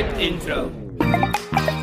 Skip 0.00 0.18
Intro. 0.18 0.70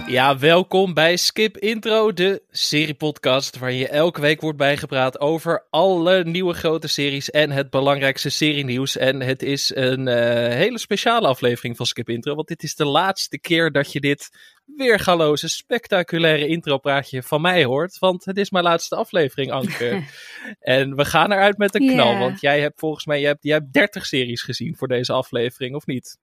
Ja, 0.08 0.38
welkom 0.38 0.94
bij 0.94 1.18
Skip 1.18 1.58
Intro, 1.58 2.14
de 2.14 2.42
seriepodcast 2.52 3.58
waar 3.58 3.72
je 3.72 3.88
elke 3.88 4.22
week 4.22 4.42
wordt 4.42 4.58
bijgepraat 4.58 5.20
over 5.20 5.66
alle 5.70 6.24
nieuwe 6.24 6.54
grote 6.54 6.88
series 6.88 7.30
en 7.30 7.52
het 7.52 7.70
belangrijkste 7.70 8.30
serienieuws. 8.30 8.98
En 8.98 9.22
het 9.22 9.44
is 9.44 9.76
een 9.76 10.08
eh, 10.08 10.54
hele 10.54 10.80
speciale 10.80 11.28
aflevering 11.28 11.78
van 11.78 11.86
Skip 11.86 12.10
Intro, 12.10 12.36
want 12.36 12.48
dit 12.48 12.64
is 12.64 12.76
de 12.76 12.86
laatste 12.86 13.40
keer 13.40 13.72
dat 13.72 13.92
je 13.92 14.00
dit 14.00 14.30
weergaloze, 14.66 15.50
spectaculaire 15.50 16.48
intropraatje 16.48 17.24
van 17.24 17.42
mij 17.42 17.64
hoort. 17.64 18.00
Want 18.00 18.26
het 18.26 18.38
is 18.38 18.50
mijn 18.50 18.64
laatste 18.64 18.96
aflevering, 18.96 19.52
Anke. 19.52 20.04
en 20.60 20.96
we 20.96 21.06
gaan 21.06 21.32
eruit 21.32 21.58
met 21.58 21.76
een 21.76 21.88
knal, 21.88 22.18
want 22.18 22.42
jij 22.42 22.60
hebt 22.62 22.80
volgens 22.80 23.06
mij 23.06 23.20
jij 23.20 23.30
hebt, 23.30 23.44
jij 23.44 23.56
hebt 23.58 23.74
30 23.74 24.06
series 24.06 24.42
gezien 24.42 24.76
voor 24.76 24.88
deze 24.88 25.14
aflevering, 25.14 25.76
of 25.76 25.86
niet? 25.86 26.18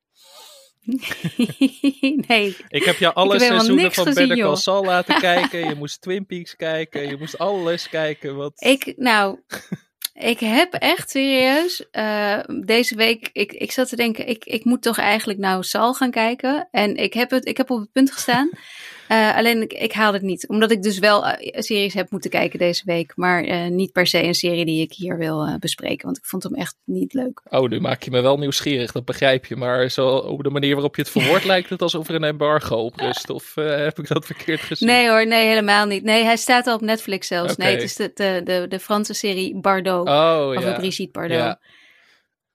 nee. 2.28 2.56
Ik 2.68 2.84
heb 2.84 2.96
jou 2.96 3.14
alle 3.14 3.32
heb 3.32 3.40
seizoenen 3.42 3.92
van 3.92 4.06
gezien, 4.06 4.28
Better 4.28 4.44
Call. 4.44 4.56
Saul 4.56 4.84
laten 4.84 5.18
kijken. 5.30 5.68
Je 5.68 5.74
moest 5.74 6.00
Twin 6.00 6.26
Peaks 6.26 6.56
kijken. 6.56 7.08
Je 7.08 7.16
moest 7.16 7.38
alles 7.38 7.88
kijken. 7.88 8.36
Wat... 8.36 8.52
Ik, 8.56 8.92
nou, 8.96 9.38
ik 10.14 10.38
heb 10.38 10.74
echt 10.74 11.10
serieus 11.10 11.90
eh, 11.90 12.38
deze 12.64 12.96
week. 12.96 13.30
Ik, 13.32 13.52
ik 13.52 13.72
zat 13.72 13.88
te 13.88 13.96
denken, 13.96 14.26
ik, 14.28 14.44
ik 14.44 14.64
moet 14.64 14.82
toch 14.82 14.98
eigenlijk 14.98 15.38
nou 15.38 15.62
Sal 15.62 15.94
gaan 15.94 16.10
kijken. 16.10 16.68
En 16.70 16.96
ik 16.96 17.14
heb, 17.14 17.30
het, 17.30 17.46
ik 17.46 17.56
heb 17.56 17.70
op 17.70 17.80
het 17.80 17.92
punt 17.92 18.12
gestaan. 18.12 18.50
Eh, 19.08 19.36
alleen 19.36 19.62
ik, 19.62 19.72
ik 19.72 19.92
haal 19.92 20.12
het 20.12 20.22
niet. 20.22 20.48
Omdat 20.48 20.70
ik 20.70 20.82
dus 20.82 20.98
wel 20.98 21.26
eh, 21.26 21.60
series 21.60 21.94
heb 21.94 22.10
moeten 22.10 22.30
kijken 22.30 22.58
deze 22.58 22.82
week. 22.84 23.12
Maar 23.16 23.44
eh, 23.44 23.66
niet 23.66 23.92
per 23.92 24.06
se 24.06 24.22
een 24.22 24.34
serie 24.34 24.64
die 24.64 24.82
ik 24.82 24.92
hier 24.92 25.18
wil 25.18 25.56
bespreken. 25.58 26.04
Want 26.04 26.16
ik 26.16 26.24
vond 26.24 26.42
hem 26.42 26.54
echt 26.54 26.76
niet 26.84 27.12
leuk. 27.12 27.40
Oh, 27.50 27.68
nu 27.68 27.80
maak 27.80 28.02
je 28.02 28.10
me 28.10 28.20
wel 28.20 28.38
nieuwsgierig. 28.38 28.92
Dat 28.92 29.04
begrijp 29.04 29.46
je. 29.46 29.56
Maar 29.56 29.88
zo, 29.88 30.08
op 30.08 30.42
de 30.42 30.50
manier 30.50 30.72
waarop 30.72 30.96
je 30.96 31.02
het 31.02 31.10
verwoordt 31.10 31.44
lijkt 31.54 31.70
het 31.70 31.82
alsof 31.82 32.08
er 32.08 32.14
een 32.14 32.24
embargo 32.24 32.76
op 32.76 32.96
rust. 32.96 33.30
Of 33.30 33.54
heb 33.54 33.98
ik 33.98 34.08
dat 34.08 34.26
verkeerd 34.26 34.60
gezien? 34.60 34.88
Nee 34.88 35.08
hoor, 35.08 35.26
nee 35.26 35.46
helemaal 35.46 35.86
niet. 35.86 36.02
Nee, 36.02 36.24
hij 36.24 36.36
staat 36.36 36.66
al 36.66 36.74
op 36.74 36.80
Netflix 36.80 37.26
zelfs. 37.26 37.56
Nee, 37.56 37.74
het 37.74 37.82
is 37.82 37.96
de, 37.96 38.10
de, 38.14 38.40
de, 38.44 38.66
de 38.68 38.80
Franse 38.80 39.14
serie 39.14 39.60
Bardot. 39.60 40.08
Oh 40.08 40.38
Over 40.38 40.68
ja. 40.68 40.78
Brigitte 40.78 41.12
Bardot. 41.12 41.36
ja. 41.36 41.60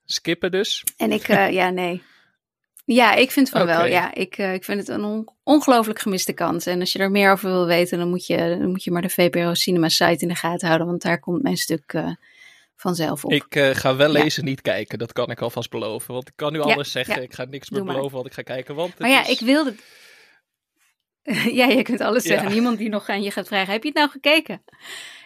Skippen 0.06 0.52
dus. 0.52 0.84
En 0.98 1.12
ik, 1.12 1.28
ja, 1.28 1.70
nee. 1.70 2.02
Ja, 2.92 3.14
ik 3.14 3.32
vind 3.32 3.50
van 3.50 3.66
wel. 3.66 3.86
Ja, 3.86 4.14
ik, 4.14 4.38
eh, 4.38 4.54
ik 4.54 4.64
vind 4.64 4.80
het 4.80 4.88
een 4.88 5.04
on- 5.04 5.30
ongelooflijk 5.44 6.00
gemiste 6.00 6.34
kans. 6.34 6.66
En 6.66 6.80
als 6.80 6.92
je 6.92 7.00
er 7.00 7.12
meer 7.12 7.32
over 7.32 7.50
wil 7.50 7.66
weten, 7.66 7.98
dan 7.98 8.10
moet 8.10 8.26
je, 8.26 8.38
dan 8.38 8.70
moet 8.70 8.84
je 8.84 8.92
maar 8.92 9.02
de 9.02 9.10
VPRO 9.10 9.54
Cinema 9.54 9.90
site 9.90 10.18
in 10.24 10.28
de 10.28 10.36
gaten 10.36 10.68
houden. 10.68 10.88
Want 10.88 11.02
daar 11.02 11.20
komt 11.20 11.44
mijn 11.44 11.58
stuk 11.58 11.94
eh, 11.94 12.10
vanzelf 12.76 13.26
op. 13.26 13.32
Ik 13.32 13.56
eh, 13.56 13.70
ga 13.70 13.96
wel 13.96 14.12
Ja. 14.16 14.22
lezen, 14.24 14.46
niet 14.46 14.62
kijken. 14.62 14.98
Dat 15.00 15.14
kan 15.14 15.30
ik 15.32 15.42
alvast 15.42 15.70
beloven. 15.70 16.14
Want 16.14 16.28
ik 16.28 16.34
kan 16.36 16.52
nu 16.52 16.58
Ja, 16.60 16.64
alles 16.74 16.92
zeggen. 16.92 17.16
ja. 17.16 17.22
Ik 17.22 17.34
ga 17.34 17.44
niks 17.46 17.70
meer 17.70 17.84
beloven 17.84 18.18
wat 18.18 18.26
ik 18.26 18.34
ga 18.34 18.42
kijken. 18.42 18.76
Want 18.76 19.00
maar 19.00 19.10
ja, 19.10 19.22
is- 19.22 19.30
ik 19.30 19.40
wilde... 19.40 19.76
ja, 21.60 21.66
je 21.66 21.82
kunt 21.82 22.02
alles 22.02 22.24
zeggen. 22.24 22.52
Niemand 22.52 22.78
die 22.78 22.90
nog 22.90 23.10
aan 23.10 23.22
je 23.22 23.32
gaat 23.32 23.48
vragen, 23.48 23.74
heb 23.74 23.82
je 23.84 23.90
het 23.90 23.98
nou 23.98 24.10
gekeken? 24.10 24.64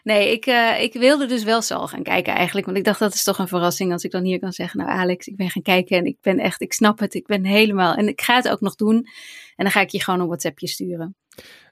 Nee, 0.03 0.31
ik, 0.31 0.45
eh, 0.45 0.81
ik 0.81 0.93
wilde 0.93 1.25
dus 1.25 1.43
wel 1.43 1.61
Sal 1.61 1.87
gaan 1.87 2.03
kijken 2.03 2.33
eigenlijk. 2.33 2.65
Want 2.65 2.77
ik 2.77 2.83
dacht, 2.83 2.99
dat 2.99 3.13
is 3.13 3.23
toch 3.23 3.37
een 3.37 3.47
verrassing 3.47 3.91
als 3.91 4.03
ik 4.03 4.11
dan 4.11 4.23
hier 4.23 4.39
kan 4.39 4.51
zeggen... 4.51 4.79
Nou 4.79 4.91
Alex, 4.91 5.27
ik 5.27 5.35
ben 5.35 5.49
gaan 5.49 5.61
kijken 5.61 5.97
en 5.97 6.05
ik 6.05 6.17
ben 6.21 6.39
echt, 6.39 6.61
ik 6.61 6.73
snap 6.73 6.99
het. 6.99 7.13
Ik 7.13 7.25
ben 7.25 7.45
helemaal... 7.45 7.95
En 7.95 8.07
ik 8.07 8.21
ga 8.21 8.35
het 8.35 8.49
ook 8.49 8.61
nog 8.61 8.75
doen. 8.75 8.95
En 9.55 9.63
dan 9.63 9.71
ga 9.71 9.81
ik 9.81 9.89
je 9.89 10.03
gewoon 10.03 10.19
een 10.19 10.27
WhatsAppje 10.27 10.67
sturen. 10.67 11.15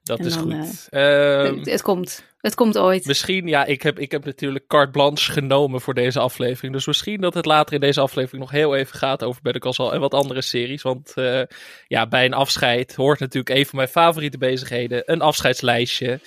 Dat 0.04 0.20
en 0.20 0.26
is 0.26 0.34
dan, 0.34 0.66
goed. 0.66 0.88
Ehm, 0.90 1.58
het, 1.58 1.70
het 1.70 1.82
komt. 1.82 2.30
Het 2.38 2.56
komt 2.56 2.78
ooit. 2.78 3.06
Misschien, 3.06 3.48
ja, 3.48 3.66
ik 3.66 3.82
heb, 3.82 4.00
ik 4.00 4.12
heb 4.12 4.26
natuurlijk 4.26 4.68
carte 4.68 4.92
blanche 4.92 5.32
genomen 5.32 5.82
voor 5.82 5.94
deze 5.94 6.20
aflevering. 6.20 6.74
Dus 6.74 6.86
misschien 6.86 7.22
dat 7.22 7.34
het 7.34 7.46
later 7.46 7.74
in 7.74 7.80
deze 7.80 8.02
aflevering 8.02 8.42
nog 8.42 8.52
heel 8.52 8.76
even 8.76 8.98
gaat 8.98 9.24
over 9.24 9.42
Better 9.42 9.62
Call 9.62 9.72
Saul 9.72 9.94
en 9.94 10.00
wat 10.00 10.14
andere 10.14 10.42
series. 10.42 10.82
Want 10.82 11.14
eh, 11.16 11.42
ja, 11.88 12.08
bij 12.08 12.26
een 12.26 12.34
afscheid 12.34 12.96
hoort 12.96 13.20
natuurlijk 13.20 13.58
een 13.58 13.66
van 13.66 13.76
mijn 13.76 13.88
favoriete 13.88 14.38
bezigheden. 14.38 15.04
Een 15.06 15.22
afscheidslijstje 15.22 16.20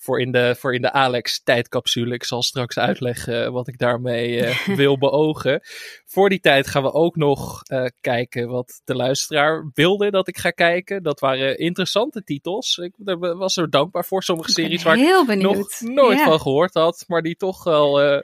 voor 0.00 0.20
in 0.20 0.32
de, 0.32 0.56
voor 0.58 0.74
in 0.74 0.82
de 0.82 0.92
Alex 0.92 1.42
tijdcapsule. 1.42 2.14
Ik 2.14 2.24
zal 2.24 2.42
straks 2.42 2.78
uitleggen 2.78 3.52
wat 3.52 3.68
ik 3.68 3.78
daarmee 3.78 4.44
eh, 4.44 4.68
wil 4.82 4.98
beogen. 4.98 5.60
Voor 6.06 6.28
die 6.28 6.40
tijd 6.40 6.66
gaan 6.66 6.82
we 6.82 6.92
ook 6.92 7.16
nog 7.16 7.62
eh, 7.62 7.84
kijken 8.00 8.48
wat 8.48 8.80
de 8.84 8.94
luisteraar 8.94 9.70
wilde 9.74 10.10
dat 10.10 10.28
ik 10.28 10.38
ga 10.38 10.50
kijken. 10.50 11.02
Dat 11.02 11.20
waren 11.20 11.58
interessante 11.58 12.24
titels. 12.24 12.76
Ik 12.76 12.92
daar 12.96 13.18
was 13.18 13.56
er 13.56 13.70
dankbaar 13.70 14.04
voor. 14.04 14.22
Sommige 14.22 14.50
series 14.50 14.82
waar 14.82 14.98
ik 14.98 15.40
nog 15.42 15.80
nooit 15.80 16.20
van 16.20 16.40
gehoord 16.40 16.74
had, 16.74 17.04
maar 17.06 17.22
die 17.22 17.36
toch 17.36 17.64
wel 17.64 18.00
eh, 18.00 18.20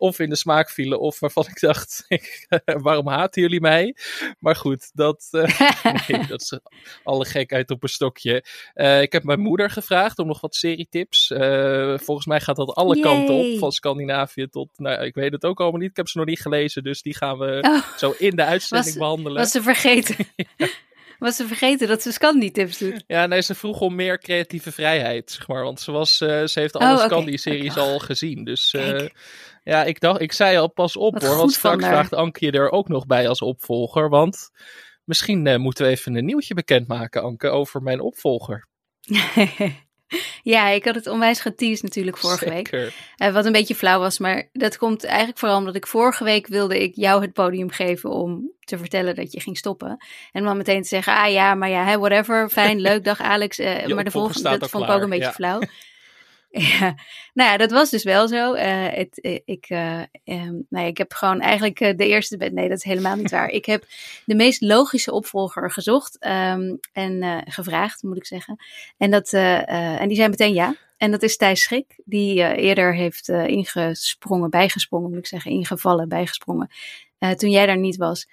of 0.00 0.18
in 0.18 0.28
de 0.28 0.36
smaak 0.36 0.70
vielen, 0.70 1.00
of 1.00 1.20
waarvan 1.20 1.44
ik 1.48 1.60
dacht, 1.60 2.06
waarom 2.64 3.06
haten 3.08 3.42
jullie 3.42 3.60
mij? 3.60 3.96
Maar 4.38 4.56
goed, 4.56 4.90
dat, 4.94 5.28
eh, 5.30 5.60
nee, 6.08 6.26
dat 6.26 6.40
is 6.40 6.58
alle 7.02 7.24
gekheid 7.24 7.70
op 7.70 7.82
een 7.82 7.88
stokje. 7.88 8.44
Eh, 8.74 9.02
ik 9.02 9.12
heb 9.12 9.24
mijn 9.24 9.40
moeder 9.40 9.70
gevraagd 9.70 10.18
om 10.18 10.26
nog 10.26 10.40
wat 10.40 10.54
serietips. 10.54 11.30
Eh, 11.30 11.98
volgens 11.98 12.26
mij 12.26 12.40
gaat 12.40 12.56
dat 12.56 12.74
alle 12.74 12.94
Yay. 12.96 13.04
kanten 13.04 13.34
op, 13.34 13.58
van 13.58 13.72
Scandinavië 13.72 14.48
tot, 14.48 14.68
nou, 14.76 15.04
ik 15.04 15.14
weet 15.14 15.32
het 15.32 15.44
ook 15.44 15.60
allemaal 15.60 15.80
niet. 15.80 15.90
Ik 15.90 15.96
heb 15.96 16.08
ze 16.08 16.18
nog 16.18 16.26
niet 16.26 16.40
gelezen, 16.40 16.82
dus 16.82 17.02
die 17.02 17.14
gaan 17.16 17.38
we 17.38 17.58
Oh, 17.60 17.96
zo 17.96 18.14
in 18.18 18.36
de 18.36 18.44
uitzending 18.44 18.88
Was- 18.90 18.98
behandelen. 18.98 19.38
was 19.38 19.50
ze 19.50 19.62
vergeten. 19.62 20.16
Was 21.20 21.36
ze 21.36 21.46
vergeten 21.46 21.88
dat 21.88 22.02
ze 22.02 22.12
Scandi-tips 22.12 22.78
doet. 22.78 23.04
Ja, 23.06 23.26
nee, 23.26 23.42
ze 23.42 23.54
vroeg 23.54 23.80
om 23.80 23.94
meer 23.94 24.18
creatieve 24.18 24.72
vrijheid, 24.72 25.30
zeg 25.30 25.48
maar. 25.48 25.62
Want 25.62 25.80
ze, 25.80 25.92
was, 25.92 26.20
eh, 26.20 26.44
ze 26.44 26.60
heeft 26.60 26.76
alle 26.76 26.98
Oh. 26.98 27.04
Scandi-series 27.04 27.76
al 27.76 27.98
gezien. 27.98 28.44
Dus 28.44 28.72
eh, 28.72 29.08
ja, 29.64 29.84
ik 29.84 30.00
dacht, 30.00 30.20
ik 30.20 30.32
zei 30.32 30.56
al 30.56 30.72
pas 30.72 30.96
op 30.96 31.12
Wat 31.12 31.22
hoor. 31.22 31.36
Want 31.36 31.52
straks 31.52 31.84
vraagt 31.84 32.14
Anke 32.14 32.44
je 32.44 32.52
er 32.52 32.70
ook 32.70 32.88
nog 32.88 33.06
bij 33.06 33.28
als 33.28 33.42
opvolger. 33.42 34.08
Want 34.08 34.50
misschien 35.04 35.46
eh, 35.46 35.58
moeten 35.58 35.84
we 35.84 35.90
even 35.90 36.14
een 36.14 36.24
nieuwtje 36.24 36.54
bekendmaken, 36.54 37.22
Anke, 37.22 37.48
over 37.48 37.82
mijn 37.82 38.00
opvolger. 38.00 38.68
ja, 40.42 40.68
ik 40.68 40.84
had 40.84 40.94
het 40.94 41.06
onwijs 41.06 41.40
geteased 41.40 41.82
natuurlijk 41.82 42.16
vorige 42.16 42.48
week. 42.48 42.68
Zeker. 42.68 42.94
Eh, 43.16 43.32
wat 43.32 43.44
een 43.44 43.52
beetje 43.52 43.74
flauw 43.74 43.98
was, 43.98 44.18
maar 44.18 44.48
dat 44.52 44.76
komt 44.76 45.04
eigenlijk 45.04 45.38
vooral 45.38 45.58
omdat 45.58 45.74
ik 45.74 45.86
vorige 45.86 46.24
week 46.24 46.46
wilde 46.46 46.82
ik 46.82 46.94
jou 46.94 47.22
het 47.22 47.32
podium 47.32 47.70
geven 47.70 48.10
om 48.10 48.50
te 48.60 48.78
vertellen 48.78 49.14
dat 49.14 49.32
je 49.32 49.40
ging 49.40 49.56
stoppen. 49.56 50.04
En 50.32 50.44
dan 50.44 50.56
meteen 50.56 50.82
te 50.82 50.88
zeggen, 50.88 51.16
ah 51.16 51.32
ja, 51.32 51.54
maar 51.54 51.70
ja, 51.70 51.98
whatever, 51.98 52.48
fijn, 52.48 52.80
leuk, 52.88 53.04
dag 53.04 53.20
Alex. 53.20 53.58
Eh, 53.58 53.86
maar 53.86 54.04
de 54.04 54.10
volgende, 54.10 54.58
dat 54.58 54.70
vond 54.70 54.84
ik 54.84 54.90
ook 54.90 55.02
een 55.02 55.10
beetje 55.10 55.24
ja. 55.24 55.32
flauw. 55.32 55.60
Ja, 56.78 56.94
nou 57.34 57.50
ja, 57.50 57.56
dat 57.56 57.70
was 57.70 57.90
dus 57.90 58.02
wel 58.02 58.28
zo. 58.28 58.54
Eh, 58.54 58.86
het, 58.88 59.20
eh, 59.20 59.38
ik, 59.44 59.68
nou 60.68 60.86
ik 60.86 60.98
heb 60.98 61.12
gewoon 61.12 61.40
eigenlijk 61.40 61.78
de 61.78 62.06
eerste. 62.06 62.36
Nee, 62.36 62.68
dat 62.68 62.78
is 62.78 62.84
helemaal 62.84 63.16
niet 63.16 63.30
waar. 63.30 63.48
Ik 63.48 63.64
heb 63.64 63.84
de 64.24 64.34
meest 64.34 64.60
logische 64.60 65.12
opvolger 65.12 65.70
gezocht 65.70 66.18
ehm, 66.18 66.74
en 66.92 67.42
gevraagd, 67.46 68.02
moet 68.02 68.16
ik 68.16 68.26
zeggen. 68.26 68.56
En, 68.96 69.10
dat, 69.10 69.32
en 69.32 70.08
die 70.08 70.16
zei 70.16 70.28
meteen 70.28 70.54
ja. 70.54 70.74
En 70.96 71.10
dat 71.10 71.22
is 71.22 71.36
Thijs 71.36 71.62
Schrik, 71.62 72.00
die 72.04 72.56
eerder 72.56 72.94
heeft 72.94 73.28
ingesprongen, 73.28 74.50
bijgesprongen, 74.50 75.10
moet 75.10 75.18
ik 75.18 75.26
zeggen, 75.26 75.50
ingevallen, 75.50 76.08
bijgesprongen. 76.08 76.70
toen 77.36 77.50
jij 77.50 77.66
daar 77.66 77.78
niet 77.78 77.96
was. 77.96 78.28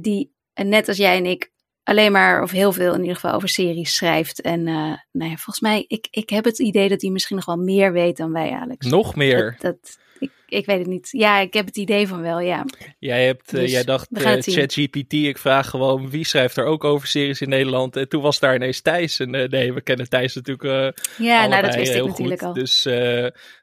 Die, 0.00 0.32
net 0.54 0.88
als 0.88 0.96
jij 0.96 1.16
en 1.16 1.26
ik, 1.26 1.50
alleen 1.86 2.12
maar, 2.12 2.42
of 2.42 2.50
heel 2.50 2.72
veel 2.72 2.94
in 2.94 3.00
ieder 3.00 3.14
geval, 3.14 3.32
over 3.32 3.48
series 3.48 3.94
schrijft. 3.94 4.40
En 4.40 4.66
eh, 4.66 4.74
nou 5.12 5.30
ja, 5.30 5.36
volgens 5.36 5.60
mij, 5.60 5.84
ik, 5.88 6.06
ik 6.10 6.30
heb 6.30 6.44
het 6.44 6.58
idee 6.58 6.88
dat 6.88 7.00
hij 7.00 7.10
misschien 7.10 7.36
nog 7.36 7.44
wel 7.44 7.56
meer 7.56 7.92
weet 7.92 8.16
dan 8.16 8.32
wij, 8.32 8.52
Alex. 8.52 8.86
Nog 8.86 9.16
meer. 9.16 9.56
Dat, 9.58 9.72
dat, 9.82 9.98
ik, 10.18 10.30
ik 10.48 10.66
weet 10.66 10.78
het 10.78 10.86
niet. 10.86 11.08
Ja, 11.10 11.38
ik 11.38 11.54
heb 11.54 11.66
het 11.66 11.76
idee 11.76 12.08
van 12.08 12.22
wel, 12.22 12.40
ja. 12.40 12.64
Jij, 12.98 13.26
hebt, 13.26 13.52
eh, 13.52 13.60
Dus 13.60 13.70
jij 13.70 13.84
dacht, 13.84 14.08
eh. 14.12 14.22
ChatGPT, 14.40 15.12
ik 15.12 15.38
vraag 15.38 15.70
gewoon 15.70 16.10
wie 16.10 16.24
schrijft 16.24 16.56
er 16.56 16.64
ook 16.64 16.84
over 16.84 17.08
series 17.08 17.40
in 17.40 17.48
Nederland. 17.48 17.96
En 17.96 18.08
toen 18.08 18.22
was 18.22 18.38
daar 18.38 18.54
ineens 18.54 18.80
Thijs. 18.80 19.20
En 19.20 19.34
eh, 19.34 19.48
nee, 19.48 19.72
we 19.72 19.82
kennen 19.82 20.08
Thijs 20.08 20.34
natuurlijk 20.34 20.62
Ja, 20.62 20.92
nou, 21.26 21.38
allebei 21.40 21.62
dat 21.62 21.74
wist 21.74 21.88
ik 21.88 21.94
heel 21.94 22.06
natuurlijk 22.06 22.40
goed. 22.40 22.48
al. 22.48 22.54
Dus 22.54 22.86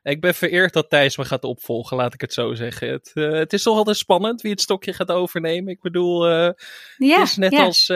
ik 0.04 0.22
ben 0.22 0.36
vereerd 0.36 0.74
dat 0.74 0.90
Thijs 0.90 1.18
me 1.18 1.26
gaat 1.26 1.44
opvolgen, 1.44 1.98
laat 1.98 2.14
ik 2.14 2.22
het 2.22 2.34
zo 2.34 2.54
zeggen. 2.54 2.90
Het, 2.90 3.12
het 3.14 3.54
is 3.54 3.64
toch 3.64 3.78
altijd 3.78 3.98
spannend 3.98 4.42
wie 4.42 4.52
het 4.52 4.62
stokje 4.62 4.94
gaat 4.94 5.12
overnemen. 5.12 5.72
Ik 5.74 5.82
bedoel, 5.82 6.30
ja, 6.30 6.54
het 6.98 7.28
is 7.28 7.38
net 7.38 7.52
ja. 7.52 7.64
als, 7.64 7.90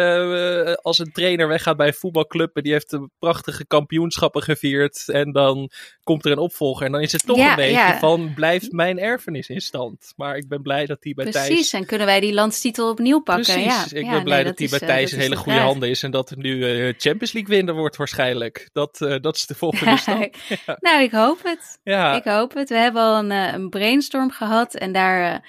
als 0.82 1.00
een 1.00 1.12
trainer 1.12 1.48
weggaat 1.48 1.78
bij 1.78 1.88
een 1.88 1.94
voetbalclub 1.94 2.56
en 2.56 2.64
die 2.64 2.72
heeft 2.72 2.92
een 2.92 3.12
prachtige 3.20 3.66
kampioenschappen 3.68 4.42
gevierd. 4.44 5.10
En 5.10 5.32
dan 5.32 5.70
komt 6.04 6.26
er 6.26 6.32
een 6.32 6.38
opvolger 6.38 6.86
en 6.86 6.92
dan 6.92 7.02
is 7.02 7.12
het 7.12 7.26
toch 7.26 7.38
Ja, 7.38 7.50
een 7.50 7.56
beetje 7.56 7.96
van, 8.00 8.34
blijft 8.48 8.72
mijn 8.72 9.00
erfenis 9.00 9.50
in 9.50 9.62
stand? 9.62 10.14
Maar 10.16 10.38
ik 10.38 10.48
ben 10.48 10.62
blij 10.62 10.86
dat 10.86 11.02
die 11.02 11.14
bij 11.14 11.32
Thijs... 11.32 11.48
Precies, 11.48 11.74
en 11.74 11.86
kunnen 11.86 12.08
wij 12.08 12.20
die 12.20 12.34
landstitel 12.34 12.90
opnieuw 12.90 13.20
pakken. 13.20 13.54
Precies, 13.54 13.90
ja. 13.90 13.98
ik 13.98 14.06
Ja, 14.06 14.12
ben 14.12 14.24
blij 14.24 14.36
nee, 14.36 14.46
dat 14.46 14.58
die 14.58 14.70
bij 14.70 14.80
eh, 14.80 14.88
Thijs 14.88 15.12
dat 15.12 15.20
hele 15.20 15.36
de 15.36 15.42
goede 15.42 15.60
handen 15.60 15.90
is 15.90 16.04
en 16.04 16.12
dat 16.12 16.30
het 16.30 16.40
nu 16.40 16.64
eh, 16.64 16.94
Champions 16.98 17.32
League 17.32 17.56
winnaar 17.56 17.76
wordt 17.76 17.96
waarschijnlijk. 17.96 18.70
Dat, 18.74 19.02
eh, 19.02 19.16
dat 19.22 19.36
is 19.36 19.46
de 19.46 19.56
volgende 19.56 19.98
stap. 19.98 20.36
nou, 20.80 21.02
ik 21.02 21.12
hoop 21.12 21.40
het. 21.44 21.80
Ja, 21.84 22.16
Ik 22.16 22.24
hoop 22.24 22.54
het. 22.54 22.70
We 22.70 22.78
hebben 22.78 23.02
al 23.02 23.18
een, 23.18 23.32
een 23.32 23.70
brainstorm 23.70 24.32
gehad 24.32 24.76
en 24.76 24.92
daar 24.92 25.48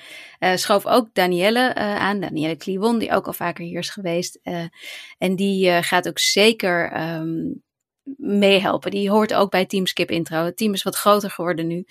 schoof 0.55 0.87
ook 0.87 1.09
Danielle 1.13 1.75
aan. 1.75 2.21
Danielle 2.21 2.57
Kliwon, 2.57 2.99
die 2.99 3.13
ook 3.13 3.27
al 3.27 3.33
vaker 3.33 3.65
hier 3.65 3.79
is 3.79 3.91
geweest. 3.91 4.39
En 5.19 5.37
die 5.37 5.83
gaat 5.83 6.09
ook 6.09 6.19
zeker 6.19 6.91
ehm, 6.93 7.37
meehelpen. 8.17 8.91
Die 8.91 9.11
hoort 9.11 9.35
ook 9.35 9.51
bij 9.51 9.67
Team 9.67 9.87
Skip 9.87 10.11
Intro. 10.11 10.45
Het 10.45 10.57
team 10.57 10.73
is 10.73 10.83
wat 10.83 10.97
groter 10.97 11.31
geworden 11.31 11.67
nu. 11.67 11.87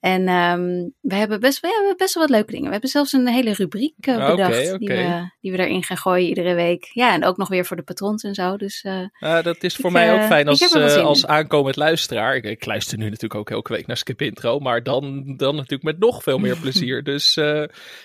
En 0.00 0.28
um, 0.28 0.94
we, 1.00 1.14
hebben 1.14 1.40
best, 1.40 1.60
we 1.60 1.68
hebben 1.68 1.96
best 1.96 2.14
wel 2.14 2.22
wat 2.22 2.32
leuke 2.32 2.50
dingen. 2.50 2.66
We 2.66 2.72
hebben 2.72 2.90
zelfs 2.90 3.12
een 3.12 3.28
hele 3.28 3.52
rubriek 3.52 4.06
uh, 4.06 4.30
bedacht 4.30 4.50
okay, 4.50 4.72
okay. 4.72 4.78
Die, 4.78 4.88
we, 4.88 5.30
die 5.40 5.52
we 5.52 5.58
erin 5.58 5.82
gaan 5.82 5.96
gooien 5.96 6.28
iedere 6.28 6.54
week. 6.54 6.90
Ja, 6.92 7.12
en 7.12 7.24
ook 7.24 7.36
nog 7.36 7.48
weer 7.48 7.64
voor 7.64 7.76
de 7.76 7.82
patrons 7.82 8.22
en 8.22 8.34
zo. 8.34 8.56
Dus, 8.56 8.84
uh, 8.84 9.42
dat 9.42 9.62
is 9.62 9.76
voor 9.76 9.90
ik, 9.90 9.92
mij 9.92 10.12
ook 10.12 10.26
fijn 10.26 10.48
als, 10.48 10.74
als 10.96 11.26
aankomend 11.26 11.76
luisteraar. 11.76 12.36
Ik, 12.36 12.44
ik, 12.44 12.66
luister 12.66 12.98
nu 12.98 13.04
natuurlijk 13.04 13.34
ook 13.34 13.50
elke 13.50 13.72
week 13.72 13.86
naar 13.86 13.96
Skip 13.96 14.22
Intro. 14.22 14.58
Maar 14.58 14.82
dan, 14.82 15.34
dan 15.36 15.54
natuurlijk 15.54 15.82
met 15.82 15.98
nog 15.98 16.22
veel 16.22 16.38
meer 16.38 16.56
plezier. 16.66 17.02
dus 17.02 17.36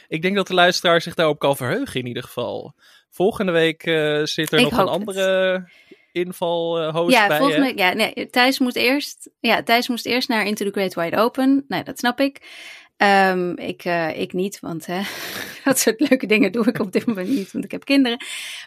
ik 0.07 0.21
denk 0.21 0.35
dat 0.35 0.47
de 0.47 0.53
luisteraar 0.53 1.01
zich 1.01 1.15
daarop 1.15 1.39
kan 1.39 1.57
verheugen 1.57 1.99
in 1.99 2.07
ieder 2.07 2.23
geval. 2.23 2.73
Volgende 3.09 3.51
week 3.51 3.81
zit 4.23 4.51
er 4.51 4.59
ik 4.59 4.71
nog 4.71 4.77
een 4.77 4.87
andere 4.87 5.63
uh, 6.13 6.93
host 6.93 7.15
ja, 7.15 7.27
bij 7.27 7.37
volgens 7.37 7.57
mij, 7.57 7.73
ja, 7.75 7.93
nee, 7.93 8.29
Thijs 8.29 8.59
moest 8.59 8.75
eerst, 8.75 9.29
ja, 9.39 9.63
Thijs 9.63 9.87
moest 9.87 10.05
eerst 10.05 10.29
naar 10.29 10.45
Into 10.45 10.65
the 10.65 10.71
Great 10.71 10.93
Wide 10.93 11.17
Open. 11.17 11.65
Nou, 11.67 11.83
dat 11.83 11.99
snap 11.99 12.19
ik. 12.19 12.41
Um, 12.97 13.57
ik, 13.57 13.85
uh, 13.85 14.19
ik 14.19 14.33
niet, 14.33 14.59
want 14.59 14.85
hè, 14.85 15.01
dat 15.63 15.79
soort 15.79 16.09
leuke 16.09 16.25
dingen 16.25 16.51
doe 16.51 16.65
ik 16.65 16.79
op 16.79 16.91
dit 16.91 17.05
moment 17.05 17.29
niet, 17.29 17.51
want 17.51 17.65
ik 17.65 17.71
heb 17.71 17.85
kinderen. 17.85 18.17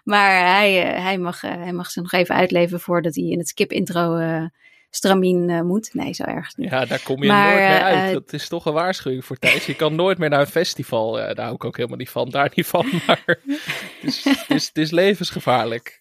Maar 0.04 0.54
hij, 0.54 0.96
uh, 0.96 1.02
hij, 1.02 1.18
mag, 1.18 1.40
hij 1.40 1.72
mag 1.72 1.90
ze 1.90 2.00
nog 2.00 2.12
even 2.12 2.34
uitleven 2.34 2.80
voordat 2.80 3.14
hij 3.14 3.24
in 3.24 3.38
het 3.38 3.48
skip-intro 3.48 4.20
stramien 4.90 5.66
moet. 5.66 5.94
Nee, 5.94 6.12
zo 6.12 6.22
erg 6.22 6.56
niet. 6.56 6.70
Ja, 6.70 6.84
daar 6.84 7.02
kom 7.02 7.22
je 7.22 7.28
maar, 7.28 7.46
nooit 7.46 7.68
meer 7.68 7.82
uit. 7.82 8.12
dat 8.12 8.32
is 8.32 8.48
toch 8.48 8.66
een 8.66 8.72
waarschuwing 8.72 9.24
voor 9.24 9.36
Thijs. 9.36 9.66
Je 9.66 9.76
kan 9.76 9.94
nooit 9.94 10.18
meer 10.18 10.28
naar 10.28 10.40
een 10.40 10.46
festival. 10.46 11.12
daar 11.12 11.40
hou 11.40 11.54
ik 11.54 11.64
ook 11.64 11.76
helemaal 11.76 11.98
niet 11.98 12.10
van, 12.10 12.30
daar 12.30 12.52
niet 12.54 12.66
van. 12.66 12.86
Maar 13.06 13.22
het 13.26 13.38
is, 14.00 14.24
het 14.24 14.44
is, 14.48 14.66
het 14.66 14.78
is 14.78 14.90
levensgevaarlijk. 14.90 16.00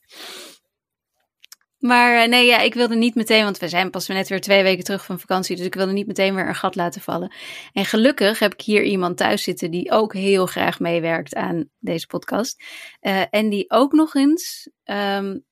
Maar 1.84 2.22
eh, 2.22 2.30
nee, 2.30 2.46
ja, 2.46 2.60
ik 2.60 2.74
wilde 2.74 2.96
niet 2.96 3.16
meteen, 3.16 3.44
want 3.44 3.58
we 3.58 3.68
zijn 3.68 3.90
pas 3.90 4.08
net 4.08 4.30
weer 4.30 4.42
twee 4.42 4.64
weken 4.64 4.84
terug 4.84 5.06
van 5.06 5.20
vakantie. 5.20 5.56
Dus 5.56 5.66
ik 5.66 5.76
wilde 5.76 5.92
niet 5.92 6.08
meteen 6.08 6.36
weer 6.36 6.48
een 6.48 6.56
gat 6.56 6.76
laten 6.76 7.02
vallen. 7.02 7.34
En 7.74 7.86
gelukkig 7.86 8.40
heb 8.40 8.54
ik 8.54 8.62
hier 8.62 8.84
iemand 8.84 9.18
thuis 9.18 9.44
zitten 9.44 9.72
die 9.72 9.92
ook 9.92 10.14
heel 10.14 10.46
graag 10.46 10.80
meewerkt 10.80 11.36
aan 11.36 11.70
deze 11.80 12.08
podcast. 12.08 12.64
Uh, 13.02 13.22
en 13.30 13.50
die 13.50 13.72
ook 13.72 13.92
nog 13.92 14.16
eens, 14.16 14.70
um, 14.84 15.46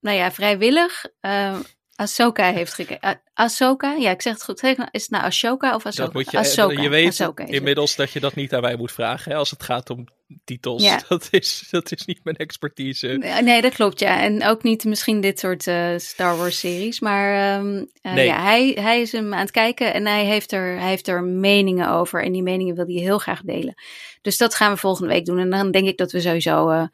nou 0.00 0.16
ja, 0.16 0.32
vrijwillig 0.32 1.04
uh, 1.20 1.58
Ahsoka 1.94 2.52
heeft 2.52 2.74
gekeken. 2.74 3.22
Ahsoka? 3.34 3.92
Ja, 3.92 4.10
ik 4.10 4.22
zeg 4.22 4.32
het 4.32 4.44
goed. 4.44 4.62
Is 4.62 5.02
het 5.02 5.10
nou 5.10 5.24
Ashoka 5.24 5.74
of 5.74 5.86
Ahsoka? 5.86 6.04
Dat 6.04 6.14
moet 6.14 6.30
je, 6.30 6.38
Ahsoka. 6.38 6.82
je 6.82 6.88
weet 6.88 7.06
Ahsoka 7.06 7.46
inmiddels 7.46 7.96
dat 7.96 8.10
je 8.10 8.20
dat 8.20 8.34
niet 8.34 8.54
aan 8.54 8.62
mij 8.62 8.76
moet 8.76 8.92
vragen 8.92 9.32
hè, 9.32 9.38
als 9.38 9.50
het 9.50 9.62
gaat 9.62 9.90
om 9.90 10.06
titels. 10.44 10.82
Ja. 10.82 11.00
Dat, 11.08 11.28
is, 11.30 11.68
dat 11.70 11.92
is 11.92 12.04
niet 12.04 12.24
mijn 12.24 12.36
expertise. 12.36 13.06
Nee, 13.42 13.62
dat 13.62 13.74
klopt, 13.74 13.98
ja. 13.98 14.20
En 14.20 14.44
ook 14.44 14.62
niet 14.62 14.84
misschien 14.84 15.20
dit 15.20 15.38
soort 15.38 15.66
uh, 15.66 15.90
Star 15.96 16.36
Wars 16.36 16.58
series. 16.58 17.00
Maar 17.00 17.58
um, 17.58 17.88
uh, 18.02 18.12
nee. 18.12 18.26
ja, 18.26 18.42
hij, 18.42 18.76
hij 18.80 19.00
is 19.00 19.12
hem 19.12 19.34
aan 19.34 19.40
het 19.40 19.50
kijken 19.50 19.94
en 19.94 20.06
hij 20.06 20.24
heeft, 20.24 20.52
er, 20.52 20.78
hij 20.78 20.88
heeft 20.88 21.08
er 21.08 21.22
meningen 21.24 21.90
over. 21.90 22.24
En 22.24 22.32
die 22.32 22.42
meningen 22.42 22.74
wil 22.74 22.86
hij 22.86 22.94
heel 22.94 23.18
graag 23.18 23.42
delen. 23.42 23.74
Dus 24.22 24.36
dat 24.36 24.54
gaan 24.54 24.72
we 24.72 24.78
volgende 24.78 25.12
week 25.12 25.24
doen. 25.24 25.38
En 25.38 25.50
dan 25.50 25.70
denk 25.70 25.86
ik 25.86 25.96
dat 25.96 26.12
we 26.12 26.20
sowieso 26.20 26.70
uh, 26.70 26.86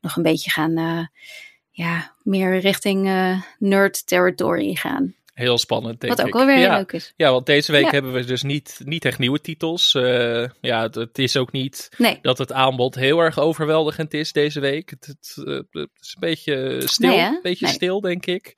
nog 0.00 0.16
een 0.16 0.22
beetje 0.22 0.50
gaan 0.50 1.08
ja, 1.70 2.14
meer 2.22 2.58
richting 2.58 3.02
nerd 3.58 4.06
territory 4.06 4.74
gaan. 4.74 5.14
Heel 5.34 5.58
spannend, 5.58 6.00
denk 6.00 6.16
Wat 6.16 6.26
ook 6.26 6.32
wel 6.32 6.46
weer 6.46 6.58
ja. 6.58 6.76
leuk 6.76 6.92
is. 6.92 7.12
Ja, 7.16 7.30
want 7.30 7.46
deze 7.46 7.72
week 7.72 7.84
ja. 7.84 7.90
hebben 7.90 8.12
we 8.12 8.24
dus 8.24 8.42
niet, 8.42 8.80
niet 8.84 9.04
echt 9.04 9.18
nieuwe 9.18 9.40
titels. 9.40 9.94
Uh, 9.94 10.48
ja, 10.60 10.82
het, 10.82 10.94
het, 10.94 11.18
is 11.18 11.36
ook 11.36 11.52
niet 11.52 11.88
nee. 11.96 12.18
dat 12.22 12.38
het 12.38 12.52
aanbod 12.52 12.94
heel 12.94 13.20
erg 13.20 13.38
overweldigend 13.38 14.14
is 14.14 14.32
deze 14.32 14.60
week. 14.60 14.90
Het, 14.90 15.06
het, 15.06 15.34
het 15.70 15.88
is 16.00 16.14
een 16.14 16.20
beetje 16.20 16.82
stil, 16.84 17.08
nee, 17.08 17.20
een 17.20 17.40
beetje 17.42 17.64
nee. 17.64 17.74
stil, 17.74 18.00
denk 18.00 18.26
ik. 18.26 18.54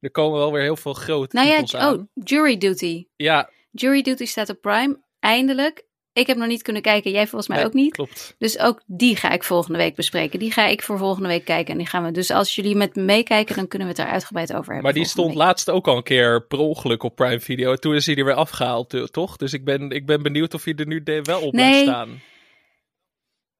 Er 0.00 0.10
komen 0.10 0.38
wel 0.38 0.52
weer 0.52 0.62
heel 0.62 0.76
veel 0.76 0.92
grote 0.92 1.36
nou 1.36 1.50
titels 1.50 1.70
ja, 1.70 1.78
aan. 1.78 1.94
Oh, 1.94 2.24
Jury 2.24 2.56
Duty. 2.56 3.06
Ja. 3.16 3.50
Jury 3.70 4.02
Duty 4.02 4.24
staat 4.24 4.48
op 4.48 4.60
Prime. 4.60 5.02
Eindelijk. 5.20 5.84
Ik 6.14 6.26
heb 6.26 6.36
nog 6.36 6.48
niet 6.48 6.62
kunnen 6.62 6.82
kijken, 6.82 7.10
jij 7.10 7.26
volgens 7.26 7.48
mij 7.48 7.58
nee, 7.58 7.66
ook 7.66 7.72
niet. 7.72 7.92
Klopt. 7.92 8.34
Dus 8.38 8.58
ook 8.58 8.82
die 8.86 9.16
ga 9.16 9.30
ik 9.30 9.42
volgende 9.42 9.78
week 9.78 9.94
bespreken. 9.94 10.38
Die 10.38 10.52
ga 10.52 10.66
ik 10.66 10.82
voor 10.82 10.98
volgende 10.98 11.28
week 11.28 11.44
kijken. 11.44 11.72
En 11.72 11.78
die 11.78 11.86
gaan 11.86 12.04
we. 12.04 12.10
Dus 12.10 12.30
als 12.30 12.54
jullie 12.54 12.76
met 12.76 12.94
me 12.94 13.02
meekijken, 13.02 13.56
dan 13.56 13.68
kunnen 13.68 13.88
we 13.88 13.94
het 13.94 14.02
er 14.02 14.12
uitgebreid 14.12 14.50
over 14.50 14.64
hebben. 14.64 14.82
Maar 14.82 14.92
die 14.92 15.04
stond 15.04 15.28
week. 15.28 15.36
laatst 15.36 15.70
ook 15.70 15.88
al 15.88 15.96
een 15.96 16.02
keer 16.02 16.46
per 16.46 16.58
ongeluk 16.58 17.02
op 17.02 17.16
Prime 17.16 17.40
Video. 17.40 17.76
Toen 17.76 17.94
is 17.94 18.06
hij 18.06 18.16
er 18.16 18.24
weer 18.24 18.34
afgehaald, 18.34 19.12
toch? 19.12 19.36
Dus 19.36 19.52
ik 19.52 19.64
ben, 19.64 19.90
ik 19.90 20.06
ben 20.06 20.22
benieuwd 20.22 20.54
of 20.54 20.64
hij 20.64 20.74
er 20.74 20.86
nu 20.86 21.02
wel 21.22 21.40
op 21.40 21.52
nee. 21.52 21.70
blijft 21.70 21.82
staan. 21.82 22.20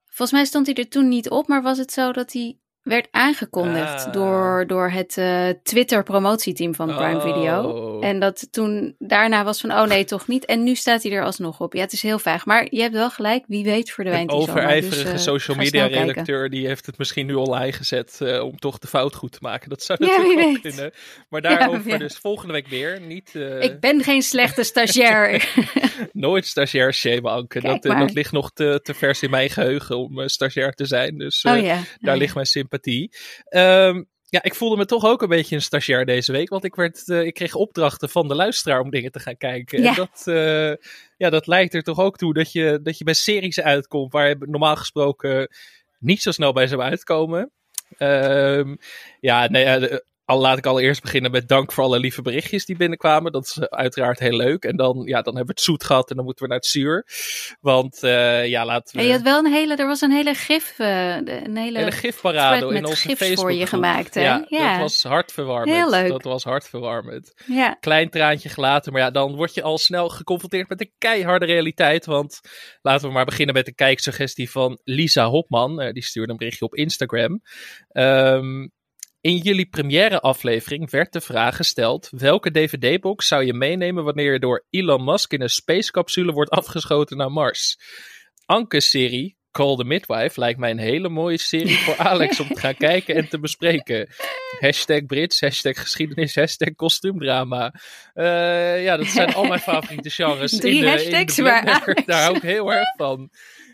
Volgens 0.05 0.33
mij 0.33 0.45
stond 0.45 0.67
hij 0.67 0.75
er 0.75 0.89
toen 0.89 1.09
niet 1.09 1.31
op, 1.31 1.49
maar 1.49 1.63
was 1.63 1.79
het 1.79 1.93
zo 1.93 2.13
dat 2.13 2.33
hij 2.33 2.59
werd 2.85 3.09
aangekondigd 3.11 4.07
Ah. 4.07 4.13
door, 4.13 4.67
door 4.67 4.91
het 4.91 5.17
uh, 5.17 5.49
Twitter 5.63 6.03
promotieteam 6.03 6.75
van 6.75 6.87
Prime 6.87 7.17
Oh. 7.17 7.23
Video. 7.23 8.01
En 8.01 8.21
dat 8.21 8.49
toen 8.51 8.95
daarna 8.99 9.45
was 9.45 9.61
van, 9.61 9.73
oh 9.73 9.85
nee, 9.85 10.05
toch 10.05 10.27
niet. 10.27 10.45
En 10.45 10.63
nu 10.63 10.75
staat 10.75 11.03
hij 11.03 11.13
er 11.13 11.25
alsnog 11.25 11.61
op. 11.61 11.75
Ja, 11.75 11.81
het 11.81 11.93
is 11.93 12.03
heel 12.03 12.19
vaag. 12.19 12.47
Maar 12.47 12.67
je 12.71 12.81
hebt 12.81 12.95
wel 12.95 13.11
gelijk, 13.11 13.45
wie 13.47 13.65
weet 13.65 13.91
verdwijnt 13.91 14.31
hij 14.31 14.41
zomaar. 14.41 14.55
overijverige 14.57 15.03
Dus, 15.03 15.13
uh, 15.13 15.19
social 15.19 15.57
ga 15.57 15.63
media 15.63 15.87
snel 15.87 15.89
kijken. 15.89 16.09
redacteur 16.09 16.51
die 16.51 16.67
heeft 16.67 16.87
het 16.87 16.99
misschien 16.99 17.27
nu 17.27 17.35
online 17.35 17.73
gezet 17.73 18.19
uh, 18.23 18.43
om 18.43 18.57
toch 18.59 18.79
de 18.79 18.87
fout 18.87 19.15
goed 19.15 19.33
te 19.33 19.39
maken. 19.41 19.69
Dat 19.69 19.83
zou 19.83 19.99
natuurlijk 20.01 20.49
ook 20.49 20.63
kunnen. 20.63 20.93
Maar 21.29 21.41
daarover 21.41 21.89
ja. 21.91 21.99
dus 21.99 22.19
volgende 22.19 22.53
week 22.53 22.67
weer. 22.67 23.01
Niet, 23.01 23.35
Ik 23.61 23.81
ben 23.81 24.03
geen 24.03 24.23
slechte 24.23 24.63
stagiair. 24.63 25.49
nooit 26.13 26.47
stagiair 26.47 26.95
shamen, 26.95 27.31
Anke. 27.31 27.61
Dat, 27.61 27.83
dat 27.83 28.13
ligt 28.13 28.33
nog 28.33 28.53
te, 28.53 28.81
te 28.83 28.95
vers 28.95 29.23
in 29.23 29.31
mijn 29.31 29.51
geheugen 29.51 29.99
om 29.99 30.29
stagiair 30.29 30.73
te 30.73 30.87
zijn. 30.87 31.19
Dus 31.19 31.43
oh 31.43 31.53
daar 31.53 32.15
Oh, 32.15 32.21
ligt 32.21 32.35
mijn 32.35 32.47
sympathie. 32.75 33.11
Um, 33.51 34.13
ja, 34.25 34.43
ik 34.43 34.55
voelde 34.55 34.77
me 34.77 34.85
toch 34.85 35.05
ook 35.05 35.23
een 35.23 35.29
beetje 35.29 35.55
een 35.55 35.63
stagiair 35.63 36.07
deze 36.07 36.33
week. 36.33 36.49
Want 36.49 36.65
ik, 36.65 36.75
werd, 36.75 37.09
uh, 37.09 37.23
ik 37.23 37.35
kreeg 37.35 37.55
opdrachten 37.55 38.09
van 38.09 38.29
de 38.29 38.35
luisteraar 38.35 38.81
om 38.81 38.91
dingen 38.91 39.11
te 39.11 39.21
gaan 39.21 39.37
kijken. 39.37 39.83
Ja. 39.83 39.89
En 39.89 39.95
dat, 39.95 40.23
uh, 40.25 40.75
ja, 41.17 41.31
dat 41.31 41.47
leidt 41.47 41.75
er 41.75 41.83
toch 41.83 41.99
ook 41.99 42.17
toe 42.17 42.35
dat 42.35 42.53
je, 42.53 42.81
dat 42.83 42.99
je 42.99 43.05
bij 43.05 43.15
series 43.15 43.61
uitkomt 43.61 44.13
waar 44.13 44.29
je 44.29 44.37
normaal 44.39 44.77
gesproken 44.77 45.49
niet 45.99 46.23
zo 46.23 46.31
snel 46.31 46.53
bij 46.53 46.67
zou 46.67 46.81
uitkomen. 46.81 47.53
Um, 47.99 48.79
ja, 49.21 49.49
nee, 49.49 49.81
uh, 49.81 49.99
al 50.25 50.41
laat 50.41 50.59
ik 50.59 50.67
allereerst 50.67 51.03
beginnen 51.03 51.31
met 51.31 51.49
dank 51.49 51.73
voor 51.73 51.85
alle 51.85 51.99
lieve 51.99 52.23
berichtjes 52.23 52.65
die 52.65 52.77
binnenkwamen. 52.77 53.33
Dat 53.33 53.45
is 53.45 53.61
uiteraard 53.61 54.19
heel 54.19 54.37
leuk. 54.37 54.65
En 54.65 54.77
dan, 54.77 55.03
ja, 55.05 55.23
dan 55.23 55.37
hebben 55.37 55.55
we 55.55 55.61
het 55.61 55.61
zoet 55.61 55.85
gehad 55.85 56.11
en 56.11 56.17
dan 56.17 56.25
moeten 56.25 56.45
we 56.45 56.51
naar 56.51 56.61
het 56.61 56.69
zuur. 56.69 57.07
Want 57.61 58.03
uh, 58.03 58.47
ja, 58.47 58.65
laten 58.65 58.97
we... 58.97 59.01
En 59.01 59.07
je 59.07 59.13
had 59.13 59.23
wel 59.23 59.39
een 59.39 59.53
hele, 59.53 59.77
er 59.77 59.87
was 59.87 60.01
een 60.01 60.11
hele 60.11 60.35
gif, 60.35 60.79
uh, 60.79 61.17
een 61.17 61.57
hele, 61.57 61.79
hele 61.79 61.93
gifparade 61.93 62.75
in 62.75 62.87
onze 62.87 63.09
gifs 63.09 63.21
Facebook 63.21 63.39
voor 63.39 63.53
je 63.53 63.67
gemaakt. 63.67 64.15
Hè? 64.15 64.23
Ja, 64.23 64.45
ja, 64.49 64.71
dat 64.71 64.81
was 64.81 65.03
hartverwarmend. 65.03 65.77
Heel 65.77 65.91
leuk. 65.91 66.09
Dat 66.09 66.25
was 66.25 66.45
hartverwarmend. 66.45 67.43
Ja. 67.47 67.77
Klein 67.81 68.11
traantje 68.11 68.49
gelaten, 68.49 68.93
maar 68.93 69.01
ja, 69.01 69.11
dan 69.11 69.35
word 69.35 69.55
je 69.55 69.63
al 69.63 69.79
snel 69.79 70.09
geconfronteerd 70.09 70.69
met 70.69 70.79
de 70.79 70.93
keiharde 70.99 71.47
realiteit. 71.47 72.07
Want 72.07 72.41
laten 72.83 73.07
we 73.07 73.15
maar 73.15 73.25
beginnen 73.25 73.55
met 73.55 73.65
de 73.65 73.75
kijksuggestie 73.75 74.51
van 74.51 74.81
Lisa 74.85 75.27
Hopman. 75.27 75.83
Uh, 75.83 75.93
die 75.93 76.05
stuurde 76.05 76.31
een 76.31 76.39
berichtje 76.39 76.65
op 76.65 76.75
Instagram. 76.75 77.43
Um, 77.93 78.73
in 79.25 79.37
jullie 79.37 79.67
première 79.67 80.21
aflevering 80.21 80.91
werd 80.91 81.13
de 81.13 81.21
vraag 81.21 81.57
gesteld: 81.57 82.09
welke 82.11 82.51
DVD-box 82.51 83.29
zou 83.29 83.45
je 83.45 83.55
meenemen 83.55 84.05
wanneer 84.05 84.33
je 84.33 84.39
door 84.39 84.67
Elon 84.71 85.05
Musk 85.05 85.33
in 85.33 85.41
een 85.41 85.49
spacecapsule 85.51 86.33
wordt 86.33 86.51
afgeschoten 86.51 87.17
naar 87.17 87.31
Mars? 87.31 87.79
Anke's 88.47 88.91
serie 88.91 89.37
Call 89.51 89.77
the 89.77 89.85
Midwife 89.85 90.41
lijkt 90.41 90.59
mij 90.59 90.71
een 90.71 90.79
hele 90.79 91.09
mooie 91.09 91.39
serie 91.39 91.79
voor 91.79 91.97
Alex 92.09 92.41
om 92.41 92.49
te 92.49 92.61
gaan 92.61 92.77
kijken 92.77 93.15
en 93.15 93.29
te 93.29 93.41
bespreken. 93.41 94.09
Hashtag 94.61 95.07
Brits, 95.07 95.41
hashtag 95.41 95.81
geschiedenis, 95.81 96.35
hashtag 96.35 96.75
kostuumdrama. 96.75 97.75
Uh, 98.15 98.85
ja, 98.85 98.97
dat 98.97 99.07
zijn 99.07 99.35
al 99.35 99.45
mijn 99.45 99.61
favoriete 99.71 100.11
genres. 100.11 100.57
Drie 100.57 100.75
in 100.75 100.81
de, 100.81 100.89
hashtags, 100.89 101.39
in 101.39 101.45
de 101.45 101.51
maar 101.51 101.63
blender. 101.63 102.03
Daar 102.07 102.23
hou 102.23 102.37
ik 102.37 102.43
heel 102.43 102.73
erg 102.73 102.95
van. 102.97 103.31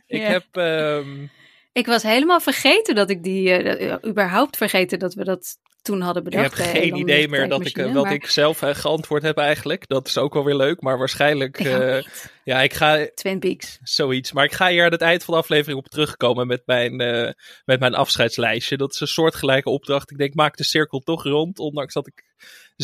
Ik 0.07 0.21
Ja. 0.21 0.29
heb... 0.29 0.45
Um, 0.57 1.31
Ik 1.73 1.87
was 1.87 2.03
helemaal 2.03 2.41
vergeten 2.41 2.95
dat 2.95 3.11
ik 3.11 3.23
die, 3.23 3.63
uh, 3.63 3.95
überhaupt 4.07 4.57
vergeten 4.57 4.99
dat 4.99 5.15
we 5.15 5.25
dat 5.25 5.59
toen 5.83 6.01
hadden 6.01 6.25
Ik 6.25 6.31
bedacht. 6.31 6.59
heb 6.59 6.67
geen 6.67 6.97
idee 6.97 7.29
meer 7.29 7.49
dat 7.49 7.67
ik, 7.67 7.77
wat 7.77 7.93
maar 7.93 8.13
ik 8.13 8.27
zelf 8.27 8.63
uh, 8.63 8.75
geantwoord 8.75 9.23
heb 9.23 9.39
eigenlijk. 9.39 9.89
Dat 9.89 10.07
is 10.07 10.19
ook 10.19 10.35
wel 10.35 10.45
weer 10.45 10.55
leuk, 10.55 10.81
maar 10.81 10.99
waarschijnlijk... 10.99 11.59
Ik 11.59 11.67
uh, 11.67 12.03
ja, 12.45 12.63
ik 12.63 12.75
ga 12.75 13.07
Twin 13.15 13.39
Peaks. 13.39 13.79
zoiets. 13.83 14.33
Maar 14.33 14.45
ik 14.45 14.53
ga 14.53 14.69
hier 14.69 14.85
aan 14.85 14.93
het 14.93 15.01
eind 15.01 15.25
van 15.25 15.35
de 15.35 15.41
aflevering 15.41 15.79
op 15.79 15.89
terugkomen 15.89 16.47
met 16.47 16.63
mijn, 16.65 17.01
uh, 17.01 17.31
met 17.65 17.81
mijn 17.81 17.95
afscheidslijstje. 17.95 18.77
Dat 18.77 18.93
is 18.95 19.01
een 19.01 19.07
soortgelijke 19.07 19.71
opdracht. 19.71 20.11
Ik 20.11 20.19
denk, 20.19 20.35
maak 20.35 20.57
de 20.57 20.65
cirkel 20.65 20.99
toch 20.99 21.25
rond, 21.25 21.59
ondanks 21.59 21.95
dat 21.95 22.07
ik 22.07 22.25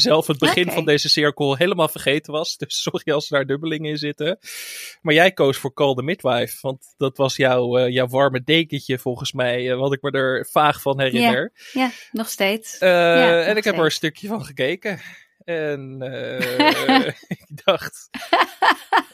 zelf 0.01 0.27
het 0.27 0.39
begin 0.39 0.71
van 0.71 0.85
deze 0.85 1.09
cirkel 1.09 1.57
helemaal 1.57 1.89
vergeten 1.89 2.33
was. 2.33 2.57
Dus 2.67 2.83
sorry 2.83 3.13
als 3.13 3.29
daar 3.29 3.47
dubbelingen 3.47 3.91
in 3.91 3.97
zitten. 3.99 4.39
Maar 5.03 5.15
jij 5.15 5.33
koos 5.33 5.57
voor 5.57 5.73
Call 5.73 5.95
the 5.95 6.03
Midwife, 6.03 6.59
want 6.61 6.95
dat 6.97 7.17
was 7.17 7.37
jouw, 7.37 7.79
uh, 7.79 7.89
jouw 7.93 8.07
warme 8.07 8.43
dekentje 8.43 8.99
volgens 8.99 9.33
mij, 9.33 9.65
uh, 9.65 9.77
wat 9.79 9.93
ik 9.93 10.03
me 10.03 10.11
er 10.11 10.47
vaag 10.51 10.81
van 10.83 11.01
herinner. 11.01 11.53
Ja, 11.73 11.91
nog 12.13 12.29
steeds. 12.29 12.75
Uh, 12.83 12.89
Ja, 12.89 13.41
en 13.43 13.49
nog 13.49 13.57
ik 13.57 13.65
heb 13.65 13.79
er 13.79 13.85
een 13.85 13.91
stukje 13.91 14.29
van 14.29 14.45
gekeken. 14.45 15.01
En 15.45 15.99
ik 17.29 17.47
dacht. 17.65 18.09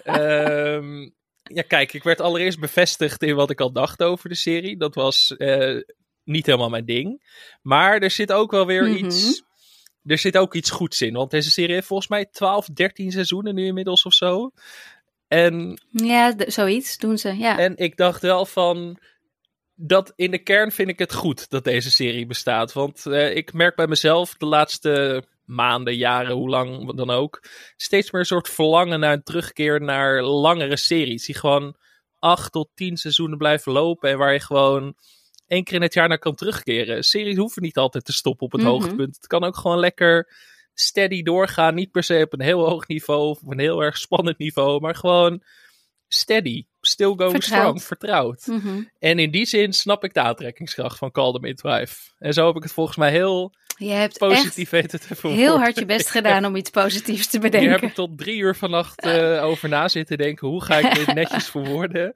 um, 0.04 1.14
ja, 1.42 1.62
kijk, 1.62 1.92
ik 1.92 2.02
werd 2.02 2.20
allereerst 2.20 2.60
bevestigd 2.60 3.22
in 3.22 3.34
wat 3.34 3.50
ik 3.50 3.60
al 3.60 3.72
dacht 3.72 4.02
over 4.02 4.28
de 4.28 4.34
serie. 4.34 4.76
Dat 4.76 4.94
was 4.94 5.34
niet 6.24 6.46
helemaal 6.46 6.68
mijn 6.70 6.84
ding. 6.84 7.22
Maar 7.62 7.98
er 8.00 8.10
zit 8.10 8.32
ook 8.32 8.50
wel 8.50 8.66
weer 8.66 8.82
Mhm. 8.88 9.04
iets. 9.04 9.42
Er 10.04 10.18
zit 10.18 10.36
ook 10.36 10.54
iets 10.54 10.70
goeds 10.70 11.00
in. 11.00 11.14
Want 11.14 11.30
deze 11.30 11.50
serie 11.50 11.74
heeft 11.74 11.86
volgens 11.86 12.08
mij 12.08 12.26
12, 12.26 12.66
13 12.66 13.10
seizoenen 13.10 13.54
nu 13.54 13.66
inmiddels 13.66 14.04
of 14.04 14.12
zo. 14.12 14.50
En, 15.28 15.80
Ja, 15.90 16.34
zoiets 16.46 16.98
doen 16.98 17.18
ze. 17.18 17.36
Ja. 17.38 17.58
en 17.58 17.76
ik 17.76 17.96
dacht 17.96 18.22
wel 18.22 18.46
van. 18.46 18.98
Dat 19.74 20.12
in 20.16 20.30
de 20.30 20.42
kern 20.42 20.72
vind 20.72 20.88
ik 20.88 20.98
het 20.98 21.14
goed 21.14 21.50
dat 21.50 21.64
deze 21.64 21.90
serie 21.90 22.26
bestaat. 22.26 22.72
Want 22.72 23.06
eh, 23.06 23.36
ik 23.36 23.52
merk 23.52 23.76
bij 23.76 23.86
mezelf 23.86 24.34
de 24.34 24.46
laatste 24.46 25.24
maanden, 25.44 25.96
jaren, 25.96 26.34
hoe 26.34 26.48
lang 26.48 26.94
dan 26.96 27.10
ook. 27.10 27.42
steeds 27.76 28.10
meer 28.10 28.20
een 28.20 28.26
soort 28.26 28.48
verlangen 28.48 29.00
naar 29.00 29.12
een 29.12 29.22
terugkeer 29.22 29.80
naar 29.80 30.22
langere 30.22 30.76
series. 30.76 31.26
Die 31.26 31.34
gewoon 31.34 31.76
acht 32.18 32.52
tot 32.52 32.68
tien 32.74 32.96
seizoenen 32.96 33.38
blijven 33.38 33.72
lopen. 33.72 34.10
En 34.10 34.18
waar 34.18 34.32
je 34.32 34.40
gewoon 34.40 34.94
één 35.52 35.64
keer 35.64 35.74
in 35.74 35.82
het 35.82 35.94
jaar 35.94 36.08
naar 36.08 36.18
kan 36.18 36.34
terugkeren. 36.34 37.02
Series 37.02 37.36
hoeven 37.36 37.62
niet 37.62 37.76
altijd 37.76 38.04
te 38.04 38.12
stoppen 38.12 38.46
op 38.46 38.52
het 38.52 38.60
Mhm. 38.60 38.70
hoogtepunt. 38.70 39.16
Het 39.16 39.26
kan 39.26 39.44
ook 39.44 39.56
gewoon 39.56 39.78
lekker 39.78 40.32
steady 40.74 41.22
doorgaan. 41.22 41.74
Niet 41.74 41.90
per 41.90 42.02
se 42.02 42.20
op 42.24 42.32
een 42.32 42.40
heel 42.40 42.68
hoog 42.68 42.86
niveau 42.86 43.28
of 43.28 43.40
op 43.42 43.50
een 43.50 43.58
heel 43.58 43.80
erg 43.82 43.96
spannend 43.98 44.38
niveau. 44.38 44.80
Maar 44.80 44.94
gewoon 44.94 45.42
steady. 46.08 46.66
Still 46.80 47.06
going 47.16 47.30
Vertrouwd. 47.30 47.60
strong. 47.80 47.82
Vertrouwd. 47.82 48.46
Mhm. 48.46 48.82
En 48.98 49.18
in 49.18 49.30
die 49.30 49.46
zin 49.46 49.72
snap 49.72 50.04
ik 50.04 50.14
de 50.14 50.20
aantrekkingskracht 50.20 50.98
van 50.98 51.10
Call 51.10 51.32
the 51.32 51.38
Midwife. 51.40 52.10
En 52.18 52.32
zo 52.32 52.46
heb 52.46 52.56
ik 52.56 52.62
het 52.62 52.72
volgens 52.72 52.96
mij 52.96 53.10
heel 53.10 53.52
Je 53.76 53.88
hebt 53.90 54.18
positief 54.18 54.72
echt 54.72 55.22
heel 55.22 55.58
hard 55.58 55.78
je 55.78 55.84
best 55.94 56.10
gedaan 56.10 56.44
om 56.44 56.56
iets 56.56 56.70
positiefs 56.70 57.26
te 57.28 57.36
Hier 57.38 57.42
heb 57.50 57.52
bedenken. 57.60 57.88
ik 57.88 57.94
tot 57.94 58.18
drie 58.18 58.36
uur 58.36 58.56
vannacht 58.56 59.00
eh, 59.00 59.44
over 59.44 59.68
na 59.68 59.88
zitten 59.88 60.18
denken. 60.18 60.48
Hoe 60.48 60.64
ga 60.64 60.78
ik 60.78 60.94
dit 60.94 61.14
netjes 61.20 61.48
verwoorden? 61.50 62.14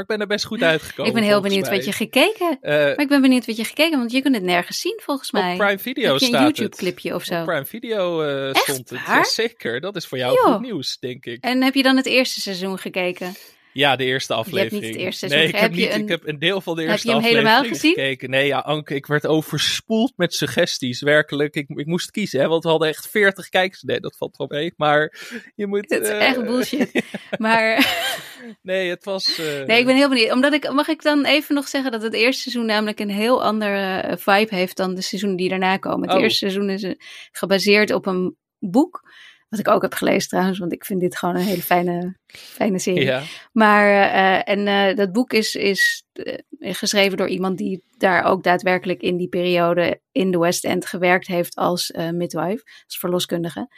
Maar 0.00 0.10
ik 0.10 0.18
ben 0.18 0.28
er 0.28 0.34
best 0.34 0.44
goed 0.44 0.62
uitgekomen. 0.62 1.06
Ik 1.12 1.18
ben 1.18 1.22
heel 1.28 1.40
benieuwd 1.40 1.68
mij. 1.68 1.76
wat 1.76 1.84
je 1.84 1.92
gekeken. 1.92 2.58
Eh, 2.60 2.72
Maar 2.74 3.00
ik 3.00 3.08
ben 3.08 3.20
benieuwd 3.20 3.46
wat 3.46 3.56
je 3.56 3.64
gekeken, 3.64 3.98
want 3.98 4.12
je 4.12 4.22
kunt 4.22 4.34
het 4.34 4.44
nergens 4.44 4.80
zien 4.80 5.00
volgens 5.02 5.30
mij. 5.30 5.52
op 5.52 5.58
Prime 5.58 5.78
Video 5.78 6.12
een 6.12 6.20
staat 6.20 6.40
YouTube 6.42 6.62
het. 6.62 6.76
clipje 6.76 7.14
of 7.14 7.24
zo? 7.24 7.38
Op 7.40 7.44
Prime 7.46 7.64
Video 7.64 8.22
Echt 8.50 8.62
stond 8.62 8.90
het. 8.90 8.98
Ja, 9.06 9.24
zeker, 9.24 9.80
dat 9.80 9.96
is 9.96 10.06
voor 10.06 10.18
jou 10.18 10.38
goed 10.38 10.60
nieuws, 10.60 10.98
denk 10.98 11.26
ik. 11.26 11.44
En 11.44 11.62
heb 11.62 11.74
je 11.74 11.82
dan 11.82 11.96
het 11.96 12.06
eerste 12.06 12.40
seizoen 12.40 12.78
gekeken? 12.78 13.34
Ja, 13.72 13.96
de 13.96 14.04
eerste 14.04 14.34
hebt 14.34 14.46
aflevering. 14.46 14.82
niet 14.82 14.92
het 14.94 15.00
eerste 15.02 15.26
nee, 15.26 15.34
seizoen 15.34 15.54
ik 15.54 15.60
heb, 15.60 15.70
heb 15.70 15.78
niet, 15.78 15.80
je 15.80 15.98
ik 15.98 16.02
een- 16.02 16.08
heb 16.08 16.26
een 16.28 16.38
deel 16.38 16.60
van 16.60 16.74
de 16.76 16.80
heb 16.82 16.90
eerste 16.90 17.08
je 17.08 17.14
hem 17.14 17.22
helemaal 17.22 17.64
gezien? 17.64 17.92
gekeken. 17.94 18.30
Nee, 18.30 18.46
ja, 18.46 18.58
Anke, 18.58 18.94
ik 18.94 19.06
werd 19.06 19.26
overspoeld 19.26 20.12
met 20.16 20.34
suggesties. 20.34 21.00
Werkelijk, 21.00 21.54
ik, 21.54 21.68
ik 21.68 21.86
moest 21.86 22.10
kiezen, 22.10 22.40
hè, 22.40 22.48
want 22.48 22.62
we 22.62 22.68
hadden 22.70 22.88
echt 22.88 23.08
40 23.10 23.48
kijkers. 23.48 23.82
Nee, 23.82 24.00
dat 24.00 24.16
valt 24.16 24.36
wel 24.36 24.46
mee. 24.46 24.72
Maar 24.76 25.14
je 25.54 25.66
moet... 25.66 25.90
Het 25.90 26.02
is 26.02 26.08
eh, 26.08 26.26
echt 26.26 26.44
bullshit. 26.44 27.02
Maar 27.38 27.86
Nee, 28.62 28.90
het 28.90 29.04
was... 29.04 29.38
eh, 29.38 29.66
nee, 29.66 29.78
ik 29.78 29.86
ben 29.86 29.96
heel 29.96 30.08
benieuwd. 30.08 30.32
Omdat 30.32 30.52
ik, 30.52 30.72
mag 30.72 30.88
ik 30.88 31.02
dan 31.02 31.24
even 31.24 31.54
nog 31.54 31.68
zeggen 31.68 31.90
dat 31.92 32.02
het 32.02 32.14
eerste 32.14 32.42
seizoen 32.42 32.66
namelijk 32.66 33.00
een 33.00 33.10
heel 33.10 33.42
andere 33.44 34.00
eh, 34.00 34.16
vibe 34.16 34.54
heeft 34.54 34.76
dan 34.76 34.94
de 34.94 35.02
seizoenen 35.02 35.38
die 35.38 35.48
daarna 35.48 35.76
komen. 35.76 36.08
Het 36.08 36.16
Oh. 36.16 36.22
eerste 36.22 36.38
seizoen 36.38 36.70
is 36.70 36.82
eh, 36.82 36.92
gebaseerd 37.32 37.92
op 37.92 38.06
een 38.06 38.36
boek. 38.58 39.00
Wat 39.50 39.60
ik 39.60 39.68
ook 39.68 39.82
heb 39.82 39.94
gelezen 39.94 40.28
trouwens, 40.28 40.58
want 40.58 40.72
ik 40.72 40.84
vind 40.84 41.00
dit 41.00 41.16
gewoon 41.16 41.36
een 41.36 41.42
hele 41.42 41.62
fijne, 41.62 42.16
fijne 42.26 42.78
serie. 42.78 43.04
Ja, 43.04 43.22
Maar, 43.52 44.12
eh, 44.12 44.54
en 44.54 44.66
eh, 44.66 44.96
dat 44.96 45.12
boek 45.12 45.32
is, 45.32 45.54
is 45.54 46.04
eh, 46.12 46.74
geschreven 46.74 47.16
door 47.16 47.28
iemand 47.28 47.58
die 47.58 47.84
daar 47.98 48.24
ook 48.24 48.42
daadwerkelijk 48.42 49.02
in 49.02 49.16
die 49.16 49.28
periode 49.28 50.00
in 50.12 50.30
de 50.30 50.38
West 50.38 50.64
End 50.64 50.86
gewerkt 50.86 51.26
heeft 51.26 51.54
als 51.54 51.92
midwife, 52.12 52.62
als 52.84 52.98
verloskundige. 52.98 53.68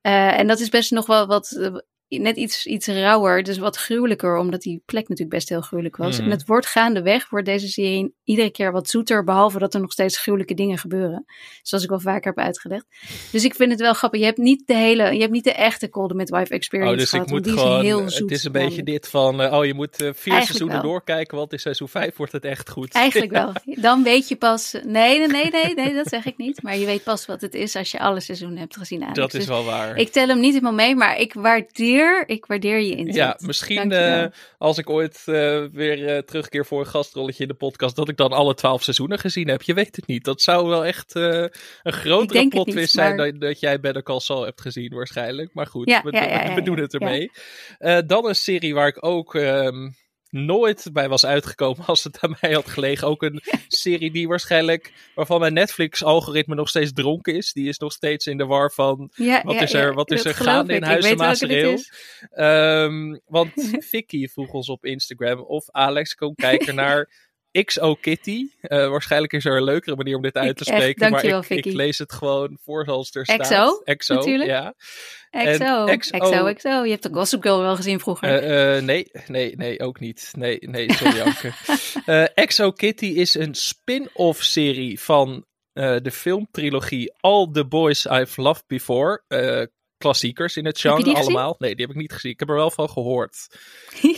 En 0.00 0.46
dat 0.46 0.60
is 0.60 0.68
best 0.68 0.90
nog 0.90 1.06
wel 1.06 1.26
wat, 1.26 1.72
net 2.20 2.36
iets, 2.36 2.66
iets 2.66 2.86
rauwer, 2.86 3.42
dus 3.42 3.58
wat 3.58 3.76
gruwelijker, 3.76 4.36
omdat 4.36 4.60
die 4.62 4.82
plek 4.86 5.02
natuurlijk 5.08 5.36
best 5.36 5.48
heel 5.48 5.60
gruwelijk 5.60 5.96
was. 5.96 6.16
Mhm. 6.16 6.24
En 6.24 6.30
het 6.30 6.46
wordt 6.46 6.66
gaandeweg, 6.66 7.30
wordt 7.30 7.46
deze 7.46 7.68
serie 7.68 8.14
iedere 8.24 8.50
keer 8.50 8.72
wat 8.72 8.88
zoeter, 8.88 9.24
behalve 9.24 9.58
dat 9.58 9.74
er 9.74 9.80
nog 9.80 9.92
steeds 9.92 10.18
gruwelijke 10.18 10.54
dingen 10.54 10.78
gebeuren. 10.78 11.24
Zoals 11.62 11.84
ik 11.84 11.90
al 11.90 12.00
vaker 12.00 12.32
heb 12.34 12.44
uitgelegd. 12.44 12.84
Dus 13.32 13.44
ik 13.44 13.54
vind 13.54 13.70
het 13.70 13.80
wel 13.80 13.94
grappig. 13.94 14.20
Je 14.20 14.26
hebt 14.26 14.38
niet 14.38 14.66
de 14.66 14.74
hele, 14.74 15.12
je 15.14 15.20
hebt 15.20 15.32
niet 15.32 15.44
de 15.44 15.52
echte 15.52 15.88
Cold 15.88 16.14
Midwife 16.14 16.54
experience 16.54 16.92
Oh, 16.92 16.98
dus 16.98 17.08
gehad, 17.10 17.26
ik 17.26 17.32
moet 17.32 17.48
gewoon. 17.48 17.76
is 17.80 17.82
heel 17.86 18.04
het 18.04 18.12
zoet. 18.12 18.30
is 18.30 18.44
een 18.44 18.52
beetje 18.52 18.68
namelijk. 18.68 18.86
dit 18.86 19.08
van. 19.08 19.40
eh, 19.42 19.52
oh, 19.58 19.64
je 19.64 19.74
moet 19.74 19.90
eh, 19.92 19.96
vier 19.98 20.06
Eigenlijk 20.08 20.44
seizoenen 20.44 20.76
wel. 20.76 20.90
doorkijken, 20.90 21.36
want 21.36 21.52
in 21.52 21.58
seizoen 21.58 21.88
5 21.88 22.16
wordt 22.16 22.32
het 22.32 22.44
echt 22.44 22.70
goed. 22.70 22.92
Eigenlijk 22.94 23.30
wel. 23.42 23.52
Dan 23.64 24.02
weet 24.02 24.28
je 24.28 24.36
pas. 24.36 24.72
Nee, 24.86 25.18
nee, 25.18 25.26
nee, 25.28 25.50
nee, 25.50 25.74
nee, 25.74 25.94
dat 25.94 26.06
zeg 26.08 26.24
ik 26.26 26.36
niet. 26.36 26.62
Maar 26.62 26.76
je 26.76 26.86
weet 26.86 27.02
pas 27.02 27.26
wat 27.26 27.40
het 27.40 27.54
is 27.54 27.76
als 27.76 27.90
je 27.90 27.98
alle 27.98 28.20
seizoenen 28.20 28.58
hebt 28.58 28.76
gezien. 28.76 29.02
Alex. 29.02 29.18
Dat 29.18 29.32
is 29.34 29.38
Dus 29.38 29.48
wel 29.48 29.64
waar. 29.64 29.96
Ik 29.96 30.08
tel 30.12 30.28
hem 30.28 30.40
niet 30.40 30.50
helemaal 30.52 30.72
mee, 30.72 30.94
maar 30.96 31.18
ik 31.18 31.32
waardeer, 31.34 32.01
ik 32.26 32.46
waardeer 32.46 32.80
je 32.80 32.96
inzet. 32.96 33.14
ja, 33.14 33.36
misschien 33.38 33.92
eh, 33.92 34.26
als 34.58 34.78
ik 34.78 34.90
ooit 34.90 35.22
eh, 35.24 35.64
weer 35.72 36.06
eh, 36.06 36.18
terugkeer 36.18 36.66
voor 36.66 36.80
een 36.80 36.86
gastrolletje 36.86 37.42
in 37.42 37.48
de 37.48 37.54
podcast, 37.54 37.96
dat 37.96 38.08
ik 38.08 38.16
dan 38.16 38.32
alle 38.32 38.54
twaalf 38.54 38.82
seizoenen 38.82 39.18
gezien 39.18 39.48
heb. 39.48 39.62
Je 39.62 39.74
weet 39.74 39.96
het 39.96 40.06
niet. 40.06 40.24
Dat 40.24 40.42
zou 40.42 40.68
wel 40.68 40.84
echt 40.84 41.14
een 41.14 41.50
grotere 41.82 42.32
denk 42.32 42.44
het 42.44 42.48
plot 42.48 42.66
niet, 42.66 42.74
twist 42.74 42.92
zijn 42.92 43.16
dan 43.16 43.38
dat 43.38 43.60
jij 43.60 43.80
Better 43.80 44.02
Call 44.02 44.20
Saul 44.20 44.44
hebt 44.44 44.60
gezien 44.60 44.94
waarschijnlijk. 44.94 45.54
Maar 45.54 45.66
goed, 45.66 45.88
Ja, 45.88 46.02
we, 46.02 46.12
ja, 46.12 46.24
ja, 46.24 46.44
ja, 46.48 46.54
we 46.54 46.62
doen 46.62 46.78
het 46.78 46.94
ermee. 46.94 47.30
Dan 48.06 48.26
een 48.26 48.34
serie 48.34 48.74
waar 48.74 48.88
ik 48.88 49.04
ook 49.04 49.34
ehm, 49.34 49.88
nooit 50.32 50.88
bij 50.92 51.08
was 51.08 51.24
uitgekomen 51.24 51.86
als 51.86 52.04
het 52.04 52.20
aan 52.20 52.36
mij 52.40 52.52
had 52.52 52.68
gelegen. 52.68 53.08
Ook 53.08 53.22
een 53.22 53.42
serie 53.68 54.10
die 54.10 54.28
waarschijnlijk, 54.28 54.92
waarvan 55.14 55.40
mijn 55.40 55.52
Netflix-algoritme 55.52 56.54
nog 56.54 56.68
steeds 56.68 56.92
dronken 56.92 57.34
is. 57.34 57.52
Die 57.52 57.68
is 57.68 57.78
nog 57.78 57.92
steeds 57.92 58.26
in 58.26 58.36
de 58.36 58.46
war 58.46 58.72
van 58.72 59.10
Ja, 59.14 59.42
wat 59.42 59.54
ja, 59.54 59.60
is 59.60 59.72
er, 59.72 59.86
ja, 59.88 59.94
wat 59.94 60.10
is 60.10 60.24
er 60.24 60.34
gaande 60.34 60.74
in 60.74 60.82
Huizen 60.82 61.16
Maasreel? 61.16 61.78
Ehm, 62.30 63.18
want 63.26 63.52
Vicky 63.90 64.28
vroeg 64.28 64.52
ons 64.52 64.68
op 64.68 64.84
Instagram 64.84 65.40
of 65.40 65.70
Alex 65.70 66.14
kon 66.14 66.34
kijken 66.34 66.74
naar 66.84 67.30
XO 67.64 67.94
Kitty. 67.94 68.46
Eh, 68.60 68.88
waarschijnlijk 68.88 69.32
is 69.32 69.44
er 69.44 69.56
een 69.56 69.64
leukere 69.64 69.96
manier 69.96 70.16
om 70.16 70.22
dit 70.22 70.36
uit 70.36 70.56
te 70.56 70.62
Ik- 70.62 70.68
echt, 70.68 70.76
spreken. 70.78 71.00
maar 71.00 71.10
dankjewel, 71.10 71.38
ik, 71.38 71.48
ik 71.48 71.62
Vicky. 71.62 71.76
lees 71.76 71.98
het 71.98 72.12
gewoon 72.12 72.58
voor 72.64 72.84
zoals 72.84 73.06
het 73.06 73.14
er 73.16 73.24
staat. 73.24 73.82
XO, 73.96 74.14
natuurlijk. 74.14 74.50
ja. 74.50 74.74
XO, 75.30 75.84
En 75.86 75.98
XO, 75.98 76.18
XO. 76.18 76.52
XO, 76.54 76.68
Je 76.84 76.90
hebt 76.90 77.02
de 77.02 77.12
Gossip 77.12 77.42
Girl 77.42 77.60
wel 77.60 77.76
gezien 77.76 78.00
vroeger. 78.00 78.28
Eh, 78.28 78.76
eh, 78.76 78.82
nee, 78.84 79.10
nee, 79.26 79.56
nee, 79.56 79.80
ook 79.80 80.00
niet. 80.00 80.32
Nee, 80.36 80.58
nee, 80.60 80.92
sorry 80.92 81.20
Anke. 82.04 82.46
XO 82.46 82.72
Kitty 82.72 83.06
is 83.06 83.34
een 83.34 83.54
spin-off 83.54 84.42
serie 84.42 85.00
van 85.00 85.44
de 85.72 86.10
filmtrilogie 86.12 87.12
All 87.20 87.48
the 87.52 87.64
Boys 87.66 88.06
I've 88.06 88.40
Loved 88.42 88.64
Before. 88.66 89.22
Klassiekers 89.98 90.56
in 90.56 90.64
het 90.66 90.80
genre 90.80 91.14
allemaal. 91.14 91.54
Nee, 91.58 91.74
die 91.74 91.86
heb 91.86 91.94
ik 91.94 92.00
niet 92.00 92.12
gezien. 92.12 92.32
Ik 92.32 92.38
heb 92.40 92.48
er 92.48 92.54
wel 92.54 92.70
van 92.70 92.88
gehoord. 92.90 93.46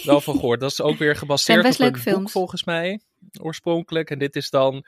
Wel 0.05 0.21
van 0.21 0.35
gehoord. 0.35 0.61
Dat 0.61 0.71
is 0.71 0.81
ook 0.81 0.97
weer 0.99 1.17
gebaseerd 1.23 1.65
op 1.65 1.81
een 1.81 1.93
boek 1.93 2.01
films. 2.01 2.33
volgens 2.33 2.65
mij. 2.65 3.01
Oorspronkelijk. 3.43 4.11
En 4.11 4.19
dit 4.19 4.37
is 4.37 4.51
dan 4.51 4.85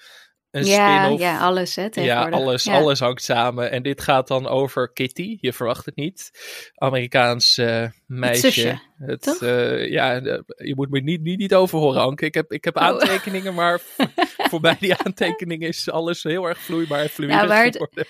een 0.51 0.65
ja, 0.65 0.99
spin-off. 1.01 1.23
ja, 1.23 1.39
alles 1.39 1.77
hè, 1.77 1.89
Ja, 1.93 2.29
alles, 2.29 2.65
Ja. 2.65 2.75
alles 2.79 3.01
hangt 3.01 3.23
samen. 3.23 3.71
En 3.71 3.83
dit 3.83 4.01
gaat 4.01 4.29
dan 4.29 4.47
over 4.47 4.93
Kitty. 4.93 5.37
Je 5.41 5.53
verwacht 5.53 5.85
het 5.87 5.97
niet. 5.97 6.31
Amerikaans 6.75 7.59
eh, 7.59 7.87
meisje. 8.07 8.41
zusje, 8.51 8.81
Het, 8.99 9.23
toch? 9.23 9.43
eh, 9.43 9.91
ja, 9.91 10.15
je 10.57 10.73
moet 10.75 10.91
me 10.91 11.01
niet, 11.01 11.21
niet, 11.23 11.39
niet 11.39 11.55
over 11.55 11.79
horen, 11.79 12.01
Anke. 12.03 12.25
Ik 12.25 12.35
heb, 12.35 12.53
ik 12.53 12.65
heb 12.65 12.77
Oh. 12.77 12.83
aantekeningen, 12.83 13.55
maar 13.55 13.81
voor- 13.97 14.09
voorbij 14.49 14.77
die 14.81 14.95
aantekeningen 14.95 15.69
is 15.69 15.91
alles 15.91 16.23
heel 16.23 16.45
erg 16.45 16.59
vloeibaar 16.59 17.01
en 17.01 17.09
fluide 17.09 17.35
Ja, 17.55 17.63
het-. 17.65 18.09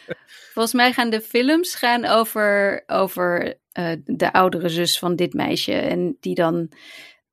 Volgens 0.53 0.75
mij 0.75 0.93
gaan 0.93 1.11
de 1.11 1.21
films 1.21 1.75
gaan 1.75 2.05
over, 2.05 2.83
over 2.87 3.59
eh, 3.73 3.93
de 4.05 4.33
oudere 4.33 4.69
zus 4.69 4.99
van 4.99 5.17
dit 5.17 5.33
meisje. 5.33 5.73
En 5.73 6.17
die 6.21 6.35
dan. 6.35 6.71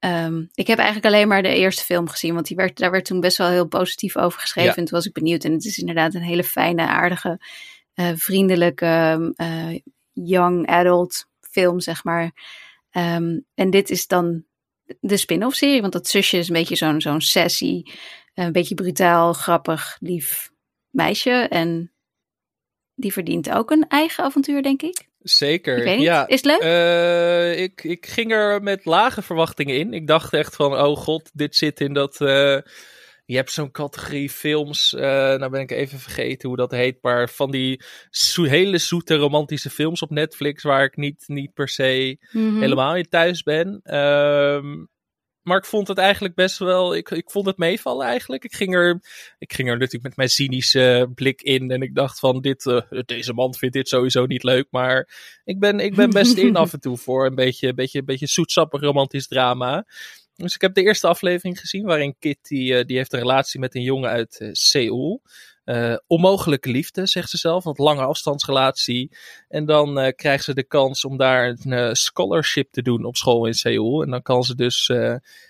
Ehm, 0.04 0.46
ik 0.54 0.68
heb 0.68 0.78
eigenlijk 0.78 1.08
alleen 1.08 1.28
maar 1.28 1.42
de 1.42 1.56
eerste 1.56 1.84
film 1.84 2.10
gezien, 2.10 2.34
want 2.34 2.48
die 2.48 2.58
werd, 2.58 2.78
daar 2.78 2.92
werd 2.92 3.06
toen 3.06 3.20
best 3.20 3.38
wel 3.38 3.50
heel 3.50 3.68
positief 3.68 4.18
over 4.18 4.40
geschreven. 4.40 4.72
Ja. 4.72 4.78
En 4.78 4.86
toen 4.86 4.98
was 4.98 5.06
ik 5.06 5.14
benieuwd. 5.14 5.44
En 5.44 5.52
het 5.52 5.66
is 5.66 5.78
inderdaad 5.78 6.14
een 6.14 6.22
hele 6.22 6.44
fijne, 6.44 6.88
aardige, 6.88 7.40
eh, 7.94 8.12
vriendelijke, 8.16 9.34
eh, 9.36 9.80
young 10.12 10.68
adult 10.68 11.26
film, 11.40 11.80
zeg 11.80 12.04
maar. 12.04 12.32
Ehm, 12.90 13.40
en 13.56 13.70
dit 13.70 13.90
is 13.90 14.08
dan 14.08 14.44
de 15.00 15.18
spin-off 15.18 15.56
serie, 15.56 15.82
want 15.82 15.94
dat 15.94 16.08
zusje 16.08 16.38
is 16.38 16.48
een 16.48 16.54
beetje 16.54 16.76
zo'n 16.76 17.02
zo'n 17.02 17.22
sassy, 17.22 17.84
een 18.34 18.52
beetje 18.52 18.76
brutaal, 18.76 19.34
grappig, 19.34 19.98
lief 20.00 20.52
meisje. 20.90 21.48
En 21.50 21.92
die 22.96 23.14
verdient 23.14 23.52
ook 23.52 23.72
een 23.72 23.86
eigen 23.88 24.24
avontuur, 24.24 24.64
denk 24.64 24.82
ik. 24.82 25.08
Zeker. 25.24 25.86
Niet. 25.86 26.02
Ja. 26.02 26.28
Is 26.28 26.36
het 26.36 26.46
leuk? 26.46 26.60
Eh, 26.62 27.62
ik, 27.62 27.84
ik 27.84 28.06
ging 28.06 28.32
er 28.32 28.64
met 28.64 28.86
lage 28.86 29.22
verwachtingen 29.22 29.78
in. 29.78 29.94
Ik 29.94 30.08
dacht 30.08 30.34
echt 30.34 30.56
van, 30.56 30.74
oh 30.74 30.98
god, 30.98 31.30
dit 31.34 31.56
zit 31.56 31.80
in 31.80 31.94
dat... 31.94 32.22
eh, 32.22 32.58
je 33.26 33.36
hebt 33.36 33.52
zo'n 33.52 33.72
categorie 33.72 34.30
films, 34.30 34.94
eh, 34.94 35.02
nou 35.02 35.50
ben 35.50 35.62
ik 35.62 35.72
even 35.72 36.00
vergeten 36.00 36.48
hoe 36.48 36.58
dat 36.58 36.72
heet, 36.72 36.98
maar 37.02 37.30
van 37.30 37.52
die 37.52 37.82
zo- 38.10 38.44
hele 38.44 38.78
zoete 38.78 39.16
romantische 39.16 39.70
films 39.70 40.02
op 40.02 40.10
Netflix 40.10 40.64
waar 40.64 40.84
ik 40.84 40.96
niet, 40.96 41.24
niet 41.28 41.54
per 41.54 41.70
se 41.70 42.18
Mhm. 42.32 42.60
helemaal 42.60 42.96
in 42.96 43.08
thuis 43.10 43.44
ben. 43.44 43.80
Ehm, 43.84 44.66
maar 45.44 45.58
ik 45.58 45.66
vond 45.66 45.88
het 45.88 45.98
eigenlijk 45.98 46.36
best 46.36 46.58
wel. 46.58 46.96
Ik, 46.96 47.10
ik 47.10 47.32
vond 47.32 47.46
het 47.46 47.58
meevallen 47.58 48.06
eigenlijk. 48.08 48.44
Ik 48.44 48.54
ging, 48.54 48.76
er, 48.76 49.02
ik 49.38 49.54
ging 49.54 49.68
er 49.68 49.78
natuurlijk 49.78 50.04
met 50.04 50.16
mijn 50.16 50.30
cynische 50.30 51.12
blik 51.16 51.42
in. 51.42 51.72
En 51.72 51.82
ik 51.82 51.96
dacht 51.96 52.20
van 52.20 52.42
dit, 52.42 52.66
eh, 52.66 52.82
deze 53.06 53.34
man 53.34 53.54
vindt 53.54 53.76
dit 53.76 53.88
sowieso 53.88 54.26
niet 54.26 54.44
leuk. 54.44 54.68
Maar 54.72 55.10
ik 55.44 55.60
ben, 55.60 55.80
ik 55.80 55.96
ben 55.96 56.10
best 56.10 56.38
in 56.38 56.56
af 56.64 56.74
en 56.74 56.80
toe 56.80 56.98
voor 56.98 57.26
een 57.26 57.36
beetje, 57.36 57.74
beetje, 57.74 58.04
beetje 58.04 58.28
zoetsappig 58.28 58.82
romantisch 58.82 59.28
drama. 59.28 59.86
Dus 60.36 60.56
ik 60.56 60.62
heb 60.62 60.74
de 60.74 60.84
eerste 60.84 61.08
aflevering 61.08 61.60
gezien 61.60 61.86
waarin 61.86 62.16
Kitty, 62.20 62.74
eh, 62.74 62.86
die 62.86 62.98
heeft 62.98 63.14
een 63.14 63.20
relatie 63.20 63.60
met 63.60 63.76
een 63.76 63.82
jongen 63.82 64.10
uit 64.10 64.40
eh, 64.40 64.50
Seoul. 64.52 65.22
Uh, 65.66 65.96
onmogelijke 66.08 66.70
liefde, 66.70 67.08
zegt 67.08 67.30
ze 67.30 67.38
zelf, 67.38 67.64
want 67.64 67.78
lange 67.78 68.06
afstandsrelatie. 68.06 69.12
En 69.48 69.66
dan 69.66 70.00
uh, 70.00 70.12
krijgt 70.16 70.44
ze 70.44 70.54
de 70.54 70.64
kans 70.64 71.06
om 71.06 71.18
daar 71.18 71.48
een 71.48 71.72
uh, 71.72 71.90
scholarship 71.92 72.72
te 72.72 72.82
doen 72.82 73.06
op 73.06 73.16
school 73.16 73.46
in 73.46 73.54
Seoul. 73.54 74.04
En 74.04 74.10
dan 74.10 74.22
kan 74.22 74.44
ze 74.44 74.56
dus 74.56 74.92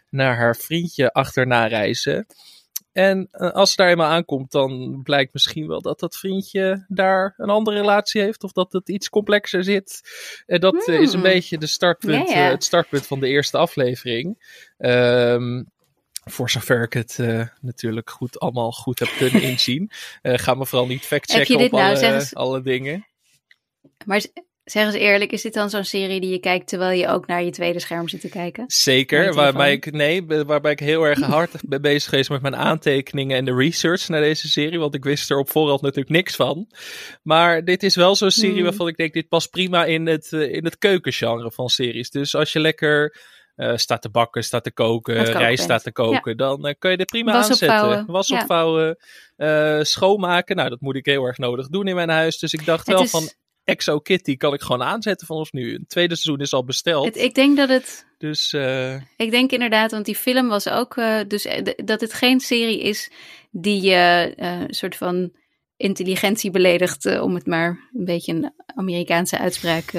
naar 0.09 0.35
haar 0.35 0.55
vriendje 0.55 1.11
achterna 1.11 1.65
reizen. 1.65 2.25
En 2.91 3.31
als 3.31 3.69
ze 3.69 3.75
daar 3.75 3.89
eenmaal 3.89 4.11
aankomt, 4.11 4.51
dan 4.51 5.01
blijkt 5.03 5.33
misschien 5.33 5.67
wel 5.67 5.81
dat 5.81 5.99
dat 5.99 6.17
vriendje 6.17 6.85
daar 6.87 7.33
een 7.37 7.49
andere 7.49 7.77
relatie 7.77 8.21
heeft. 8.21 8.43
Of 8.43 8.51
dat 8.51 8.73
het 8.73 8.89
iets 8.89 9.09
complexer 9.09 9.63
zit. 9.63 10.01
En 10.45 10.59
dat 10.59 10.87
is 10.87 11.07
een 11.07 11.19
hmm. 11.19 11.21
beetje 11.21 11.57
de 11.57 11.67
startpunt, 11.67 12.33
het 12.33 12.63
startpunt 12.63 13.07
van 13.07 13.19
de 13.19 13.27
eerste 13.27 13.57
aflevering. 13.57 14.37
Um, 14.77 15.71
voor 16.23 16.49
zover 16.49 16.83
ik 16.83 16.93
het 16.93 17.17
uh, 17.21 17.47
natuurlijk 17.61 18.09
goed, 18.09 18.39
allemaal 18.39 18.71
goed 18.71 18.99
heb 18.99 19.09
kunnen 19.17 19.41
inzien. 19.51 19.91
Uh, 20.21 20.37
ga 20.37 20.53
me 20.53 20.65
vooral 20.65 20.87
niet 20.87 21.05
factchecken 21.05 21.59
op 21.59 21.71
nou, 21.71 21.95
alle, 21.95 22.29
alle 22.33 22.61
dingen. 22.61 23.07
Maar 24.05 24.21
zeg 24.63 24.85
eens 24.85 24.95
eerlijk, 24.95 25.31
is 25.31 25.41
dit 25.41 25.53
dan 25.53 25.69
zo'n 25.69 25.83
serie 25.83 26.19
die 26.19 26.29
je 26.29 26.39
kijkt 26.39 26.67
terwijl 26.67 26.99
je 26.99 27.07
ook 27.07 27.27
naar 27.27 27.43
je 27.43 27.51
tweede 27.51 27.79
scherm 27.79 28.07
zit 28.07 28.21
te 28.21 28.29
kijken? 28.29 28.63
Zeker, 28.67 29.33
waarbij 29.33 29.71
ik, 29.71 29.91
nee, 29.91 30.25
waarbij 30.25 30.71
ik 30.71 30.79
heel 30.79 31.03
erg 31.03 31.19
hard 31.35 31.51
ben 31.65 31.81
bezig 31.81 32.09
geweest 32.09 32.29
met 32.29 32.41
mijn 32.41 32.55
aantekeningen 32.55 33.37
en 33.37 33.45
de 33.45 33.55
research 33.55 34.07
naar 34.07 34.21
deze 34.21 34.49
serie. 34.49 34.79
Want 34.79 34.95
ik 34.95 35.03
wist 35.03 35.29
er 35.29 35.37
op 35.37 35.49
voorhand 35.49 35.81
natuurlijk 35.81 36.15
niks 36.15 36.35
van. 36.35 36.67
Maar 37.23 37.63
dit 37.63 37.83
is 37.83 37.95
wel 37.95 38.15
zo'n 38.15 38.31
serie 38.31 38.53
hmm. 38.53 38.63
waarvan 38.63 38.87
ik 38.87 38.97
denk, 38.97 39.13
dit 39.13 39.27
past 39.27 39.49
prima 39.49 39.85
in 39.85 40.07
het, 40.07 40.31
uh, 40.31 40.53
in 40.53 40.65
het 40.65 40.77
keukengenre 40.77 41.51
van 41.51 41.69
series. 41.69 42.09
Dus 42.09 42.35
als 42.35 42.53
je 42.53 42.59
lekker 42.59 43.17
uh, 43.55 43.75
staat 43.75 44.01
te 44.01 44.09
bakken, 44.09 44.43
staat 44.43 44.63
te 44.63 44.71
koken, 44.71 45.23
rijst 45.23 45.63
staat 45.63 45.83
te 45.83 45.91
koken, 45.91 46.37
dan 46.37 46.67
uh, 46.67 46.73
kun 46.79 46.91
je 46.91 46.97
dit 46.97 47.05
prima 47.05 47.31
Was 47.31 47.49
aanzetten. 47.49 47.77
Opvouwen. 47.77 48.05
Was 48.05 48.31
opvouwen, 48.31 48.97
uh, 49.37 49.79
schoonmaken. 49.81 50.55
Nou, 50.55 50.69
dat 50.69 50.81
moet 50.81 50.95
ik 50.95 51.05
heel 51.05 51.25
erg 51.25 51.37
nodig 51.37 51.67
doen 51.67 51.87
in 51.87 51.95
mijn 51.95 52.09
huis. 52.09 52.39
Dus 52.39 52.53
ik 52.53 52.65
dacht 52.65 52.87
het 52.87 52.95
wel 52.95 53.03
is... 53.03 53.09
van 53.09 53.29
Exo 53.63 53.99
Kitty 53.99 54.37
kan 54.37 54.53
ik 54.53 54.61
gewoon 54.61 54.83
aanzetten 54.83 55.27
vanaf 55.27 55.51
nu. 55.51 55.75
Een 55.75 55.87
tweede 55.87 56.15
seizoen 56.15 56.43
is 56.43 56.53
al 56.53 56.65
besteld. 56.65 57.05
Het, 57.05 57.17
ik 57.17 57.35
denk 57.35 57.57
dat 57.57 57.69
het. 57.69 58.05
Dus. 58.17 58.53
Ik 59.17 59.31
denk 59.31 59.51
inderdaad, 59.51 59.91
want 59.91 60.05
die 60.05 60.15
film 60.15 60.47
was 60.47 60.69
ook. 60.69 60.95
dus 61.27 61.47
dat 61.75 62.01
het 62.01 62.13
geen 62.13 62.39
serie 62.39 62.81
is 62.81 63.11
die 63.51 63.81
je 63.81 64.33
een 64.35 64.73
soort 64.73 64.95
van 64.95 65.31
intelligentie 65.77 66.51
beledigt, 66.51 67.19
om 67.19 67.35
het 67.35 67.45
maar 67.45 67.89
een 67.93 68.05
beetje 68.05 68.33
een 68.33 68.53
Amerikaanse 68.75 69.37
uitspraak 69.37 69.91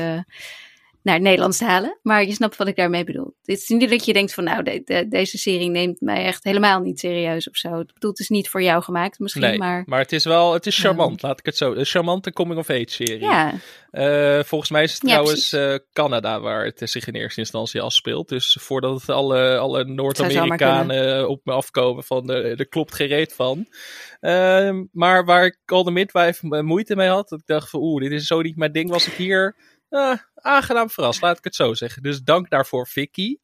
naar 1.05 1.15
het 1.15 1.23
Nederlands 1.23 1.59
te 1.59 1.65
halen. 1.65 1.99
Maar 2.03 2.25
je 2.25 2.33
snapt 2.33 2.57
wat 2.57 2.69
ik 2.69 2.77
daarmee 2.77 3.05
bedoel. 3.05 3.35
Het 3.45 3.59
is 3.59 3.69
niet 3.69 3.91
dat 3.91 4.05
je 4.05 4.13
denkt 4.13 4.35
van 4.35 4.45
nou, 4.45 4.83
deze 5.09 5.39
serie 5.39 5.69
neemt 5.69 6.01
mij 6.01 6.25
echt 6.25 6.45
helemaal 6.45 6.81
niet 6.81 6.99
serieus 6.99 7.49
of 7.49 7.57
zo. 7.57 7.81
Ik 7.81 7.95
bedoel, 7.95 8.11
het 8.11 8.21
is 8.21 8.29
niet 8.29 8.49
voor 8.49 8.63
jou 8.63 8.83
gemaakt 8.83 9.19
misschien, 9.19 9.43
nee, 9.43 9.59
maar... 9.59 9.83
maar 9.87 10.01
het 10.01 10.13
is 10.13 10.25
wel, 10.25 10.53
het 10.53 10.67
is 10.67 10.79
charmant, 10.79 11.23
laat 11.23 11.39
ik 11.39 11.47
het 11.47 11.57
zo. 11.57 11.73
Een 11.73 11.85
charmante 11.85 12.33
coming-of-age 12.33 12.85
serie. 12.87 13.21
Ja. 13.21 13.53
Uh, 13.93 14.43
volgens 14.43 14.71
mij 14.71 14.83
is 14.83 14.93
het 14.93 15.01
trouwens 15.01 15.53
uh, 15.53 15.75
Canada 15.93 16.41
waar 16.41 16.65
het 16.65 16.81
zich 16.85 17.07
in 17.07 17.15
eerste 17.15 17.41
instantie 17.41 17.81
afspeelt. 17.81 18.29
Dus 18.29 18.57
voordat 18.61 19.01
het 19.01 19.11
alle, 19.11 19.59
alle 19.59 19.85
Noord-Amerikanen 19.85 21.29
op 21.29 21.41
me 21.45 21.53
afkomen 21.53 22.05
van 22.05 22.31
er, 22.31 22.59
er 22.59 22.69
klopt 22.69 22.95
geen 22.95 23.07
reet 23.07 23.35
van. 23.35 23.67
Uh, 24.21 24.81
maar 24.93 25.25
waar 25.25 25.45
ik 25.45 25.59
al 25.67 25.85
de 25.85 25.91
midwife 25.91 26.63
moeite 26.63 26.97
mee 26.97 27.09
had, 27.09 27.29
dat 27.29 27.39
ik 27.39 27.47
dacht 27.47 27.71
van 27.71 27.81
oeh, 27.81 28.03
dit 28.03 28.13
is 28.13 28.27
zo 28.27 28.41
niet 28.41 28.57
mijn 28.57 28.73
ding, 28.73 28.91
was 28.91 29.07
ik 29.07 29.13
hier 29.13 29.57
uh, 29.95 30.17
aangenaam 30.35 30.91
verrast, 30.91 31.23
laat 31.23 31.39
ik 31.39 31.45
het 31.45 31.55
zo 31.55 31.75
zeggen. 31.75 32.03
Dus 32.03 32.23
dank 32.23 32.51
daarvoor, 32.51 32.89
Vicky. 32.89 33.37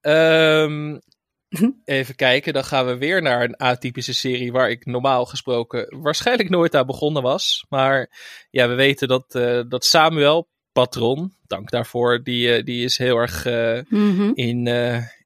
Um, 0.00 1.00
even 1.84 2.14
kijken, 2.14 2.52
dan 2.52 2.64
gaan 2.64 2.86
we 2.86 2.96
weer 2.96 3.22
naar 3.22 3.42
een 3.42 3.56
atypische 3.56 4.14
serie 4.14 4.52
waar 4.52 4.70
ik 4.70 4.86
normaal 4.86 5.24
gesproken 5.24 6.00
waarschijnlijk 6.02 6.48
nooit 6.48 6.74
aan 6.74 6.86
begonnen 6.86 7.22
was. 7.22 7.66
Maar 7.68 8.10
ja, 8.50 8.68
we 8.68 8.74
weten 8.74 9.08
dat, 9.08 9.34
uh, 9.34 9.62
dat 9.68 9.84
Samuel, 9.84 10.48
patron, 10.72 11.34
dank 11.46 11.70
daarvoor, 11.70 12.22
die, 12.22 12.58
uh, 12.58 12.64
die 12.64 12.84
is 12.84 12.98
heel 12.98 13.16
erg 13.16 13.46
uh, 13.46 13.80
mm 13.88 14.16
-hmm. 14.16 14.32
in, 14.34 14.66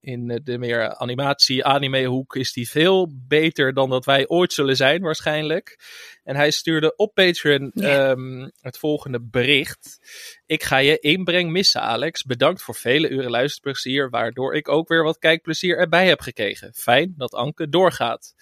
in 0.00 0.40
de 0.44 0.58
meer 0.58 0.94
animatie-anime 0.96 2.04
hoek 2.04 2.36
is 2.36 2.52
die 2.52 2.70
veel 2.70 3.12
beter 3.28 3.74
dan 3.74 3.90
dat 3.90 4.04
wij 4.04 4.28
ooit 4.28 4.52
zullen 4.52 4.76
zijn 4.76 5.02
waarschijnlijk. 5.02 5.78
En 6.24 6.36
hij 6.36 6.50
stuurde 6.50 6.96
op 6.96 7.14
Patreon 7.14 7.72
um, 7.74 8.50
het 8.60 8.78
volgende 8.78 9.20
bericht. 9.20 9.98
Ik 10.46 10.62
ga 10.62 10.76
je 10.76 10.98
inbreng 10.98 11.50
missen, 11.50 11.80
Alex. 11.80 12.22
Bedankt 12.22 12.62
voor 12.62 12.74
vele 12.74 13.08
uren 13.08 13.30
luisterplezier, 13.30 14.10
waardoor 14.10 14.54
ik 14.54 14.68
ook 14.68 14.88
weer 14.88 15.02
wat 15.02 15.18
kijkplezier 15.18 15.78
erbij 15.78 16.06
heb 16.06 16.20
gekregen. 16.20 16.74
Fijn 16.74 17.14
dat 17.16 17.34
Anke 17.34 17.68
doorgaat. 17.68 18.34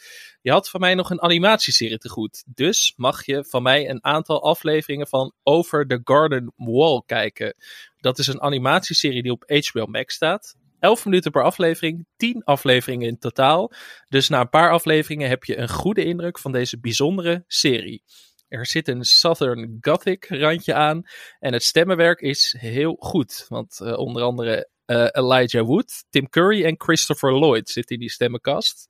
Je 0.44 0.50
had 0.50 0.70
van 0.70 0.80
mij 0.80 0.94
nog 0.94 1.10
een 1.10 1.22
animatieserie 1.22 1.98
te 1.98 2.08
goed. 2.08 2.44
Dus 2.46 2.92
mag 2.96 3.26
je 3.26 3.44
van 3.44 3.62
mij 3.62 3.88
een 3.90 4.04
aantal 4.04 4.42
afleveringen 4.42 5.06
van 5.06 5.32
Over 5.42 5.86
the 5.86 6.00
Garden 6.04 6.52
Wall 6.56 7.02
kijken. 7.06 7.56
Dat 7.96 8.18
is 8.18 8.26
een 8.26 8.40
animatieserie 8.40 9.22
die 9.22 9.32
op 9.32 9.44
HBO 9.46 9.86
Max 9.86 10.14
staat. 10.14 10.56
11 10.80 11.04
minuten 11.04 11.30
per 11.30 11.42
aflevering, 11.42 12.06
10 12.16 12.44
afleveringen 12.44 13.08
in 13.08 13.18
totaal. 13.18 13.72
Dus 14.08 14.28
na 14.28 14.40
een 14.40 14.48
paar 14.48 14.70
afleveringen 14.70 15.28
heb 15.28 15.44
je 15.44 15.56
een 15.56 15.68
goede 15.68 16.04
indruk 16.04 16.38
van 16.38 16.52
deze 16.52 16.80
bijzondere 16.80 17.44
serie. 17.46 18.02
Er 18.48 18.66
zit 18.66 18.88
een 18.88 19.04
Southern 19.04 19.78
Gothic 19.80 20.26
randje 20.28 20.74
aan 20.74 21.02
en 21.38 21.52
het 21.52 21.62
stemmenwerk 21.62 22.20
is 22.20 22.56
heel 22.58 22.96
goed. 22.98 23.46
Want 23.48 23.80
uh, 23.82 23.98
onder 23.98 24.22
andere 24.22 24.68
uh, 24.86 25.06
Elijah 25.10 25.66
Wood, 25.66 26.04
Tim 26.10 26.28
Curry 26.28 26.64
en 26.64 26.74
Christopher 26.78 27.38
Lloyd 27.38 27.68
zitten 27.68 27.94
in 27.94 28.00
die 28.00 28.10
stemmenkast. 28.10 28.88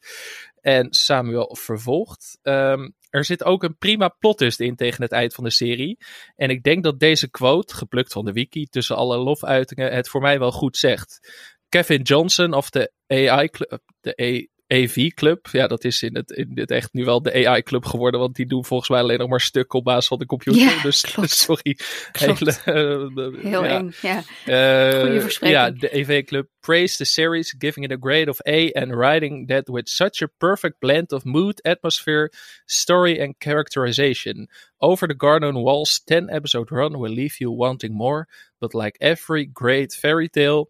En 0.65 0.87
Samuel 0.91 1.57
vervolgt. 1.61 2.39
Um, 2.43 2.95
er 3.11 3.25
zit 3.25 3.45
ook 3.45 3.63
een 3.63 3.77
prima 3.79 4.09
plot 4.09 4.61
in 4.61 4.77
tegen 4.77 5.03
het 5.03 5.13
eind 5.13 5.35
van 5.35 5.45
de 5.45 5.51
serie. 5.51 5.99
En 6.37 6.51
ik 6.51 6.63
denk 6.63 6.83
dat 6.83 7.01
deze 7.01 7.31
quote, 7.31 7.75
geplukt 7.75 8.13
van 8.13 8.25
de 8.25 8.33
wiki, 8.33 8.67
tussen 8.67 8.97
alle 8.97 9.17
lofuitingen, 9.17 9.93
het 9.93 10.09
voor 10.09 10.21
mij 10.21 10.39
wel 10.39 10.53
goed 10.53 10.77
zegt. 10.77 11.35
Kevin 11.69 12.03
Johnson 12.03 12.53
of 12.53 12.71
de 12.71 12.93
AI 13.07 13.49
Club, 13.49 13.81
de 14.01 14.49
AV 14.69 15.09
Club. 15.09 15.49
Ja, 15.53 15.67
dat 15.67 15.85
is 15.85 16.03
in 16.03 16.15
het, 16.17 16.31
in 16.31 16.51
het 16.55 16.71
echt 16.71 16.93
nu 16.93 17.05
wel 17.05 17.23
de 17.23 17.47
AI 17.47 17.63
Club 17.63 17.85
geworden, 17.85 18.21
want 18.21 18.37
die 18.37 18.47
doen 18.47 18.65
volgens 18.65 18.89
mij 18.89 19.01
alleen 19.01 19.19
nog 19.19 19.29
maar 19.29 19.41
stukken 19.41 19.79
op 19.79 19.85
basis 19.85 20.07
van 20.07 20.19
de 20.19 20.27
computer. 20.27 20.61
Ja, 20.61 20.83
dus 20.83 21.01
klopt. 21.13 21.31
sorry. 21.31 21.79
Hele, 22.13 22.55
uh, 22.67 23.43
Heel 23.43 23.65
ja. 23.65 23.69
eng, 23.69 23.93
ja. 24.03 24.17
Uh, 24.47 25.01
Goeie 25.01 25.21
verspreking. 25.21 25.61
Ja, 25.61 25.71
de 25.71 25.93
AV 25.93 26.25
Club 26.25 26.49
praised 26.61 26.97
the 26.97 27.05
series, 27.05 27.55
giving 27.59 27.85
it 27.85 27.93
a 27.93 27.99
grade 28.01 28.29
of 28.31 28.41
A 28.47 28.71
and 28.73 28.95
writing 28.95 29.49
that 29.49 29.69
with 29.69 29.89
such 29.89 30.23
a 30.23 30.29
perfect 30.39 30.79
blend 30.79 31.13
of 31.13 31.25
mood, 31.25 31.63
atmosphere, 31.63 32.33
story 32.65 33.21
and 33.21 33.35
characterization. 33.39 34.49
Over 34.79 35.09
the 35.09 35.17
Garden 35.17 35.55
Walls 35.55 36.01
10 36.05 36.31
episode 36.31 36.71
run 36.71 36.99
will 36.99 37.13
leave 37.13 37.37
you 37.41 37.51
wanting 37.51 37.95
more, 37.95 38.27
but 38.61 38.75
like 38.75 38.97
every 39.01 39.47
great 39.47 39.93
fairy 39.93 40.29
tale, 40.29 40.69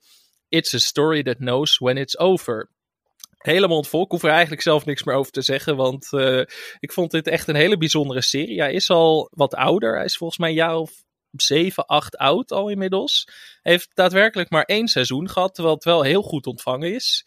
It's 0.55 0.73
a 0.73 0.79
story 0.79 1.25
that 1.25 1.41
knows 1.41 1.81
when 1.81 1.99
it's 1.99 2.15
over. 2.21 2.69
Helemaal 3.45 3.85
vol. 3.85 4.05
Ik 4.05 4.11
hoef 4.11 4.23
er 4.23 4.31
eigenlijk 4.31 4.63
zelf 4.63 4.85
niks 4.85 5.03
meer 5.03 5.15
over 5.15 5.33
te 5.33 5.43
zeggen. 5.43 5.77
Want 5.77 6.09
uh, 6.11 6.43
ik 6.79 6.93
vond 6.93 7.11
dit 7.11 7.27
echt 7.27 7.49
een 7.49 7.55
hele 7.55 7.77
bijzondere 7.77 8.23
serie. 8.23 8.61
Hij 8.61 8.73
is 8.73 8.91
al 8.91 9.29
wat 9.33 9.55
ouder. 9.55 9.95
Hij 9.95 10.05
is 10.05 10.17
volgens 10.17 10.39
mij 10.39 10.49
een 10.49 10.55
jaar 10.55 10.77
of 10.77 10.93
7, 11.31 11.87
8 11.87 12.17
oud 12.17 12.53
al 12.53 12.69
inmiddels. 12.69 13.29
Heeft 13.63 13.91
daadwerkelijk 13.95 14.51
maar 14.51 14.65
één 14.65 14.89
seizoen 14.89 15.29
gehad, 15.29 15.55
terwijl 15.55 15.75
het 15.75 15.85
wel 15.85 16.03
heel 16.03 16.23
goed 16.23 16.47
ontvangen 16.47 16.95
is. 16.95 17.27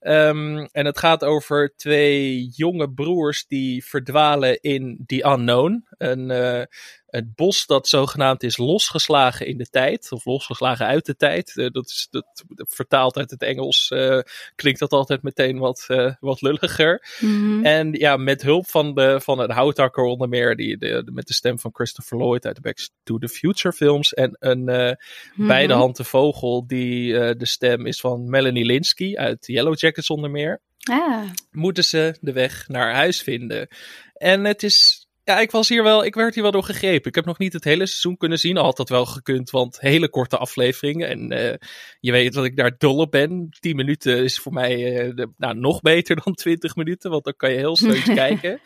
Um, 0.00 0.64
en 0.64 0.86
het 0.86 0.98
gaat 0.98 1.24
over 1.24 1.74
twee 1.76 2.48
jonge 2.54 2.90
broers 2.90 3.46
die 3.46 3.84
verdwalen 3.84 4.60
in 4.60 5.02
The 5.06 5.24
Unknown. 5.24 5.86
Een, 5.88 6.30
uh, 6.30 6.62
het 7.10 7.34
bos 7.34 7.66
dat 7.66 7.88
zogenaamd 7.88 8.42
is 8.42 8.56
losgeslagen 8.56 9.46
in 9.46 9.58
de 9.58 9.66
tijd, 9.66 10.12
of 10.12 10.24
losgeslagen 10.24 10.86
uit 10.86 11.06
de 11.06 11.16
tijd. 11.16 11.52
Uh, 11.56 11.70
dat 11.70 11.88
is 11.88 12.08
dat, 12.10 12.44
vertaald 12.56 13.16
uit 13.16 13.30
het 13.30 13.42
Engels, 13.42 13.90
uh, 13.94 14.20
klinkt 14.54 14.78
dat 14.78 14.92
altijd 14.92 15.22
meteen 15.22 15.58
wat, 15.58 15.84
uh, 15.88 16.12
wat 16.20 16.40
lulliger. 16.40 17.16
Mm 17.20 17.30
-hmm. 17.30 17.64
En 17.64 17.92
ja, 17.92 18.16
met 18.16 18.42
hulp 18.42 18.68
van, 18.68 18.94
de, 18.94 19.20
van 19.20 19.38
een 19.38 19.50
houthakker 19.50 20.04
onder 20.04 20.28
meer, 20.28 20.56
die, 20.56 20.78
de, 20.78 21.02
de, 21.04 21.10
met 21.12 21.26
de 21.26 21.34
stem 21.34 21.58
van 21.58 21.70
Christopher 21.74 22.18
Lloyd 22.18 22.46
uit 22.46 22.56
de 22.56 22.62
Back 22.62 22.88
to 23.02 23.18
the 23.18 23.28
Future 23.28 23.74
films. 23.74 24.14
En 24.14 24.36
een 24.38 24.58
mm 24.58 24.96
-hmm. 25.34 25.46
beide 25.46 25.72
handen 25.72 26.04
vogel, 26.04 26.66
die 26.66 27.12
de 27.36 27.46
stem 27.46 27.86
is 27.86 28.00
van 28.00 28.30
Melanie 28.30 28.64
Linsky 28.64 29.16
uit 29.16 29.46
Yellow 29.46 29.78
Jackets 29.78 30.10
onder 30.10 30.30
meer. 30.30 30.60
Ah. 30.90 31.30
Moeten 31.50 31.84
ze 31.84 32.16
de 32.20 32.32
weg 32.32 32.68
naar 32.68 32.94
huis 32.94 33.22
vinden. 33.22 33.68
En 34.14 34.44
het 34.44 34.62
is 34.62 34.97
ja, 35.28 35.40
ik 35.40 35.50
was 35.50 35.68
hier 35.68 35.82
wel, 35.82 36.04
ik 36.04 36.14
werd 36.14 36.34
hier 36.34 36.42
wel 36.42 36.52
door 36.52 36.64
gegrepen. 36.64 37.08
Ik 37.08 37.14
heb 37.14 37.24
nog 37.24 37.38
niet 37.38 37.52
het 37.52 37.64
hele 37.64 37.86
seizoen 37.86 38.16
kunnen 38.16 38.38
zien. 38.38 38.56
Al 38.56 38.64
had 38.64 38.76
dat 38.76 38.88
wel 38.88 39.06
gekund, 39.06 39.50
want 39.50 39.80
hele 39.80 40.08
korte 40.08 40.36
afleveringen. 40.36 41.08
En 41.08 41.32
uh, 41.32 41.54
je 42.00 42.12
weet 42.12 42.32
dat 42.32 42.44
ik 42.44 42.56
daar 42.56 42.74
dol 42.78 42.96
op 42.96 43.10
ben. 43.10 43.48
10 43.60 43.76
minuten 43.76 44.24
is 44.24 44.38
voor 44.38 44.52
mij 44.52 45.06
uh, 45.06 45.14
de, 45.14 45.30
nou, 45.36 45.58
nog 45.58 45.80
beter 45.80 46.16
dan 46.24 46.34
20 46.34 46.76
minuten, 46.76 47.10
want 47.10 47.24
dan 47.24 47.36
kan 47.36 47.50
je 47.50 47.56
heel 47.56 47.76
snel 47.76 48.14
kijken. 48.14 48.60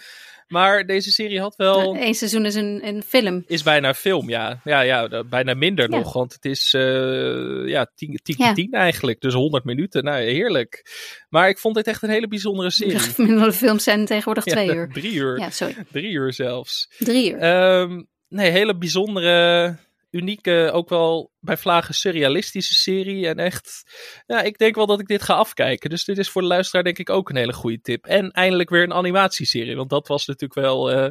Maar 0.52 0.86
deze 0.86 1.10
serie 1.12 1.40
had 1.40 1.56
wel... 1.56 1.96
Eén 1.96 2.14
seizoen 2.14 2.46
is 2.46 2.54
een, 2.54 2.80
een 2.86 3.02
film. 3.02 3.44
Is 3.46 3.62
bijna 3.62 3.94
film, 3.94 4.28
ja. 4.28 4.60
Ja, 4.64 4.80
ja 4.80 5.24
bijna 5.24 5.54
minder 5.54 5.90
Ja. 5.90 5.96
nog, 5.96 6.12
want 6.12 6.32
het 6.32 6.44
is 6.44 6.74
eh 6.74 7.66
ja, 7.66 7.90
tien, 7.94 8.20
tien 8.22 8.34
Ja. 8.38 8.52
tien 8.52 8.72
eigenlijk. 8.72 9.20
Dus 9.20 9.34
100 9.34 9.64
minuten, 9.64 10.04
nou 10.04 10.22
heerlijk. 10.22 10.86
Maar 11.28 11.48
ik 11.48 11.58
vond 11.58 11.74
dit 11.74 11.86
echt 11.86 12.02
een 12.02 12.10
hele 12.10 12.28
bijzondere 12.28 12.70
serie. 12.70 12.92
De 12.98 12.98
gemiddelde 12.98 13.52
films 13.52 13.84
zijn 13.84 14.06
tegenwoordig 14.06 14.44
Ja, 14.44 14.52
twee 14.52 14.74
uur. 14.74 14.88
Drie 14.92 15.12
uur. 15.14 15.38
Ja, 15.38 15.50
sorry. 15.50 15.74
Drie 15.92 16.10
uur 16.10 16.32
zelfs. 16.32 16.92
Drie 16.98 17.30
uur. 17.32 17.38
Ehm, 17.38 18.02
nee, 18.28 18.50
hele 18.50 18.76
bijzondere, 18.78 19.76
unieke, 20.12 20.70
ook 20.72 20.88
wel 20.88 21.30
bij 21.40 21.56
vlagen 21.56 21.94
surrealistische 21.94 22.74
serie. 22.74 23.28
En 23.28 23.38
echt, 23.38 23.82
ja, 24.26 24.42
ik 24.42 24.58
denk 24.58 24.74
wel 24.74 24.86
dat 24.86 25.00
ik 25.00 25.06
dit 25.06 25.22
ga 25.22 25.34
afkijken. 25.34 25.90
Dus 25.90 26.04
dit 26.04 26.18
is 26.18 26.28
voor 26.28 26.42
de 26.42 26.48
luisteraar 26.48 26.84
denk 26.84 26.98
ik 26.98 27.10
ook 27.10 27.28
een 27.28 27.36
hele 27.36 27.52
goede 27.52 27.80
tip. 27.80 28.06
En 28.06 28.30
eindelijk 28.30 28.70
weer 28.70 28.82
een 28.82 28.92
animatieserie, 28.92 29.76
want 29.76 29.90
dat 29.90 30.08
was 30.08 30.26
natuurlijk 30.26 30.60
wel 30.60 30.90
eh, 30.90 31.08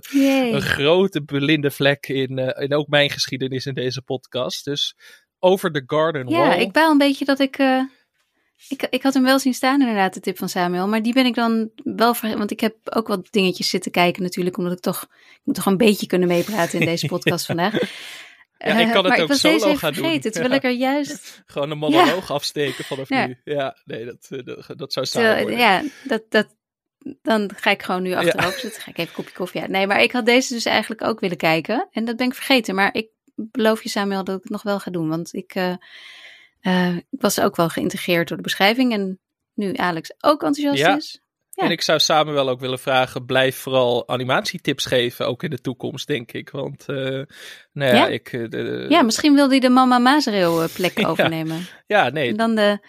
een 0.53 0.61
grote 0.61 1.21
blinde 1.21 1.71
vlek 1.71 2.07
in, 2.07 2.37
eh, 2.37 2.63
in 2.63 2.73
ook 2.73 2.87
mijn 2.87 3.09
geschiedenis 3.09 3.65
in 3.65 3.73
deze 3.73 4.01
podcast. 4.01 4.65
Dus 4.65 4.95
Over 5.39 5.71
the 5.71 5.83
Garden 5.85 6.27
Ja, 6.27 6.47
Wall. 6.47 6.59
ik 6.59 6.71
baal 6.71 6.91
een 6.91 6.97
beetje 6.97 7.25
dat 7.25 7.39
ik, 7.39 7.57
eh, 7.57 7.81
ik... 8.67 8.87
Ik 8.89 9.03
had 9.03 9.13
hem 9.13 9.23
wel 9.23 9.39
zien 9.39 9.53
staan 9.53 9.79
inderdaad, 9.79 10.13
de 10.13 10.19
tip 10.19 10.37
van 10.37 10.49
Samuel. 10.49 10.87
Maar 10.87 11.01
die 11.01 11.13
ben 11.13 11.25
ik 11.25 11.35
dan 11.35 11.69
wel 11.75 12.13
vergeten. 12.13 12.37
Want 12.37 12.51
ik 12.51 12.59
heb 12.59 12.75
ook 12.83 13.07
wat 13.07 13.27
dingetjes 13.29 13.69
zitten 13.69 13.91
kijken 13.91 14.23
natuurlijk. 14.23 14.57
Omdat 14.57 14.73
ik 14.73 14.79
toch... 14.79 15.03
Ik 15.03 15.41
moet 15.43 15.55
toch 15.55 15.65
een 15.65 15.77
beetje 15.77 16.07
kunnen 16.07 16.27
meepraten 16.27 16.79
in 16.79 16.85
deze 16.85 17.07
podcast 17.15 17.45
vandaag. 17.45 17.73
Ja, 18.63 18.80
ik 18.80 18.88
Eh, 18.88 18.93
kan 18.93 19.06
het 19.12 19.21
ook 19.21 19.34
solo 19.34 19.76
gaan 19.76 19.93
doen. 19.93 20.19
terwijl 20.19 20.50
Ja. 20.50 20.56
ik 20.56 20.63
er 20.63 20.71
juist... 20.71 21.43
Gewoon 21.45 21.71
een 21.71 21.78
monoloog 21.78 22.32
afsteken 22.32 22.84
vanaf 22.84 23.10
Ja. 23.10 23.28
nu. 23.28 23.38
Ja, 23.43 23.78
nee, 23.86 24.06
dat, 24.06 24.28
eh, 24.30 24.43
dat, 24.45 24.67
dat 24.78 24.93
zou 24.93 25.06
Terwijl, 25.06 25.41
worden. 25.41 25.60
ja, 25.60 25.84
dat, 26.04 26.24
dat, 26.30 26.56
dan 27.21 27.52
ga 27.56 27.69
ik 27.71 27.84
gewoon 27.84 28.02
nu 28.02 28.13
achterover 28.13 28.60
zitten. 28.60 28.82
Ga 28.82 28.89
ik 28.89 28.97
even 28.97 29.10
een 29.10 29.15
kopje 29.15 29.34
koffie 29.36 29.62
uit. 29.62 29.69
Nee, 29.69 29.88
maar 29.88 30.02
ik 30.02 30.12
had 30.12 30.26
deze 30.26 30.54
dus 30.54 30.65
eigenlijk 30.65 31.04
ook 31.04 31.19
willen 31.19 31.38
kijken. 31.38 31.88
En 31.91 32.06
dat 32.06 32.15
ben 32.15 32.28
ik 32.28 32.34
vergeten. 32.34 32.76
Maar 32.76 32.93
ik 32.95 33.08
beloof 33.36 33.84
je 33.84 33.89
Samuel 33.89 34.24
dat 34.24 34.36
ik 34.38 34.41
het 34.43 34.52
nog 34.52 34.63
wel 34.63 34.80
ga 34.80 34.91
doen. 34.91 35.10
Want 35.10 35.34
ik, 35.34 35.56
eh, 35.56 36.95
ik 36.95 37.21
was 37.21 37.39
ook 37.39 37.56
wel 37.56 37.69
geïntegreerd 37.69 38.28
door 38.28 38.38
de 38.38 38.43
beschrijving. 38.43 38.93
En 38.93 39.19
nu 39.54 39.74
Alex 39.76 40.13
ook 40.19 40.43
enthousiast 40.43 40.80
Ja. 40.80 40.95
is. 40.95 41.21
Ja. 41.62 41.67
En 41.67 41.71
ik 41.71 41.82
zou 41.82 42.00
samen 42.00 42.34
wel 42.34 42.50
ook 42.50 42.60
willen 42.60 42.80
vragen, 42.80 43.26
blijf 43.26 43.58
vooral 43.58 44.08
animatietips 44.10 44.86
geven, 44.86 45.28
ook 45.28 45.43
in 45.43 45.50
de 45.50 45.62
toekomst, 45.62 46.08
denk 46.08 46.32
ik. 46.32 46.50
Want, 46.50 46.84
eh, 46.88 46.95
nou 46.95 47.26
ja, 47.74 47.93
Ja. 47.95 48.08
ik... 48.08 48.34
eh, 48.34 48.50
de- 48.50 48.86
Ja, 48.89 49.02
misschien 49.02 49.34
wil 49.34 49.50
hij 49.50 49.60
de 49.60 49.69
Mama 49.69 49.97
Mazereel 50.00 50.62
eh, 50.63 50.69
plek 50.74 51.00
overnemen. 51.08 51.65
ja, 51.88 52.10
nee. 52.10 52.30
En 52.30 52.38
dan 52.38 52.56
de 52.56 52.80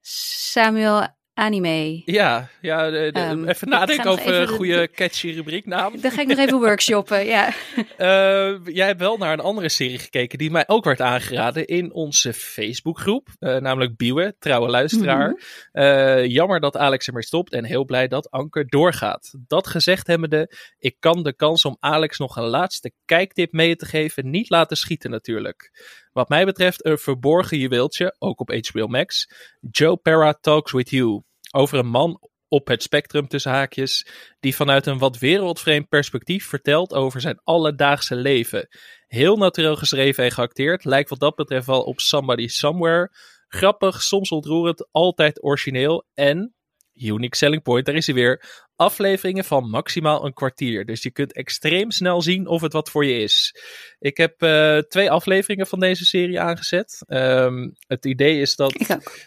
Samuel 0.00 1.06
Anime. 1.38 2.02
Ja, 2.04 2.48
ja 2.60 2.90
de- 2.90 3.10
de- 3.12 3.20
Ehm, 3.20 3.48
even 3.48 3.68
nadenken 3.68 4.10
over 4.10 4.34
een 4.34 4.46
de- 4.46 4.52
goede 4.52 4.88
catchy 4.94 5.30
rubrieknaam. 5.30 6.00
Dan 6.00 6.10
ga 6.10 6.20
ik 6.20 6.26
nog 6.26 6.38
even 6.38 6.58
workshoppen, 6.58 7.26
ja. 7.26 7.48
Eh, 7.96 8.54
jij 8.64 8.86
hebt 8.86 9.00
wel 9.00 9.16
naar 9.16 9.32
een 9.32 9.40
andere 9.40 9.68
serie 9.68 9.98
gekeken 9.98 10.38
die 10.38 10.50
mij 10.50 10.64
ook 10.66 10.84
werd 10.84 11.00
aangeraden 11.00 11.66
in 11.66 11.92
onze 11.92 12.32
Facebookgroep. 12.32 13.28
eh, 13.38 13.56
namelijk 13.56 13.96
Bieuwe, 13.96 14.34
trouwe 14.38 14.68
luisteraar. 14.68 15.28
Mhm. 15.30 15.84
Eh, 15.84 16.26
jammer 16.26 16.60
dat 16.60 16.76
Alex 16.76 17.06
ermee 17.06 17.22
stopt 17.22 17.52
en 17.52 17.64
heel 17.64 17.84
blij 17.84 18.08
dat 18.08 18.30
Anker 18.30 18.68
doorgaat. 18.68 19.34
Dat 19.46 19.66
gezegd 19.66 20.06
hebbende, 20.06 20.52
ik 20.78 20.96
kan 20.98 21.22
de 21.22 21.34
kans 21.34 21.64
om 21.64 21.76
Alex 21.80 22.18
nog 22.18 22.36
een 22.36 22.44
laatste 22.48 22.92
kijktip 23.04 23.52
mee 23.52 23.76
te 23.76 23.86
geven 23.86 24.30
niet 24.30 24.50
laten 24.50 24.76
schieten 24.76 25.10
natuurlijk. 25.10 25.70
Wat 26.12 26.28
mij 26.28 26.44
betreft 26.44 26.84
een 26.84 26.98
verborgen 26.98 27.58
juweeltje, 27.58 28.14
ook 28.18 28.40
op 28.40 28.50
HBO 28.68 28.86
Max. 28.86 29.28
Joe 29.70 29.96
Pera 29.96 30.32
Talks 30.40 30.72
With 30.72 30.90
You. 30.90 31.22
Over 31.50 31.78
een 31.78 31.88
man 31.88 32.20
op 32.48 32.68
het 32.68 32.82
spectrum 32.82 33.28
tussen 33.28 33.50
haakjes, 33.50 34.06
die 34.40 34.56
vanuit 34.56 34.86
een 34.86 34.98
wat 34.98 35.18
wereldvreemd 35.18 35.88
perspectief 35.88 36.46
vertelt 36.46 36.94
over 36.94 37.20
zijn 37.20 37.40
alledaagse 37.44 38.14
leven. 38.14 38.68
Heel 39.06 39.36
natuurlijk 39.36 39.78
geschreven 39.78 40.24
en 40.24 40.30
geacteerd, 40.30 40.84
lijkt 40.84 41.10
wat 41.10 41.20
dat 41.20 41.34
betreft 41.34 41.66
wel 41.66 41.82
op 41.82 42.00
Somebody 42.00 42.48
Somewhere. 42.48 43.10
Grappig, 43.48 44.02
soms 44.02 44.30
ontroerend, 44.30 44.88
altijd 44.90 45.42
origineel 45.42 46.06
en, 46.14 46.54
unique 46.94 47.36
selling 47.36 47.62
point, 47.62 47.86
daar 47.86 47.94
is 47.94 48.06
hij 48.06 48.14
weer, 48.14 48.66
afleveringen 48.78 49.44
van 49.44 49.70
maximaal 49.70 50.24
een 50.24 50.32
kwartier. 50.32 50.84
Dus 50.84 51.02
je 51.02 51.10
kunt 51.10 51.32
extreem 51.32 51.90
snel 51.90 52.22
zien 52.22 52.46
of 52.46 52.60
het 52.60 52.72
wat 52.72 52.90
voor 52.90 53.04
je 53.04 53.18
is. 53.18 53.54
Ik 53.98 54.16
heb 54.16 54.42
eh, 54.42 54.78
twee 54.78 55.10
afleveringen 55.10 55.66
van 55.66 55.80
deze 55.80 56.04
serie 56.04 56.40
aangezet. 56.40 57.02
Ehm, 57.06 57.68
het 57.86 58.04
idee 58.04 58.40
is 58.40 58.56
dat 58.56 58.72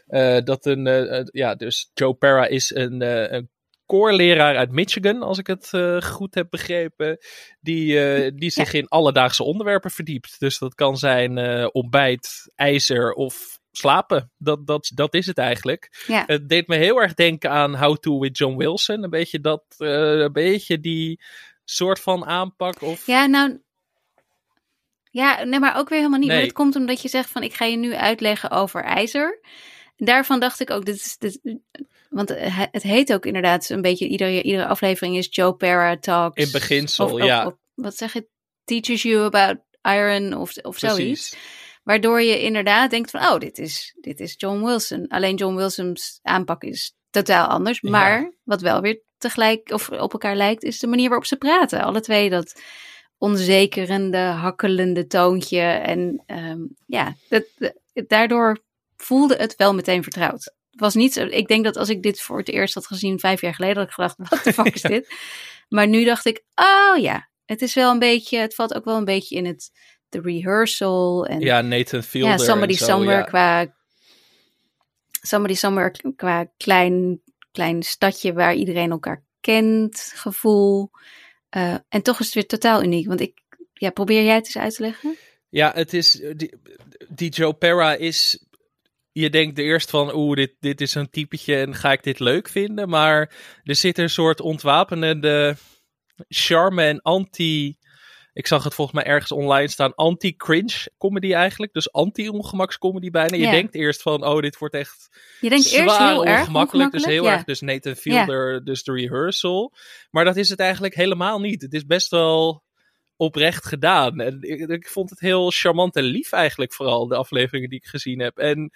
eh, 0.08 0.38
dat 0.44 0.66
een, 0.66 0.88
eh, 0.88 1.24
ja, 1.26 1.56
dus 1.56 1.92
Joe 1.94 2.14
Pera 2.14 2.48
is 2.48 2.76
een, 2.76 3.02
een 3.36 3.50
koorleraar 3.86 4.58
uit 4.58 4.72
Michigan, 4.72 5.22
als 5.22 5.38
ik 5.38 5.48
het 5.48 5.70
goed 6.04 6.36
heb 6.36 6.48
begrepen, 6.50 7.18
die, 7.60 8.34
die 8.34 8.50
zich 8.50 8.74
in 8.74 8.88
alledaagse 8.88 9.44
onderwerpen 9.44 9.92
verdiept. 9.92 10.40
Dus 10.40 10.58
dat 10.58 10.76
kan 10.76 10.98
zijn 10.98 11.40
ontbijt, 11.74 12.52
ijzer 12.56 13.14
of 13.14 13.61
slapen. 13.72 14.32
Dat, 14.38 14.68
dat, 14.68 14.92
dat 14.94 15.14
is 15.14 15.26
het 15.26 15.38
eigenlijk. 15.38 16.04
Ja. 16.08 16.24
Het 16.28 16.50
deed 16.50 16.68
me 16.68 16.76
heel 16.76 17.02
erg 17.02 17.14
denken 17.14 17.50
aan 17.50 17.76
How 17.76 17.98
to 17.98 18.20
with 18.20 18.38
John 18.38 18.58
Wilson. 18.58 19.04
Een 19.04 19.10
beetje 19.10 19.40
dat, 19.40 19.64
eh, 19.78 19.88
een 20.20 20.34
beetje 20.34 20.80
die 20.80 21.20
soort 21.66 22.00
van 22.00 22.26
aanpak. 22.26 22.82
Of, 22.82 23.06
Ja, 23.06 23.26
nou. 23.26 23.60
Ja, 25.12 25.44
nee, 25.44 25.60
maar 25.60 25.78
ook 25.78 25.90
weer 25.90 25.98
helemaal 25.98 26.20
niet. 26.20 26.28
Nee. 26.28 26.38
Maar 26.38 26.46
het 26.46 26.56
komt 26.56 26.76
omdat 26.76 27.02
je 27.02 27.08
zegt 27.08 27.30
van 27.30 27.44
ik 27.44 27.54
ga 27.54 27.66
je 27.66 27.78
nu 27.78 27.96
uitleggen 27.96 28.52
over 28.52 28.84
ijzer. 28.84 29.40
Daarvan 29.98 30.40
dacht 30.40 30.60
ik 30.60 30.70
ook, 30.70 30.86
dit 30.86 30.96
is, 30.96 31.18
dit, 31.18 31.40
want 32.10 32.30
het 32.30 32.40
het 32.72 32.84
heet 32.84 33.14
ook 33.14 33.26
inderdaad 33.26 33.70
een 33.70 33.82
beetje, 33.82 34.08
iedere, 34.08 34.42
iedere 34.42 34.66
aflevering 34.68 35.18
is 35.18 35.28
Joe 35.32 35.54
Pera 35.56 35.98
Talks. 35.98 36.44
In 36.46 36.52
beginsel, 36.52 37.06
Of- 37.14 37.24
ja. 37.24 37.46
of 37.46 37.54
wat 37.74 37.98
zeg 37.98 38.14
je, 38.14 38.28
teaches 38.64 39.02
you 39.02 39.26
about 39.26 39.58
iron 39.82 40.34
of, 40.38 40.58
of 40.58 40.78
zoiets. 40.78 41.36
Waardoor 41.84 42.22
je 42.22 42.42
inderdaad 42.42 42.90
denkt 42.90 43.12
van, 43.12 43.20
oh, 43.22 43.38
dit 43.38 43.58
is, 43.58 43.96
dit 44.02 44.20
is 44.20 44.34
John 44.38 44.64
Wilson. 44.64 45.08
Alleen 45.08 45.36
John 45.36 45.56
Wilson's 45.56 46.20
aanpak 46.22 46.64
is 46.64 46.94
totaal 47.10 47.48
anders. 47.48 47.80
Ja. 47.82 47.90
Maar 47.90 48.34
wat 48.44 48.62
wel 48.62 48.82
weer 48.82 49.02
tegelijk 49.18 49.72
of 49.72 49.90
op 49.90 50.12
elkaar 50.14 50.36
lijkt, 50.36 50.64
is 50.64 50.80
de 50.80 50.88
manier 50.88 51.08
waarop 51.08 51.26
ze 51.28 51.36
praten. 51.38 51.82
Alle 51.84 52.02
twee 52.02 52.30
dat 52.30 52.62
onzekerende, 53.18 54.18
hakkelende 54.18 55.08
toontje. 55.08 55.60
En 55.62 56.24
ehm, 56.26 56.60
ja, 56.86 57.16
dat, 57.30 57.44
dat- 57.58 57.80
daardoor 57.94 58.58
voelde 58.98 59.36
het 59.36 59.56
wel 59.56 59.74
meteen 59.74 60.04
vertrouwd. 60.04 60.44
Het 60.72 60.80
was 60.80 60.96
niet 60.96 61.14
zo, 61.14 61.26
ik 61.26 61.48
denk 61.48 61.64
dat 61.64 61.78
als 61.78 61.90
ik 61.90 62.02
dit 62.04 62.22
voor 62.22 62.38
het 62.38 62.50
eerst 62.50 62.74
had 62.74 62.88
gezien 62.88 63.20
vijf 63.20 63.42
jaar 63.42 63.56
geleden, 63.56 63.78
had 63.78 63.88
ik 63.88 63.94
gedacht, 63.94 64.16
wat 64.30 64.44
de 64.44 64.54
fuck 64.54 64.74
is 64.76 64.82
dit? 64.98 65.14
Maar 65.70 65.88
nu 65.88 66.04
dacht 66.04 66.26
ik, 66.26 66.44
oh 66.56 67.02
ja, 67.02 67.30
het 67.46 67.62
is 67.62 67.74
wel 67.74 67.92
een 67.92 68.00
beetje, 68.00 68.38
het 68.38 68.56
valt 68.56 68.74
ook 68.74 68.86
wel 68.86 68.98
een 68.98 69.06
beetje 69.06 69.36
in 69.36 69.46
het, 69.46 69.72
de 70.12 70.22
rehearsal 70.22 71.26
en 71.26 71.40
Ja, 71.40 71.62
Nathan 71.62 72.04
Fielder. 72.04 72.38
ja, 72.38 72.38
Somebody 72.38 72.74
zo, 72.74 72.86
Somewhere 72.86 73.18
ja. 73.18 73.24
qua 73.24 73.74
Somebody 75.22 75.54
Somewhere 75.54 75.92
qua 76.16 76.52
klein, 76.58 77.22
klein 77.52 77.84
stadje 77.84 78.34
waar 78.34 78.56
iedereen 78.56 78.92
elkaar 78.92 79.24
kent, 79.40 80.12
gevoel. 80.16 80.92
Eh, 81.50 81.76
en 81.90 82.02
toch 82.02 82.20
is 82.20 82.26
het 82.26 82.34
weer 82.34 82.48
totaal 82.48 82.84
uniek. 82.84 83.08
Want 83.08 83.20
ik, 83.22 83.42
ja, 83.74 83.90
probeer 83.90 84.24
jij 84.24 84.36
het 84.36 84.46
eens 84.46 84.58
uit 84.58 84.76
te 84.76 84.82
leggen? 84.82 85.16
Ja, 85.50 85.72
het 85.76 85.94
is. 85.94 86.12
Die, 86.36 86.54
die 87.10 87.30
Joe 87.30 87.54
Pera 87.54 87.94
is. 87.94 88.46
Je 89.12 89.30
denkt 89.30 89.58
eerst 89.58 89.90
van, 89.90 90.16
oeh, 90.16 90.36
dit, 90.36 90.56
dit 90.60 90.82
is 90.82 90.96
een 90.96 91.10
typetje 91.10 91.56
en 91.56 91.76
ga 91.76 91.92
ik 91.92 92.04
dit 92.04 92.20
leuk 92.20 92.50
vinden? 92.50 92.90
Maar 92.90 93.36
er 93.64 93.76
zit 93.76 93.98
een 93.98 94.10
soort 94.10 94.42
ontwapenende 94.42 95.56
charme 96.28 96.84
en 96.84 97.02
anti. 97.02 97.78
Ik 98.34 98.48
zag 98.48 98.64
het 98.64 98.74
volgens 98.74 98.98
mij 99.04 99.14
ergens 99.14 99.32
online 99.32 99.68
staan. 99.68 99.96
Anti-cringe 99.96 100.88
comedy 100.98 101.34
eigenlijk. 101.34 101.74
Dus 101.74 101.92
anti-ongemakscomedy 101.92 103.10
bijna. 103.10 103.36
Je 103.36 103.44
Ja. 103.44 103.52
denkt 103.52 103.76
eerst 103.76 104.02
van, 104.02 104.26
oh, 104.26 104.40
dit 104.40 104.58
wordt 104.58 104.74
echt 104.76 105.10
Je 105.40 105.50
denkt 105.50 105.66
zwaar 105.66 105.84
eerst 105.84 105.98
heel 105.98 106.26
erg 106.26 106.40
ongemakkelijk. 106.40 106.92
Dus 106.92 107.06
heel 107.06 107.24
ja. 107.24 107.32
erg, 107.32 107.44
dus 107.44 107.62
Nathan 107.62 107.96
Fielder, 107.96 108.64
dus 108.64 108.84
de 108.84 108.94
rehearsal. 108.94 109.74
Maar 110.12 110.26
dat 110.26 110.36
is 110.36 110.50
het 110.50 110.60
eigenlijk 110.60 110.96
helemaal 110.96 111.40
niet. 111.40 111.62
Het 111.62 111.74
is 111.74 111.86
best 111.86 112.10
wel 112.10 112.64
oprecht 113.16 113.66
gedaan. 113.66 114.20
En 114.20 114.38
ik, 114.42 114.70
ik 114.70 114.88
vond 114.88 115.10
het 115.10 115.20
heel 115.20 115.52
charmant 115.52 115.96
en 115.96 116.04
lief 116.04 116.32
eigenlijk 116.32 116.74
vooral, 116.74 117.08
de 117.08 117.16
afleveringen 117.16 117.70
die 117.70 117.80
ik 117.80 117.86
gezien 117.86 118.20
heb. 118.20 118.38
En 118.38 118.72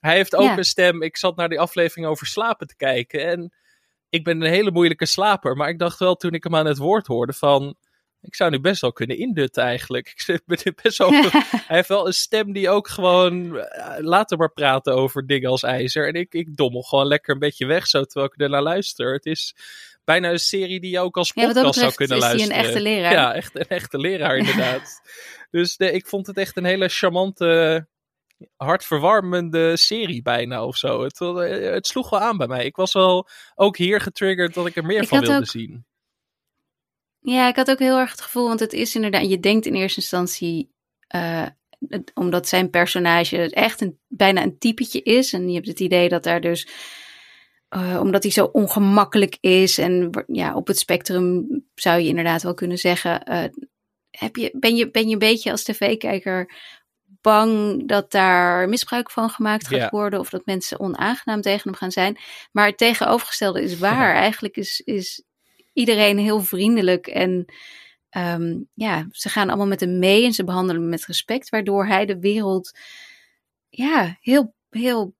hij 0.00 0.14
heeft 0.14 0.36
ook 0.36 0.56
een 0.56 0.64
stem. 0.64 1.02
Ik 1.02 1.16
zat 1.16 1.36
naar 1.36 1.48
die 1.48 1.60
aflevering 1.60 2.06
over 2.06 2.26
slapen 2.26 2.66
te 2.66 2.76
kijken. 2.76 3.26
En 3.26 3.52
ik 4.08 4.24
ben 4.24 4.42
een 4.42 4.50
hele 4.52 4.70
moeilijke 4.70 5.06
slaper. 5.06 5.56
Maar 5.56 5.68
ik 5.68 5.78
dacht 5.78 5.98
wel 5.98 6.14
toen 6.14 6.32
ik 6.32 6.44
hem 6.44 6.56
aan 6.56 6.66
het 6.66 6.78
woord 6.78 7.06
hoorde 7.06 7.32
van... 7.32 7.76
Ik 8.22 8.34
zou 8.34 8.50
nu 8.50 8.60
best 8.60 8.80
wel 8.80 8.92
kunnen 8.92 9.18
indutten 9.18 9.62
eigenlijk. 9.62 10.12
Ik 10.26 10.42
ben 10.46 10.74
best 10.82 10.98
wel 10.98 11.10
hij 11.12 11.30
heeft 11.66 11.88
wel 11.88 12.06
een 12.06 12.12
stem 12.14 12.52
die 12.52 12.70
ook 12.70 12.88
gewoon. 12.88 13.58
eh, 13.58 13.94
laten 13.98 14.38
maar 14.38 14.52
praten 14.52 14.94
over 14.94 15.26
dingen 15.26 15.50
als 15.50 15.62
ijzer. 15.62 16.06
En 16.08 16.14
ik, 16.14 16.34
ik 16.34 16.56
dommel 16.56 16.82
gewoon 16.82 17.06
lekker 17.06 17.32
een 17.32 17.38
beetje 17.40 17.66
weg 17.66 17.86
zo 17.86 18.04
terwijl 18.04 18.32
ik 18.32 18.40
er 18.40 18.48
naar 18.50 18.62
luister. 18.62 19.12
Het 19.12 19.26
is 19.26 19.54
bijna 20.04 20.30
een 20.30 20.38
serie 20.38 20.80
die 20.80 20.90
je 20.90 21.00
ook 21.00 21.16
als 21.16 21.32
Ja, 21.34 21.46
podcast 21.46 21.78
zou 21.78 21.92
kunnen 21.94 22.16
is 22.16 22.22
hij 22.22 22.32
een 22.32 22.38
luisteren. 22.38 22.64
echte 22.66 22.80
leraar. 22.80 23.12
Ja, 23.12 23.34
echt 23.34 23.54
een 23.54 23.66
echte 23.68 23.98
leraar 23.98 24.36
inderdaad. 24.42 25.00
dus 25.50 25.76
ik 25.76 26.06
vond 26.06 26.26
het 26.26 26.36
echt 26.36 26.56
een 26.56 26.64
hele 26.64 26.88
charmante, 26.88 27.86
hartverwarmende 28.56 29.76
serie 29.76 30.22
bijna 30.22 30.64
of 30.64 30.76
zo. 30.76 31.02
Het, 31.04 31.20
eh, 31.20 31.72
het 31.72 31.86
sloeg 31.86 32.10
wel 32.10 32.20
aan 32.20 32.36
bij 32.36 32.46
mij. 32.46 32.64
Ik 32.64 32.76
was 32.76 32.92
wel 32.92 33.28
ook 33.54 33.76
hier 33.76 34.00
getriggerd 34.00 34.54
dat 34.54 34.66
ik 34.66 34.76
er 34.76 34.84
meer 34.84 35.02
Ik 35.02 35.08
van 35.08 35.20
wilde 35.20 35.36
ook- 35.36 35.46
zien. 35.46 35.84
Ja, 37.22 37.48
ik 37.48 37.56
had 37.56 37.70
ook 37.70 37.78
heel 37.78 37.98
erg 37.98 38.10
het 38.10 38.20
gevoel, 38.20 38.48
want 38.48 38.60
het 38.60 38.72
is 38.72 38.94
inderdaad, 38.94 39.28
je 39.28 39.40
denkt 39.40 39.66
in 39.66 39.74
eerste 39.74 40.00
instantie, 40.00 40.72
uh, 41.14 41.46
omdat 42.14 42.48
zijn 42.48 42.70
personage 42.70 43.50
echt 43.50 43.80
een, 43.80 43.98
bijna 44.08 44.42
een 44.42 44.58
typetje 44.58 45.02
is. 45.02 45.32
En 45.32 45.48
je 45.48 45.54
hebt 45.54 45.66
het 45.66 45.80
idee 45.80 46.08
dat 46.08 46.22
daar 46.22 46.40
dus, 46.40 46.68
uh, 47.70 48.00
omdat 48.00 48.22
hij 48.22 48.32
zo 48.32 48.44
ongemakkelijk 48.44 49.36
is 49.40 49.78
en 49.78 50.10
ja, 50.26 50.54
op 50.54 50.66
het 50.66 50.78
spectrum 50.78 51.46
zou 51.74 52.00
je 52.00 52.08
inderdaad 52.08 52.42
wel 52.42 52.54
kunnen 52.54 52.78
zeggen, 52.78 53.22
uh, 53.30 53.44
heb 54.10 54.36
je, 54.36 54.50
ben, 54.58 54.76
je, 54.76 54.90
ben 54.90 55.06
je 55.06 55.12
een 55.12 55.18
beetje 55.18 55.50
als 55.50 55.62
tv-kijker 55.62 56.54
bang 57.20 57.82
dat 57.88 58.10
daar 58.10 58.68
misbruik 58.68 59.10
van 59.10 59.30
gemaakt 59.30 59.68
gaat 59.68 59.90
worden 59.90 60.20
of 60.20 60.30
dat 60.30 60.46
mensen 60.46 60.80
onaangenaam 60.80 61.40
tegen 61.40 61.70
hem 61.70 61.78
gaan 61.78 61.92
zijn. 61.92 62.18
Maar 62.52 62.66
het 62.66 62.78
tegenovergestelde 62.78 63.62
is 63.62 63.78
waar. 63.78 64.14
Eigenlijk 64.26 64.56
is, 64.56 64.80
is 64.84 65.24
iedereen 65.72 66.18
heel 66.18 66.40
vriendelijk 66.40 67.06
en 67.06 67.44
um, 68.16 68.68
ja, 68.74 69.06
ze 69.10 69.28
gaan 69.28 69.48
allemaal 69.48 69.66
met 69.66 69.80
hem 69.80 69.98
mee 69.98 70.24
en 70.24 70.32
ze 70.32 70.44
behandelen 70.44 70.80
hem 70.80 70.90
met 70.90 71.06
respect, 71.06 71.48
waardoor 71.48 71.86
hij 71.86 72.06
de 72.06 72.18
wereld 72.18 72.78
ja, 73.68 74.16
heel, 74.20 74.54
heel 74.70 75.14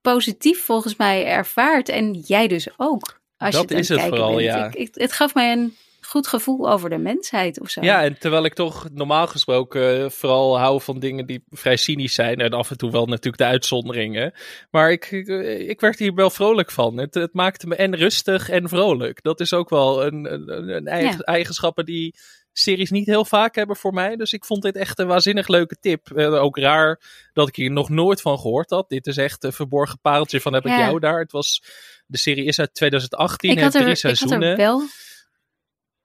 positief 0.00 0.64
volgens 0.64 0.96
mij 0.96 1.26
ervaart. 1.26 1.88
En 1.88 2.12
jij 2.12 2.48
dus 2.48 2.68
ook. 2.76 3.20
Als 3.36 3.54
dat 3.54 3.68
je 3.68 3.74
is 3.74 3.88
het 3.88 4.00
vooral, 4.00 4.34
bent. 4.34 4.42
ja. 4.42 4.66
Ik, 4.66 4.74
ik, 4.74 4.94
het 4.94 5.12
gaf 5.12 5.34
mij 5.34 5.52
een 5.52 5.76
goed 6.06 6.26
gevoel 6.26 6.70
over 6.70 6.90
de 6.90 6.98
mensheid 6.98 7.60
of 7.60 7.70
zo. 7.70 7.80
Ja, 7.82 8.02
en 8.02 8.18
terwijl 8.18 8.44
ik 8.44 8.54
toch 8.54 8.88
normaal 8.92 9.26
gesproken 9.26 10.12
vooral 10.12 10.58
hou 10.58 10.80
van 10.80 10.98
dingen 10.98 11.26
die 11.26 11.44
vrij 11.50 11.76
cynisch 11.76 12.14
zijn. 12.14 12.38
En 12.38 12.52
af 12.52 12.70
en 12.70 12.76
toe 12.76 12.90
wel 12.90 13.06
natuurlijk 13.06 13.38
de 13.38 13.44
uitzonderingen. 13.44 14.34
Maar 14.70 14.90
ik, 14.90 15.10
ik, 15.10 15.28
ik 15.68 15.80
werd 15.80 15.98
hier 15.98 16.14
wel 16.14 16.30
vrolijk 16.30 16.70
van. 16.70 16.96
Het, 16.96 17.14
het, 17.14 17.34
maakte 17.34 17.66
me 17.66 17.74
en 17.74 17.96
rustig 17.96 18.48
en 18.48 18.68
vrolijk. 18.68 19.22
Dat 19.22 19.40
is 19.40 19.52
ook 19.52 19.70
wel 19.70 20.06
een, 20.06 20.32
een, 20.32 20.68
een 20.68 20.86
eigen, 20.86 21.16
ja. 21.16 21.24
eigenschappen 21.24 21.84
die 21.84 22.14
series 22.58 22.90
niet 22.90 23.06
heel 23.06 23.24
vaak 23.24 23.54
hebben 23.54 23.76
voor 23.76 23.92
mij. 23.92 24.16
Dus 24.16 24.32
ik 24.32 24.44
vond 24.44 24.62
dit 24.62 24.76
echt 24.76 24.98
een 24.98 25.06
waanzinnig 25.06 25.48
leuke 25.48 25.76
tip. 25.80 26.10
Uh, 26.14 26.42
ook 26.42 26.58
raar 26.58 27.00
dat 27.32 27.48
ik 27.48 27.56
hier 27.56 27.70
nog 27.70 27.88
nooit 27.88 28.20
van 28.20 28.38
gehoord 28.38 28.70
had. 28.70 28.88
Dit 28.88 29.06
is 29.06 29.16
echt 29.16 29.44
een 29.44 29.52
verborgen 29.52 29.98
pareltje 30.00 30.40
van 30.40 30.52
heb 30.52 30.66
ik 30.66 30.76
jou 30.76 31.00
daar. 31.00 31.18
Het 31.18 31.32
was, 31.32 31.62
de 32.06 32.18
serie 32.18 32.44
is 32.44 32.60
uit 32.60 32.74
2018, 32.74 33.50
ik 33.50 33.58
heeft 33.58 33.74
er, 33.74 33.82
drie 33.82 33.94
seizoenen. 33.94 34.40
Ik 34.40 34.48
had 34.48 34.58
er 34.58 34.64
wel 34.64 34.86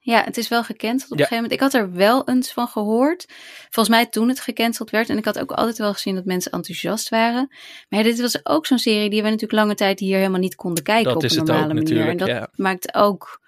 ja, 0.04 0.24
het 0.24 0.38
is 0.38 0.48
wel 0.48 0.64
gecanceld 0.64 1.12
op 1.12 1.18
ja. 1.18 1.24
een 1.24 1.30
gegeven 1.30 1.44
moment. 1.44 1.54
Ik 1.54 1.60
had 1.60 1.74
er 1.74 1.94
wel 1.94 2.28
eens 2.28 2.54
van 2.54 2.68
gehoord. 2.68 3.26
Volgens 3.70 3.96
mij 3.96 4.06
toen 4.06 4.28
het 4.28 4.40
gecanceld 4.40 4.90
werd. 4.90 5.10
En 5.10 5.18
ik 5.18 5.26
had 5.26 5.40
ook 5.40 5.52
altijd 5.52 5.78
wel 5.78 5.94
gezien 5.94 6.16
dat 6.16 6.26
mensen 6.26 6.52
enthousiast 6.52 7.10
waren. 7.10 7.56
Maar 7.90 8.04
dit 8.04 8.22
was 8.22 8.46
ook 8.46 8.66
zo'n 8.66 8.80
serie 8.80 9.10
die 9.10 9.22
we 9.22 9.30
natuurlijk 9.30 9.60
lange 9.60 9.76
tijd 9.76 10.00
hier 10.00 10.18
helemaal 10.18 10.40
niet 10.40 10.56
konden 10.56 10.84
kijken 10.84 11.14
dat 11.14 11.24
op 11.24 11.32
een 11.32 11.46
normale 11.46 11.74
manier. 11.74 12.08
En 12.08 12.18
dat 12.18 12.28
ja. 12.28 12.50
maakt 12.56 12.96
ook 12.96 13.42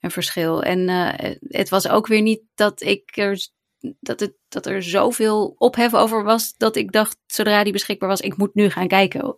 een 0.00 0.10
verschil. 0.10 0.62
En 0.62 0.88
uh, 0.88 1.30
het 1.40 1.68
was 1.68 1.88
ook 1.88 2.06
weer 2.06 2.22
niet 2.22 2.40
dat 2.54 2.82
ik 2.82 3.16
er 3.16 3.48
dat, 4.00 4.20
het, 4.20 4.34
dat 4.48 4.66
er 4.66 4.82
zoveel 4.82 5.54
ophef 5.58 5.94
over 5.94 6.24
was 6.24 6.54
dat 6.56 6.76
ik 6.76 6.92
dacht, 6.92 7.18
zodra 7.26 7.64
die 7.64 7.72
beschikbaar 7.72 8.08
was, 8.08 8.20
ik 8.20 8.36
moet 8.36 8.54
nu 8.54 8.70
gaan 8.70 8.88
kijken. 8.88 9.36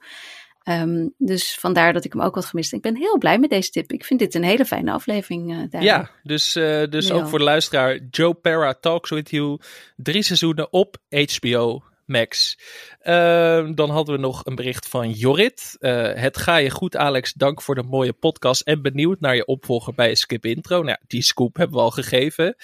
Um, 0.65 1.15
dus 1.19 1.55
vandaar 1.61 1.93
dat 1.93 2.05
ik 2.05 2.13
hem 2.13 2.23
ook 2.23 2.35
wat 2.35 2.45
gemist. 2.45 2.73
Ik 2.73 2.81
ben 2.81 2.97
heel 2.97 3.19
blij 3.19 3.39
met 3.39 3.51
deze 3.51 3.71
tip. 3.71 3.93
Ik 3.93 4.05
vind 4.05 4.21
dit 4.21 4.35
een 4.35 4.43
hele 4.43 4.65
fijne 4.65 4.93
aflevering. 4.93 5.69
Uh, 5.73 5.83
ja, 5.83 6.11
dus, 6.23 6.57
uh, 6.57 6.83
dus 6.91 7.11
ook 7.11 7.29
voor 7.29 7.39
de 7.39 7.45
luisteraar. 7.45 7.99
Joe 8.11 8.35
Pera 8.35 8.75
Talks 8.75 9.11
With 9.11 9.31
You. 9.31 9.59
Drie 9.97 10.23
seizoenen 10.23 10.73
op 10.73 10.97
HBO 11.09 11.83
Max. 12.07 12.59
Uh, 13.03 13.69
dan 13.75 13.91
hadden 13.91 14.15
we 14.15 14.21
nog 14.21 14.47
een 14.47 14.55
bericht 14.55 14.89
van 14.89 15.11
Jorrit. 15.11 15.77
Uh, 15.81 16.13
het 16.13 16.37
ga 16.37 16.57
je 16.57 16.71
goed, 16.71 16.97
Alex. 16.97 17.33
Dank 17.33 17.63
voor 17.63 17.75
de 17.75 17.83
mooie 17.83 18.13
podcast. 18.13 18.61
En 18.61 18.83
benieuwd 18.83 19.21
naar 19.21 19.37
je 19.37 19.47
opvolger 19.47 19.95
bij 19.95 20.15
Skip 20.15 20.47
Intro. 20.47 20.83
Nou, 20.83 20.99
die 21.07 21.23
scoop 21.23 21.57
hebben 21.57 21.77
we 21.77 21.83
al 21.83 21.91
gegeven. 21.91 22.57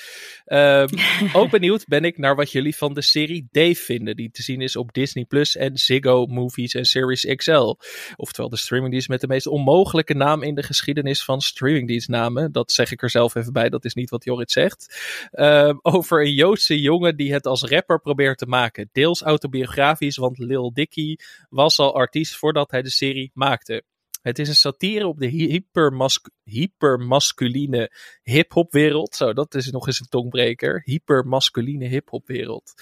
Uh, 0.46 0.84
ook 1.32 1.50
benieuwd 1.50 1.86
ben 1.86 2.04
ik 2.04 2.18
naar 2.18 2.36
wat 2.36 2.52
jullie 2.52 2.76
van 2.76 2.94
de 2.94 3.02
serie 3.02 3.48
Dave 3.50 3.74
vinden. 3.74 4.16
Die 4.16 4.30
te 4.30 4.42
zien 4.42 4.60
is 4.60 4.76
op 4.76 4.92
Disney 4.92 5.24
Plus 5.24 5.56
en 5.56 5.76
Ziggo 5.76 6.26
Movies 6.26 6.74
en 6.74 6.84
Series 6.84 7.24
XL. 7.36 7.74
Oftewel 8.16 8.48
de 8.50 8.56
streamingdienst 8.56 9.08
met 9.08 9.20
de 9.20 9.26
meest 9.26 9.46
onmogelijke 9.46 10.14
naam 10.14 10.42
in 10.42 10.54
de 10.54 10.62
geschiedenis 10.62 11.24
van 11.24 11.40
streamingdienstnamen. 11.40 12.52
Dat 12.52 12.72
zeg 12.72 12.92
ik 12.92 13.02
er 13.02 13.10
zelf 13.10 13.34
even 13.34 13.52
bij. 13.52 13.68
Dat 13.68 13.84
is 13.84 13.94
niet 13.94 14.10
wat 14.10 14.24
Jorrit 14.24 14.50
zegt. 14.50 14.98
Ehm, 15.30 15.74
over 15.82 16.20
een 16.20 16.34
Joodse 16.34 16.80
jongen 16.80 17.16
die 17.16 17.32
het 17.32 17.46
als 17.46 17.62
rapper 17.62 18.00
probeert 18.00 18.38
te 18.38 18.46
maken. 18.46 18.88
Deels 18.92 19.24
autobiografisch, 19.30 20.16
want 20.16 20.38
Lil 20.38 20.72
Dicky 20.72 21.16
was 21.48 21.78
al 21.78 21.94
artiest 21.94 22.36
voordat 22.36 22.70
hij 22.70 22.82
de 22.82 22.90
serie 22.90 23.30
maakte. 23.34 23.84
Het 24.22 24.38
is 24.38 24.48
een 24.48 24.54
satire 24.54 25.06
op 25.06 25.18
de 25.18 25.26
hypermasc 25.26 26.28
hypermasculine 26.44 27.90
hip-hopwereld. 28.22 29.14
Zo, 29.14 29.32
dat 29.32 29.54
is 29.54 29.70
nog 29.70 29.86
eens 29.86 30.00
een 30.00 30.08
tongbreker. 30.08 30.82
Hypermasculine 30.84 31.86
hip-hopwereld. 31.86 32.72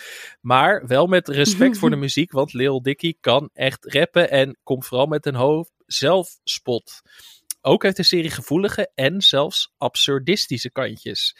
Maar 0.41 0.87
wel 0.87 1.07
met 1.07 1.29
respect 1.29 1.79
voor 1.79 1.91
de 1.91 1.97
muziek, 2.07 2.33
want 2.33 2.53
Lil 2.53 2.83
Dicky 2.83 3.15
kan 3.21 3.51
echt 3.53 3.85
rappen 3.95 4.31
en 4.31 4.59
komt 4.63 4.87
vooral 4.87 5.07
met 5.07 5.27
een 5.27 5.35
hoofd 5.35 5.73
zelfspot. 5.87 7.03
Ook 7.69 7.83
heeft 7.83 7.97
de 7.97 8.03
serie 8.03 8.31
gevoelige 8.31 8.91
en 8.95 9.21
zelfs 9.21 9.73
absurdistische 9.79 10.71
kantjes. 10.71 11.37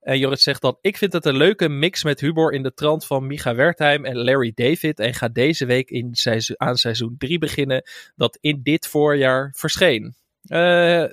En 0.00 0.18
Jorrit 0.18 0.40
zegt 0.40 0.60
dan: 0.60 0.78
Ik 0.80 0.96
vind 0.96 1.12
het 1.12 1.24
een 1.24 1.36
leuke 1.36 1.68
mix 1.68 2.04
met 2.04 2.20
humor 2.20 2.52
in 2.52 2.62
de 2.62 2.74
trant 2.74 3.06
van 3.06 3.26
Micha 3.26 3.54
Wertheim 3.54 4.04
en 4.04 4.16
Larry 4.16 4.52
David. 4.54 4.98
En 4.98 5.14
ga 5.14 5.28
deze 5.28 5.66
week 5.66 5.90
in 5.90 6.14
seizoen, 6.14 6.60
aan 6.60 6.76
seizoen 6.76 7.14
3 7.18 7.38
beginnen, 7.38 7.82
dat 8.14 8.38
in 8.40 8.60
dit 8.62 8.86
voorjaar 8.86 9.52
verscheen. 9.56 10.14
Uh, 10.46 11.04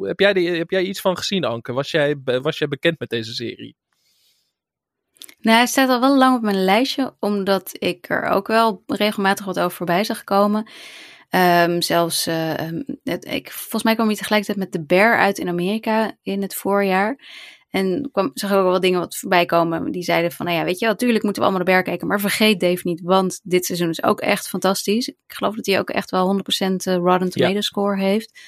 heb, 0.00 0.20
jij 0.20 0.32
heb 0.32 0.70
jij 0.70 0.82
iets 0.82 1.00
van 1.00 1.16
gezien, 1.16 1.44
Anke? 1.44 1.72
Was 1.72 1.90
jij, 1.90 2.16
was 2.24 2.58
jij 2.58 2.68
bekend 2.68 2.98
met 2.98 3.08
deze 3.08 3.34
serie? 3.34 3.76
Nou, 5.38 5.56
hij 5.56 5.66
staat 5.66 5.88
al 5.88 6.00
wel 6.00 6.16
lang 6.16 6.36
op 6.36 6.42
mijn 6.42 6.64
lijstje, 6.64 7.14
omdat 7.20 7.70
ik 7.78 8.08
er 8.08 8.22
ook 8.22 8.46
wel 8.46 8.82
regelmatig 8.86 9.44
wat 9.44 9.58
over 9.58 9.76
voorbij 9.76 10.04
zag 10.04 10.24
komen. 10.24 10.66
Um, 11.36 11.82
zelfs, 11.82 12.26
uh, 12.26 12.52
het, 13.02 13.24
ik, 13.24 13.50
volgens 13.52 13.82
mij 13.82 13.94
kwam 13.94 14.06
hij 14.06 14.16
tegelijkertijd 14.16 14.58
met 14.58 14.72
de 14.72 14.84
Bear 14.84 15.18
uit 15.18 15.38
in 15.38 15.48
Amerika 15.48 16.16
in 16.22 16.42
het 16.42 16.54
voorjaar. 16.54 17.18
En 17.70 18.08
kwam, 18.12 18.30
zag 18.34 18.52
ook 18.52 18.62
wel 18.62 18.80
dingen 18.80 19.00
wat 19.00 19.16
voorbij 19.16 19.46
komen. 19.46 19.90
Die 19.92 20.02
zeiden 20.02 20.32
van, 20.32 20.46
nou 20.46 20.58
ja, 20.58 20.64
weet 20.64 20.78
je, 20.78 20.86
natuurlijk 20.86 21.22
moeten 21.22 21.42
we 21.42 21.48
allemaal 21.48 21.66
de 21.66 21.72
Bear 21.72 21.82
kijken. 21.82 22.06
Maar 22.06 22.20
vergeet 22.20 22.60
Dave 22.60 22.80
niet, 22.82 23.00
want 23.00 23.40
dit 23.42 23.64
seizoen 23.64 23.88
is 23.88 24.02
ook 24.02 24.20
echt 24.20 24.48
fantastisch. 24.48 25.08
Ik 25.08 25.16
geloof 25.26 25.54
dat 25.54 25.66
hij 25.66 25.78
ook 25.78 25.90
echt 25.90 26.10
wel 26.10 26.34
100% 26.34 26.38
Rotten 26.82 27.30
Tomato 27.30 27.54
ja. 27.54 27.60
score 27.60 27.98
heeft. 27.98 28.40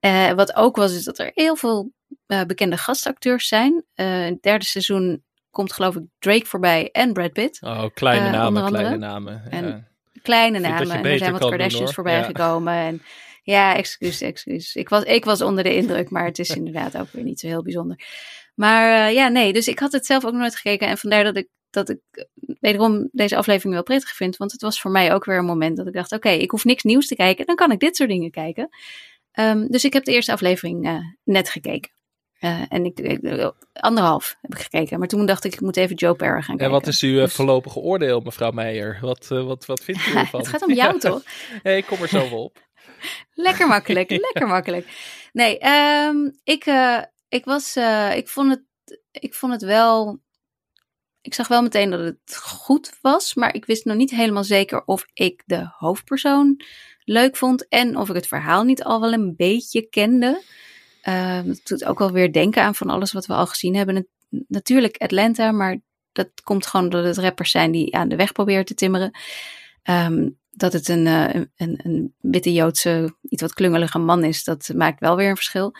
Uh, 0.00 0.32
wat 0.32 0.54
ook 0.54 0.76
was, 0.76 0.94
is 0.94 1.04
dat 1.04 1.18
er 1.18 1.30
heel 1.34 1.56
veel 1.56 1.92
uh, 2.26 2.42
bekende 2.42 2.76
gastacteurs 2.76 3.48
zijn. 3.48 3.84
Uh, 3.94 4.26
in 4.26 4.32
het 4.32 4.42
derde 4.42 4.64
seizoen 4.64 5.24
komt 5.50 5.72
geloof 5.72 5.96
ik 5.96 6.02
Drake 6.18 6.46
voorbij 6.46 6.88
en 6.90 7.12
Brad 7.12 7.32
Pitt. 7.32 7.62
Oh, 7.62 7.84
kleine 7.94 8.30
namen, 8.30 8.66
kleine 8.66 8.96
namen. 8.96 9.42
Ja. 9.44 9.50
En 9.50 9.88
kleine 10.22 10.58
namen. 10.58 10.90
En 10.90 11.04
er 11.04 11.18
zijn 11.18 11.32
wat 11.32 11.48
Kardashians 11.48 11.94
voorbij 11.94 12.18
ja. 12.18 12.22
gekomen. 12.22 12.74
En 12.74 13.02
ja, 13.42 13.76
excuus, 13.76 14.20
excuus. 14.20 14.74
Ik 14.74 14.88
was, 14.88 15.02
ik 15.02 15.24
was 15.24 15.42
onder 15.42 15.64
de 15.64 15.74
indruk, 15.74 16.10
maar 16.10 16.24
het 16.24 16.38
is 16.38 16.50
inderdaad 16.60 16.96
ook 16.96 17.12
weer 17.12 17.24
niet 17.24 17.40
zo 17.40 17.46
heel 17.46 17.62
bijzonder. 17.62 18.00
Maar 18.54 19.08
uh, 19.08 19.14
ja, 19.14 19.28
nee, 19.28 19.52
dus 19.52 19.68
ik 19.68 19.78
had 19.78 19.92
het 19.92 20.06
zelf 20.06 20.24
ook 20.24 20.32
nooit 20.32 20.56
gekeken. 20.56 20.88
En 20.88 20.98
vandaar 20.98 21.24
dat 21.24 21.36
ik, 21.36 21.48
dat 21.70 21.88
ik 21.88 22.00
wederom 22.60 23.08
deze 23.12 23.36
aflevering 23.36 23.74
wel 23.74 23.82
prettig 23.82 24.10
vind. 24.10 24.36
Want 24.36 24.52
het 24.52 24.62
was 24.62 24.80
voor 24.80 24.90
mij 24.90 25.14
ook 25.14 25.24
weer 25.24 25.38
een 25.38 25.44
moment 25.44 25.76
dat 25.76 25.86
ik 25.86 25.92
dacht: 25.92 26.12
oké, 26.12 26.26
okay, 26.26 26.40
ik 26.40 26.50
hoef 26.50 26.64
niks 26.64 26.82
nieuws 26.82 27.06
te 27.06 27.14
kijken. 27.14 27.46
Dan 27.46 27.56
kan 27.56 27.70
ik 27.70 27.78
dit 27.78 27.96
soort 27.96 28.10
dingen 28.10 28.30
kijken. 28.30 28.68
Um, 29.38 29.66
dus 29.68 29.84
ik 29.84 29.92
heb 29.92 30.04
de 30.04 30.12
eerste 30.12 30.32
aflevering 30.32 30.88
uh, 30.88 30.98
net 31.24 31.50
gekeken. 31.50 31.90
Uh, 32.40 32.62
en 32.68 32.84
ik, 32.84 32.98
ik, 32.98 33.52
anderhalf 33.72 34.36
heb 34.40 34.54
ik 34.54 34.60
gekeken. 34.60 34.98
Maar 34.98 35.08
toen 35.08 35.26
dacht 35.26 35.44
ik, 35.44 35.52
ik 35.52 35.60
moet 35.60 35.76
even 35.76 35.96
Joe 35.96 36.14
Perry 36.14 36.32
gaan 36.32 36.56
kijken. 36.56 36.64
En 36.64 36.70
wat 36.70 36.86
is 36.86 37.02
uw 37.02 37.14
dus... 37.14 37.34
voorlopige 37.34 37.78
oordeel, 37.78 38.20
mevrouw 38.20 38.50
Meijer? 38.50 38.98
Wat, 39.00 39.28
uh, 39.32 39.44
wat, 39.44 39.66
wat 39.66 39.80
vindt 39.84 40.06
u 40.06 40.14
ervan? 40.16 40.40
het 40.40 40.48
gaat 40.48 40.66
om 40.66 40.72
jou, 40.72 40.98
toch? 41.08 41.22
hey, 41.62 41.76
ik 41.76 41.86
kom 41.86 42.02
er 42.02 42.08
zo 42.08 42.30
wel 42.30 42.44
op. 42.44 42.66
lekker 43.34 43.66
makkelijk, 43.66 44.10
lekker 44.10 44.46
makkelijk. 44.46 44.86
Nee, 45.32 45.66
um, 45.66 46.38
ik, 46.44 46.66
uh, 46.66 47.02
ik 47.28 47.44
was, 47.44 47.76
ik, 48.14 48.28
vond 48.28 48.50
het, 48.50 48.62
ik 49.10 49.34
vond 49.34 49.52
het 49.52 49.62
wel... 49.62 50.20
Ik 51.20 51.34
zag 51.34 51.48
wel 51.48 51.62
meteen 51.62 51.90
dat 51.90 52.00
het 52.00 52.36
goed 52.36 52.98
was. 53.00 53.34
Maar 53.34 53.54
ik 53.54 53.64
wist 53.64 53.84
nog 53.84 53.96
niet 53.96 54.10
helemaal 54.10 54.44
zeker 54.44 54.84
of 54.84 55.06
ik 55.12 55.42
de 55.46 55.70
hoofdpersoon 55.76 56.60
leuk 57.04 57.36
vond. 57.36 57.68
En 57.68 57.96
of 57.96 58.08
ik 58.08 58.14
het 58.14 58.26
verhaal 58.26 58.64
niet 58.64 58.84
al 58.84 59.00
wel 59.00 59.12
een 59.12 59.36
beetje 59.36 59.88
kende. 59.88 60.42
Uh, 61.08 61.40
dat 61.44 61.60
doet 61.64 61.84
ook 61.84 61.98
wel 61.98 62.12
weer 62.12 62.32
denken 62.32 62.62
aan 62.62 62.74
van 62.74 62.90
alles 62.90 63.12
wat 63.12 63.26
we 63.26 63.32
al 63.32 63.46
gezien 63.46 63.76
hebben. 63.76 64.08
Natuurlijk 64.28 64.96
Atlanta, 64.96 65.52
maar 65.52 65.80
dat 66.12 66.28
komt 66.42 66.66
gewoon 66.66 66.88
doordat 66.88 67.16
het 67.16 67.24
rappers 67.24 67.50
zijn 67.50 67.70
die 67.70 67.94
aan 67.94 68.08
de 68.08 68.16
weg 68.16 68.32
proberen 68.32 68.64
te 68.64 68.74
timmeren. 68.74 69.18
Um, 69.82 70.38
dat 70.50 70.72
het 70.72 70.88
een, 70.88 71.06
uh, 71.06 71.34
een, 71.34 71.48
een, 71.56 72.14
witte 72.20 72.52
Joodse, 72.52 73.16
iets 73.22 73.42
wat 73.42 73.54
klungelige 73.54 73.98
man 73.98 74.24
is, 74.24 74.44
dat 74.44 74.70
maakt 74.74 75.00
wel 75.00 75.16
weer 75.16 75.28
een 75.28 75.36
verschil. 75.36 75.74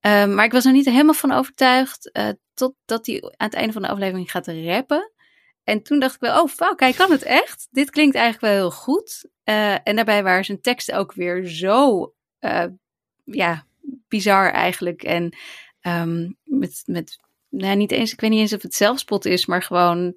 Um, 0.00 0.34
maar 0.34 0.44
ik 0.44 0.52
was 0.52 0.64
er 0.64 0.72
niet 0.72 0.84
helemaal 0.84 1.14
van 1.14 1.32
overtuigd, 1.32 2.10
uh, 2.12 2.28
totdat 2.54 3.06
hij 3.06 3.22
aan 3.22 3.46
het 3.46 3.54
einde 3.54 3.72
van 3.72 3.82
de 3.82 3.88
aflevering 3.88 4.30
gaat 4.30 4.46
rappen. 4.46 5.12
En 5.64 5.82
toen 5.82 5.98
dacht 5.98 6.14
ik 6.14 6.20
wel, 6.20 6.42
oh 6.42 6.48
fuck, 6.48 6.80
hij 6.80 6.92
kan 6.92 7.10
het 7.10 7.22
echt. 7.22 7.68
Dit 7.70 7.90
klinkt 7.90 8.14
eigenlijk 8.14 8.44
wel 8.44 8.62
heel 8.62 8.78
goed. 8.78 9.28
Uh, 9.44 9.88
en 9.88 9.96
daarbij 9.96 10.22
waren 10.22 10.44
zijn 10.44 10.60
teksten 10.60 10.96
ook 10.96 11.12
weer 11.12 11.46
zo, 11.46 12.12
ja, 13.24 13.66
bizar 14.08 14.50
eigenlijk. 14.52 15.02
En 15.02 15.36
ehm, 15.80 16.30
met, 16.42 16.82
met 16.86 17.18
nou, 17.48 17.76
niet 17.76 17.92
eens, 17.92 18.12
ik 18.12 18.20
weet 18.20 18.30
niet 18.30 18.40
eens 18.40 18.52
of 18.52 18.62
het 18.62 18.74
zelfspot 18.74 19.24
is, 19.24 19.46
maar 19.46 19.62
gewoon, 19.62 20.14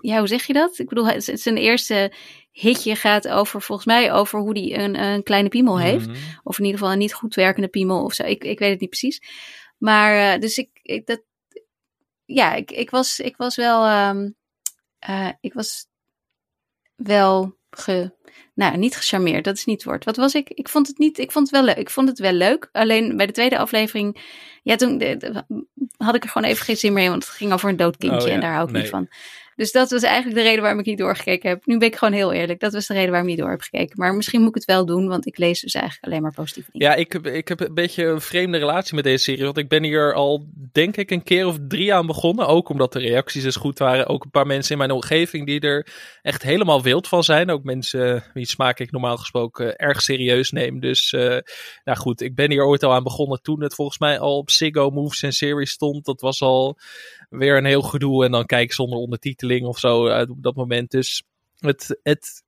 ja, 0.00 0.18
hoe 0.18 0.28
zeg 0.28 0.44
je 0.44 0.52
dat? 0.52 0.78
Ik 0.78 0.88
bedoel, 0.88 1.06
het, 1.06 1.30
zijn 1.34 1.56
eerste 1.56 2.12
hitje 2.50 2.96
gaat 2.96 3.28
over, 3.28 3.62
volgens 3.62 3.86
mij, 3.86 4.12
over 4.12 4.40
hoe 4.40 4.58
hij 4.58 4.84
een, 4.84 5.02
een 5.02 5.22
kleine 5.22 5.48
piemel 5.48 5.78
heeft. 5.80 6.06
Mhm. 6.06 6.16
Of 6.42 6.58
in 6.58 6.64
ieder 6.64 6.78
geval 6.78 6.92
een 6.92 7.00
niet 7.00 7.14
goed 7.14 7.34
werkende 7.34 7.68
piemel 7.68 8.04
of 8.04 8.14
zo. 8.14 8.22
Ik, 8.22 8.44
ik 8.44 8.58
weet 8.58 8.70
het 8.70 8.80
niet 8.80 8.90
precies. 8.90 9.22
Maar, 9.78 10.34
uh, 10.34 10.40
dus 10.40 10.58
ik, 10.58 10.68
ik, 10.82 11.06
dat, 11.06 11.22
ja, 12.24 12.54
ik, 12.54 12.70
ik, 12.70 12.90
was, 12.90 13.20
ik 13.20 13.36
was 13.36 13.56
wel, 13.56 14.08
um, 14.08 14.36
uh, 15.08 15.30
ik 15.40 15.52
was 15.52 15.86
wel 16.96 17.56
ge, 17.70 18.14
nou, 18.58 18.76
niet 18.76 18.96
gecharmeerd, 18.96 19.44
dat 19.44 19.56
is 19.56 19.64
niet 19.64 19.76
het 19.76 19.84
woord. 19.84 20.04
Wat 20.04 20.16
was 20.16 20.34
ik? 20.34 20.48
Ik 20.48 20.68
vond 20.68 20.86
het 20.86 20.98
niet, 20.98 21.18
ik 21.18 21.32
vond 21.32 21.50
het 21.50 21.56
wel 21.56 21.64
leuk. 21.64 21.76
Ik 21.76 21.90
vond 21.90 22.08
het 22.08 22.18
wel 22.18 22.32
leuk. 22.32 22.68
Alleen 22.72 23.16
bij 23.16 23.26
de 23.26 23.32
tweede 23.32 23.58
aflevering, 23.58 24.22
ja, 24.62 24.76
toen 24.76 24.98
de, 24.98 25.16
de, 25.16 25.44
had 25.96 26.14
ik 26.14 26.24
er 26.24 26.30
gewoon 26.30 26.48
even 26.48 26.64
geen 26.64 26.76
zin 26.76 26.92
meer 26.92 27.04
in, 27.04 27.10
want 27.10 27.24
het 27.24 27.34
ging 27.34 27.52
over 27.52 27.68
een 27.68 27.76
dood 27.76 27.96
kindje 27.96 28.20
Oh 28.20 28.26
ja, 28.26 28.34
en 28.34 28.40
daar 28.40 28.52
hou 28.52 28.66
ik 28.66 28.72
nee. 28.72 28.82
niet 28.82 28.90
van. 28.90 29.08
Dus 29.58 29.72
dat 29.72 29.90
was 29.90 30.02
eigenlijk 30.02 30.36
de 30.36 30.42
reden 30.42 30.60
waarom 30.62 30.80
ik 30.80 30.86
niet 30.86 30.98
doorgekeken 30.98 31.48
heb. 31.48 31.66
Nu 31.66 31.78
ben 31.78 31.88
ik 31.88 31.96
gewoon 31.96 32.14
heel 32.14 32.32
eerlijk. 32.32 32.60
Dat 32.60 32.72
was 32.72 32.86
de 32.86 32.92
reden 32.94 33.10
waarom 33.10 33.28
ik 33.28 33.34
niet 33.34 33.42
door 33.44 33.52
heb 33.52 33.60
gekeken. 33.60 33.94
Maar 33.98 34.14
misschien 34.14 34.40
moet 34.40 34.48
ik 34.48 34.54
het 34.54 34.64
wel 34.64 34.86
doen, 34.86 35.08
want 35.08 35.26
ik 35.26 35.38
lees 35.38 35.60
dus 35.60 35.74
eigenlijk 35.74 36.04
alleen 36.06 36.22
maar 36.22 36.32
positieve 36.32 36.70
dingen. 36.72 36.86
Ja, 36.86 36.94
ik, 36.94 37.12
heb- 37.12 37.26
ik 37.26 37.48
heb 37.48 37.60
een 37.60 37.74
beetje 37.74 38.04
een 38.04 38.20
vreemde 38.20 38.58
relatie 38.58 38.94
met 38.94 39.04
deze 39.04 39.24
serie. 39.24 39.44
Want 39.44 39.58
ik 39.58 39.68
ben 39.68 39.82
hier 39.82 40.14
al, 40.14 40.46
denk 40.72 40.96
ik, 40.96 41.10
een 41.10 41.22
keer 41.22 41.46
of 41.46 41.58
drie 41.68 41.94
aan 41.94 42.06
begonnen. 42.06 42.46
Ook 42.46 42.68
omdat 42.68 42.92
de 42.92 42.98
reacties 42.98 43.42
dus 43.42 43.56
goed 43.56 43.78
waren. 43.78 44.06
Ook 44.06 44.24
een 44.24 44.30
paar 44.30 44.46
mensen 44.46 44.72
in 44.72 44.78
mijn 44.78 44.90
omgeving 44.90 45.46
die 45.46 45.60
er 45.60 45.86
echt 46.22 46.42
helemaal 46.42 46.82
wild 46.82 47.08
van 47.08 47.24
zijn. 47.24 47.50
Ook 47.50 47.64
mensen 47.64 48.24
wie 48.34 48.46
smaak 48.46 48.78
ik 48.78 48.90
normaal 48.90 49.16
gesproken 49.16 49.76
erg 49.76 50.02
serieus 50.02 50.50
neem. 50.50 50.80
Dus, 50.80 51.12
eh, 51.12 51.36
nou 51.84 51.98
goed, 51.98 52.20
ik 52.20 52.34
ben 52.34 52.50
hier 52.50 52.64
ooit 52.64 52.82
al 52.82 52.92
aan 52.92 53.02
begonnen 53.02 53.42
toen 53.42 53.62
het 53.62 53.74
volgens 53.74 53.98
mij 53.98 54.18
al 54.18 54.36
op 54.36 54.50
Ziggo 54.50 54.90
Moves 54.90 55.22
en 55.22 55.32
Series 55.32 55.70
stond. 55.70 56.04
Dat 56.04 56.20
was 56.20 56.40
al 56.42 56.78
weer 57.28 57.56
een 57.56 57.64
heel 57.64 57.82
gedoe. 57.82 58.24
En 58.24 58.30
dan 58.30 58.46
kijken 58.46 58.74
zonder 58.74 58.98
ondertiteling 58.98 59.66
of 59.66 59.78
zo 59.78 60.08
uit 60.08 60.30
op 60.30 60.42
dat 60.42 60.54
moment. 60.56 60.90
Dus 60.90 61.22
het, 61.58 61.98
het, 62.02 62.42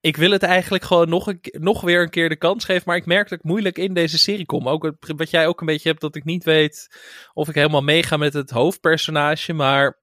ik 0.00 0.16
wil 0.16 0.30
het 0.30 0.42
eigenlijk 0.42 0.84
gewoon 0.84 1.08
nog, 1.08 1.26
een, 1.26 1.40
nog 1.42 1.80
weer 1.80 2.02
een 2.02 2.10
keer 2.10 2.28
de 2.28 2.36
kans 2.36 2.64
geven. 2.64 2.82
Maar 2.86 2.96
ik 2.96 3.06
merk 3.06 3.28
dat 3.28 3.38
ik 3.38 3.44
moeilijk 3.44 3.78
in 3.78 3.94
deze 3.94 4.18
serie 4.18 4.46
kom. 4.46 4.68
Ook 4.68 4.92
wat 5.16 5.30
jij 5.30 5.46
ook 5.46 5.60
een 5.60 5.66
beetje 5.66 5.88
hebt, 5.88 6.00
dat 6.00 6.16
ik 6.16 6.24
niet 6.24 6.44
weet 6.44 6.88
of 7.32 7.48
ik 7.48 7.54
helemaal 7.54 7.82
meega 7.82 8.16
met 8.16 8.32
het 8.32 8.50
hoofdpersonage. 8.50 9.52
Maar 9.52 10.00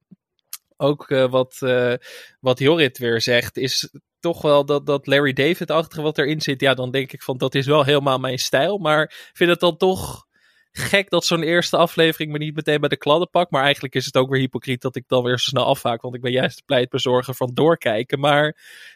ook 0.77 1.09
eh, 1.09 1.29
wat, 1.29 1.57
eh, 1.59 1.93
wat 2.39 2.59
Jorrit 2.59 2.97
weer 2.97 3.21
zegt, 3.21 3.57
is 3.57 3.89
toch 4.19 4.41
wel 4.41 4.65
dat, 4.65 4.85
dat 4.85 5.07
Larry 5.07 5.33
David-achtige 5.33 6.01
wat 6.01 6.17
erin 6.17 6.41
zit. 6.41 6.61
Ja, 6.61 6.73
dan 6.73 6.91
denk 6.91 7.11
ik 7.11 7.23
van 7.23 7.37
dat 7.37 7.55
is 7.55 7.65
wel 7.65 7.83
helemaal 7.83 8.19
mijn 8.19 8.37
stijl. 8.37 8.77
Maar 8.77 9.31
vind 9.33 9.49
het 9.49 9.59
dan 9.59 9.77
toch 9.77 10.27
gek 10.79 11.09
dat 11.09 11.25
zo'n 11.25 11.43
eerste 11.43 11.77
aflevering 11.77 12.31
me 12.31 12.37
niet 12.37 12.55
meteen 12.55 12.79
bij 12.79 12.89
de 12.89 12.97
kladden 12.97 13.29
pakt. 13.29 13.51
Maar 13.51 13.63
eigenlijk 13.63 13.95
is 13.95 14.05
het 14.05 14.17
ook 14.17 14.29
weer 14.29 14.39
hypocriet 14.39 14.81
dat 14.81 14.95
ik 14.95 15.03
dan 15.07 15.23
weer 15.23 15.39
zo 15.39 15.49
snel 15.49 15.65
afhaak. 15.65 16.01
Want 16.01 16.15
ik 16.15 16.21
ben 16.21 16.31
juist 16.31 16.57
de 16.57 16.63
pleitbezorger 16.65 17.35
van 17.35 17.51
doorkijken. 17.53 18.19
Maar 18.19 18.45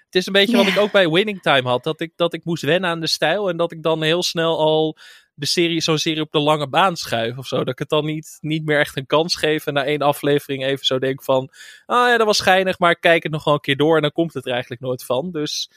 het 0.05 0.15
is 0.15 0.25
een 0.25 0.33
beetje 0.33 0.57
wat 0.57 0.67
ik 0.67 0.77
ook 0.77 0.91
bij 0.91 1.09
Winning 1.09 1.41
Time 1.41 1.69
had. 1.69 1.83
Dat 1.83 2.01
ik, 2.01 2.11
dat 2.15 2.33
ik 2.33 2.45
moest 2.45 2.63
wennen 2.63 2.89
aan 2.89 2.99
de 2.99 3.07
stijl. 3.07 3.49
En 3.49 3.57
dat 3.57 3.71
ik 3.71 3.83
dan 3.83 4.03
heel 4.03 4.23
snel 4.23 4.59
al 4.59 4.97
de 5.33 5.45
serie, 5.45 5.81
zo'n 5.81 5.97
serie 5.97 6.21
op 6.21 6.31
de 6.31 6.39
lange 6.39 6.69
baan 6.69 6.95
schuif 6.95 7.37
of 7.37 7.47
zo. 7.47 7.57
Dat 7.57 7.69
ik 7.69 7.79
het 7.79 7.89
dan 7.89 8.05
niet, 8.05 8.37
niet 8.41 8.65
meer 8.65 8.79
echt 8.79 8.97
een 8.97 9.05
kans 9.05 9.35
geef. 9.35 9.65
En 9.65 9.73
na 9.73 9.85
één 9.85 10.01
aflevering 10.01 10.65
even 10.65 10.85
zo 10.85 10.99
denk 10.99 11.23
van... 11.23 11.49
Ah 11.85 12.07
ja, 12.09 12.17
dat 12.17 12.25
was 12.27 12.37
schijnig, 12.37 12.79
maar 12.79 12.91
ik 12.91 13.01
kijk 13.01 13.23
het 13.23 13.31
nog 13.31 13.43
wel 13.43 13.53
een 13.53 13.59
keer 13.59 13.77
door. 13.77 13.95
En 13.95 14.01
dan 14.01 14.11
komt 14.11 14.33
het 14.33 14.45
er 14.45 14.51
eigenlijk 14.51 14.81
nooit 14.81 15.05
van. 15.05 15.31
Dus 15.31 15.69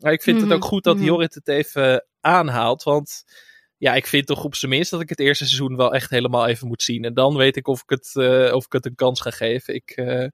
maar 0.00 0.12
ik 0.12 0.22
vind 0.22 0.36
het 0.36 0.46
Mhm, 0.46 0.54
ook 0.56 0.64
goed 0.64 0.84
dat 0.84 0.96
mhm. 0.96 1.04
Jorrit 1.04 1.34
het 1.34 1.48
even 1.48 2.04
aanhaalt. 2.20 2.82
Want 2.82 3.24
ja, 3.80 3.94
ik 3.94 4.06
vind 4.06 4.26
toch 4.26 4.44
op 4.44 4.54
zijn 4.54 4.70
minst 4.70 4.90
dat 4.90 5.00
ik 5.00 5.08
het 5.08 5.20
eerste 5.20 5.44
seizoen 5.44 5.76
wel 5.76 5.94
echt 5.94 6.10
helemaal 6.10 6.46
even 6.46 6.68
moet 6.68 6.82
zien. 6.82 7.04
En 7.04 7.14
dan 7.14 7.36
weet 7.36 7.56
ik 7.56 7.68
of 7.68 7.82
ik 7.82 7.90
het, 7.90 8.10
eh, 8.14 8.54
of 8.54 8.64
ik 8.64 8.72
het 8.72 8.86
een 8.86 8.94
kans 8.94 9.20
ga 9.20 9.30
geven. 9.30 9.74
Ik, 9.74 9.90
eh, 9.90 10.26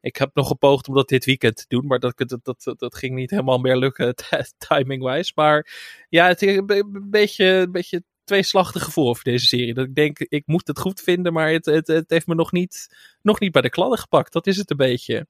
ik 0.00 0.16
heb 0.16 0.30
nog 0.34 0.46
gepoogd 0.46 0.88
om 0.88 0.94
dat 0.94 1.08
dit 1.08 1.24
weekend 1.24 1.56
te 1.56 1.64
doen. 1.68 1.86
Maar 1.86 1.98
dat, 1.98 2.14
dat, 2.16 2.40
dat, 2.42 2.74
dat, 2.78 2.96
ging 2.96 3.14
niet 3.14 3.30
helemaal 3.30 3.58
meer 3.58 3.76
lukken 3.76 4.14
timing-wise. 4.68 5.32
Maar 5.34 5.66
ja, 6.08 6.26
het 6.26 6.42
is 6.42 6.56
een 6.56 7.06
beetje, 7.10 7.44
een 7.44 7.72
beetje 7.72 8.02
tweeslachtig 8.24 8.82
gevoel 8.82 9.08
over 9.08 9.24
deze 9.24 9.46
serie. 9.46 9.74
Dat 9.74 9.86
ik 9.86 9.94
denk, 9.94 10.18
ik 10.18 10.46
moet 10.46 10.66
het 10.66 10.78
goed 10.78 11.00
vinden, 11.00 11.32
maar 11.32 11.50
het, 11.50 11.66
het, 11.66 11.86
het 11.86 12.10
heeft 12.10 12.26
me 12.26 12.34
nog 12.34 12.52
niet, 12.52 12.88
nog 13.22 13.40
niet 13.40 13.52
bij 13.52 13.62
de 13.62 13.70
kladden 13.70 13.98
gepakt. 13.98 14.32
Dat 14.32 14.46
is 14.46 14.56
het 14.56 14.70
een 14.70 14.76
beetje. 14.76 15.26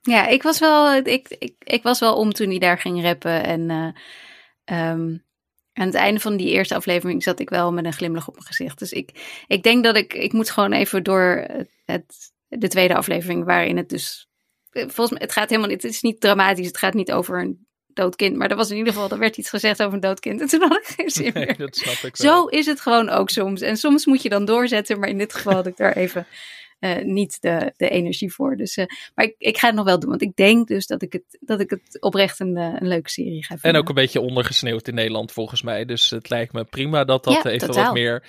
Ja, 0.00 0.26
ik 0.26 0.42
was 0.42 0.58
wel, 0.58 0.94
ik, 0.94 1.28
ik, 1.28 1.54
ik 1.58 1.82
was 1.82 2.00
wel 2.00 2.16
om 2.16 2.32
toen 2.32 2.48
hij 2.48 2.58
daar 2.58 2.78
ging 2.78 3.02
rappen. 3.02 3.44
En 3.44 3.70
eh, 3.70 3.92
ehm, 4.64 5.16
aan 5.72 5.86
het 5.86 5.94
einde 5.94 6.20
van 6.20 6.36
die 6.36 6.48
eerste 6.48 6.74
aflevering 6.74 7.22
zat 7.22 7.40
ik 7.40 7.50
wel 7.50 7.72
met 7.72 7.84
een 7.84 7.92
glimlach 7.92 8.28
op 8.28 8.34
mijn 8.34 8.46
gezicht. 8.46 8.78
Dus 8.78 8.92
ik, 8.92 9.10
ik 9.46 9.62
denk 9.62 9.84
dat 9.84 9.96
ik, 9.96 10.14
ik 10.14 10.32
moet 10.32 10.50
gewoon 10.50 10.72
even 10.72 11.02
door 11.02 11.46
het, 11.84 12.32
de 12.48 12.68
tweede 12.68 12.94
aflevering, 12.94 13.44
waarin 13.44 13.76
het 13.76 13.88
dus, 13.88 14.28
volgens 14.70 15.10
mij, 15.10 15.20
het 15.20 15.32
gaat 15.32 15.48
helemaal 15.48 15.70
niet, 15.70 15.82
het 15.82 15.92
is 15.92 16.02
niet 16.02 16.20
dramatisch, 16.20 16.66
het 16.66 16.78
gaat 16.78 16.94
niet 16.94 17.12
over 17.12 17.40
een 17.40 17.66
dood 17.86 18.16
kind. 18.16 18.36
Maar 18.36 18.50
er 18.50 18.56
was 18.56 18.70
in 18.70 18.76
ieder 18.76 18.92
geval, 18.92 19.10
er 19.10 19.18
werd 19.18 19.36
iets 19.36 19.48
gezegd 19.48 19.82
over 19.82 19.94
een 19.94 20.00
dood 20.00 20.20
kind. 20.20 20.40
En 20.40 20.46
toen 20.46 20.60
had 20.60 20.78
ik 20.78 20.94
geen 20.96 21.10
zin 21.10 21.32
Nee, 21.34 21.46
meer. 21.46 21.56
dat 21.56 21.76
snap 21.76 22.10
ik 22.10 22.16
wel. 22.16 22.32
Zo 22.32 22.46
is 22.46 22.66
het 22.66 22.80
gewoon 22.80 23.08
ook 23.08 23.30
soms. 23.30 23.60
En 23.60 23.76
soms 23.76 24.06
moet 24.06 24.22
je 24.22 24.28
dan 24.28 24.44
doorzetten, 24.44 24.98
maar 24.98 25.08
in 25.08 25.18
dit 25.18 25.34
geval 25.34 25.52
had 25.52 25.66
ik 25.66 25.76
daar 25.76 25.96
even 25.96 26.26
eh, 26.82 27.04
niet 27.04 27.40
de, 27.40 27.72
de 27.76 27.88
energie 27.88 28.32
voor. 28.32 28.56
Dus, 28.56 28.76
eh, 28.76 28.86
maar 29.14 29.24
ik, 29.24 29.34
ik 29.38 29.58
ga 29.58 29.66
het 29.66 29.76
nog 29.76 29.84
wel 29.84 29.98
doen, 29.98 30.10
want 30.10 30.22
ik 30.22 30.36
denk 30.36 30.68
dus 30.68 30.86
dat 30.86 31.02
ik 31.02 31.12
het, 31.12 31.38
dat 31.40 31.60
ik 31.60 31.70
het 31.70 32.00
oprecht 32.00 32.40
een, 32.40 32.56
eh, 32.56 32.74
een 32.78 32.88
leuke 32.88 33.10
serie 33.10 33.44
ga 33.44 33.54
En 33.54 33.60
vinden. 33.60 33.80
ook 33.80 33.88
een 33.88 33.94
beetje 33.94 34.20
ondergesneeuwd 34.20 34.88
in 34.88 34.94
Nederland 34.94 35.32
volgens 35.32 35.62
mij. 35.62 35.84
Dus 35.84 36.10
het 36.10 36.30
lijkt 36.30 36.52
me 36.52 36.64
prima 36.64 37.04
dat 37.04 37.24
dat 37.24 37.34
Ja, 37.42 37.50
even 37.50 37.66
totaal. 37.66 37.84
wat 37.84 37.94
meer 37.94 38.24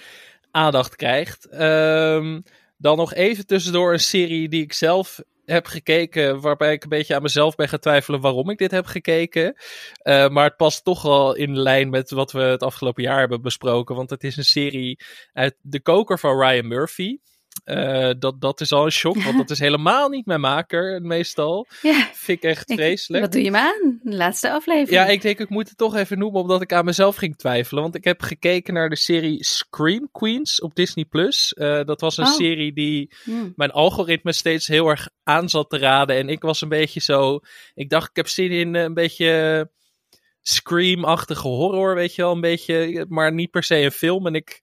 aandacht 0.52 0.96
krijgt. 0.96 1.46
Ehm, 1.46 2.42
dan 2.78 2.98
nog 2.98 3.14
even 3.14 3.46
tussendoor 3.48 3.94
een 3.94 4.00
serie 4.00 4.50
die 4.50 4.64
ik 4.64 4.74
zelf 4.74 5.20
heb 5.46 5.66
gekeken, 5.66 6.42
waarbij 6.42 6.74
ik 6.74 6.84
een 6.84 6.90
beetje 6.90 7.16
aan 7.16 7.22
mezelf 7.22 7.56
ben 7.56 7.70
gaan 7.70 7.80
twijfelen 7.80 8.22
waarom 8.22 8.50
ik 8.50 8.58
dit 8.58 8.72
heb 8.72 8.86
gekeken. 8.86 9.56
Maar 10.04 10.44
het 10.44 10.58
past 10.58 10.84
toch 10.84 11.02
wel 11.02 11.36
in 11.36 11.60
lijn 11.60 11.90
met 11.90 12.10
wat 12.12 12.32
we 12.32 12.40
het 12.40 12.64
afgelopen 12.64 13.04
jaar 13.04 13.20
hebben 13.20 13.42
besproken, 13.42 13.96
want 13.96 14.10
het 14.10 14.24
is 14.24 14.38
een 14.38 14.44
serie 14.44 15.00
uit 15.34 15.56
de 15.62 15.82
koker 15.82 16.20
van 16.20 16.40
Ryan 16.40 16.68
Murphy. 16.68 17.18
Eh, 17.64 18.10
dat, 18.20 18.42
dat 18.42 18.62
is 18.62 18.72
al 18.72 18.86
een 18.86 18.92
shock, 18.92 19.24
want 19.24 19.38
dat 19.38 19.50
is 19.50 19.60
helemaal 19.68 20.10
niet 20.10 20.26
mijn 20.26 20.40
maker 20.42 21.02
meestal. 21.02 21.68
ja, 21.82 22.10
Vind 22.14 22.44
ik 22.44 22.50
echt 22.50 22.70
ik- 22.70 22.78
vreselijk. 22.78 23.24
wat 23.24 23.32
doe 23.34 23.42
je 23.44 23.52
me 23.52 23.60
aan? 23.60 24.00
De 24.04 24.16
laatste 24.16 24.52
aflevering. 24.52 24.90
Ja, 24.90 25.06
ik 25.06 25.22
denk 25.22 25.40
ik 25.40 25.50
moet 25.50 25.70
het 25.70 25.78
toch 25.78 25.96
even 25.96 26.18
noemen 26.18 26.42
omdat 26.42 26.62
ik 26.62 26.74
aan 26.74 26.86
mezelf 26.86 27.16
ging 27.16 27.38
twijfelen. 27.38 27.84
Want 27.84 27.96
ik 27.96 28.04
heb 28.04 28.22
gekeken 28.22 28.74
naar 28.74 28.90
de 28.90 28.96
serie 28.96 29.44
Scream 29.46 30.10
Queens 30.12 30.62
op 30.62 30.76
Disney+. 30.76 31.06
Plus. 31.06 31.54
Eh, 31.54 31.84
dat 31.84 32.02
was 32.02 32.18
een 32.18 32.26
Oh. 32.26 32.34
serie 32.34 32.74
die 32.74 33.14
Hmm. 33.24 33.54
mijn 33.56 33.72
algoritme 33.72 34.34
steeds 34.34 34.68
heel 34.68 34.88
erg 34.88 35.10
aan 35.24 35.50
zat 35.50 35.70
te 35.70 35.78
raden. 35.78 36.16
En 36.16 36.30
ik 36.30 36.42
was 36.42 36.62
een 36.62 36.70
beetje 36.70 37.00
zo... 37.02 37.40
Ik 37.74 37.90
dacht, 37.90 38.10
ik 38.10 38.16
heb 38.16 38.28
zin 38.28 38.52
in 38.52 38.76
eh, 38.76 38.82
een 38.82 38.94
beetje 38.94 39.70
Scream-achtige 40.42 41.48
horror, 41.48 41.96
weet 41.96 42.16
je 42.16 42.22
wel. 42.22 42.32
Een 42.32 42.42
beetje, 42.42 43.06
maar 43.10 43.34
niet 43.34 43.52
per 43.52 43.64
se 43.64 43.76
een 43.78 43.92
film. 43.92 44.28
En 44.28 44.36
ik... 44.36 44.62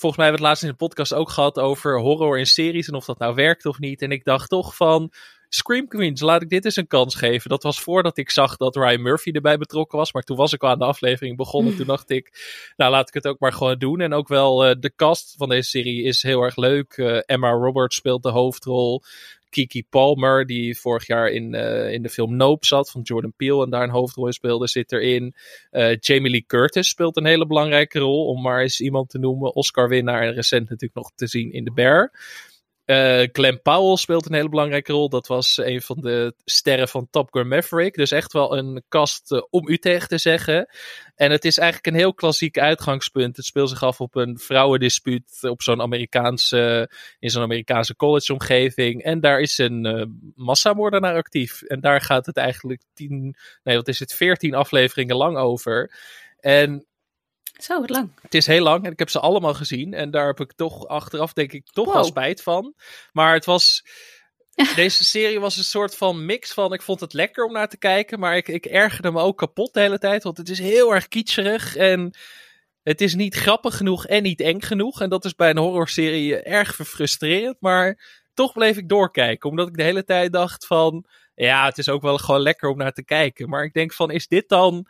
Volgens 0.00 0.16
mij 0.16 0.26
hebben 0.30 0.42
we 0.42 0.48
het 0.48 0.62
laatst 0.62 0.62
in 0.62 0.68
de 0.68 0.86
podcast 0.86 1.14
ook 1.14 1.30
gehad 1.30 1.58
over 1.58 2.00
horror 2.00 2.38
in 2.38 2.46
series 2.46 2.88
en 2.88 2.94
of 2.94 3.04
dat 3.04 3.18
nou 3.18 3.34
werkt 3.34 3.66
of 3.66 3.78
niet. 3.78 4.02
En 4.02 4.10
ik 4.10 4.24
dacht 4.24 4.48
toch 4.48 4.76
van, 4.76 5.12
Scream 5.52 5.88
Queens, 5.88 6.20
laat 6.20 6.42
ik 6.42 6.48
dit 6.48 6.64
eens 6.64 6.76
een 6.76 6.86
kans 6.86 7.14
geven. 7.14 7.50
Dat 7.50 7.62
was 7.62 7.80
voordat 7.80 8.18
ik 8.18 8.30
zag 8.30 8.56
dat 8.56 8.76
Ryan 8.76 9.02
Murphy 9.02 9.30
erbij 9.30 9.58
betrokken 9.58 9.98
was. 9.98 10.12
Maar 10.12 10.22
toen 10.22 10.36
was 10.36 10.52
ik 10.52 10.62
al 10.62 10.68
aan 10.68 10.78
de 10.78 10.84
aflevering 10.84 11.36
begonnen. 11.36 11.76
Toen 11.76 11.86
dacht 11.86 12.10
ik, 12.10 12.30
nou 12.76 12.90
laat 12.90 13.08
ik 13.08 13.14
het 13.14 13.26
ook 13.26 13.38
maar 13.38 13.52
gewoon 13.52 13.78
doen. 13.78 14.00
En 14.00 14.12
ook 14.12 14.28
wel 14.28 14.64
eh, 14.64 14.76
de 14.80 14.92
cast 14.96 15.34
van 15.36 15.48
deze 15.48 15.68
serie 15.68 16.02
is 16.02 16.22
heel 16.22 16.42
erg 16.42 16.56
leuk. 16.56 16.92
Eh, 16.92 17.18
Emma 17.26 17.50
Roberts 17.50 17.96
speelt 17.96 18.22
de 18.22 18.28
hoofdrol. 18.28 19.02
Kiki 19.50 19.84
Palmer, 19.90 20.46
die 20.46 20.78
vorig 20.78 21.06
jaar 21.06 21.28
in, 21.28 21.54
eh, 21.54 21.92
in 21.92 22.02
de 22.02 22.08
film 22.08 22.36
Nope 22.36 22.66
zat 22.66 22.90
van 22.90 23.02
Jordan 23.02 23.32
Peele 23.36 23.64
en 23.64 23.70
daar 23.70 23.82
een 23.82 23.90
hoofdrol 23.90 24.32
speelde, 24.32 24.68
zit 24.68 24.92
erin. 24.92 25.34
Eh, 25.70 25.96
Jamie 26.00 26.30
Lee 26.30 26.44
Curtis 26.46 26.88
speelt 26.88 27.16
een 27.16 27.26
hele 27.26 27.46
belangrijke 27.46 27.98
rol, 27.98 28.26
om 28.26 28.42
maar 28.42 28.60
eens 28.60 28.80
iemand 28.80 29.08
te 29.08 29.18
noemen. 29.18 29.54
Oscar-winnaar 29.54 30.22
en 30.22 30.34
recent 30.34 30.68
natuurlijk 30.68 30.94
nog 30.94 31.12
te 31.14 31.26
zien 31.26 31.52
in 31.52 31.64
The 31.64 31.72
Bear. 31.72 32.12
Eh 32.90 33.28
Glenn 33.32 33.62
Powell 33.62 33.96
speelt 33.96 34.26
een 34.26 34.34
hele 34.34 34.48
belangrijke 34.48 34.92
rol. 34.92 35.08
Dat 35.08 35.26
was 35.26 35.56
een 35.56 35.82
van 35.82 35.96
de 36.00 36.34
sterren 36.44 36.88
van 36.88 37.08
Top 37.10 37.28
Gun 37.30 37.48
Maverick. 37.48 37.94
Dus 37.94 38.10
echt 38.10 38.32
wel 38.32 38.56
een 38.56 38.82
kast 38.88 39.32
eh, 39.32 39.42
om 39.50 39.68
u 39.68 39.78
tegen 39.78 40.08
te 40.08 40.18
zeggen. 40.18 40.68
En 41.14 41.30
het 41.30 41.44
is 41.44 41.58
eigenlijk 41.58 41.86
een 41.86 42.00
heel 42.00 42.14
klassiek 42.14 42.58
uitgangspunt. 42.58 43.36
Het 43.36 43.44
speelt 43.44 43.68
zich 43.68 43.82
af 43.82 44.00
op 44.00 44.14
een 44.14 44.38
vrouwendispuut 44.38 45.38
op 45.40 45.62
zo'n 45.62 45.80
Amerikaanse, 45.80 46.90
in 47.18 47.30
zo'n 47.30 47.42
Amerikaanse 47.42 47.96
collegeomgeving. 47.96 49.02
En 49.02 49.20
daar 49.20 49.40
is 49.40 49.58
een 49.58 49.86
eh, 49.86 50.04
massamoordenaar 50.34 51.14
actief. 51.14 51.62
En 51.62 51.80
daar 51.80 52.00
gaat 52.00 52.26
het 52.26 52.36
eigenlijk 52.36 52.82
tien, 52.94 53.36
nee 53.62 53.76
wat 53.76 53.88
is 53.88 53.98
het, 53.98 54.14
veertien 54.14 54.54
afleveringen 54.54 55.16
lang 55.16 55.36
over. 55.36 55.90
En 56.40 56.86
Zo, 57.64 57.80
wat 57.80 57.90
lang. 57.90 58.10
het 58.22 58.34
is 58.34 58.46
heel 58.46 58.62
lang 58.62 58.84
en 58.84 58.92
ik 58.92 58.98
heb 58.98 59.10
ze 59.10 59.20
allemaal 59.20 59.54
gezien. 59.54 59.94
En 59.94 60.10
daar 60.10 60.26
heb 60.26 60.40
ik 60.40 60.52
toch 60.52 60.86
achteraf, 60.86 61.32
denk 61.32 61.52
ik, 61.52 61.66
toch 61.72 61.86
wel 61.86 61.94
Wow. 61.94 62.04
spijt 62.04 62.42
van. 62.42 62.74
Maar 63.12 63.34
het 63.34 63.44
was. 63.44 63.82
Deze 64.76 65.04
serie 65.04 65.40
was 65.40 65.56
een 65.56 65.64
soort 65.64 65.96
van 65.96 66.24
mix 66.26 66.52
van. 66.52 66.72
Ik 66.72 66.82
vond 66.82 67.00
het 67.00 67.12
lekker 67.12 67.44
om 67.44 67.52
naar 67.52 67.68
te 67.68 67.78
kijken. 67.78 68.18
Maar 68.18 68.36
ik, 68.36 68.48
ik 68.48 68.66
ergerde 68.66 69.10
me 69.12 69.20
ook 69.20 69.38
kapot 69.38 69.74
de 69.74 69.80
hele 69.80 69.98
tijd. 69.98 70.22
Want 70.22 70.36
het 70.36 70.48
is 70.48 70.58
heel 70.58 70.94
erg 70.94 71.08
kitscherig. 71.08 71.76
En 71.76 72.14
het 72.82 73.00
is 73.00 73.14
niet 73.14 73.34
grappig 73.34 73.76
genoeg 73.76 74.06
en 74.06 74.22
niet 74.22 74.40
eng 74.40 74.60
genoeg. 74.60 75.00
En 75.00 75.08
dat 75.10 75.24
is 75.24 75.34
bij 75.34 75.50
een 75.50 75.58
horrorserie 75.58 76.36
erg 76.42 76.74
frustrerend. 76.74 77.56
Maar 77.60 77.98
toch 78.34 78.52
bleef 78.52 78.76
ik 78.76 78.88
doorkijken. 78.88 79.50
Omdat 79.50 79.68
ik 79.68 79.76
de 79.76 79.82
hele 79.82 80.04
tijd 80.04 80.32
dacht 80.32 80.66
van... 80.66 81.04
Ja, 81.34 81.64
het 81.64 81.78
is 81.78 81.88
ook 81.88 82.02
wel 82.02 82.18
gewoon 82.18 82.40
lekker 82.40 82.68
om 82.68 82.76
naar 82.76 82.92
te 82.92 83.04
kijken. 83.04 83.48
Maar 83.48 83.64
ik 83.64 83.72
denk 83.72 83.92
van, 83.92 84.10
is 84.10 84.26
dit 84.28 84.48
dan 84.48 84.86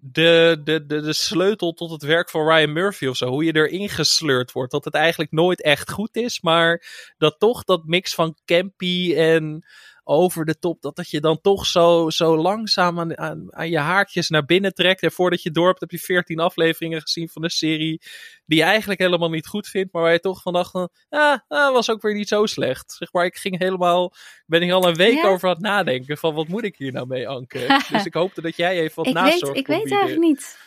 de, 0.00 0.60
de, 0.64 0.86
de, 0.86 1.00
de 1.00 1.12
sleutel 1.12 1.72
tot 1.72 1.90
het 1.90 2.02
werk 2.02 2.30
van 2.30 2.48
Ryan 2.48 2.72
Murphy 2.72 3.06
of 3.06 3.16
zo. 3.16 3.28
Hoe 3.28 3.44
je 3.44 3.54
erin 3.54 3.88
gesleurd 3.88 4.52
wordt. 4.52 4.72
Dat 4.72 4.84
het 4.84 4.94
eigenlijk 4.94 5.30
nooit 5.32 5.62
echt 5.62 5.90
goed 5.90 6.16
is. 6.16 6.40
Maar 6.40 6.84
dat 7.18 7.38
toch 7.38 7.64
dat 7.64 7.84
mix 7.84 8.14
van 8.14 8.36
campy 8.44 9.14
en 9.16 9.64
over 10.10 10.44
de 10.44 10.58
top. 10.58 10.82
Dat 10.82 10.96
dat 10.96 11.10
je 11.10 11.20
dan 11.20 11.40
toch 11.40 11.66
zo, 11.66 12.10
zo 12.10 12.36
langzaam 12.36 12.98
aan, 12.98 13.18
aan, 13.18 13.46
aan 13.50 13.70
je 13.70 13.78
haartjes 13.78 14.28
naar 14.28 14.44
binnen 14.44 14.74
trekt. 14.74 15.02
En 15.02 15.12
voordat 15.12 15.42
je 15.42 15.50
dorp 15.50 15.80
heb 15.80 15.90
je 15.90 15.98
veertien 15.98 16.38
afleveringen 16.38 17.00
gezien 17.00 17.28
van 17.28 17.42
de 17.42 17.50
serie. 17.50 18.02
Die 18.46 18.58
je 18.58 18.64
eigenlijk 18.64 19.00
helemaal 19.00 19.30
niet 19.30 19.46
goed 19.46 19.68
vindt. 19.68 19.92
Maar 19.92 20.02
waar 20.02 20.12
je 20.12 20.20
toch 20.20 20.42
van 20.42 20.52
dacht, 20.52 20.74
ah, 20.74 20.88
ah, 21.08 21.72
was 21.72 21.90
ook 21.90 22.02
weer 22.02 22.14
niet 22.14 22.28
zo 22.28 22.46
slecht. 22.46 22.92
Zeg 22.92 23.12
maar, 23.12 23.24
ik 23.24 23.36
ging 23.36 23.58
helemaal, 23.58 24.14
ben 24.46 24.62
ik 24.62 24.70
al 24.70 24.88
een 24.88 24.94
week 24.94 25.24
over 25.24 25.48
aan 25.48 25.54
het 25.54 25.64
nadenken. 25.64 26.18
Van 26.18 26.34
wat 26.34 26.48
moet 26.48 26.64
ik 26.64 26.76
hier 26.76 26.92
nou 26.92 27.06
mee, 27.06 27.28
Anke? 27.28 27.66
dus 27.92 28.04
ik 28.04 28.14
hoopte 28.14 28.40
dat 28.40 28.56
jij 28.56 28.80
even 28.80 28.96
wat 28.96 29.06
ik 29.06 29.14
nazorg 29.14 29.52
weet, 29.52 29.56
Ik 29.56 29.66
weet 29.66 29.90
eigenlijk 29.90 30.20
niet. 30.20 30.58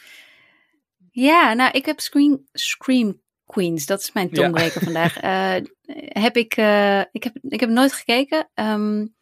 Ja, 1.11 1.53
nou, 1.53 1.71
ik 1.71 1.85
heb 1.85 1.99
Scream, 1.99 2.47
Scream 2.51 3.21
Queens, 3.45 3.85
dat 3.85 3.99
is 3.99 4.11
mijn 4.11 4.29
tongbreker 4.29 4.81
vandaag. 4.83 5.23
Uh, 5.23 5.55
heb 6.25 6.37
ik, 6.37 6.57
uh, 6.57 6.99
ik, 6.99 7.23
heb, 7.23 7.37
ik 7.41 7.59
heb 7.59 7.69
nooit 7.69 7.93
gekeken. 7.93 8.49
Um, 8.55 9.15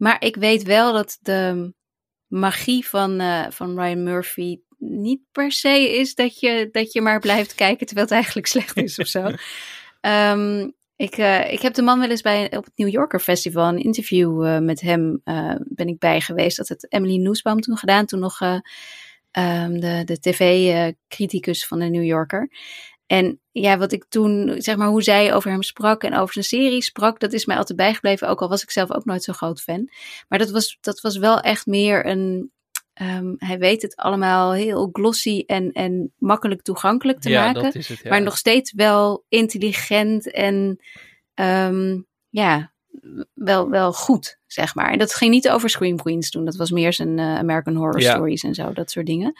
maar 0.00 0.24
ik 0.24 0.36
weet 0.36 0.62
wel 0.62 0.92
dat 0.92 1.18
de 1.20 1.72
magie 2.26 2.86
van, 2.86 3.20
uh, 3.20 3.46
van 3.50 3.80
Ryan 3.80 4.02
Murphy 4.02 4.60
niet 4.78 5.20
per 5.32 5.52
se 5.52 5.98
is 5.98 6.14
dat 6.14 6.40
je, 6.40 6.68
dat 6.72 6.92
je 6.92 7.00
maar 7.00 7.20
blijft 7.20 7.54
kijken 7.54 7.86
terwijl 7.86 8.06
het 8.06 8.14
eigenlijk 8.14 8.46
slecht 8.54 8.76
is 8.76 8.98
of 8.98 9.06
zo. 9.06 9.30
um, 10.00 10.74
ik, 10.96 11.18
uh, 11.18 11.52
ik 11.52 11.60
heb 11.60 11.74
de 11.74 11.82
man 11.82 12.00
wel 12.00 12.10
eens 12.10 12.22
bij 12.22 12.56
op 12.56 12.64
het 12.64 12.76
New 12.76 12.88
Yorker 12.88 13.20
Festival 13.20 13.68
een 13.68 13.82
interview 13.82 14.46
uh, 14.46 14.58
met 14.58 14.80
hem 14.80 15.20
ben 15.64 15.88
ik 15.88 15.98
bij 15.98 16.20
geweest. 16.20 16.56
Dat 16.56 16.68
het 16.68 16.92
Emily 16.92 17.16
Noesbaum 17.16 17.60
toen 17.60 17.76
gedaan, 17.76 18.06
toen 18.06 18.20
nog 18.20 18.40
um, 18.40 19.80
de, 19.80 20.02
de 20.04 20.18
tv-criticus 20.20 21.66
van 21.66 21.78
de 21.78 21.84
New 21.84 22.04
Yorker. 22.04 22.50
En 23.10 23.40
ja, 23.50 23.78
wat 23.78 23.92
ik 23.92 24.04
toen, 24.08 24.54
zeg 24.58 24.76
maar, 24.76 24.88
hoe 24.88 25.02
zij 25.02 25.34
over 25.34 25.50
hem 25.50 25.62
sprak 25.62 26.02
en 26.02 26.16
over 26.16 26.32
zijn 26.32 26.44
serie 26.44 26.82
sprak, 26.82 27.20
dat 27.20 27.32
is 27.32 27.44
mij 27.44 27.56
altijd 27.56 27.78
bijgebleven. 27.78 28.28
Ook 28.28 28.42
al 28.42 28.48
was 28.48 28.62
ik 28.62 28.70
zelf 28.70 28.92
ook 28.92 29.04
nooit 29.04 29.22
zo'n 29.22 29.34
groot 29.34 29.60
fan. 29.60 29.90
Maar 30.28 30.38
dat 30.38 30.50
was, 30.50 30.78
dat 30.80 31.00
was 31.00 31.16
wel 31.16 31.40
echt 31.40 31.66
meer 31.66 32.06
een. 32.06 32.52
Um, 33.02 33.34
hij 33.38 33.58
weet 33.58 33.82
het 33.82 33.96
allemaal 33.96 34.52
heel 34.52 34.88
glossy 34.92 35.42
en, 35.46 35.72
en 35.72 36.12
makkelijk 36.18 36.62
toegankelijk 36.62 37.20
te 37.20 37.28
ja, 37.28 37.44
maken. 37.44 37.62
Dat 37.62 37.74
is 37.74 37.88
het, 37.88 38.00
ja. 38.02 38.10
Maar 38.10 38.22
nog 38.22 38.36
steeds 38.36 38.72
wel 38.72 39.24
intelligent 39.28 40.30
en 40.30 40.80
um, 41.34 42.06
ja, 42.28 42.72
wel, 43.34 43.70
wel 43.70 43.92
goed, 43.92 44.38
zeg 44.46 44.74
maar. 44.74 44.90
En 44.90 44.98
dat 44.98 45.14
ging 45.14 45.30
niet 45.30 45.48
over 45.48 45.70
Scream 45.70 45.96
Queens 45.96 46.30
toen. 46.30 46.44
Dat 46.44 46.56
was 46.56 46.70
meer 46.70 46.92
zijn 46.92 47.18
uh, 47.18 47.38
American 47.38 47.74
Horror 47.74 48.00
Ja. 48.00 48.14
Stories 48.14 48.42
en 48.42 48.54
zo, 48.54 48.72
dat 48.72 48.90
soort 48.90 49.06
dingen. 49.06 49.34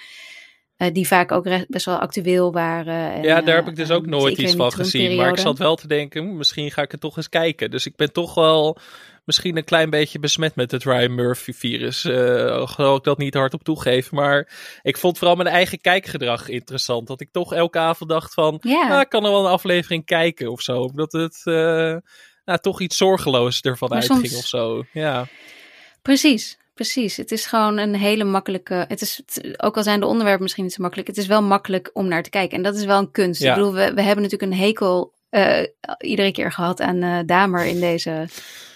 Uh, 0.80 0.88
die 0.92 1.06
vaak 1.06 1.32
ook 1.32 1.66
best 1.68 1.84
wel 1.84 1.98
actueel 1.98 2.52
waren. 2.52 3.12
En, 3.12 3.22
ja, 3.22 3.40
daar 3.40 3.54
heb 3.54 3.64
uh, 3.64 3.70
ik 3.70 3.76
dus 3.76 3.90
ook 3.90 4.04
um, 4.04 4.10
nooit 4.10 4.38
iets 4.38 4.54
van 4.54 4.72
gezien. 4.72 5.16
Maar 5.16 5.28
ik 5.28 5.38
zat 5.38 5.58
wel 5.58 5.76
te 5.76 5.86
denken, 5.86 6.22
hm, 6.22 6.36
misschien 6.36 6.70
ga 6.70 6.82
ik 6.82 6.90
het 6.90 7.00
toch 7.00 7.16
eens 7.16 7.28
kijken. 7.28 7.70
Dus 7.70 7.86
ik 7.86 7.96
ben 7.96 8.12
toch 8.12 8.34
wel 8.34 8.78
misschien 9.24 9.56
een 9.56 9.64
klein 9.64 9.90
beetje 9.90 10.18
besmet 10.18 10.54
met 10.54 10.70
het 10.70 10.84
Ryan 10.84 11.14
Murphy-virus. 11.14 12.04
Uh, 12.04 12.66
zal 12.66 12.96
ik 12.96 13.04
dat 13.04 13.18
niet 13.18 13.34
hardop 13.34 13.64
toegeven. 13.64 14.16
Maar 14.16 14.48
ik 14.82 14.96
vond 14.96 15.18
vooral 15.18 15.36
mijn 15.36 15.48
eigen 15.48 15.80
kijkgedrag 15.80 16.48
interessant. 16.48 17.06
Dat 17.06 17.20
ik 17.20 17.28
toch 17.32 17.54
elke 17.54 17.78
avond 17.78 18.10
dacht 18.10 18.34
van, 18.34 18.58
Ja. 18.62 18.88
ah, 18.88 19.00
ik 19.00 19.08
kan 19.08 19.24
er 19.24 19.30
wel 19.30 19.44
een 19.44 19.52
aflevering 19.52 20.04
kijken 20.04 20.50
of 20.50 20.60
zo. 20.60 20.80
Omdat 20.80 21.12
het 21.12 21.40
uh, 21.44 21.54
nou, 22.44 22.58
toch 22.60 22.80
iets 22.80 22.96
zorgeloos 22.96 23.60
ervan 23.60 23.92
uitging 23.92 24.26
soms- 24.26 24.38
of 24.38 24.46
zo. 24.46 24.84
Ja. 24.92 25.26
Precies, 26.02 26.58
precies. 26.80 27.16
Het 27.16 27.32
is 27.32 27.46
gewoon 27.46 27.78
een 27.78 27.94
hele 27.94 28.24
makkelijke. 28.24 28.84
Het 28.88 29.00
is, 29.00 29.22
ook 29.56 29.76
al 29.76 29.82
zijn 29.82 30.00
de 30.00 30.06
onderwerpen 30.06 30.42
misschien 30.42 30.64
niet 30.64 30.72
zo 30.72 30.82
makkelijk, 30.82 31.08
het 31.08 31.18
is 31.18 31.26
wel 31.26 31.42
makkelijk 31.42 31.90
om 31.92 32.08
naar 32.08 32.22
te 32.22 32.30
kijken. 32.30 32.56
En 32.56 32.62
dat 32.62 32.74
is 32.74 32.84
wel 32.84 32.98
een 32.98 33.10
kunst. 33.10 33.42
Ja. 33.42 33.48
Ik 33.48 33.54
bedoel, 33.54 33.72
we, 33.72 33.94
we 33.94 34.02
hebben 34.02 34.22
natuurlijk 34.24 34.52
een 34.52 34.58
hekel 34.58 35.14
eh, 35.28 35.62
iedere 35.98 36.32
keer 36.32 36.52
gehad 36.52 36.80
aan 36.80 37.02
eh, 37.02 37.18
Damer 37.26 37.64
in 37.64 37.80
deze, 37.80 38.28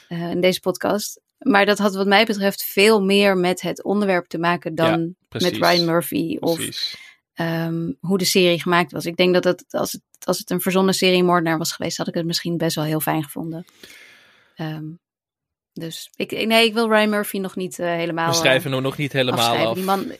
eh, 0.09 0.31
in 0.31 0.41
deze 0.41 0.61
podcast. 0.61 1.21
Maar 1.39 1.67
dat 1.67 1.79
had 1.79 1.95
wat 1.95 2.07
mij 2.07 2.25
betreft 2.25 2.63
veel 2.63 3.03
meer 3.03 3.37
met 3.37 3.61
het 3.61 3.85
onderwerp 3.85 4.27
te 4.27 4.39
maken 4.39 4.75
dan 4.75 5.15
met. 5.29 5.57
Ryan 5.57 5.85
Murphy 5.85 6.37
of 6.41 6.61
ehm, 7.35 7.93
hoe 8.01 8.19
de 8.19 8.25
serie 8.25 8.61
gemaakt 8.61 8.93
was. 8.93 9.07
Ik 9.07 9.17
denk 9.17 9.35
dat 9.35 9.45
het, 9.45 9.65
als 9.69 9.93
het, 9.93 10.03
als 10.27 10.39
het 10.39 10.51
een 10.51 10.61
verzonnen 10.61 10.95
serie 10.95 11.25
moordenaar 11.25 11.59
was 11.59 11.73
geweest, 11.73 11.97
had 11.97 12.09
ik 12.09 12.15
het 12.15 12.27
misschien 12.27 12.57
best 12.57 12.77
wel 12.77 12.85
heel 12.85 13.01
fijn 13.01 13.25
gevonden. 13.25 13.65
Ehm, 14.55 14.85
dus 15.75 16.11
ik, 16.17 16.47
nee, 16.47 16.67
ik 16.67 16.75
wil 16.75 16.89
Ryan 16.89 17.09
Murphy 17.09 17.39
nog 17.39 17.57
niet 17.57 17.79
eh, 17.79 17.87
helemaal. 17.87 18.27
We 18.27 18.33
eh, 18.33 18.39
schrijven 18.39 18.73
hem 18.73 18.83
nog 18.83 18.97
niet 18.97 19.13
helemaal 19.13 19.67
af. 19.67 19.75
Die 19.75 19.85
man, 19.85 20.13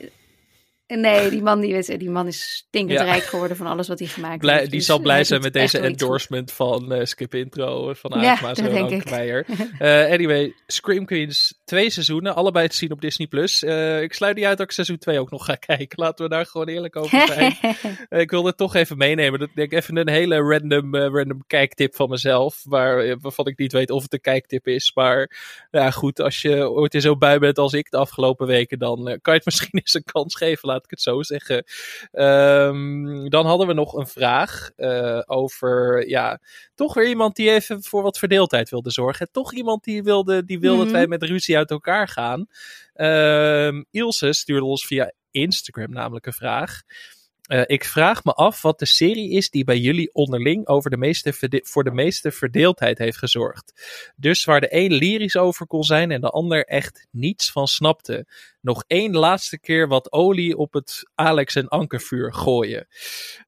nee, 0.87 1.31
die 1.35 1.43
man, 1.43 1.61
die, 1.61 1.73
weet- 1.73 1.99
die 1.99 2.11
man 2.11 2.27
is 2.27 2.43
stinkend 2.69 2.99
Ja. 2.99 3.05
rijk 3.05 3.23
geworden 3.23 3.57
van 3.57 3.67
alles 3.67 3.89
wat 3.89 3.99
hij 3.99 4.09
gemaakt 4.09 4.39
Blij- 4.39 4.57
heeft. 4.59 4.69
die 4.71 4.79
Dus 4.79 4.89
zal 4.89 4.99
blij 5.01 5.25
zijn 5.25 5.41
met 5.41 5.53
deze 5.53 5.79
endorsement 5.79 6.53
van 6.53 6.93
eh, 6.93 7.05
Skip 7.05 7.35
Intro 7.35 7.93
van 7.95 8.21
Ja, 8.21 8.31
Aagma 8.31 8.49
dat 8.49 8.59
en 8.59 8.89
denk. 8.89 9.11
Meijer. 9.11 9.47
Eh, 9.79 10.11
anyway, 10.11 10.55
Scream 10.67 11.05
Queens, 11.05 11.61
twee 11.65 11.91
seizoenen, 11.91 12.35
allebei 12.35 12.69
te 12.69 12.77
zien 12.77 12.93
op 12.93 13.01
Disney+. 13.01 13.27
Plus. 13.27 13.63
Eh, 13.63 14.03
ik 14.03 14.13
sluit 14.15 14.37
niet 14.37 14.45
uit 14.45 14.59
dat 14.59 14.67
ik 14.67 14.73
seizoen 14.73 14.99
2 14.99 15.19
ook 15.21 15.31
nog 15.31 15.45
ga 15.45 15.55
kijken. 15.75 16.03
Laten 16.03 16.25
we 16.25 16.31
daar 16.31 16.47
gewoon 16.47 16.69
eerlijk 16.69 16.97
over 16.97 17.27
zijn. 17.27 17.57
Ik 18.09 18.31
wilde 18.31 18.49
het 18.49 18.57
toch 18.57 18.75
even 18.75 18.97
meenemen. 18.97 19.39
Dat 19.39 19.49
ik 19.55 19.73
even 19.73 19.97
een 19.97 20.09
hele 20.09 20.37
random, 20.37 20.97
random 20.97 21.45
kijktip 21.47 21.95
van 21.95 22.09
mezelf. 22.09 22.61
Waar, 22.65 23.19
waarvan 23.21 23.47
ik 23.47 23.59
niet 23.59 23.73
weet 23.73 23.91
of 23.91 24.03
het 24.03 24.13
een 24.13 24.21
kijktip 24.21 24.67
is. 24.67 24.93
Maar 24.95 25.31
ja, 25.71 25.91
goed, 25.91 26.21
als 26.21 26.43
je 26.43 26.71
ooit 26.71 26.95
in 26.95 27.01
zo'n 27.01 27.19
bui 27.19 27.39
bent 27.39 27.59
als 27.59 27.73
ik 27.73 27.91
de 27.91 27.97
afgelopen 27.97 28.47
weken, 28.47 28.79
dan 28.79 28.97
kan 29.05 29.19
je 29.23 29.31
het 29.33 29.45
misschien 29.45 29.71
eens 29.79 29.95
een 29.95 30.05
kans 30.13 30.37
geven, 30.37 30.69
laat 30.75 30.85
ik 30.85 30.91
het 30.91 31.01
zo 31.03 31.23
zeggen. 31.23 31.65
Ehm, 32.13 33.29
dan 33.29 33.47
hadden 33.47 33.67
we 33.67 33.73
nog 33.73 33.93
een 33.95 34.07
vraag 34.07 34.71
eh, 34.77 35.21
over, 35.27 36.09
ja, 36.09 36.41
toch 36.75 36.95
weer 36.95 37.09
iemand 37.09 37.37
die 37.37 37.51
even 37.51 37.83
voor 37.83 38.03
wat 38.03 38.19
verdeeldheid 38.19 38.71
wilde 38.71 38.91
zorgen. 38.91 39.29
Toch 39.33 39.53
iemand 39.55 39.85
die 39.85 40.03
wilde, 40.03 40.45
die 40.45 40.61
wilde 40.61 40.77
Mhm. 40.77 40.85
dat 40.85 40.95
wij 40.95 41.07
met 41.07 41.23
ruzie 41.23 41.57
uit 41.57 41.71
elkaar 41.71 42.09
gaan. 42.09 42.47
Ehm, 42.95 43.83
Ilse 43.91 44.33
stuurde 44.33 44.65
ons 44.65 44.87
via 44.87 45.13
Instagram 45.31 45.91
namelijk 45.91 46.27
een 46.27 46.33
vraag. 46.33 46.83
Eh, 47.45 47.63
ik 47.67 47.85
vraag 47.85 48.25
me 48.25 48.33
af 48.33 48.63
wat 48.63 48.79
de 48.79 48.87
serie 48.87 49.31
is 49.31 49.51
die 49.51 49.65
bij 49.65 49.79
jullie 49.79 50.15
onderling 50.15 50.67
over 50.67 50.91
de 50.91 50.97
meeste 50.97 51.33
voor 51.63 51.85
de 51.85 51.91
meeste 51.91 52.31
verdeeldheid 52.31 52.99
heeft 52.99 53.19
gezorgd. 53.19 53.73
Dus 54.17 54.45
waar 54.45 54.61
de 54.61 54.67
een 54.71 54.93
lyrisch 54.93 55.37
over 55.37 55.67
kon 55.67 55.85
zijn 55.85 56.11
en 56.11 56.21
de 56.21 56.31
ander 56.31 56.65
echt 56.65 57.07
niets 57.11 57.51
van 57.51 57.69
snapte. 57.69 58.27
Nog 58.61 58.85
één 58.87 59.17
laatste 59.17 59.59
keer 59.59 59.89
wat 59.89 60.13
olie 60.13 60.57
op 60.57 60.73
het 60.73 61.11
Alex 61.15 61.55
en 61.55 61.69
Anke 61.69 62.01
vuur 62.01 62.33
gooien. 62.33 62.87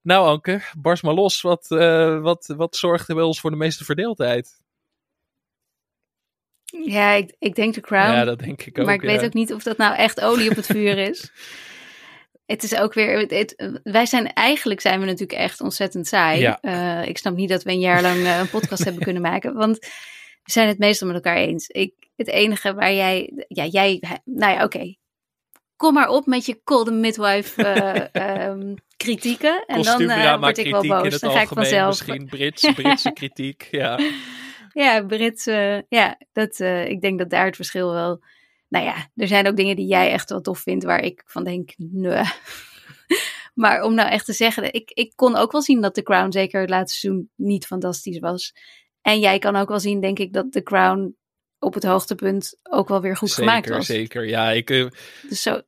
Nou 0.02 0.26
Anke, 0.26 0.62
barst 0.78 1.02
maar 1.02 1.14
los. 1.14 1.40
Wat, 1.40 1.70
eh, 1.70 2.20
wat, 2.20 2.54
wat 2.56 2.76
zorgde 2.76 3.14
bij 3.14 3.24
ons 3.24 3.40
voor 3.40 3.50
de 3.50 3.56
meeste 3.56 3.84
verdeeldheid? 3.84 4.64
Ja, 6.84 7.12
ik, 7.12 7.34
ik 7.38 7.54
denk 7.54 7.74
de 7.74 7.80
Crown. 7.80 8.12
ja, 8.12 8.24
dat 8.24 8.38
denk 8.38 8.62
ik 8.62 8.78
ook. 8.78 8.86
maar 8.86 8.94
ik 8.94 9.00
weet 9.00 9.24
ook 9.24 9.34
niet 9.34 9.52
of 9.52 9.62
dat 9.62 9.76
nou 9.76 9.94
echt 9.94 10.20
olie 10.20 10.50
op 10.50 10.56
het 10.56 10.66
vuur 10.66 10.98
is. 10.98 11.30
Het 12.46 12.62
is 12.62 12.76
ook 12.76 12.94
weer. 12.94 13.18
Het, 13.18 13.80
wij 13.82 14.06
zijn 14.06 14.32
eigenlijk 14.32 14.80
zijn 14.80 15.00
we 15.00 15.06
natuurlijk 15.06 15.38
echt 15.38 15.60
ontzettend 15.60 16.06
saai. 16.06 16.40
Ja. 16.40 16.58
Eh, 16.60 17.08
ik 17.08 17.18
snap 17.18 17.36
niet 17.36 17.48
dat 17.48 17.62
we 17.62 17.70
een 17.70 17.78
jaar 17.78 18.02
lang 18.02 18.24
eh, 18.24 18.38
een 18.38 18.50
podcast 18.50 18.84
hebben 18.84 19.02
kunnen 19.02 19.22
maken. 19.22 19.54
Want 19.54 19.78
we 20.42 20.52
zijn 20.52 20.68
het 20.68 20.78
meestal 20.78 21.06
met 21.06 21.16
elkaar 21.16 21.36
eens. 21.36 21.68
Ik, 21.68 21.94
het 22.16 22.28
enige 22.28 22.74
waar 22.74 22.92
jij. 22.92 23.44
Ja, 23.48 23.64
jij. 23.64 24.02
Nou 24.24 24.52
ja, 24.52 24.64
oké. 24.64 24.94
Kom 25.76 25.94
maar 25.94 26.08
op 26.08 26.26
met 26.26 26.46
je 26.46 26.60
cold 26.64 26.92
midwife 26.92 27.62
eh, 27.62 28.06
ehm, 28.46 28.74
kritieken. 28.96 29.64
En 29.66 29.82
dan 29.82 30.38
word 30.40 30.58
ik 30.58 30.70
wel 30.70 30.86
boos. 30.86 31.12
het 31.12 31.20
Dan 31.20 31.30
ga 31.30 31.40
ik 31.40 31.48
algemeen, 31.48 31.64
vanzelf. 31.64 31.88
misschien 31.88 32.26
Brits, 32.26 32.72
Britse 32.74 33.12
kritiek. 33.12 33.68
Ja. 33.70 33.98
Ja, 34.72 35.02
Brits, 35.02 35.44
ja, 35.88 36.18
dat, 36.32 36.58
ik 36.88 37.00
denk 37.00 37.18
dat 37.18 37.30
daar 37.30 37.44
het 37.44 37.56
verschil 37.56 37.92
wel... 37.92 38.20
Nou 38.76 38.88
ja, 38.88 39.10
er 39.14 39.28
zijn 39.28 39.46
ook 39.46 39.56
dingen 39.56 39.76
die 39.76 39.86
jij 39.86 40.10
echt 40.10 40.30
wel 40.30 40.40
tof 40.40 40.58
vindt, 40.58 40.84
waar 40.84 41.00
ik 41.00 41.22
van 41.26 41.44
denk, 41.44 41.74
nee. 41.76 42.24
maar 43.54 43.82
om 43.82 43.94
nou 43.94 44.10
echt 44.10 44.24
te 44.24 44.32
zeggen, 44.32 44.72
ik, 44.72 44.90
ik 44.90 45.12
kon 45.14 45.36
ook 45.36 45.52
wel 45.52 45.62
zien 45.62 45.80
dat 45.80 45.94
The 45.94 46.02
Crown 46.02 46.32
zeker 46.32 46.60
het 46.60 46.70
laatste 46.70 46.98
seizoen 46.98 47.30
niet 47.34 47.66
fantastisch 47.66 48.18
was. 48.18 48.54
En 49.00 49.18
jij 49.18 49.38
kan 49.38 49.56
ook 49.56 49.68
wel 49.68 49.80
zien, 49.80 50.00
denk 50.00 50.18
ik, 50.18 50.32
dat 50.32 50.52
The 50.52 50.62
Crown 50.62 51.16
op 51.58 51.74
het 51.74 51.84
hoogtepunt 51.84 52.58
ook 52.62 52.88
wel 52.88 53.00
weer 53.00 53.16
goed 53.16 53.28
zeker, 53.30 53.44
gemaakt 53.44 53.68
was. 53.68 53.86
zeker. 53.86 54.28
Ja, 54.28 54.50
ik, 54.50 54.70
eh, 54.70 54.86
Dus 55.28 55.42
zo, 55.42 55.60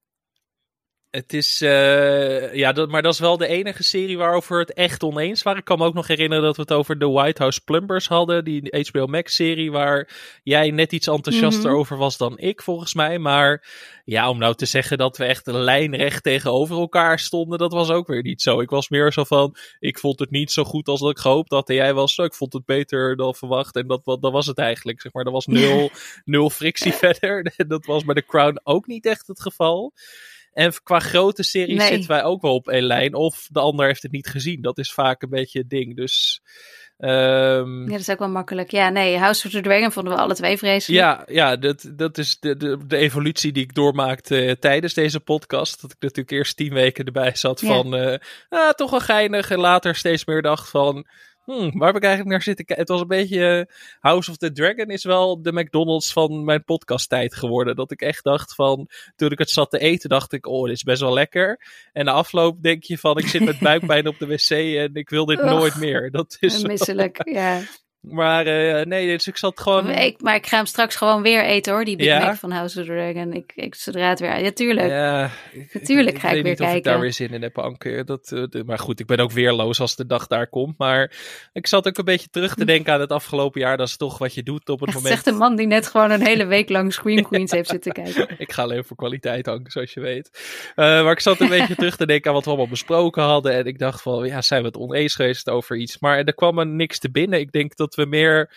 Het 1.10 1.32
is, 1.32 1.62
uh, 1.62 2.54
ja, 2.54 2.72
dat, 2.72 2.88
maar 2.88 3.02
dat 3.02 3.12
is 3.12 3.18
wel 3.18 3.36
de 3.36 3.46
enige 3.46 3.82
serie 3.82 4.18
waarover 4.18 4.54
we 4.54 4.60
het 4.60 4.72
echt 4.72 5.02
oneens 5.02 5.42
waren. 5.42 5.58
Ik 5.58 5.64
kan 5.64 5.78
me 5.78 5.84
ook 5.84 5.94
nog 5.94 6.06
herinneren 6.06 6.44
dat 6.44 6.56
we 6.56 6.62
het 6.62 6.72
over 6.72 6.98
de 6.98 7.08
White 7.08 7.42
House 7.42 7.60
Plumbers 7.64 8.08
hadden, 8.08 8.44
die 8.44 8.86
HBO 8.90 9.06
Max 9.06 9.34
serie, 9.34 9.70
waar 9.70 10.08
jij 10.42 10.70
net 10.70 10.92
iets 10.92 11.06
enthousiaster 11.06 11.64
mm 11.64 11.70
-hmm. 11.70 11.78
over 11.78 11.96
was 11.96 12.16
dan 12.16 12.38
ik, 12.38 12.62
volgens 12.62 12.94
mij. 12.94 13.18
Maar 13.18 13.66
ja, 14.04 14.28
om 14.28 14.38
nou 14.38 14.54
te 14.54 14.66
zeggen 14.66 14.98
dat 14.98 15.16
we 15.16 15.24
echt 15.24 15.46
lijnrecht 15.46 16.22
tegenover 16.22 16.78
elkaar 16.78 17.18
stonden, 17.18 17.58
dat 17.58 17.72
was 17.72 17.90
ook 17.90 18.06
weer 18.06 18.22
niet 18.22 18.42
zo. 18.42 18.60
Ik 18.60 18.70
was 18.70 18.88
meer 18.88 19.12
zo 19.12 19.24
van, 19.24 19.56
ik 19.78 19.98
vond 19.98 20.18
het 20.18 20.30
niet 20.30 20.52
zo 20.52 20.64
goed 20.64 20.88
als 20.88 21.00
dat 21.00 21.10
ik 21.10 21.18
gehoopt 21.18 21.50
had. 21.50 21.68
En 21.68 21.74
jij 21.74 21.94
was 21.94 22.14
zo, 22.14 22.22
ik 22.22 22.34
vond 22.34 22.52
het 22.52 22.64
beter 22.64 23.16
dan 23.16 23.34
verwacht. 23.34 23.76
En 23.76 23.86
dat, 23.86 24.04
dat 24.04 24.32
was 24.32 24.46
het 24.46 24.58
eigenlijk, 24.58 25.00
zeg 25.00 25.12
maar. 25.12 25.24
Er 25.24 25.32
was 25.32 25.46
nul, 25.46 25.90
nul 26.24 26.50
frictie 26.50 26.92
verder. 26.92 27.52
Dat 27.68 27.86
was 27.86 28.04
bij 28.04 28.14
The 28.14 28.26
Crown 28.26 28.60
ook 28.62 28.86
niet 28.86 29.06
echt 29.06 29.26
het 29.26 29.40
geval. 29.40 29.92
En 30.52 30.72
qua 30.82 30.98
grote 30.98 31.42
series 31.42 31.78
nee. 31.78 31.88
zitten 31.88 32.08
wij 32.08 32.24
ook 32.24 32.42
wel 32.42 32.54
op 32.54 32.68
één 32.68 32.82
lijn. 32.82 33.14
Of 33.14 33.46
de 33.50 33.60
ander 33.60 33.86
heeft 33.86 34.02
het 34.02 34.12
niet 34.12 34.26
gezien. 34.26 34.62
Dat 34.62 34.78
is 34.78 34.92
vaak 34.92 35.22
een 35.22 35.28
beetje 35.28 35.58
het 35.58 35.70
ding. 35.70 35.96
Dus. 35.96 36.40
Um... 36.98 37.84
Ja, 37.84 37.90
dat 37.90 38.00
is 38.00 38.10
ook 38.10 38.18
wel 38.18 38.28
makkelijk. 38.28 38.70
Ja, 38.70 38.88
nee, 38.88 39.16
House 39.16 39.46
of 39.46 39.52
the 39.52 39.60
Dragon 39.60 39.92
vonden 39.92 40.12
we 40.12 40.18
alle 40.18 40.34
twee 40.34 40.58
vreselijk. 40.58 41.02
Ja, 41.02 41.24
ja 41.26 41.56
dat, 41.56 41.90
dat 41.94 42.18
is 42.18 42.38
de, 42.38 42.56
de, 42.56 42.86
de 42.86 42.96
evolutie 42.96 43.52
die 43.52 43.62
ik 43.62 43.74
doormaakte 43.74 44.44
uh, 44.44 44.52
tijdens 44.52 44.94
deze 44.94 45.20
podcast. 45.20 45.80
Dat 45.80 45.90
ik 45.90 46.00
natuurlijk 46.00 46.30
eerst 46.30 46.56
tien 46.56 46.72
weken 46.72 47.04
erbij 47.04 47.34
zat 47.34 47.60
van, 47.60 47.94
uh, 47.94 48.16
ah, 48.48 48.70
toch 48.70 48.90
wel 48.90 49.00
geinig. 49.00 49.50
En 49.50 49.58
later 49.58 49.94
steeds 49.94 50.24
meer 50.24 50.42
dacht 50.42 50.70
van, 50.70 51.06
Hmm, 51.48 51.78
waar 51.78 51.86
heb 51.86 51.96
ik 51.96 52.02
eigenlijk 52.02 52.30
naar 52.30 52.42
zitten 52.42 52.64
kijken? 52.64 52.84
Het 52.84 52.92
was 52.92 53.00
een 53.00 53.06
beetje. 53.06 53.66
Uh, 53.68 53.74
House 54.00 54.30
of 54.30 54.36
the 54.36 54.52
Dragon 54.52 54.86
is 54.86 55.04
wel 55.04 55.42
de 55.42 55.52
McDonald's 55.52 56.12
van 56.12 56.44
mijn 56.44 56.64
podcasttijd 56.64 57.34
geworden. 57.34 57.76
Dat 57.76 57.90
ik 57.90 58.00
echt 58.00 58.24
dacht 58.24 58.54
van. 58.54 58.88
Toen 59.16 59.30
ik 59.30 59.38
het 59.38 59.50
zat 59.50 59.70
te 59.70 59.78
eten, 59.78 60.08
dacht 60.08 60.32
ik: 60.32 60.46
Oh, 60.46 60.64
dit 60.64 60.74
is 60.74 60.82
best 60.82 61.00
wel 61.00 61.12
lekker. 61.12 61.60
En 61.92 62.04
na 62.04 62.12
afloop 62.12 62.62
denk 62.62 62.82
je 62.82 62.98
van: 62.98 63.18
Ik 63.18 63.26
zit 63.26 63.44
met 63.44 63.58
buikpijn 63.68 64.06
op 64.06 64.18
de 64.18 64.26
wc 64.26 64.50
en 64.50 64.94
ik 64.94 65.08
wil 65.08 65.24
dit 65.24 65.42
nooit 65.42 65.76
meer. 65.76 66.10
Dat 66.10 66.36
is. 66.40 66.62
Misselijk, 66.62 67.20
ja. 67.32 67.60
Maar 68.00 68.46
uh, 68.46 68.84
nee, 68.84 69.06
dus 69.06 69.26
ik 69.26 69.36
zat 69.36 69.60
gewoon... 69.60 69.90
Ik, 69.90 70.20
maar 70.20 70.34
ik 70.34 70.46
ga 70.46 70.56
hem 70.56 70.66
straks 70.66 70.96
gewoon 70.96 71.22
weer 71.22 71.44
eten 71.44 71.72
hoor, 71.72 71.84
die 71.84 71.96
Big 71.96 72.06
ja? 72.06 72.18
Mac 72.18 72.36
van 72.36 72.50
House 72.50 72.80
of 72.80 72.86
the 72.86 72.92
Dragon. 72.92 73.32
Ik, 73.32 73.52
ik, 73.54 73.74
zodra 73.74 74.08
het 74.08 74.20
weer... 74.20 74.40
Ja, 74.40 74.50
tuurlijk. 74.50 74.88
Ja, 74.88 75.30
Natuurlijk 75.72 76.16
ik, 76.16 76.20
ga 76.20 76.30
ik, 76.30 76.42
weer 76.42 76.54
kijken. 76.54 76.76
Ik 76.76 76.84
daar 76.84 77.00
weer 77.00 77.12
zin 77.12 77.30
in 77.30 77.42
heb, 77.42 77.58
Anke. 77.58 78.02
Dat, 78.04 78.30
uh, 78.34 78.44
de, 78.48 78.64
maar 78.64 78.78
goed, 78.78 79.00
ik 79.00 79.06
ben 79.06 79.18
ook 79.18 79.30
weerloos 79.30 79.80
als 79.80 79.96
de 79.96 80.06
dag 80.06 80.26
daar 80.26 80.46
komt. 80.46 80.78
Maar 80.78 81.12
ik 81.52 81.66
zat 81.66 81.86
ook 81.86 81.98
een 81.98 82.04
beetje 82.04 82.28
terug 82.30 82.54
te 82.54 82.64
denken 82.64 82.92
aan 82.92 83.00
het 83.00 83.12
afgelopen 83.12 83.60
jaar. 83.60 83.76
Dat 83.76 83.88
is 83.88 83.96
toch 83.96 84.18
wat 84.18 84.34
je 84.34 84.42
doet 84.42 84.68
op 84.68 84.80
het 84.80 84.94
moment... 84.94 85.12
zegt 85.12 85.26
een 85.26 85.36
man 85.36 85.56
die 85.56 85.66
net 85.66 85.86
gewoon 85.86 86.10
een 86.10 86.26
hele 86.26 86.46
week 86.46 86.68
lang 86.68 86.92
Scream 86.92 87.22
Queens 87.28 87.50
heeft 87.50 87.68
zitten 87.68 87.92
kijken. 87.92 88.28
ik 88.38 88.52
ga 88.52 88.62
alleen 88.62 88.84
voor 88.84 88.96
kwaliteit, 88.96 89.48
Anke, 89.48 89.70
zoals 89.70 89.92
je 89.92 90.00
weet. 90.00 90.30
Uh, 90.70 90.74
maar 90.76 91.12
ik 91.12 91.20
zat 91.20 91.40
een 91.40 91.48
beetje 91.48 91.74
terug 91.74 91.96
te 91.96 92.06
denken 92.06 92.28
aan 92.28 92.34
wat 92.34 92.44
we 92.44 92.50
allemaal 92.50 92.68
besproken 92.68 93.22
hadden. 93.22 93.52
En 93.52 93.64
ik 93.64 93.78
dacht 93.78 94.02
van, 94.02 94.26
ja, 94.26 94.42
zijn 94.42 94.60
we 94.60 94.66
het 94.66 94.76
oneens 94.76 95.14
geweest 95.14 95.48
over 95.48 95.76
iets? 95.76 95.98
Maar 95.98 96.18
er 96.18 96.34
kwam 96.34 96.58
er 96.58 96.66
niks 96.66 96.98
te 96.98 97.10
binnen. 97.10 97.40
Ik 97.40 97.52
denk 97.52 97.76
dat 97.76 97.87
we 97.94 98.04
meer 98.06 98.50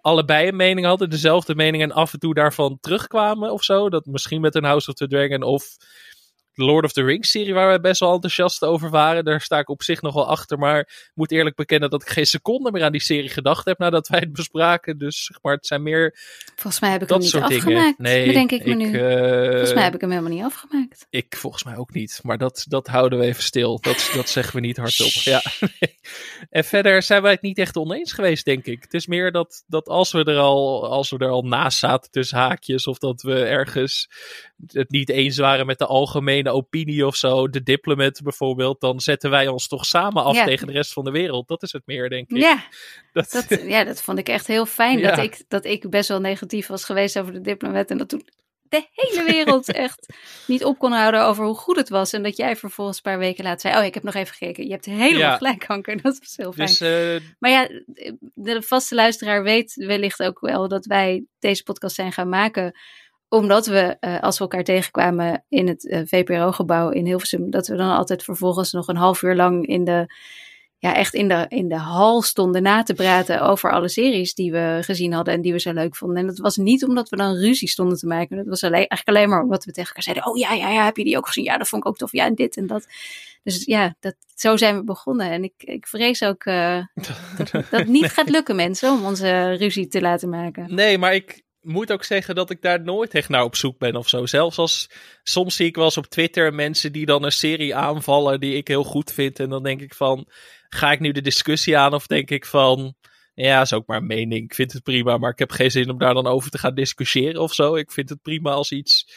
allebei 0.00 0.48
een 0.48 0.56
mening 0.56 0.86
hadden, 0.86 1.10
dezelfde 1.10 1.54
mening 1.54 1.82
en 1.82 1.92
af 1.92 2.12
en 2.12 2.18
toe 2.18 2.34
daarvan 2.34 2.78
terugkwamen 2.80 3.52
of 3.52 3.64
zo. 3.64 3.88
Dat 3.88 4.06
misschien 4.06 4.40
met 4.40 4.54
een 4.54 4.64
House 4.64 4.90
of 4.90 4.94
the 4.96 5.06
Dragon 5.06 5.42
of 5.42 5.76
Lord 6.58 6.84
of 6.84 6.92
the 6.92 7.02
Rings 7.02 7.30
serie 7.30 7.54
waar 7.54 7.72
we 7.72 7.80
best 7.80 8.00
wel 8.00 8.12
enthousiast 8.12 8.64
over 8.64 8.90
waren. 8.90 9.24
Daar 9.24 9.40
sta 9.40 9.58
ik 9.58 9.68
op 9.68 9.82
zich 9.82 10.02
nog 10.02 10.14
wel 10.14 10.28
achter. 10.28 10.58
Maar 10.58 10.78
ik 10.78 11.10
moet 11.14 11.32
eerlijk 11.32 11.56
bekennen 11.56 11.90
dat 11.90 12.02
ik 12.02 12.08
geen 12.08 12.26
seconde 12.26 12.70
meer 12.70 12.84
aan 12.84 12.92
die 12.92 13.02
serie 13.02 13.28
gedacht 13.28 13.64
heb 13.64 13.78
nadat 13.78 14.08
wij 14.08 14.20
het 14.20 14.32
bespraken. 14.32 14.98
Dus 14.98 15.24
zeg 15.24 15.38
maar, 15.42 15.54
het 15.54 15.66
zijn 15.66 15.82
meer. 15.82 16.18
Volgens 16.54 16.80
mij 16.80 16.90
heb 16.90 17.02
ik 17.02 17.08
hem 17.08 17.18
niet 17.18 17.34
afgemaakt. 17.34 17.98
Nee, 17.98 18.26
bedenk 18.26 18.50
ik 18.50 18.66
me 18.66 18.74
nu. 18.74 18.90
Uh, 18.90 19.48
volgens 19.48 19.74
mij 19.74 19.82
heb 19.82 19.94
ik 19.94 20.00
hem 20.00 20.10
helemaal 20.10 20.32
niet 20.32 20.44
afgemaakt. 20.44 21.06
Ik 21.10 21.36
volgens 21.36 21.64
mij 21.64 21.76
ook 21.76 21.92
niet. 21.92 22.20
Maar 22.22 22.38
dat, 22.38 22.64
dat 22.68 22.86
houden 22.86 23.18
we 23.18 23.24
even 23.24 23.42
stil. 23.42 23.80
Dat, 23.80 24.10
dat 24.14 24.28
zeggen 24.28 24.54
we 24.54 24.60
niet 24.60 24.76
hardop. 24.76 25.10
ja. 25.10 25.42
en 26.50 26.64
verder 26.64 27.02
zijn 27.02 27.22
wij 27.22 27.32
het 27.32 27.42
niet 27.42 27.58
echt 27.58 27.76
oneens 27.76 28.12
geweest, 28.12 28.44
denk 28.44 28.66
ik. 28.66 28.82
Het 28.82 28.94
is 28.94 29.06
meer 29.06 29.32
dat, 29.32 29.64
dat 29.66 29.88
als 29.88 30.12
we 30.12 30.24
er 30.24 30.38
al, 30.38 30.88
als 30.88 31.10
we 31.10 31.18
er 31.18 31.28
al 31.28 31.42
naast 31.42 31.78
zaten 31.78 32.10
tussen 32.10 32.38
haakjes. 32.38 32.86
Of 32.86 32.98
dat 32.98 33.22
we 33.22 33.44
ergens 33.44 34.08
het 34.66 34.90
niet 34.90 35.08
eens 35.08 35.36
waren 35.38 35.66
met 35.66 35.78
de 35.78 35.86
algemene 35.86 36.50
opinie 36.50 37.06
of 37.06 37.16
zo, 37.16 37.48
de 37.48 37.62
diplomat 37.62 38.20
bijvoorbeeld, 38.22 38.80
dan 38.80 39.00
zetten 39.00 39.30
wij 39.30 39.48
ons 39.48 39.68
toch 39.68 39.84
samen 39.84 40.24
af 40.24 40.34
Ja. 40.36 40.44
tegen 40.44 40.66
de 40.66 40.72
rest 40.72 40.92
van 40.92 41.04
de 41.04 41.10
wereld. 41.10 41.48
Dat 41.48 41.62
is 41.62 41.72
het 41.72 41.82
meer, 41.86 42.08
denk 42.08 42.30
ik. 42.30 42.36
Ja, 42.36 42.64
Dat- 43.12 43.30
dat, 43.48 43.60
ja, 43.66 43.84
dat 43.84 44.02
vond 44.02 44.18
ik 44.18 44.28
echt 44.28 44.46
heel 44.46 44.66
fijn. 44.66 44.98
Ja. 44.98 45.10
Dat, 45.10 45.24
ik, 45.24 45.44
dat 45.48 45.64
ik 45.64 45.90
best 45.90 46.08
wel 46.08 46.20
negatief 46.20 46.66
was 46.66 46.84
geweest 46.84 47.18
over 47.18 47.32
de 47.32 47.40
diplomat. 47.40 47.90
En 47.90 47.98
dat 47.98 48.08
toen 48.08 48.22
de 48.68 48.86
hele 48.92 49.24
wereld 49.24 49.68
echt 49.86 50.14
niet 50.46 50.64
op 50.64 50.78
kon 50.78 50.92
houden 50.92 51.24
over 51.24 51.44
hoe 51.44 51.54
goed 51.54 51.76
het 51.76 51.88
was. 51.88 52.12
En 52.12 52.22
dat 52.22 52.36
jij 52.36 52.56
vervolgens 52.56 52.96
een 52.96 53.02
paar 53.02 53.18
weken 53.18 53.44
later 53.44 53.60
zei: 53.60 53.80
Oh, 53.80 53.84
ik 53.86 53.94
heb 53.94 54.02
nog 54.02 54.14
even 54.14 54.34
gekeken. 54.34 54.64
Je 54.64 54.70
hebt 54.70 54.84
helemaal 54.84 55.12
Ja. 55.18 55.36
gelijk, 55.36 55.66
Anker. 55.66 55.96
Dat 56.02 56.18
was 56.18 56.36
heel 56.36 56.52
fijn. 56.52 56.66
dus 56.68 56.80
eh, 56.80 57.16
Maar 57.38 57.50
ja, 57.50 57.68
de 58.34 58.62
vaste 58.62 58.94
luisteraar 58.94 59.42
weet 59.42 59.74
wellicht 59.74 60.22
ook 60.22 60.40
wel 60.40 60.68
dat 60.68 60.86
wij 60.86 61.24
deze 61.38 61.62
podcast 61.62 61.94
zijn 61.94 62.12
gaan 62.12 62.28
maken. 62.28 62.78
Omdat 63.28 63.66
we, 63.66 63.96
eh, 64.00 64.20
als 64.22 64.36
we 64.36 64.42
elkaar 64.42 64.64
tegenkwamen 64.64 65.44
in 65.48 65.68
het 65.68 65.88
eh, 65.88 66.00
VPRO-gebouw 66.04 66.90
in 66.90 67.06
Hilversum, 67.06 67.50
dat 67.50 67.66
we 67.66 67.76
dan 67.76 67.90
altijd 67.90 68.22
vervolgens 68.22 68.72
nog 68.72 68.88
een 68.88 68.96
half 68.96 69.22
uur 69.22 69.34
lang 69.34 69.66
in 69.66 69.84
de, 69.84 70.14
ja, 70.78 70.94
echt 70.94 71.14
in 71.14 71.28
de, 71.28 71.46
in 71.48 71.68
de 71.68 71.76
hal 71.76 72.22
stonden 72.22 72.62
na 72.62 72.82
te 72.82 72.94
praten 72.94 73.40
over 73.40 73.72
alle 73.72 73.88
series 73.88 74.34
die 74.34 74.52
we 74.52 74.78
gezien 74.80 75.12
hadden 75.12 75.34
en 75.34 75.40
die 75.40 75.52
we 75.52 75.60
zo 75.60 75.72
leuk 75.72 75.96
vonden. 75.96 76.16
En 76.16 76.26
dat 76.26 76.38
was 76.38 76.56
niet 76.56 76.84
omdat 76.84 77.08
we 77.08 77.16
dan 77.16 77.34
ruzie 77.34 77.68
stonden 77.68 77.98
te 77.98 78.06
maken. 78.06 78.36
Dat 78.36 78.46
was 78.46 78.64
alleen, 78.64 78.74
eigenlijk 78.74 79.08
alleen 79.08 79.28
maar 79.28 79.42
omdat 79.42 79.64
we 79.64 79.72
tegen 79.72 79.88
elkaar 79.88 80.02
zeiden: 80.02 80.26
Oh 80.26 80.36
ja, 80.36 80.52
ja, 80.52 80.70
ja, 80.70 80.84
heb 80.84 80.96
je 80.96 81.04
die 81.04 81.16
ook 81.16 81.26
gezien? 81.26 81.44
Ja, 81.44 81.58
dat 81.58 81.68
vond 81.68 81.82
ik 81.82 81.88
ook 81.88 81.96
tof. 81.96 82.12
Ja, 82.12 82.24
en 82.24 82.34
dit 82.34 82.56
en 82.56 82.66
dat. 82.66 82.86
Dus 83.42 83.64
ja, 83.64 83.94
dat, 84.00 84.14
zo 84.34 84.56
zijn 84.56 84.76
we 84.76 84.84
begonnen. 84.84 85.30
En 85.30 85.44
ik, 85.44 85.52
ik 85.56 85.86
vrees 85.86 86.22
ook 86.22 86.44
eh, 86.44 86.84
dat 87.36 87.50
dat 87.50 87.64
het 87.70 87.88
niet 87.88 88.12
gaat 88.12 88.30
lukken, 88.30 88.56
mensen, 88.56 88.92
om 88.92 89.04
onze 89.04 89.52
ruzie 89.52 89.88
te 89.88 90.00
laten 90.00 90.28
maken. 90.28 90.74
Nee, 90.74 90.98
maar 90.98 91.14
ik 91.14 91.42
moet 91.60 91.92
ook 91.92 92.04
zeggen 92.04 92.34
dat 92.34 92.50
ik 92.50 92.62
daar 92.62 92.82
nooit 92.82 93.14
echt 93.14 93.28
naar 93.28 93.44
op 93.44 93.56
zoek 93.56 93.78
ben 93.78 93.96
of 93.96 94.08
zo. 94.08 94.26
Zelfs 94.26 94.58
als 94.58 94.90
soms 95.22 95.56
zie 95.56 95.66
ik 95.66 95.76
wel 95.76 95.84
eens 95.84 95.96
op 95.96 96.06
Twitter 96.06 96.54
mensen 96.54 96.92
die 96.92 97.06
dan 97.06 97.24
een 97.24 97.32
serie 97.32 97.74
aanvallen 97.74 98.40
die 98.40 98.54
ik 98.54 98.68
heel 98.68 98.84
goed 98.84 99.12
vind. 99.12 99.40
En 99.40 99.48
dan 99.48 99.62
denk 99.62 99.80
ik 99.80 99.94
van, 99.94 100.26
ga 100.68 100.92
ik 100.92 101.00
nu 101.00 101.12
de 101.12 101.22
discussie 101.22 101.76
aan 101.76 101.94
of 101.94 102.06
denk 102.06 102.30
ik 102.30 102.46
van, 102.46 102.94
ja, 103.34 103.60
is 103.60 103.72
ook 103.72 103.86
maar 103.86 103.96
een 103.96 104.06
mening. 104.06 104.44
Ik 104.44 104.54
vind 104.54 104.72
het 104.72 104.82
prima, 104.82 105.16
maar 105.16 105.30
ik 105.30 105.38
heb 105.38 105.50
geen 105.50 105.70
zin 105.70 105.90
om 105.90 105.98
daar 105.98 106.14
dan 106.14 106.26
over 106.26 106.50
te 106.50 106.58
gaan 106.58 106.74
discussiëren 106.74 107.40
of 107.40 107.54
zo. 107.54 107.76
Ik 107.76 107.92
vind 107.92 108.08
het 108.08 108.22
prima 108.22 108.50
als 108.50 108.70
iets 108.70 109.12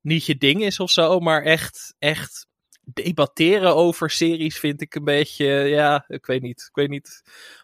niet 0.00 0.26
je 0.26 0.36
ding 0.36 0.62
is 0.62 0.80
of 0.80 0.90
zo, 0.90 1.20
maar 1.20 1.42
echt, 1.42 1.94
echt 1.98 2.46
debatteren 2.84 3.74
over 3.76 4.10
series 4.10 4.58
vind 4.58 4.80
ik 4.80 4.94
een 4.94 5.04
beetje, 5.04 5.46
ja, 5.46 6.04
ik 6.08 6.26
weet 6.26 6.42
niet. 6.42 6.60
Ik 6.68 6.74
weet 6.74 6.88
niet 6.88 7.22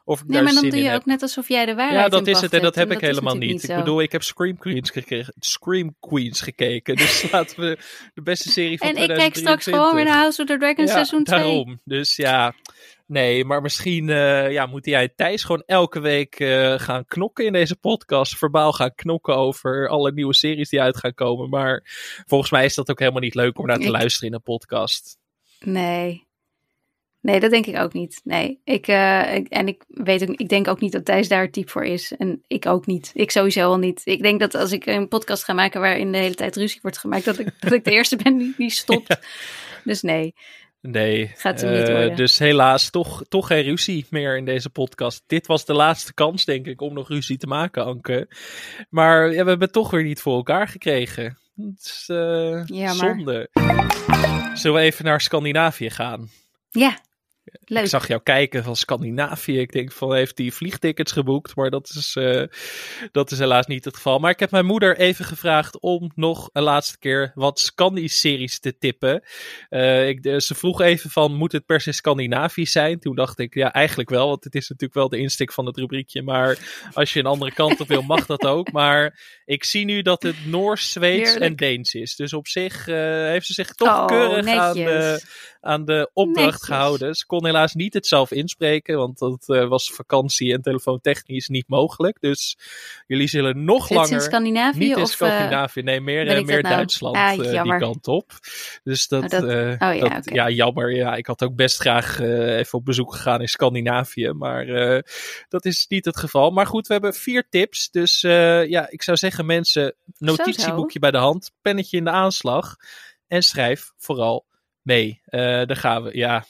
of 0.09 0.21
ik 0.21 0.27
Nee, 0.27 0.35
daar 0.35 0.45
maar 0.45 0.53
dan 0.53 0.63
zin 0.63 0.71
doe 0.71 0.81
je 0.81 0.89
heb. 0.89 1.01
ook 1.01 1.07
net 1.07 1.23
alsof 1.23 1.49
jij 1.49 1.67
de 1.67 1.75
waarheid 1.75 2.01
Ja, 2.01 2.09
dat 2.09 2.27
is 2.27 2.41
het 2.41 2.53
en 2.53 2.63
dat 2.63 2.75
heb 2.75 2.91
ik 2.91 3.01
helemaal 3.01 3.37
niet. 3.37 3.69
Ik 3.69 3.77
bedoel, 3.77 4.01
ik 4.01 4.13
heb 4.13 4.23
Scream 4.23 4.59
Queens, 4.59 4.91
gekeken, 4.91 5.35
Scream 5.39 5.97
Queens 6.01 6.41
gekeken. 6.41 6.97
Dus 6.97 7.23
laten 7.31 7.61
we 7.61 7.79
de 8.15 8.23
beste 8.23 8.51
serie 8.51 8.79
van 8.79 8.89
En 8.89 8.97
ik 8.97 9.09
kijk 9.09 9.37
straks 9.37 9.65
2023. 9.65 9.75
gewoon 9.75 9.95
weer 9.95 10.05
naar 10.05 10.15
House 10.15 10.43
of 10.43 10.49
the 10.49 10.59
Dragon 10.59 10.87
ja, 10.87 10.93
seizoen 10.93 11.25
2. 11.25 11.39
daarom. 11.39 11.81
Dus 11.85 12.17
ja, 12.17 12.55
nee, 13.09 13.45
maar 13.45 13.63
misschien 13.63 14.09
eh, 14.09 14.53
ja, 14.53 14.67
moet 14.67 14.87
jij 14.87 15.09
Thijs 15.09 15.45
gewoon 15.45 15.63
elke 15.67 16.01
week 16.01 16.35
eh, 16.41 16.75
gaan 16.79 17.05
knokken 17.07 17.45
in 17.47 17.53
deze 17.53 17.77
podcast. 17.77 18.37
Verbaal 18.39 18.73
gaan 18.73 18.95
knokken 18.95 19.37
over 19.37 19.89
alle 19.89 20.13
nieuwe 20.13 20.35
series 20.35 20.69
die 20.69 20.81
uit 20.81 20.97
gaan 20.97 21.15
komen. 21.15 21.49
Maar 21.49 21.83
volgens 22.27 22.51
mij 22.51 22.65
is 22.65 22.75
dat 22.75 22.91
ook 22.91 22.99
helemaal 22.99 23.21
niet 23.21 23.35
leuk 23.35 23.59
om 23.59 23.67
naar 23.67 23.77
te 23.79 23.83
Ik- 23.85 23.89
luisteren 23.91 24.29
in 24.29 24.35
een 24.35 24.43
podcast. 24.43 25.17
Nee. 25.61 26.27
Nee, 27.21 27.41
dat 27.41 27.51
denk 27.51 27.67
ik 27.67 27.77
ook 27.79 27.93
niet. 27.93 28.21
Nee, 28.25 28.61
ik, 28.65 28.87
eh, 28.87 29.35
ik- 29.35 29.49
en 29.49 29.69
ik 29.69 29.85
weet 29.89 30.23
ook, 30.31 30.37
ik 30.37 30.49
denk 30.49 30.69
ook 30.69 30.81
niet 30.81 30.93
dat 30.93 31.05
Thijs 31.05 31.29
daar 31.29 31.43
het 31.43 31.53
type 31.53 31.71
voor 31.71 31.85
is. 31.85 32.13
En 32.17 32.43
ik 32.47 32.67
ook 32.67 32.87
niet. 32.87 33.11
Ik 33.15 33.31
sowieso 33.31 33.61
al 33.71 33.79
niet. 33.79 34.01
Ik 34.05 34.23
denk 34.23 34.41
dat 34.41 34.55
als 34.55 34.73
ik 34.73 34.87
een 34.87 35.09
podcast 35.09 35.45
ga 35.45 35.53
maken 35.53 35.81
waarin 35.81 36.13
de 36.13 36.19
hele 36.19 36.35
tijd 36.35 36.57
ruzie 36.57 36.79
wordt 36.83 36.99
gemaakt, 36.99 37.25
dat 37.25 37.39
ik, 37.39 37.49
dat 37.61 37.73
ik 37.73 37.85
de 37.85 37.91
eerste 37.99 38.17
ben 38.17 38.37
die, 38.39 38.55
die 38.57 38.71
stopt. 38.71 39.19
Dus 39.85 40.03
nee. 40.03 40.35
Nee, 40.81 41.33
Gaat 41.37 41.61
hem 41.61 41.79
niet 41.79 41.89
eh, 41.89 42.17
dus 42.17 42.39
helaas 42.39 42.91
toch, 42.91 43.23
toch 43.29 43.47
geen 43.47 43.63
ruzie 43.63 44.07
meer 44.11 44.37
in 44.37 44.45
deze 44.45 44.71
podcast. 44.71 45.23
Dit 45.27 45.47
was 45.47 45.65
de 45.65 45.75
laatste 45.75 46.15
kans, 46.15 46.45
denk 46.45 46.67
ik, 46.67 46.81
om 46.81 46.95
nog 46.95 47.09
ruzie 47.09 47.37
te 47.37 47.47
maken, 47.47 47.85
Anke. 47.85 48.29
Maar 48.89 49.23
ja, 49.25 49.31
we 49.31 49.37
hebben 49.37 49.61
het 49.61 49.73
toch 49.73 49.91
weer 49.91 50.05
niet 50.05 50.21
voor 50.21 50.37
elkaar 50.37 50.69
gekregen. 50.69 51.39
Het 51.57 51.81
is 51.81 52.05
Jammer. 52.07 52.95
zonde. 52.95 53.49
Zullen 54.55 54.77
we 54.81 54.83
even 54.83 55.05
naar 55.05 55.21
Scandinavië 55.21 55.91
gaan? 55.91 56.31
Ja, 56.71 56.99
Leuk. 57.65 57.83
Ik 57.83 57.89
zag 57.89 58.09
jou 58.09 58.21
kijken 58.23 58.65
van 58.65 58.77
Scandinavië. 58.77 59.59
Ik 59.59 59.73
denk 59.73 59.93
van, 59.93 60.15
heeft 60.15 60.39
hij 60.39 60.51
vliegtickets 60.51 61.13
geboekt? 61.13 61.57
Maar 61.57 61.71
dat 61.71 61.89
is, 61.89 62.17
uh, 62.19 62.43
dat 63.13 63.31
is 63.31 63.39
helaas 63.39 63.67
niet 63.67 63.85
het 63.85 63.95
geval. 63.95 64.19
Maar 64.19 64.31
ik 64.31 64.41
heb 64.41 64.51
mijn 64.51 64.67
moeder 64.67 64.99
even 64.99 65.25
gevraagd 65.25 65.81
om 65.81 66.13
nog 66.15 66.51
een 66.53 66.63
laatste 66.63 66.99
keer 66.99 67.33
wat 67.35 67.59
Scandi-series 67.59 68.61
te 68.61 68.79
tippen. 68.79 69.23
Uh, 69.71 70.09
ik, 70.09 70.41
ze 70.41 70.55
vroeg 70.55 70.81
even 70.81 71.11
van, 71.11 71.35
moet 71.35 71.53
het 71.53 71.67
per 71.67 71.81
se 71.81 71.93
Scandinavisch 71.93 72.73
zijn? 72.73 72.99
Toen 72.99 73.15
dacht 73.15 73.39
ik, 73.39 73.55
ja, 73.55 73.73
eigenlijk 73.73 74.11
wel. 74.11 74.29
Want 74.29 74.45
het 74.45 74.55
is 74.55 74.69
natuurlijk 74.69 74.99
wel 74.99 75.09
de 75.09 75.19
insteek 75.19 75.53
van 75.53 75.67
het 75.67 75.77
rubriekje. 75.77 76.23
Maar 76.23 76.59
als 76.93 77.13
je 77.13 77.19
een 77.19 77.27
andere 77.27 77.53
kant 77.53 77.81
op 77.81 77.89
wil, 77.89 78.03
mag 78.03 78.27
dat 78.27 78.47
ook. 78.47 78.73
Maar 78.73 79.21
ik 79.45 79.65
zie 79.65 79.85
nu 79.85 80.03
dat 80.03 80.23
het 80.23 80.47
Noors, 80.47 80.93
Zweeds 80.93 81.35
en 81.35 81.57
Deens 81.57 81.95
is. 81.95 82.17
Dus 82.17 82.33
op 82.33 82.49
zich 82.49 82.87
uh, 82.87 82.97
heeft 83.27 83.47
ze 83.47 83.53
zich 83.53 83.73
toch 83.73 83.89
oh, 83.89 84.07
keurig 84.07 84.45
netjes. 84.45 84.59
aan 84.59 84.75
de, 84.75 85.21
aan 85.61 85.85
de 85.85 86.11
opdracht 86.13 86.51
Netjes. 86.51 86.65
gehouden. 86.65 87.15
Ze 87.15 87.27
kon 87.27 87.38
helaas 87.45 87.75
niet 87.75 87.95
het 87.95 88.07
zelf 88.07 88.31
inspreken, 88.31 88.97
want 88.97 89.19
dat 89.19 89.45
uh, 89.47 89.69
was 89.69 89.91
vakantie 89.93 90.53
en 90.53 90.63
telefoontechnisch 90.63 91.49
niet 91.49 91.69
mogelijk. 91.69 92.21
Dus 92.21 92.59
jullie 93.07 93.29
zullen 93.29 93.65
nog 93.65 93.91
langer 93.91 94.13
in 94.13 94.21
Scandinavië 94.21 94.79
niet 94.79 94.97
in 94.97 95.03
of... 95.03 95.11
Scandinavië, 95.11 95.83
nee, 95.83 96.01
meer, 96.01 96.27
ik 96.27 96.47
meer 96.47 96.63
nou? 96.63 96.75
Duitsland 96.75 97.17
Ah, 97.17 97.63
die 97.63 97.77
kant 97.79 98.07
op. 98.09 98.33
Dus 98.85 99.09
dat, 99.09 99.23
Oh, 99.25 99.29
dat- 99.31 99.43
eh, 99.43 99.89
oh 99.89 99.97
ja, 99.97 100.09
dat- 100.09 100.35
ja, 100.35 100.51
jammer. 100.51 100.95
Ja, 100.95 101.15
ik 101.17 101.27
had 101.27 101.43
ook 101.43 101.55
best 101.55 101.81
graag 101.81 102.21
eh, 102.21 102.57
even 102.59 102.79
op 102.79 102.85
bezoek 102.85 103.15
gegaan 103.15 103.41
in 103.41 103.49
Scandinavië, 103.49 104.33
maar 104.33 104.67
eh, 104.69 105.03
dat 105.49 105.65
is 105.65 105.87
niet 105.89 106.05
het 106.05 106.17
geval. 106.17 106.51
Maar 106.51 106.67
goed, 106.67 106.87
we 106.87 106.93
hebben 106.93 107.15
vier 107.15 107.47
tips. 107.49 107.91
Dus 107.91 108.23
eh, 108.23 108.67
ja, 108.67 108.91
ik 108.91 109.03
zou 109.03 109.17
zeggen 109.17 109.47
mensen, 109.47 109.95
notitieboekje 110.19 110.99
bij 110.99 111.11
de 111.11 111.19
hand, 111.19 111.53
pennetje 111.63 111.97
in 111.97 112.05
de 112.05 112.11
aanslag 112.11 112.77
en 113.27 113.43
schrijf 113.43 113.93
vooral 113.97 114.47
mee. 114.83 115.21
Eh, 115.25 115.41
daar 115.41 115.77
gaan 115.77 116.03
we, 116.03 116.17
ja. 116.17 116.45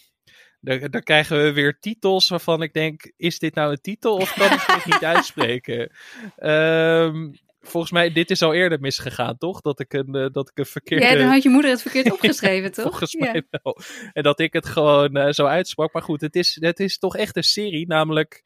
Daar, 0.60 0.90
daar 0.90 1.02
krijgen 1.02 1.42
we 1.42 1.52
weer 1.52 1.78
titels 1.80 2.28
waarvan 2.28 2.62
ik 2.62 2.72
denk: 2.72 3.12
is 3.16 3.38
dit 3.38 3.54
nou 3.54 3.70
een 3.70 3.80
titel 3.80 4.16
of 4.16 4.34
kan 4.34 4.52
ik 4.52 4.66
dit 4.66 4.84
niet 4.84 5.04
uitspreken? 5.14 5.90
Ehm, 6.36 7.32
volgens 7.60 7.92
mij, 7.92 8.12
dit 8.12 8.30
is 8.30 8.42
al 8.42 8.54
eerder 8.54 8.80
misgegaan, 8.80 9.38
toch? 9.38 9.60
Dat 9.60 9.80
ik 9.80 9.92
een, 9.92 10.14
eh, 10.14 10.26
dat 10.32 10.48
ik 10.48 10.58
een 10.58 10.66
verkeerde. 10.66 11.04
Ja, 11.06 11.14
dan 11.14 11.26
had 11.28 11.42
je 11.42 11.48
moeder 11.48 11.70
het 11.70 11.82
verkeerd 11.82 12.12
opgeschreven, 12.12 12.72
toch? 12.74 12.84
Volgens 12.84 13.12
Ja. 13.12 13.32
mij 13.32 13.42
wel. 13.50 13.78
En 14.12 14.22
dat 14.22 14.40
ik 14.40 14.52
het 14.52 14.66
gewoon 14.66 15.16
eh, 15.16 15.32
zo 15.32 15.46
uitsprak. 15.46 15.92
Maar 15.92 16.02
goed, 16.02 16.20
het 16.20 16.36
is, 16.36 16.56
het 16.60 16.80
is 16.80 16.98
toch 16.98 17.16
echt 17.16 17.36
een 17.36 17.42
serie, 17.44 17.86
namelijk. 17.86 18.44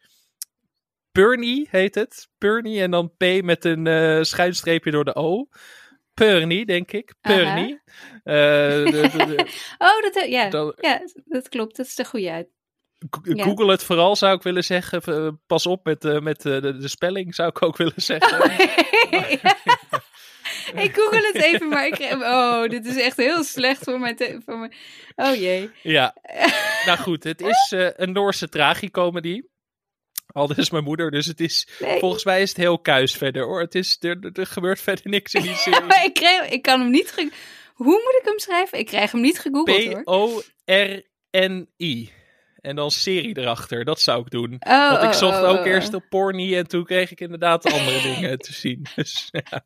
Purny 1.12 1.66
heet 1.70 1.94
het. 1.94 2.28
Purny 2.38 2.80
en 2.80 2.90
dan 2.90 3.12
P 3.16 3.42
met 3.42 3.64
een 3.64 3.86
eh, 3.86 4.22
schuinstreepje 4.22 4.90
door 4.90 5.04
de 5.04 5.14
O. 5.14 5.46
Purny, 6.14 6.64
denk 6.64 6.92
ik. 6.92 7.14
Purny. 7.20 7.80
Eh, 8.24 8.34
de- 8.34 9.08
de- 9.12 9.26
de- 9.26 9.46
Oh, 9.88 10.12
dat, 10.12 10.24
ja. 10.28 10.48
dan- 10.50 10.74
ja, 10.80 11.00
dat 11.24 11.48
klopt. 11.48 11.76
Dat 11.76 11.86
is 11.86 11.94
de 11.94 12.04
goede 12.04 12.30
uit. 12.30 12.48
Go- 13.10 13.20
Ja. 13.34 13.44
Google 13.44 13.70
het 13.70 13.84
vooral, 13.84 14.16
zou 14.16 14.36
ik 14.36 14.42
willen 14.42 14.64
zeggen. 14.64 15.00
Eh, 15.02 15.28
pas 15.46 15.66
op 15.66 15.84
met, 15.84 16.04
eh, 16.04 16.18
met 16.20 16.44
eh, 16.46 16.60
de, 16.60 16.88
spelling, 16.88 17.34
zou 17.34 17.48
ik 17.48 17.62
ook 17.62 17.76
willen 17.76 17.92
zeggen. 17.96 18.38
ik 20.74 20.94
google 20.94 21.30
het 21.32 21.42
even, 21.42 21.68
maar 21.68 21.86
ik... 21.86 21.98
Oh, 22.12 22.68
dit 22.68 22.86
is 22.86 22.96
echt 23.00 23.16
heel 23.16 23.44
slecht 23.44 23.84
voor 23.84 23.98
mijn... 23.98 24.42
Voor 24.44 24.58
mijn... 24.58 24.74
Oh 25.16 25.34
jee. 25.34 25.70
Ja, 25.82 26.16
nou 26.86 26.98
goed, 26.98 27.24
het 27.24 27.40
is 27.40 27.72
eh, 27.72 27.88
een 27.92 28.12
Noorse 28.12 28.48
tragicomedy. 28.48 29.42
Al 30.32 30.46
dus 30.46 30.70
mijn 30.70 30.84
moeder, 30.84 31.10
dus 31.10 31.26
het 31.26 31.40
is, 31.40 31.68
Nee. 31.78 31.98
volgens 31.98 32.24
mij 32.24 32.42
is 32.42 32.48
het 32.48 32.58
heel 32.58 32.78
kuis 32.78 33.12
verder 33.12 33.44
hoor. 33.44 33.60
Het 33.60 33.74
is, 33.74 33.96
er, 34.00 34.30
er- 34.32 34.46
gebeurt 34.46 34.80
verder 34.80 35.08
niks 35.10 35.34
in 35.34 35.42
die 35.42 35.54
serie. 35.64 35.80
maar 35.80 36.04
ik, 36.04 36.14
kreeg, 36.14 36.48
ik 36.48 36.62
kan 36.62 36.80
hem 36.80 36.90
niet... 36.90 37.14
Hoe 37.72 37.92
moet 38.04 38.18
ik 38.20 38.24
hem 38.24 38.38
schrijven? 38.38 38.78
Ik 38.78 38.86
krijg 38.86 39.12
hem 39.12 39.20
niet 39.20 39.38
gegoogeld 39.38 39.92
hoor. 39.92 40.02
P-O-R-N-I. 40.64 42.12
En 42.60 42.76
dan 42.76 42.90
serie 42.90 43.38
erachter, 43.38 43.84
dat 43.84 44.00
zou 44.00 44.20
ik 44.20 44.30
doen. 44.30 44.56
Oh, 44.58 44.90
Want 44.90 45.02
ik 45.02 45.08
oh, 45.08 45.14
zocht 45.14 45.42
oh, 45.42 45.48
ook 45.48 45.64
eerst 45.66 45.94
op 45.94 46.04
porny 46.08 46.56
en 46.56 46.68
toen 46.68 46.84
kreeg 46.84 47.10
ik 47.10 47.20
inderdaad 47.20 47.72
andere 47.72 48.02
dingen 48.14 48.38
te 48.38 48.52
zien. 48.52 48.86
Dus, 48.96 49.28
ja. 49.30 49.64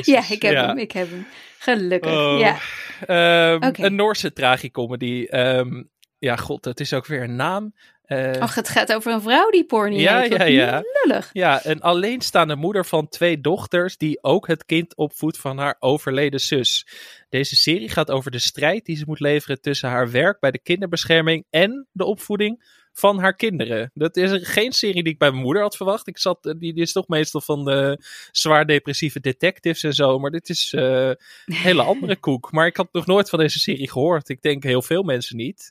Ja, 0.00 0.22
ik 0.28 0.42
heb 0.42 0.52
ja. 0.52 0.66
hem. 0.66 0.78
Ik 0.78 0.92
heb 0.92 1.10
hem. 1.10 1.26
Gelukkig. 1.58 2.12
Ja. 2.38 2.58
Ehm. 3.06 3.72
Een 3.84 3.94
Noorse 3.94 4.32
tragicomedy. 4.32 5.26
Ehm 5.30 5.82
ja, 6.22 6.36
god, 6.36 6.64
het 6.64 6.80
is 6.80 6.92
ook 6.92 7.06
weer 7.06 7.22
een 7.22 7.36
naam. 7.36 7.74
Eh, 8.04 8.40
Ach, 8.40 8.54
het 8.54 8.68
gaat 8.68 8.92
over 8.92 9.12
een 9.12 9.22
vrouw 9.22 9.50
die 9.50 9.64
porno 9.64 9.96
Ja, 9.96 10.20
heeft. 10.20 10.36
Ja, 10.36 10.44
ja. 10.44 10.82
Lullig. 11.02 11.30
Ja, 11.32 11.60
een 11.62 11.80
alleenstaande 11.80 12.56
moeder 12.56 12.84
van 12.84 13.08
twee 13.08 13.40
dochters 13.40 13.96
die 13.96 14.22
ook 14.22 14.46
het 14.46 14.64
kind 14.64 14.96
opvoedt 14.96 15.38
van 15.38 15.58
haar 15.58 15.76
overleden 15.78 16.40
zus. 16.40 16.86
Deze 17.28 17.56
serie 17.56 17.88
gaat 17.88 18.10
over 18.10 18.30
de 18.30 18.38
strijd 18.38 18.84
die 18.84 18.96
ze 18.96 19.04
moet 19.06 19.20
leveren 19.20 19.60
tussen 19.60 19.88
haar 19.88 20.10
werk 20.10 20.40
bij 20.40 20.50
de 20.50 20.62
kinderbescherming 20.62 21.44
en 21.50 21.86
de 21.92 22.04
opvoeding 22.04 22.64
van 22.92 23.18
haar 23.18 23.34
kinderen. 23.36 23.90
Dat 23.94 24.16
is 24.16 24.48
geen 24.48 24.72
serie 24.72 25.02
die 25.02 25.12
ik 25.12 25.18
bij 25.18 25.30
mijn 25.30 25.42
moeder 25.42 25.62
had 25.62 25.76
verwacht. 25.76 26.06
Ik 26.08 26.18
zat, 26.18 26.42
die, 26.42 26.72
die 26.72 26.82
is 26.82 26.92
toch 26.92 27.08
meestal 27.08 27.40
van 27.40 27.64
de 27.64 28.04
zwaar 28.30 28.66
depressieve 28.66 29.20
detectives 29.20 29.82
en 29.82 29.92
zo, 29.94 30.18
maar 30.18 30.30
dit 30.30 30.48
is 30.48 30.72
eh, 30.72 31.06
een 31.06 31.54
hele 31.54 31.82
andere 31.82 32.16
koek. 32.26 32.52
Maar 32.52 32.66
ik 32.66 32.76
had 32.76 32.88
nog 32.92 33.06
nooit 33.06 33.28
van 33.28 33.38
deze 33.38 33.58
serie 33.58 33.90
gehoord. 33.90 34.28
Ik 34.28 34.42
denk 34.42 34.62
heel 34.62 34.82
veel 34.82 35.02
mensen 35.02 35.36
niet. 35.36 35.70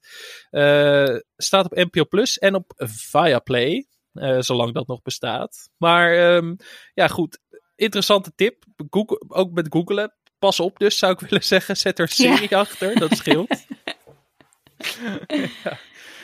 Eh, 0.50 1.16
staat 1.38 1.66
op 1.66 1.76
NPO 1.76 2.06
Plus 2.06 2.40
en 2.40 2.56
op 2.56 2.74
Viaplay. 2.78 3.86
Eh, 4.14 4.40
zolang 4.40 4.74
dat 4.74 4.88
nog 4.88 5.02
bestaat. 5.02 5.70
Maar 5.78 6.18
ehm, 6.18 6.56
ja, 6.94 7.08
goed. 7.08 7.40
Interessante 7.76 8.32
tip. 8.36 8.64
Google, 8.90 9.24
ook 9.28 9.52
met 9.52 9.68
googlen. 9.70 10.14
Pas 10.40 10.60
op 10.60 10.80
dus, 10.80 10.98
zou 10.98 11.14
ik 11.14 11.20
willen 11.30 11.44
zeggen. 11.44 11.78
Zet 11.78 12.00
er 12.00 12.12
Ja. 12.16 12.36
serie 12.36 12.56
achter. 12.56 13.00
Dat 13.00 13.16
scheelt. 13.18 13.50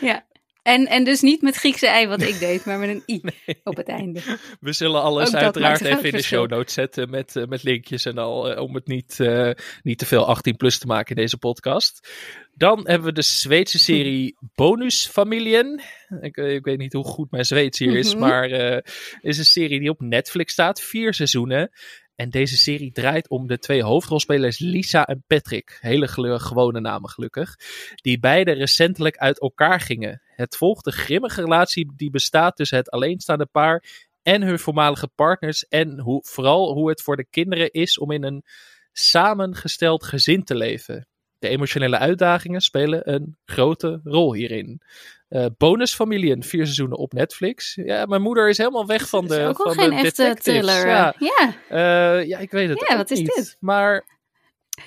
Ja. 0.02 0.26
En, 0.68 0.88
en 0.88 1.04
dus 1.04 1.22
niet 1.22 1.42
met 1.42 1.56
Griekse 1.56 1.88
ei 1.88 2.08
wat 2.08 2.22
ik 2.22 2.40
deed, 2.40 2.66
maar 2.66 2.80
met 2.80 2.90
een 2.90 3.04
i 3.08 3.22
op 3.64 3.76
het 3.76 3.88
einde. 3.88 4.22
We 4.60 4.74
zullen 4.74 5.02
alles 5.02 5.28
Ook 5.28 5.42
uiteraard 5.42 5.82
even 5.82 6.04
in 6.04 6.12
de 6.12 6.22
show 6.22 6.50
notes 6.50 6.74
zetten. 6.74 7.10
Met, 7.10 7.36
eh, 7.36 7.46
met 7.46 7.64
linkjes 7.64 8.06
en 8.06 8.18
al. 8.18 8.52
eh, 8.52 8.62
om 8.62 8.76
het 8.76 8.88
niet, 8.88 9.20
eh, 9.20 9.52
niet 9.84 9.98
te 9.98 10.06
veel 10.06 10.26
18 10.26 10.56
plus 10.56 10.78
te 10.78 10.88
maken 10.88 11.16
in 11.16 11.22
deze 11.22 11.38
podcast. 11.38 12.10
Dan 12.54 12.88
hebben 12.88 13.08
we 13.08 13.14
de 13.14 13.22
Zweedse 13.22 13.80
serie 13.90 14.38
Bonusfamilien. 14.56 15.82
Ik, 16.22 16.38
ik 16.38 16.66
weet 16.66 16.78
niet 16.78 16.94
hoe 16.94 17.04
goed 17.04 17.32
mijn 17.32 17.46
Zweeds 17.46 17.80
hier 17.80 17.96
is. 17.96 18.12
Mhm. 18.14 18.20
Maar 18.20 18.50
eh 18.50 18.82
is 19.22 19.38
een 19.38 19.46
serie 19.46 19.80
die 19.80 19.90
op 19.90 20.02
Netflix 20.02 20.54
staat. 20.54 20.82
Vier 20.82 21.14
seizoenen. 21.14 21.72
En 22.18 22.30
deze 22.30 22.58
serie 22.58 22.92
draait 22.92 23.30
om 23.30 23.48
de 23.48 23.58
twee 23.58 23.84
hoofdrolspelers 23.84 24.60
Lisa 24.60 25.06
en 25.06 25.24
Patrick. 25.28 25.78
Hele 25.82 26.08
gewone 26.40 26.80
namen 26.80 27.10
gelukkig. 27.10 27.56
Die 27.96 28.20
beide 28.20 28.52
recentelijk 28.52 29.18
uit 29.18 29.40
elkaar 29.40 29.80
gingen. 29.80 30.22
Het 30.26 30.56
volgt 30.56 30.86
de 30.86 30.92
grimmige 30.92 31.42
relatie 31.42 31.94
die 31.96 32.10
bestaat 32.10 32.56
tussen 32.56 32.78
het 32.78 32.90
alleenstaande 32.90 33.46
paar 33.46 33.84
en 34.22 34.42
hun 34.42 34.60
voormalige 34.60 35.08
partners. 35.16 35.68
En 35.68 36.00
hoe, 36.00 36.24
vooral 36.26 36.74
hoe 36.74 36.90
het 36.90 37.02
voor 37.02 37.16
de 37.16 37.28
kinderen 37.30 37.72
is 37.72 37.98
om 37.98 38.12
in 38.12 38.24
een 38.24 38.44
samengesteld 38.92 40.04
gezin 40.04 40.44
te 40.44 40.56
leven. 40.56 41.08
De 41.40 41.48
emotionele 41.48 41.98
uitdagingen 41.98 42.62
spelen 42.62 43.14
een 43.14 43.38
grote 43.46 44.00
rol 44.04 44.34
hierin. 44.34 44.82
Eh 45.30 45.46
bonusfamilieën, 45.58 46.44
vier 46.44 46.64
seizoenen 46.64 46.98
op 46.98 47.14
Netflix. 47.14 47.76
Ja, 47.76 48.06
mijn 48.06 48.22
moeder 48.22 48.50
is 48.50 48.58
helemaal 48.58 48.86
weg 48.86 49.10
van 49.10 49.28
Dat 49.28 49.38
is 49.38 49.44
de, 49.44 49.50
ook 49.50 49.62
van 49.62 49.74
geen 49.74 49.90
de 49.90 49.96
echte 49.96 50.38
thriller. 50.42 50.88
Ja, 50.88 51.16
Ja. 51.20 51.54
eh, 51.70 52.28
ja, 52.28 52.38
ik 52.38 52.52
weet 52.52 52.70
het 52.70 52.86
Ja, 52.90 52.98
wat 52.98 53.12
is 53.12 53.20
niet. 53.20 53.36
dit? 53.36 53.58
Maar 53.60 54.06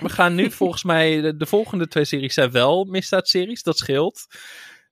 we 0.01 0.09
gaan 0.09 0.34
nu 0.34 0.51
volgens 0.61 0.84
mij... 0.84 1.20
De, 1.20 1.36
de 1.36 1.46
volgende 1.46 1.88
twee 1.88 2.05
series 2.05 2.34
zijn 2.34 2.51
wel 2.51 2.84
misdaadseries. 2.84 3.62
Dat 3.62 3.78
scheelt. 3.78 4.26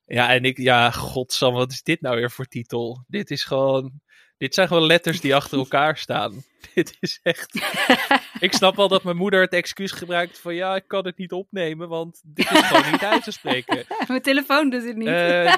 Ja, 0.05 0.33
en 0.33 0.43
ik... 0.43 0.57
Ja, 0.57 0.91
godsam, 0.91 1.53
wat 1.53 1.71
is 1.71 1.83
dit 1.83 2.01
nou 2.01 2.15
weer 2.15 2.31
voor 2.31 2.45
titel? 2.45 3.03
Dit 3.07 3.31
is 3.31 3.43
gewoon... 3.43 3.91
Dit 4.39 4.53
zijn 4.53 4.67
gewoon 4.67 4.85
letters 4.85 5.21
die 5.21 5.35
achter 5.35 5.57
elkaar 5.65 5.97
staan. 5.97 6.43
Dit 6.73 6.97
is 6.99 7.19
echt... 7.23 7.61
ik 8.47 8.53
snap 8.53 8.75
wel 8.75 8.87
dat 8.87 9.03
mijn 9.03 9.17
moeder 9.17 9.41
het 9.41 9.53
excuus 9.53 9.91
gebruikt 9.91 10.39
van... 10.39 10.55
Ja, 10.55 10.75
ik 10.75 10.87
kan 10.87 11.05
het 11.05 11.17
niet 11.17 11.31
opnemen, 11.31 11.89
want 11.89 12.21
dit 12.25 12.51
is 12.51 12.59
gewoon 12.59 12.91
niet 12.91 13.03
uit 13.03 13.23
te 13.23 13.31
spreken. 13.31 13.85
Mijn 14.07 14.21
telefoon 14.21 14.69
doet 14.69 14.83
het 14.83 14.95
niet. 14.95 15.07
Eh, 15.07 15.55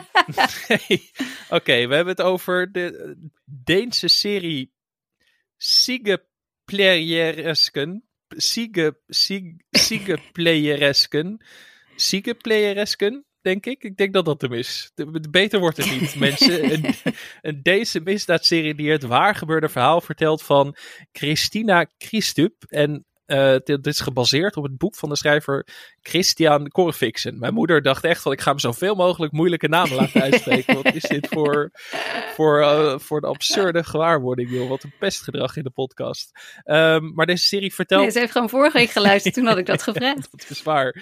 nee. 0.67 1.11
Oké, 1.49 1.87
we 1.87 1.95
hebben 1.95 2.07
het 2.07 2.21
over 2.21 2.71
de 2.71 2.97
eh, 2.97 3.11
Deense 3.45 4.07
serie 4.07 4.73
Sigeplejeresken. 5.57 8.05
Sige, 8.27 8.99
Sig, 9.07 9.43
Sigeplejeresken. 9.69 11.45
Sigeplejeresken, 11.95 13.25
denk 13.41 13.65
ik. 13.65 13.83
Ik 13.83 13.97
denk 13.97 14.13
dat 14.13 14.25
dat 14.25 14.41
hem 14.41 14.53
is. 14.53 14.91
De- 14.93 15.27
Beter 15.29 15.59
wordt 15.59 15.77
het 15.77 15.99
niet, 15.99 16.15
mensen. 16.25 16.71
Een, 16.73 16.85
een 17.41 17.59
Deense 17.63 17.99
misdaadserie 17.99 18.75
die 18.75 18.91
het 18.91 19.03
waar 19.03 19.35
gebeurde 19.35 19.69
verhaal 19.69 20.01
vertelt 20.01 20.43
van 20.43 20.75
Christina 21.11 21.85
Christup. 21.97 22.63
En 22.67 23.05
Uh, 23.31 23.55
dit, 23.63 23.87
is 23.87 23.99
gebaseerd 23.99 24.57
op 24.57 24.63
het 24.63 24.77
boek 24.77 24.95
van 24.95 25.09
de 25.09 25.15
schrijver 25.15 25.67
Christian 26.01 26.67
Corfixen. 26.67 27.39
Mijn 27.39 27.53
moeder 27.53 27.81
dacht 27.81 28.03
echt 28.03 28.21
van 28.21 28.31
ik 28.31 28.41
ga 28.41 28.49
hem 28.49 28.59
zoveel 28.59 28.95
mogelijk 28.95 29.31
moeilijke 29.31 29.67
namen 29.67 29.95
laten 29.95 30.21
uitspreken. 30.31 30.83
Wat 30.83 30.93
is 30.93 31.03
dit 31.03 31.27
voor, 31.27 31.71
voor, 32.35 32.59
uh, 32.59 32.99
voor 32.99 33.21
de 33.21 33.27
absurde 33.27 33.83
gewaarwording, 33.83 34.49
joh. 34.49 34.69
Wat 34.69 34.83
een 34.83 34.93
pestgedrag 34.99 35.55
in 35.55 35.63
de 35.63 35.69
podcast. 35.69 36.31
Um, 36.65 37.13
maar 37.13 37.25
deze 37.25 37.43
serie 37.43 37.73
vertelt... 37.73 38.01
Nee, 38.01 38.11
ze 38.11 38.19
heeft 38.19 38.31
gewoon 38.31 38.49
vorige 38.49 38.77
week 38.77 38.89
geluisterd, 38.89 39.33
toen 39.33 39.45
had 39.45 39.57
ik 39.57 39.65
dat 39.65 39.81
gevraagd. 39.91 40.27
dat 40.31 40.49
is 40.49 40.63
waar. 40.63 40.95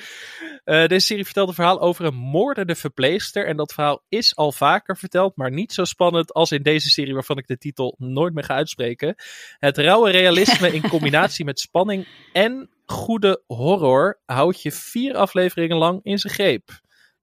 Uh, 0.65 0.87
deze 0.87 1.05
serie 1.05 1.25
vertelt 1.25 1.47
een 1.47 1.53
verhaal 1.53 1.81
over 1.81 2.05
een 2.05 2.15
moordende 2.15 2.75
verpleegster. 2.75 3.45
En 3.45 3.57
dat 3.57 3.73
verhaal 3.73 4.03
is 4.09 4.35
al 4.35 4.51
vaker 4.51 4.97
verteld, 4.97 5.35
maar 5.35 5.51
niet 5.51 5.73
zo 5.73 5.83
spannend 5.83 6.33
als 6.33 6.51
in 6.51 6.63
deze 6.63 6.89
serie 6.89 7.13
waarvan 7.13 7.37
ik 7.37 7.47
de 7.47 7.57
titel 7.57 7.95
nooit 7.97 8.33
meer 8.33 8.43
ga 8.43 8.53
uitspreken. 8.53 9.15
Het 9.59 9.77
rauwe 9.77 10.11
realisme 10.11 10.73
in 10.73 10.89
combinatie 10.95 11.45
met 11.45 11.59
spanning 11.59 12.07
en 12.33 12.69
goede 12.85 13.43
horror 13.47 14.19
houdt 14.25 14.61
je 14.61 14.71
vier 14.71 15.15
afleveringen 15.15 15.77
lang 15.77 15.99
in 16.03 16.17
zijn 16.17 16.33
greep. 16.33 16.69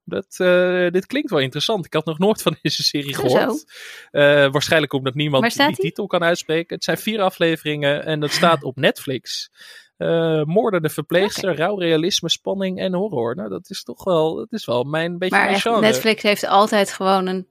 Dat, 0.04 0.36
uh, 0.38 0.90
dit 0.90 1.06
klinkt 1.06 1.30
wel 1.30 1.40
interessant. 1.40 1.86
Ik 1.86 1.92
had 1.92 2.04
nog 2.04 2.18
nooit 2.18 2.42
van 2.42 2.56
deze 2.62 2.82
serie 2.82 3.14
gehoord. 3.14 3.64
Uh, 4.12 4.50
waarschijnlijk 4.50 4.92
omdat 4.92 5.14
niemand 5.14 5.54
die, 5.54 5.66
die 5.66 5.76
titel 5.76 6.06
kan 6.06 6.22
uitspreken. 6.22 6.74
Het 6.74 6.84
zijn 6.84 6.98
vier 6.98 7.20
afleveringen 7.20 8.04
en 8.04 8.20
dat 8.20 8.30
staat 8.30 8.62
op 8.62 8.76
Netflix. 8.76 9.50
Uh, 9.98 10.42
moordende 10.42 10.88
verpleegster, 10.88 11.50
okay. 11.50 11.64
rauw 11.64 11.78
realisme, 11.78 12.30
spanning 12.30 12.78
en 12.78 12.94
horror. 12.94 13.34
Nou, 13.34 13.48
dat 13.48 13.70
is 13.70 13.82
toch 13.82 14.04
wel, 14.04 14.34
dat 14.34 14.52
is 14.52 14.64
wel 14.64 14.84
mijn 14.84 15.18
beetje 15.18 15.36
maar 15.36 15.60
mijn. 15.64 15.80
Netflix 15.80 16.22
heeft 16.22 16.46
altijd 16.46 16.92
gewoon 16.92 17.26
een 17.26 17.46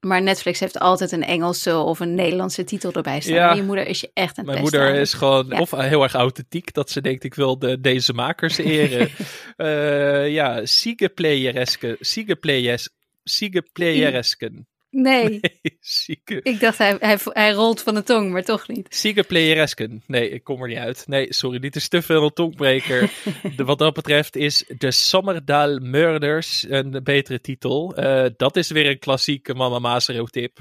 maar 0.00 0.22
Netflix 0.22 0.60
heeft 0.60 0.78
altijd 0.78 1.12
een 1.12 1.24
Engelse 1.24 1.76
of 1.76 2.00
een 2.00 2.14
Nederlandse 2.14 2.64
titel 2.64 2.92
erbij 2.92 3.20
staan. 3.20 3.34
Ja, 3.34 3.52
je 3.52 3.62
moeder 3.62 3.86
is 3.86 4.00
je 4.00 4.10
echt 4.14 4.38
een 4.38 4.44
Mijn 4.44 4.60
moeder 4.60 4.94
is 4.94 5.12
gewoon 5.12 5.46
ja. 5.48 5.60
of 5.60 5.70
heel 5.70 6.02
erg 6.02 6.14
authentiek. 6.14 6.72
Dat 6.72 6.90
ze 6.90 7.00
denkt, 7.00 7.24
ik 7.24 7.34
wil 7.34 7.58
de, 7.58 7.80
deze 7.80 8.12
makers 8.12 8.58
eren. 8.58 9.10
uh, 9.56 10.28
ja, 10.38 10.66
Siegepleyeresken. 10.66 11.96
Siegepleyeresken. 12.00 14.68
Nee. 15.00 15.40
zieke. 15.80 16.40
Ik 16.42 16.60
dacht, 16.60 16.78
hij, 16.78 16.96
hij, 17.00 17.18
hij 17.22 17.52
rolt 17.52 17.82
van 17.82 17.94
de 17.94 18.02
tong, 18.02 18.30
maar 18.30 18.44
toch 18.44 18.68
niet. 18.68 18.94
Zieke 18.94 19.22
playeresken. 19.22 20.02
Nee, 20.06 20.30
ik 20.30 20.44
kom 20.44 20.62
er 20.62 20.68
niet 20.68 20.78
uit. 20.78 21.04
Nee, 21.06 21.32
sorry, 21.32 21.58
dit 21.58 21.76
is 21.76 21.88
te 21.88 22.02
veel 22.02 22.22
een 22.22 22.32
tongbreker. 22.32 23.12
de, 23.56 23.64
wat 23.64 23.78
dat 23.78 23.94
betreft 23.94 24.36
is 24.36 24.64
de 24.78 24.90
Sommerdal 24.90 25.78
Murders 25.78 26.66
een 26.68 27.00
betere 27.02 27.40
titel. 27.40 27.98
Uh, 27.98 28.26
dat 28.36 28.56
is 28.56 28.70
weer 28.70 28.86
een 28.86 28.98
klassieke 28.98 29.54
Mama 29.54 29.78
Masero 29.78 30.24
tip. 30.24 30.58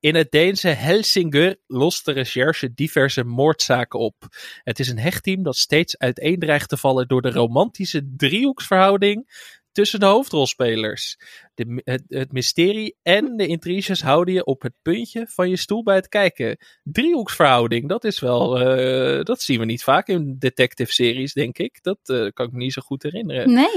In 0.00 0.14
het 0.14 0.30
Deense 0.30 0.68
Helsinger 0.68 1.56
lost 1.66 2.04
de 2.04 2.12
recherche 2.12 2.74
diverse 2.74 3.24
moordzaken 3.24 3.98
op. 3.98 4.14
Het 4.62 4.78
is 4.78 4.88
een 4.88 4.98
hechtteam 4.98 5.42
dat 5.42 5.56
steeds 5.56 5.98
uiteen 5.98 6.38
dreigt 6.38 6.68
te 6.68 6.76
vallen 6.76 7.08
door 7.08 7.22
de 7.22 7.30
romantische 7.30 8.12
driehoeksverhouding 8.16 9.26
tussen 9.72 10.00
de 10.00 10.06
hoofdrolspelers. 10.06 11.18
De, 11.54 11.80
het, 11.84 12.02
het, 12.08 12.32
mysterie 12.32 12.96
en 13.02 13.36
de 13.36 13.46
intriges 13.46 14.02
houden 14.02 14.34
je 14.34 14.44
op 14.44 14.62
het 14.62 14.74
puntje 14.82 15.26
van 15.28 15.48
je 15.48 15.56
stoel 15.56 15.82
bij 15.82 15.94
het 15.94 16.08
kijken. 16.08 16.56
Driehoeksverhouding, 16.82 17.88
dat 17.88 18.04
is 18.04 18.20
wel. 18.20 18.60
Uh, 18.60 19.22
dat 19.22 19.42
zien 19.42 19.58
we 19.58 19.64
niet 19.64 19.82
vaak 19.82 20.08
in 20.08 20.36
detective 20.38 20.92
series, 20.92 21.32
denk 21.32 21.58
ik. 21.58 21.78
Dat 21.82 21.98
uh, 22.04 22.28
kan 22.32 22.46
ik 22.46 22.52
me 22.52 22.58
niet 22.58 22.72
zo 22.72 22.82
goed 22.82 23.02
herinneren. 23.02 23.52
Nee. 23.52 23.74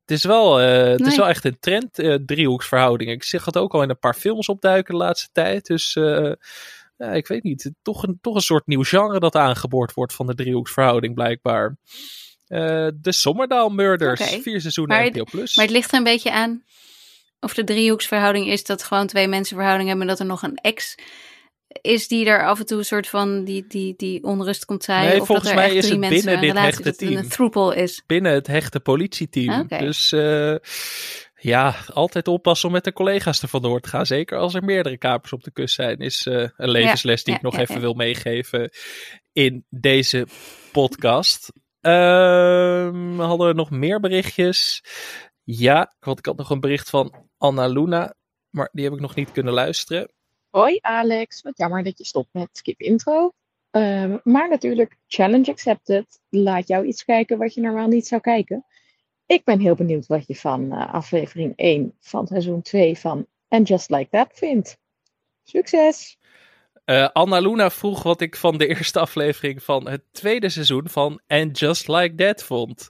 Het 0.00 0.20
is 0.20 0.24
wel, 0.24 0.60
uh, 0.60 0.66
nee. 0.66 0.74
het 0.74 1.06
is 1.06 1.16
wel 1.16 1.28
echt 1.28 1.44
een 1.44 1.58
trend, 1.60 1.94
driehoeksverhouding. 2.26 3.10
Ik 3.10 3.22
zeg 3.22 3.44
het 3.44 3.56
ook 3.56 3.74
al 3.74 3.82
in 3.82 3.90
een 3.90 3.98
paar 3.98 4.14
films 4.14 4.48
opduiken 4.48 4.94
de 4.94 5.00
laatste 5.00 5.28
tijd. 5.32 5.66
Dus 5.66 5.92
ja, 7.02 7.12
ik 7.12 7.26
weet 7.26 7.42
niet. 7.42 7.72
Toch 7.82 8.02
een, 8.02 8.18
toch 8.20 8.34
een 8.34 8.40
soort 8.40 8.66
nieuw 8.66 8.82
genre 8.82 9.18
dat 9.18 9.34
aangeboord 9.34 9.92
wordt 9.92 10.14
van 10.14 10.26
de 10.26 10.34
driehoeksverhouding, 10.34 11.14
blijkbaar. 11.14 11.76
Uh, 12.52 12.88
de 12.94 13.12
Sommerdaal 13.12 13.68
Murders. 13.68 14.20
Okay. 14.20 14.40
Vier 14.40 14.60
seizoenen 14.60 14.96
maar 14.96 15.06
NPO+. 15.06 15.24
Plus. 15.24 15.56
Maar 15.56 15.64
het 15.64 15.74
ligt 15.74 15.92
er 15.92 15.98
een 15.98 16.04
beetje 16.04 16.32
aan 16.32 16.64
of 17.42 17.54
de 17.54 17.64
driehoeksverhouding 17.64 18.46
is 18.46 18.64
dat 18.64 18.82
gewoon 18.82 19.06
twee 19.06 19.28
mensen 19.28 19.56
verhouding 19.56 19.88
hebben 19.88 20.06
en 20.06 20.12
dat 20.12 20.22
er 20.22 20.30
nog 20.30 20.42
een 20.42 20.56
ex 20.56 20.94
is 21.80 22.08
die 22.08 22.26
er 22.26 22.46
af 22.46 22.58
en 22.58 22.66
toe 22.66 22.78
een 22.78 22.84
soort 22.84 23.08
van 23.08 23.44
die, 23.44 23.66
die, 23.66 23.94
die 23.96 24.22
onrust 24.22 24.64
komt 24.64 24.84
zijn. 24.84 25.08
Nee, 25.08 25.20
of 25.20 25.26
volgens 25.26 25.48
dat 25.48 25.58
er 25.58 25.64
mij 25.64 25.76
is 25.76 25.88
het 25.88 26.00
binnen 26.00 26.40
dit 26.40 26.58
hechte 26.58 26.82
dat 26.82 26.98
team. 26.98 27.28
een 27.30 27.76
is. 27.76 28.02
Binnen 28.06 28.32
het 28.32 28.46
hechte 28.46 28.80
politieteam. 28.80 29.60
Okay. 29.60 29.78
Dus 29.78 30.12
uh, 30.12 30.54
ja, 31.34 31.76
altijd 31.86 32.28
oppassen 32.28 32.68
om 32.68 32.74
met 32.74 32.84
de 32.84 32.92
collega's 32.92 33.42
er 33.42 33.48
vandoor 33.48 33.80
te 33.80 33.88
gaan. 33.88 34.06
Zeker 34.06 34.38
als 34.38 34.54
er 34.54 34.64
meerdere 34.64 34.98
kapers 34.98 35.32
op 35.32 35.44
de 35.44 35.52
kust 35.52 35.74
zijn. 35.74 35.98
Is 35.98 36.26
uh, 36.26 36.48
een 36.56 36.70
levensles 36.70 37.24
die 37.24 37.32
ja, 37.32 37.38
ik 37.38 37.44
nog 37.44 37.54
ja, 37.54 37.60
even 37.60 37.80
wil 37.80 37.94
meegeven 37.94 38.70
in 39.32 39.64
deze 39.70 40.26
podcast. 40.72 41.52
Hadden 41.82 43.46
we 43.46 43.52
nog 43.54 43.70
meer 43.70 44.00
berichtjes? 44.00 44.84
Ja, 45.42 45.92
want 46.00 46.18
ik 46.18 46.26
had 46.26 46.36
nog 46.36 46.50
een 46.50 46.60
bericht 46.60 46.90
van 46.90 47.14
Anna 47.38 47.66
Luna, 47.66 48.14
maar 48.50 48.68
die 48.72 48.84
heb 48.84 48.92
ik 48.92 49.00
nog 49.00 49.14
niet 49.14 49.32
kunnen 49.32 49.52
luisteren. 49.52 50.10
Hoi 50.50 50.78
Alex, 50.80 51.42
wat 51.42 51.58
jammer 51.58 51.82
dat 51.82 51.98
je 51.98 52.04
stopt 52.04 52.28
met 52.32 52.48
skip 52.52 52.80
intro. 52.80 53.32
Um, 53.70 54.20
maar 54.24 54.48
natuurlijk, 54.48 54.96
challenge 55.06 55.50
accepted. 55.50 56.20
Laat 56.28 56.68
jou 56.68 56.86
iets 56.86 57.04
kijken 57.04 57.38
wat 57.38 57.54
je 57.54 57.60
normaal 57.60 57.88
niet 57.88 58.06
zou 58.06 58.20
kijken. 58.20 58.66
Ik 59.26 59.44
ben 59.44 59.60
heel 59.60 59.74
benieuwd 59.74 60.06
wat 60.06 60.26
je 60.26 60.36
van 60.36 60.72
uh, 60.72 60.94
aflevering 60.94 61.52
1 61.56 61.94
van 62.00 62.26
seizoen 62.26 62.62
2 62.62 62.98
van 62.98 63.26
And 63.48 63.68
Just 63.68 63.90
Like 63.90 64.08
That 64.10 64.30
vindt. 64.32 64.78
Succes! 65.42 66.18
Uh, 66.86 67.08
Anna 67.12 67.38
Luna 67.38 67.70
vroeg 67.70 68.02
wat 68.02 68.20
ik 68.20 68.36
van 68.36 68.58
de 68.58 68.66
eerste 68.74 69.00
aflevering 69.00 69.62
van 69.62 69.88
het 69.88 70.02
tweede 70.12 70.48
seizoen 70.48 70.88
van 70.88 71.20
And 71.26 71.58
Just 71.58 71.88
Like 71.88 72.14
That 72.14 72.44
vond. 72.44 72.88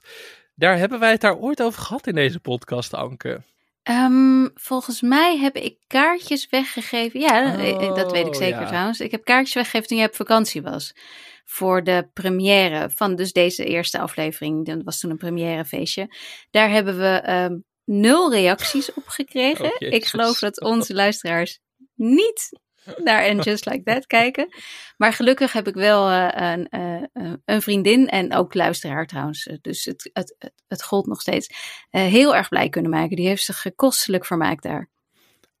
Daar 0.55 0.77
hebben 0.77 0.99
wij 0.99 1.11
het 1.11 1.21
daar 1.21 1.37
ooit 1.37 1.61
over 1.61 1.81
gehad 1.81 2.07
in 2.07 2.15
deze 2.15 2.39
podcast, 2.39 2.93
Anke. 2.93 3.43
Um, 3.89 4.51
volgens 4.53 5.01
mij 5.01 5.37
heb 5.37 5.55
ik 5.55 5.77
kaartjes 5.87 6.47
weggegeven. 6.49 7.19
Ja, 7.19 7.55
oh, 7.55 7.95
dat 7.95 8.11
weet 8.11 8.27
ik 8.27 8.35
zeker 8.35 8.61
ja. 8.61 8.67
trouwens. 8.67 8.99
Ik 8.99 9.11
heb 9.11 9.23
kaartjes 9.23 9.53
weggegeven 9.53 9.87
toen 9.87 9.97
jij 9.97 10.07
op 10.07 10.15
vakantie 10.15 10.61
was. 10.61 10.95
Voor 11.45 11.83
de 11.83 12.09
première 12.13 12.89
van 12.89 13.15
dus 13.15 13.31
deze 13.31 13.65
eerste 13.65 13.99
aflevering. 13.99 14.65
Dat 14.65 14.83
was 14.83 14.99
toen 14.99 15.11
een 15.11 15.17
premièrefeestje. 15.17 16.15
Daar 16.51 16.69
hebben 16.69 16.97
we 16.97 17.29
um, 17.29 17.63
nul 17.83 18.31
reacties 18.31 18.93
op 18.93 19.07
gekregen. 19.07 19.65
Oh, 19.65 19.75
ik 19.77 20.05
geloof 20.05 20.39
dat 20.39 20.61
onze 20.61 20.93
luisteraars 20.93 21.59
niet 21.95 22.59
naar 23.03 23.29
And 23.29 23.43
Just 23.43 23.65
Like 23.65 23.83
That 23.83 24.07
kijken. 24.07 24.47
Maar 24.97 25.13
gelukkig 25.13 25.53
heb 25.53 25.67
ik 25.67 25.73
wel 25.73 26.11
uh, 26.11 26.27
een, 26.31 26.67
uh, 26.71 27.33
een, 27.45 27.61
vriendin 27.61 28.07
en 28.07 28.33
ook 28.33 28.53
luisteraar 28.53 29.07
trouwens. 29.07 29.49
Dus 29.61 29.85
het, 29.85 30.09
het, 30.13 30.35
het, 30.39 30.53
het 30.67 30.83
gold 30.83 31.05
nog 31.05 31.21
steeds. 31.21 31.47
Uh, 31.91 32.01
heel 32.01 32.35
erg 32.35 32.49
blij 32.49 32.69
kunnen 32.69 32.91
maken. 32.91 33.15
Die 33.15 33.27
heeft 33.27 33.43
zich 33.43 33.65
kostelijk 33.75 34.25
vermaakt 34.25 34.63
daar. 34.63 34.89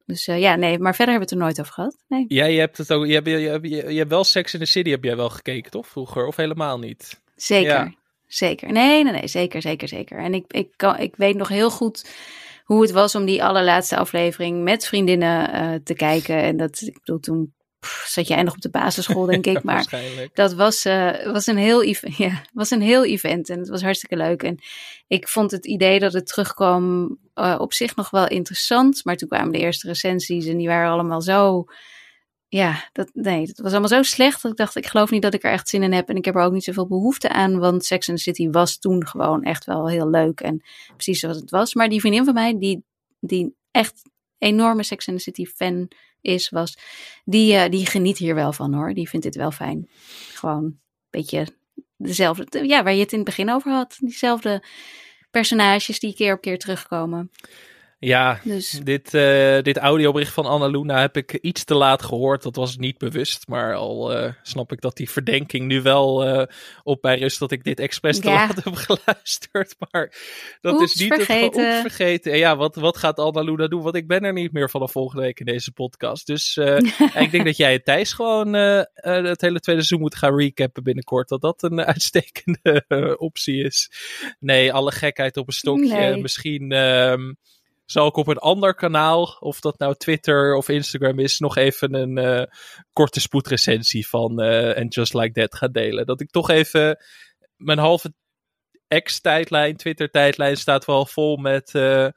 Dus 0.05 0.25
ja, 0.25 0.55
nee, 0.55 0.79
maar 0.79 0.95
verder 0.95 1.13
hebben 1.13 1.15
we 1.15 1.19
het 1.19 1.31
er 1.31 1.37
nooit 1.37 1.59
over 1.59 1.73
gehad. 1.73 2.03
Nee. 2.07 2.25
Ja, 2.27 2.45
je 2.45 2.59
hebt 2.59 2.77
het 2.77 2.91
ook. 2.91 3.05
Je 3.05 3.13
hebt, 3.13 3.27
je, 3.27 3.37
hebt, 3.37 3.67
je, 3.67 3.97
hebt 3.97 4.09
wel 4.09 4.23
Sex 4.23 4.53
in 4.53 4.59
the 4.59 4.65
City, 4.65 4.89
heb 4.89 5.03
jij 5.03 5.15
wel 5.15 5.29
gekeken, 5.29 5.71
toch? 5.71 5.87
Vroeger, 5.87 6.27
of 6.27 6.35
helemaal 6.35 6.79
niet? 6.79 7.21
Zeker. 7.35 7.71
Ja. 7.71 7.93
Zeker. 8.27 8.71
Nee, 8.71 9.03
nee, 9.03 9.13
nee, 9.13 9.27
zeker, 9.27 9.61
zeker, 9.61 9.87
zeker. 9.87 10.17
En 10.17 10.33
ik, 10.33 10.45
ik, 10.47 10.67
kan, 10.75 10.97
ik 10.97 11.15
weet 11.15 11.35
nog 11.35 11.47
heel 11.47 11.69
goed 11.69 12.09
hoe 12.73 12.81
het 12.81 12.91
was 12.91 13.15
om 13.15 13.25
die 13.25 13.43
allerlaatste 13.43 13.97
aflevering 13.97 14.63
met 14.63 14.85
vriendinnen 14.85 15.49
uh, 15.55 15.79
te 15.83 15.93
kijken. 15.93 16.35
En 16.35 16.57
dat, 16.57 16.81
ik 16.81 16.93
bedoel, 16.93 17.19
toen 17.19 17.53
pff, 17.79 18.07
zat 18.07 18.27
jij 18.27 18.43
nog 18.43 18.53
op 18.53 18.61
de 18.61 18.69
basisschool, 18.69 19.25
denk 19.25 19.45
ik. 19.45 19.63
Maar 19.69 19.85
dat 20.33 20.53
was, 20.53 20.85
uh, 20.85 21.31
was, 21.31 21.47
een 21.47 21.57
heel, 21.57 21.83
ja, 22.25 22.41
was 22.53 22.71
een 22.71 22.81
heel 22.81 23.05
event 23.05 23.49
en 23.49 23.59
het 23.59 23.69
was 23.69 23.81
hartstikke 23.81 24.17
leuk. 24.17 24.43
En 24.43 24.59
ik 25.07 25.27
vond 25.27 25.51
het 25.51 25.65
idee 25.65 25.99
dat 25.99 26.13
het 26.13 26.27
terugkwam 26.27 27.17
uh, 27.35 27.55
op 27.57 27.73
zich 27.73 27.95
nog 27.95 28.09
wel 28.09 28.27
interessant. 28.27 29.01
Maar 29.03 29.15
toen 29.15 29.27
kwamen 29.27 29.51
de 29.51 29.59
eerste 29.59 29.87
recensies 29.87 30.45
en 30.45 30.57
die 30.57 30.67
waren 30.67 30.91
allemaal 30.91 31.21
zo... 31.21 31.65
Ja, 32.53 32.89
dat, 32.91 33.09
nee, 33.13 33.47
het 33.47 33.59
was 33.59 33.71
allemaal 33.71 33.89
zo 33.89 34.03
slecht 34.03 34.41
dat 34.41 34.51
ik 34.51 34.57
dacht, 34.57 34.75
ik 34.75 34.85
geloof 34.85 35.09
niet 35.09 35.21
dat 35.21 35.33
ik 35.33 35.43
er 35.43 35.51
echt 35.51 35.69
zin 35.69 35.83
in 35.83 35.93
heb. 35.93 36.09
En 36.09 36.15
ik 36.15 36.25
heb 36.25 36.35
er 36.35 36.41
ook 36.41 36.53
niet 36.53 36.63
zoveel 36.63 36.87
behoefte 36.87 37.29
aan, 37.29 37.59
want 37.59 37.85
Sex 37.85 38.09
and 38.09 38.17
the 38.17 38.23
City 38.23 38.49
was 38.49 38.77
toen 38.77 39.07
gewoon 39.07 39.43
echt 39.43 39.65
wel 39.65 39.89
heel 39.89 40.09
leuk. 40.09 40.41
En 40.41 40.63
precies 40.95 41.19
zoals 41.19 41.37
het 41.37 41.49
was. 41.49 41.73
Maar 41.73 41.89
die 41.89 41.99
vriendin 41.99 42.25
van 42.25 42.33
mij, 42.33 42.57
die, 42.57 42.83
die 43.19 43.55
echt 43.71 44.01
enorme 44.37 44.83
Sex 44.83 45.07
and 45.07 45.17
the 45.17 45.23
City 45.23 45.45
fan 45.45 45.87
is, 46.21 46.49
was, 46.49 46.77
die, 47.25 47.53
uh, 47.53 47.69
die 47.69 47.85
geniet 47.85 48.17
hier 48.17 48.35
wel 48.35 48.53
van 48.53 48.73
hoor. 48.73 48.93
Die 48.93 49.09
vindt 49.09 49.25
dit 49.25 49.35
wel 49.35 49.51
fijn. 49.51 49.89
Gewoon 50.33 50.63
een 50.63 50.81
beetje 51.09 51.47
dezelfde, 51.97 52.67
ja, 52.67 52.83
waar 52.83 52.93
je 52.93 52.99
het 52.99 53.11
in 53.11 53.19
het 53.19 53.27
begin 53.27 53.49
over 53.49 53.71
had. 53.71 53.97
Diezelfde 53.99 54.63
personages 55.31 55.99
die 55.99 56.13
keer 56.13 56.33
op 56.33 56.41
keer 56.41 56.59
terugkomen. 56.59 57.31
Ja, 58.03 58.39
dus. 58.43 58.79
dit, 58.83 59.13
uh, 59.13 59.61
dit 59.61 59.77
audiobericht 59.77 60.33
van 60.33 60.45
Anna 60.45 60.67
Luna 60.67 60.99
heb 60.99 61.17
ik 61.17 61.33
iets 61.33 61.63
te 61.63 61.73
laat 61.73 62.03
gehoord. 62.03 62.43
Dat 62.43 62.55
was 62.55 62.77
niet 62.77 62.97
bewust. 62.97 63.47
Maar 63.47 63.75
al 63.75 64.17
uh, 64.17 64.31
snap 64.41 64.71
ik 64.71 64.81
dat 64.81 64.97
die 64.97 65.09
verdenking 65.09 65.67
nu 65.67 65.81
wel 65.81 66.27
uh, 66.27 66.45
op 66.83 67.03
mij 67.03 67.19
rust 67.19 67.39
dat 67.39 67.51
ik 67.51 67.63
dit 67.63 67.79
expres 67.79 68.19
te 68.19 68.27
laat 68.27 68.63
heb 68.63 68.75
geluisterd. 68.87 69.75
Maar 69.79 70.13
dat 70.61 70.73
Oeps, 70.73 70.93
is 70.93 70.99
niet 70.99 71.13
vergeten. 71.13 71.71
het 71.71 71.81
vergeten. 71.81 72.31
En 72.31 72.37
ja, 72.37 72.55
wat, 72.55 72.75
wat 72.75 72.97
gaat 72.97 73.19
Anna 73.19 73.41
Luna 73.41 73.67
doen? 73.67 73.81
Want 73.81 73.95
ik 73.95 74.07
ben 74.07 74.23
er 74.23 74.33
niet 74.33 74.51
meer 74.51 74.69
vanaf 74.69 74.91
volgende 74.91 75.23
week 75.23 75.39
in 75.39 75.45
deze 75.45 75.71
podcast. 75.71 76.27
Dus 76.27 76.57
ik 77.23 77.31
denk 77.31 77.45
dat 77.45 77.57
jij 77.57 77.73
en 77.73 77.83
Thijs 77.83 78.13
gewoon 78.13 78.53
het 78.53 79.41
hele 79.41 79.59
tweede 79.59 79.81
seizoen 79.81 79.99
moet 79.99 80.15
gaan 80.15 80.37
recappen 80.37 80.83
binnenkort. 80.83 81.29
Dat 81.29 81.41
dat 81.41 81.63
een 81.63 81.81
uitstekende 81.93 83.15
optie 83.17 83.63
is. 83.63 83.91
Nee, 84.39 84.73
alle 84.73 84.91
gekheid 84.91 85.37
op 85.37 85.47
een 85.47 85.53
stokje. 85.53 85.95
Nee. 85.95 86.21
Misschien... 86.21 86.71
Um, 86.71 87.37
zal 87.85 88.07
ik 88.07 88.15
op 88.15 88.27
een 88.27 88.37
ander 88.37 88.75
kanaal, 88.75 89.37
of 89.39 89.59
dat 89.59 89.79
nou 89.79 89.95
Twitter 89.95 90.55
of 90.55 90.69
Instagram 90.69 91.19
is, 91.19 91.39
nog 91.39 91.57
even 91.57 91.93
een 91.93 92.17
uh, 92.17 92.43
korte 92.93 93.19
spoedrecensie 93.19 94.07
van 94.07 94.43
uh, 94.43 94.75
And 94.75 94.93
Just 94.93 95.13
Like 95.13 95.31
That 95.31 95.55
gaan 95.55 95.71
delen. 95.71 96.05
Dat 96.05 96.21
ik 96.21 96.29
toch 96.29 96.49
even 96.49 96.97
mijn 97.55 97.79
halve 97.79 98.13
ex-tijdlijn, 98.87 99.77
Twitter-tijdlijn 99.77 100.57
staat 100.57 100.85
wel 100.85 101.05
vol 101.05 101.37
met 101.37 101.73
uh, 101.73 102.07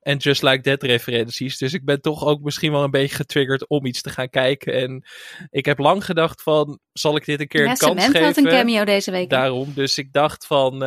And 0.00 0.22
Just 0.22 0.42
Like 0.42 0.60
That 0.60 0.82
referenties. 0.82 1.58
Dus 1.58 1.72
ik 1.72 1.84
ben 1.84 2.00
toch 2.00 2.24
ook 2.24 2.42
misschien 2.42 2.72
wel 2.72 2.82
een 2.82 2.90
beetje 2.90 3.16
getriggerd 3.16 3.68
om 3.68 3.86
iets 3.86 4.02
te 4.02 4.10
gaan 4.10 4.28
kijken. 4.28 4.72
En 4.74 5.04
ik 5.50 5.64
heb 5.64 5.78
lang 5.78 6.04
gedacht 6.04 6.42
van, 6.42 6.78
zal 6.92 7.16
ik 7.16 7.24
dit 7.24 7.40
een 7.40 7.48
keer 7.48 7.64
ja, 7.64 7.70
een 7.70 7.76
kans 7.76 8.04
geven? 8.04 8.24
had 8.24 8.36
een 8.36 8.48
cameo 8.48 8.84
deze 8.84 9.10
week. 9.10 9.30
Daarom, 9.30 9.72
dus 9.74 9.98
ik 9.98 10.12
dacht 10.12 10.46
van 10.46 10.82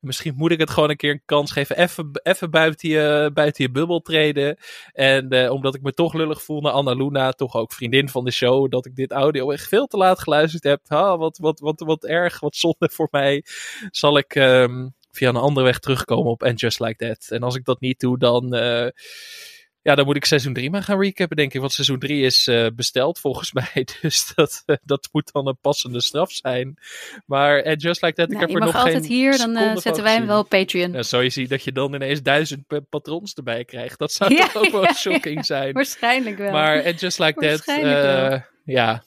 misschien 0.00 0.34
moet 0.36 0.50
ik 0.50 0.60
het 0.60 0.70
gewoon 0.70 0.90
een 0.90 0.96
keer 0.96 1.10
een 1.10 1.22
kans 1.24 1.52
geven. 1.52 1.76
Even, 1.76 2.10
even 2.22 2.50
buiten, 2.50 2.88
je, 2.88 3.30
buiten 3.34 3.64
je 3.64 3.70
bubbel 3.70 4.00
treden. 4.00 4.56
En 4.92 5.34
uh, 5.34 5.50
omdat 5.50 5.74
ik 5.74 5.82
me 5.82 5.92
toch 5.92 6.14
lullig 6.14 6.42
voel 6.42 6.60
naar 6.60 6.72
Anna 6.72 6.92
Luna, 6.92 7.32
toch 7.32 7.54
ook 7.54 7.72
vriendin 7.72 8.08
van 8.08 8.24
de 8.24 8.30
show, 8.30 8.70
dat 8.70 8.86
ik 8.86 8.96
dit 8.96 9.12
audio 9.12 9.50
echt 9.50 9.68
veel 9.68 9.86
te 9.86 9.96
laat 9.96 10.20
geluisterd 10.20 10.64
heb. 10.64 10.80
Ah, 10.86 11.18
wat, 11.18 11.38
wat, 11.38 11.60
wat, 11.60 11.80
wat 11.80 12.04
erg, 12.04 12.40
wat 12.40 12.56
zonde 12.56 12.90
voor 12.92 13.08
mij. 13.10 13.44
Zal 13.90 14.18
ik 14.18 14.34
um, 14.34 14.94
via 15.10 15.28
een 15.28 15.36
andere 15.36 15.66
weg 15.66 15.78
terugkomen 15.78 16.30
op 16.30 16.42
And 16.42 16.60
Just 16.60 16.80
Like 16.80 17.06
That. 17.06 17.26
En 17.30 17.42
als 17.42 17.54
ik 17.54 17.64
dat 17.64 17.80
niet 17.80 18.00
doe, 18.00 18.18
dan... 18.18 18.54
Ja, 19.82 19.94
dan 19.94 20.04
moet 20.04 20.16
ik 20.16 20.24
seizoen 20.24 20.52
3 20.52 20.70
maar 20.70 20.82
gaan 20.82 21.00
recappen, 21.00 21.36
denk 21.36 21.54
ik. 21.54 21.60
Want 21.60 21.72
seizoen 21.72 21.98
3 21.98 22.22
is 22.22 22.46
uh, 22.46 22.66
besteld 22.74 23.18
volgens 23.18 23.52
mij. 23.60 23.86
Dus 24.00 24.32
dat, 24.34 24.62
uh, 24.66 24.76
dat 24.82 25.08
moet 25.12 25.32
dan 25.32 25.46
een 25.46 25.58
passende 25.60 26.00
straf 26.00 26.32
zijn. 26.32 26.78
Maar 27.26 27.66
uh, 27.66 27.74
Just 27.76 28.02
Like 28.02 28.14
That, 28.14 28.28
nou, 28.28 28.40
ik 28.40 28.40
heb 28.40 28.48
je 28.48 28.54
er 28.54 28.72
nog 28.72 28.74
altijd 28.74 29.06
geen 29.06 29.16
hier, 29.16 29.38
dan 29.38 29.80
zetten 29.80 30.02
wij 30.02 30.14
hem 30.14 30.26
wel 30.26 30.38
op 30.40 30.48
Patreon. 30.48 31.04
Zo 31.04 31.20
je 31.20 31.30
ziet 31.30 31.48
dat 31.48 31.64
je 31.64 31.72
dan 31.72 31.94
ineens 31.94 32.22
duizend 32.22 32.64
patrons 32.88 33.34
erbij 33.34 33.64
krijgt. 33.64 33.98
Dat 33.98 34.12
zou 34.12 34.34
Ja, 34.34 34.48
toch 34.48 34.64
ook 34.64 34.72
wel 34.72 34.82
ja, 34.82 34.92
shocking 34.92 35.46
zijn. 35.46 35.72
Waarschijnlijk 35.72 36.38
wel. 36.38 36.50
Maar 36.50 36.84
And 36.84 37.00
Just 37.00 37.18
Like 37.18 37.40
That, 37.40 37.64
ja... 38.64 39.04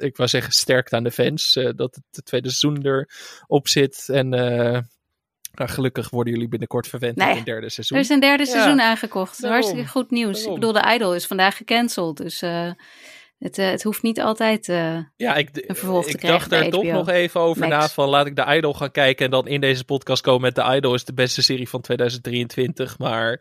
Ik 0.00 0.16
wou 0.16 0.28
zeggen 0.28 0.52
sterkt 0.52 0.92
aan 0.92 1.02
de 1.02 1.10
fans 1.10 1.52
dat 1.52 1.98
het 2.10 2.24
tweede 2.24 2.50
seizoen 2.50 3.06
erop 3.46 3.68
zit. 3.68 4.08
En 4.08 4.32
nou, 5.58 5.70
gelukkig 5.70 6.10
worden 6.10 6.32
jullie 6.32 6.48
binnenkort 6.48 6.88
verwend 6.88 7.16
Nee, 7.16 7.30
in 7.30 7.36
het 7.36 7.44
derde 7.44 7.70
seizoen. 7.70 7.98
Er 7.98 8.04
is 8.04 8.10
een 8.10 8.20
derde 8.20 8.44
Ja, 8.44 8.50
seizoen 8.50 8.80
aangekocht. 8.80 9.40
daarom. 9.40 9.60
Hartstikke 9.60 9.90
goed 9.90 10.10
nieuws. 10.10 10.36
Daarom. 10.36 10.54
Ik 10.54 10.60
bedoel, 10.60 10.82
de 10.82 10.94
Idol 10.94 11.14
is 11.14 11.26
vandaag 11.26 11.56
gecanceld. 11.56 12.16
Dus 12.16 12.42
eh, 12.42 12.70
het, 13.38 13.58
eh, 13.58 13.70
het 13.70 13.82
hoeft 13.82 14.02
niet 14.02 14.20
altijd... 14.20 14.68
eh, 14.68 14.98
Ja, 15.16 15.34
ik, 15.34 15.48
een 15.52 15.76
vervolg 15.76 16.04
te 16.04 16.10
ik 16.10 16.16
krijgen 16.16 16.38
dacht 16.38 16.50
bij 16.50 16.64
er 16.64 16.70
toch 16.70 16.84
nog 16.84 17.08
even 17.08 17.40
over 17.40 17.68
Max. 17.68 17.72
na 17.72 17.88
van 17.88 18.08
laat 18.08 18.26
ik 18.26 18.36
de 18.36 18.44
Idol 18.56 18.74
gaan 18.74 18.90
kijken 18.90 19.24
en 19.24 19.30
dan 19.30 19.46
in 19.46 19.60
deze 19.60 19.84
podcast 19.84 20.22
komen 20.22 20.40
met 20.40 20.54
de 20.54 20.74
Idol 20.76 20.94
is 20.94 21.04
de 21.04 21.14
beste 21.14 21.42
serie 21.42 21.68
van 21.68 21.80
2023. 21.80 22.98
Maar 22.98 23.40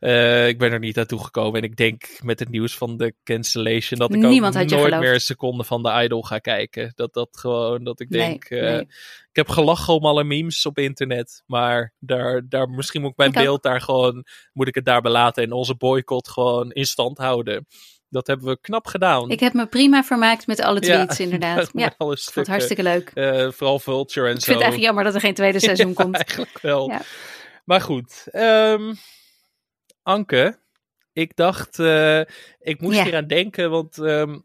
eh, 0.00 0.48
ik 0.48 0.58
ben 0.58 0.72
er 0.72 0.78
niet 0.78 0.96
naartoe 0.96 1.24
gekomen 1.24 1.60
en 1.60 1.66
ik 1.66 1.76
denk 1.76 2.18
met 2.22 2.38
het 2.38 2.48
nieuws 2.48 2.76
van 2.76 2.96
de 2.96 3.14
cancellation 3.24 3.98
dat 3.98 4.14
ik 4.14 4.20
Niemand 4.20 4.58
ook 4.58 4.68
nooit 4.68 4.82
geloofd. 4.82 5.02
meer 5.02 5.14
een 5.14 5.20
seconde 5.20 5.64
van 5.64 5.82
de 5.82 6.02
Idol 6.02 6.22
ga 6.22 6.38
kijken. 6.38 6.92
Dat 6.94 7.12
dat 7.14 7.28
gewoon, 7.32 7.84
dat 7.84 8.00
ik 8.00 8.10
denk, 8.10 8.50
nee. 8.50 8.80
ik 8.80 9.36
heb 9.36 9.48
gelachen 9.48 9.94
om 9.94 10.06
alle 10.06 10.24
memes 10.24 10.66
op 10.66 10.78
internet, 10.78 11.42
maar 11.46 11.92
daar, 11.98 12.48
daar, 12.48 12.68
misschien 12.68 13.00
moet 13.00 13.10
ik 13.10 13.16
mijn 13.16 13.30
Ik 13.30 13.36
ook. 13.36 13.42
beeld 13.42 13.62
daar 13.62 13.80
gewoon, 13.80 14.26
moet 14.52 14.68
ik 14.68 14.74
het 14.74 14.84
daar 14.84 15.00
belaten 15.00 15.42
en 15.42 15.52
onze 15.52 15.74
boycott 15.74 16.28
gewoon 16.28 16.70
in 16.70 16.86
stand 16.86 17.18
houden. 17.18 17.66
Dat 18.12 18.26
hebben 18.26 18.46
we 18.46 18.58
knap 18.60 18.86
gedaan. 18.86 19.30
Ik 19.30 19.40
heb 19.40 19.52
me 19.52 19.66
prima 19.66 20.02
vermaakt 20.04 20.46
met 20.46 20.60
alle 20.60 20.84
Ja, 20.84 20.96
tweets, 20.96 21.20
inderdaad. 21.20 21.70
Ja, 21.74 21.94
alle 21.96 22.12
ik 22.12 22.20
vond 22.32 22.46
hartstikke 22.46 22.82
leuk. 22.82 23.10
Eh, 23.14 23.50
vooral 23.50 23.78
Vulture 23.78 24.28
en 24.28 24.34
Ik 24.34 24.40
zo. 24.40 24.44
vind 24.44 24.56
het 24.58 24.64
eigenlijk 24.64 24.82
jammer 24.84 25.04
dat 25.04 25.14
er 25.14 25.20
geen 25.20 25.34
tweede 25.34 25.60
seizoen 25.68 25.88
Ja, 25.88 25.94
komt. 25.94 26.14
Eigenlijk 26.14 26.58
wel. 26.60 26.88
Ja. 26.90 27.00
Maar 27.64 27.80
goed. 27.80 28.24
ehm, 28.30 28.94
Anke, 30.02 30.58
ik 31.12 31.36
dacht, 31.36 31.78
eh, 31.78 32.20
ik 32.58 32.80
moest 32.80 33.00
hier 33.02 33.16
aan 33.16 33.26
denken, 33.26 33.70
want 33.70 33.98
ehm, 33.98 34.38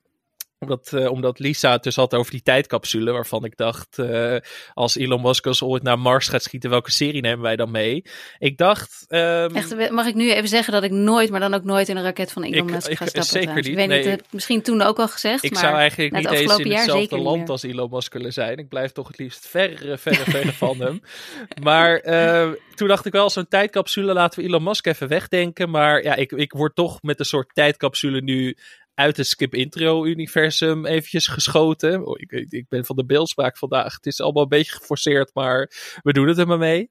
omdat, 0.60 0.94
eh, 0.94 1.12
omdat 1.12 1.40
Lisa 1.40 1.72
het 1.72 1.84
dus 1.84 1.96
had 1.96 2.14
over 2.14 2.32
die 2.32 2.42
tijdcapsule, 2.42 3.12
waarvan 3.12 3.44
ik 3.46 3.58
dacht, 3.58 4.00
eh, 4.00 4.36
als 4.74 4.96
Elon 4.96 5.22
Musk 5.22 5.46
als 5.48 5.62
ooit 5.64 5.84
naar 5.84 6.00
Mars 6.00 6.28
gaat 6.28 6.44
schieten, 6.44 6.70
welke 6.70 6.92
serie 6.92 7.22
nemen 7.22 7.42
wij 7.42 7.56
dan 7.56 7.72
mee? 7.72 8.04
Ik 8.38 8.58
dacht... 8.58 9.06
ehm, 9.08 9.56
Echt, 9.56 9.90
mag 9.92 10.06
ik 10.08 10.16
nu 10.16 10.32
even 10.32 10.50
zeggen 10.50 10.74
dat 10.74 10.84
ik 10.84 10.92
nooit, 10.92 11.30
maar 11.30 11.40
dan 11.40 11.54
ook 11.54 11.64
nooit 11.64 11.90
in 11.90 11.98
een 11.98 12.04
raket 12.04 12.32
van 12.32 12.44
Elon 12.44 12.68
Ik- 12.68 12.74
Musk 12.74 12.88
ik- 12.88 12.98
ga 12.98 13.06
stappen? 13.06 13.24
zeker 13.24 13.40
trouwens. 13.42 13.68
niet, 13.68 13.78
Ik 13.78 13.88
weet 13.88 13.88
niet, 13.88 13.96
nee. 13.98 14.04
dat 14.10 14.18
heb 14.18 14.28
ik 14.28 14.34
misschien 14.34 14.62
toen 14.62 14.82
ook 14.82 15.00
al 15.00 15.08
gezegd, 15.08 15.44
ik 15.44 15.52
maar 15.52 15.62
zou 15.62 15.76
eigenlijk 15.76 16.16
het 16.16 16.24
niet 16.24 16.32
eens 16.40 16.58
in 16.58 16.72
hetzelfde 16.72 17.18
land 17.18 17.50
als 17.50 17.64
Elon 17.64 17.90
Musk 17.90 18.14
willen 18.14 18.34
zijn. 18.34 18.58
Ik 18.58 18.68
blijf 18.68 18.92
toch 18.92 19.08
het 19.08 19.18
liefst 19.18 19.48
verre, 19.48 19.98
verre, 19.98 20.24
verre 20.32 20.54
van 20.54 20.80
hem. 20.82 21.02
Maar 21.64 21.96
eh, 21.98 22.50
toen 22.76 22.88
dacht 22.88 23.06
ik 23.06 23.12
wel, 23.12 23.30
zo'n 23.30 23.48
tijdcapsule 23.48 24.14
laten 24.14 24.40
we 24.42 24.48
Elon 24.48 24.64
Musk 24.64 24.86
even 24.88 25.08
wegdenken. 25.08 25.70
Maar 25.70 26.04
ja, 26.04 26.16
ik, 26.16 26.32
ik 26.32 26.52
word 26.52 26.76
toch 26.76 27.02
met 27.02 27.20
een 27.20 27.26
soort 27.26 27.50
tijdcapsule 27.54 28.22
nu 28.22 28.58
uit 28.98 29.18
het 29.18 29.28
Skip 29.28 29.54
Intro-universum 29.54 30.86
eventjes 30.86 31.28
geschoten. 31.28 32.06
Oh, 32.06 32.20
ik, 32.20 32.32
ik, 32.32 32.66
ben 32.70 32.86
van 32.86 32.96
de 32.96 33.06
beeldspraak 33.06 33.58
vandaag. 33.58 33.94
Het 33.94 34.06
is 34.06 34.22
allemaal 34.22 34.44
een 34.44 34.50
beetje 34.50 34.72
geforceerd, 34.72 35.34
maar 35.34 35.72
we 36.04 36.14
doen 36.14 36.28
het 36.28 36.38
er 36.38 36.48
maar 36.48 36.58
mee. 36.58 36.90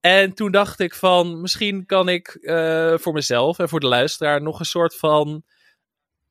En 0.00 0.34
toen 0.34 0.50
dacht 0.50 0.80
ik 0.80 0.94
van, 0.94 1.40
misschien 1.40 1.86
kan 1.86 2.08
ik 2.08 2.28
eh, 2.28 2.94
voor 2.98 3.12
mezelf 3.12 3.58
en 3.58 3.68
voor 3.68 3.80
de 3.80 3.86
luisteraar 3.86 4.42
nog 4.42 4.58
een 4.58 4.64
soort 4.64 4.96
van 4.96 5.42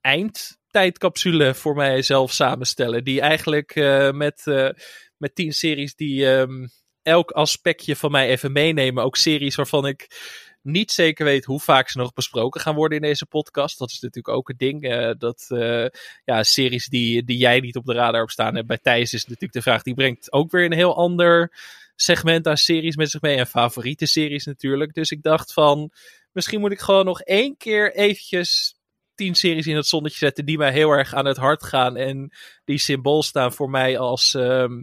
eindtijdcapsule 0.01 1.53
voor 1.53 1.75
mijzelf 1.75 2.31
samenstellen. 2.31 3.03
Die 3.03 3.21
eigenlijk 3.21 3.75
eh, 3.75 4.11
met, 4.11 4.41
eh, 4.45 4.69
met 5.17 5.35
tien 5.35 5.51
series 5.51 5.95
die 5.95 6.29
ehm, 6.29 6.67
elk 7.01 7.31
aspectje 7.31 7.95
van 7.95 8.11
mij 8.11 8.29
even 8.29 8.51
meenemen. 8.51 9.03
Ook 9.03 9.15
series 9.15 9.55
waarvan 9.55 9.87
ik 9.87 10.07
niet 10.67 10.91
zeker 10.91 11.25
weet 11.25 11.45
hoe 11.45 11.59
vaak 11.59 11.89
ze 11.89 11.97
nog 11.97 12.13
besproken 12.13 12.61
gaan 12.61 12.75
worden 12.75 12.97
in 12.97 13.03
deze 13.03 13.25
podcast. 13.25 13.79
Dat 13.79 13.89
is 13.89 13.99
natuurlijk 13.99 14.35
ook 14.35 14.47
het 14.47 14.59
ding. 14.59 14.83
eh, 14.83 15.11
dat 15.17 15.45
eh, 15.49 15.85
ja, 16.25 16.43
series 16.43 16.87
die, 16.87 17.23
die 17.23 17.37
jij 17.37 17.59
niet 17.59 17.75
op 17.75 17.85
de 17.85 17.93
radar 17.93 18.21
op 18.21 18.29
staan. 18.29 18.55
En 18.55 18.67
bij 18.67 18.77
Thijs 18.77 19.13
is 19.13 19.23
natuurlijk 19.23 19.53
de 19.53 19.61
vraag, 19.61 19.81
die 19.81 19.93
brengt 19.93 20.31
ook 20.31 20.51
weer 20.51 20.65
een 20.65 20.73
heel 20.73 20.95
ander 20.95 21.51
segment 21.95 22.47
aan 22.47 22.57
series 22.57 22.95
met 22.95 23.09
zich 23.09 23.21
mee. 23.21 23.37
En 23.37 23.47
favoriete 23.47 24.05
series 24.05 24.45
natuurlijk. 24.45 24.93
Dus 24.93 25.11
ik 25.11 25.23
dacht 25.23 25.53
van, 25.53 25.91
misschien 26.31 26.59
moet 26.59 26.71
ik 26.71 26.79
gewoon 26.79 27.05
nog 27.05 27.21
één 27.21 27.57
keer 27.57 27.95
eventjes 27.95 28.75
tien 29.15 29.35
series 29.35 29.67
in 29.67 29.75
het 29.75 29.87
zonnetje 29.87 30.17
zetten 30.17 30.45
die 30.45 30.57
mij 30.57 30.71
heel 30.71 30.89
erg 30.89 31.13
aan 31.13 31.25
het 31.25 31.37
hart 31.37 31.63
gaan. 31.63 31.97
En 31.97 32.31
die 32.65 32.77
symbool 32.77 33.23
staan 33.23 33.53
voor 33.53 33.69
mij 33.69 33.97
als 33.97 34.33
ehm, 34.33 34.81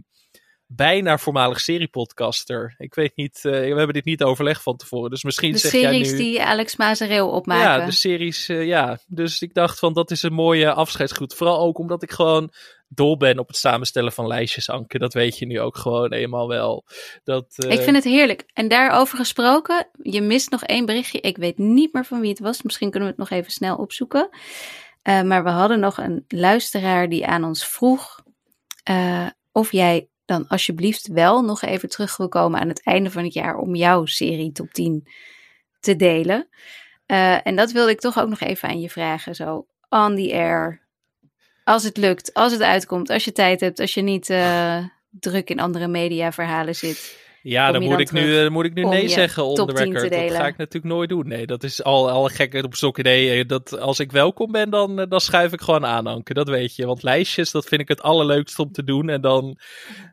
bijna 0.67 1.17
voormalig 1.17 1.59
seriepodcaster. 1.59 2.75
Ik 2.77 2.93
weet 2.93 3.15
niet, 3.15 3.35
eh, 3.43 3.51
we 3.51 3.57
hebben 3.57 3.93
dit 3.93 4.05
niet 4.05 4.23
overlegd 4.23 4.61
van 4.61 4.77
tevoren. 4.77 5.09
Dus 5.09 5.23
misschien 5.23 5.51
De 5.51 5.57
zeg 5.57 5.71
jij 5.71 5.81
series 5.81 6.11
nu... 6.11 6.17
die 6.17 6.43
Alex 6.43 6.75
Mazereel 6.75 7.29
opmaken. 7.29 7.79
Ja, 7.79 7.85
de 7.85 7.91
series, 7.91 8.49
eh, 8.49 8.65
ja. 8.65 8.97
Dus 9.07 9.41
ik 9.41 9.53
dacht 9.53 9.79
van, 9.79 9.93
dat 9.93 10.11
is 10.11 10.23
een 10.23 10.33
mooie 10.33 10.73
afscheidsgroet. 10.73 11.33
Vooral 11.33 11.59
ook 11.59 11.77
omdat 11.77 12.03
ik 12.03 12.11
gewoon 12.11 12.51
dol 12.87 13.17
ben 13.17 13.39
op 13.39 13.47
het 13.47 13.57
samenstellen 13.57 14.11
van 14.11 14.27
lijstjes, 14.27 14.69
Anke. 14.69 14.99
Dat 14.99 15.13
weet 15.13 15.37
je 15.37 15.45
nu 15.45 15.59
ook 15.59 15.77
gewoon 15.77 16.11
eenmaal 16.11 16.47
wel. 16.47 16.85
Dat, 17.23 17.45
eh, 17.55 17.71
Ik 17.71 17.81
vind 17.81 17.95
het 17.95 18.05
heerlijk. 18.05 18.43
En 18.53 18.67
daarover 18.67 19.17
gesproken, 19.17 19.89
je 20.01 20.21
mist 20.21 20.49
nog 20.49 20.63
één 20.63 20.85
berichtje. 20.85 21.21
Ik 21.21 21.37
weet 21.37 21.57
niet 21.57 21.93
meer 21.93 22.05
van 22.05 22.19
wie 22.19 22.29
het 22.29 22.39
was. 22.39 22.61
Misschien 22.61 22.89
kunnen 22.89 23.09
we 23.09 23.15
het 23.19 23.29
nog 23.29 23.39
even 23.39 23.51
snel 23.51 23.75
opzoeken. 23.75 24.29
Maar 25.03 25.43
we 25.43 25.49
hadden 25.49 25.79
nog 25.79 25.97
een 25.97 26.25
luisteraar 26.27 27.09
die 27.09 27.25
aan 27.25 27.43
ons 27.43 27.67
vroeg 27.67 28.23
of 29.51 29.71
jij 29.71 30.09
dan 30.25 30.47
alsjeblieft 30.47 31.07
wel 31.07 31.41
nog 31.41 31.61
even 31.61 31.89
terug 31.89 32.17
wil 32.17 32.27
komen 32.27 32.59
aan 32.59 32.67
het 32.67 32.83
einde 32.83 33.11
van 33.11 33.23
het 33.23 33.33
jaar 33.33 33.57
om 33.57 33.75
jouw 33.75 34.05
serie 34.05 34.51
top 34.51 34.73
10 34.73 35.07
te 35.79 35.95
delen. 35.95 36.47
Eh, 37.05 37.47
en 37.47 37.55
dat 37.55 37.71
wilde 37.71 37.91
ik 37.91 37.99
toch 37.99 38.19
ook 38.19 38.29
nog 38.29 38.39
even 38.39 38.69
aan 38.69 38.79
je 38.79 38.89
vragen. 38.89 39.35
Zo 39.35 39.67
on 39.89 40.15
the 40.15 40.33
air. 40.33 40.83
Als 41.63 41.83
het 41.83 41.97
lukt, 41.97 42.33
als 42.33 42.51
het 42.51 42.61
uitkomt, 42.61 43.09
als 43.09 43.25
je 43.25 43.31
tijd 43.31 43.59
hebt, 43.59 43.79
als 43.79 43.93
je 43.93 44.01
niet 44.01 44.29
eh, 44.29 44.85
druk 45.09 45.49
in 45.49 45.59
andere 45.59 45.87
mediaverhalen 45.87 46.75
zit. 46.75 47.24
Ja, 47.47 47.71
dan, 47.71 47.83
moet, 47.83 47.99
ik 47.99 48.11
nu, 48.11 48.33
dan 48.43 48.51
moet 48.51 48.65
ik 48.65 48.73
nu 48.73 48.83
nee 48.83 49.07
zeggen 49.07 49.43
onder 49.43 49.65
top 49.65 49.75
de 49.75 49.83
10 49.83 49.93
te 49.93 49.99
record. 49.99 50.11
Dat 50.29 50.37
ga 50.37 50.47
ik 50.47 50.57
natuurlijk 50.57 50.93
nooit 50.93 51.09
doen. 51.09 51.27
Nee, 51.27 51.45
dat 51.45 51.63
is 51.63 51.83
al, 51.83 52.09
al 52.09 52.27
gek 52.27 52.63
op 52.63 52.75
stok 52.75 52.97
idee. 52.99 53.45
Dat 53.45 53.79
als 53.79 53.99
ik 53.99 54.11
welkom 54.11 54.51
ben, 54.51 54.69
dan, 54.69 54.99
eh, 54.99 55.05
dan 55.09 55.19
schuif 55.21 55.53
ik 55.53 55.61
gewoon 55.61 55.85
aan, 55.85 56.07
Anke. 56.07 56.33
Dat 56.33 56.47
weet 56.49 56.75
je. 56.75 56.85
Want 56.85 57.03
lijstjes, 57.03 57.51
dat 57.51 57.65
vind 57.65 57.81
ik 57.81 57.87
het 57.87 58.01
allerleukste 58.01 58.61
om 58.61 58.71
te 58.71 58.83
doen. 58.83 59.09
En 59.09 59.21
dan, 59.21 59.57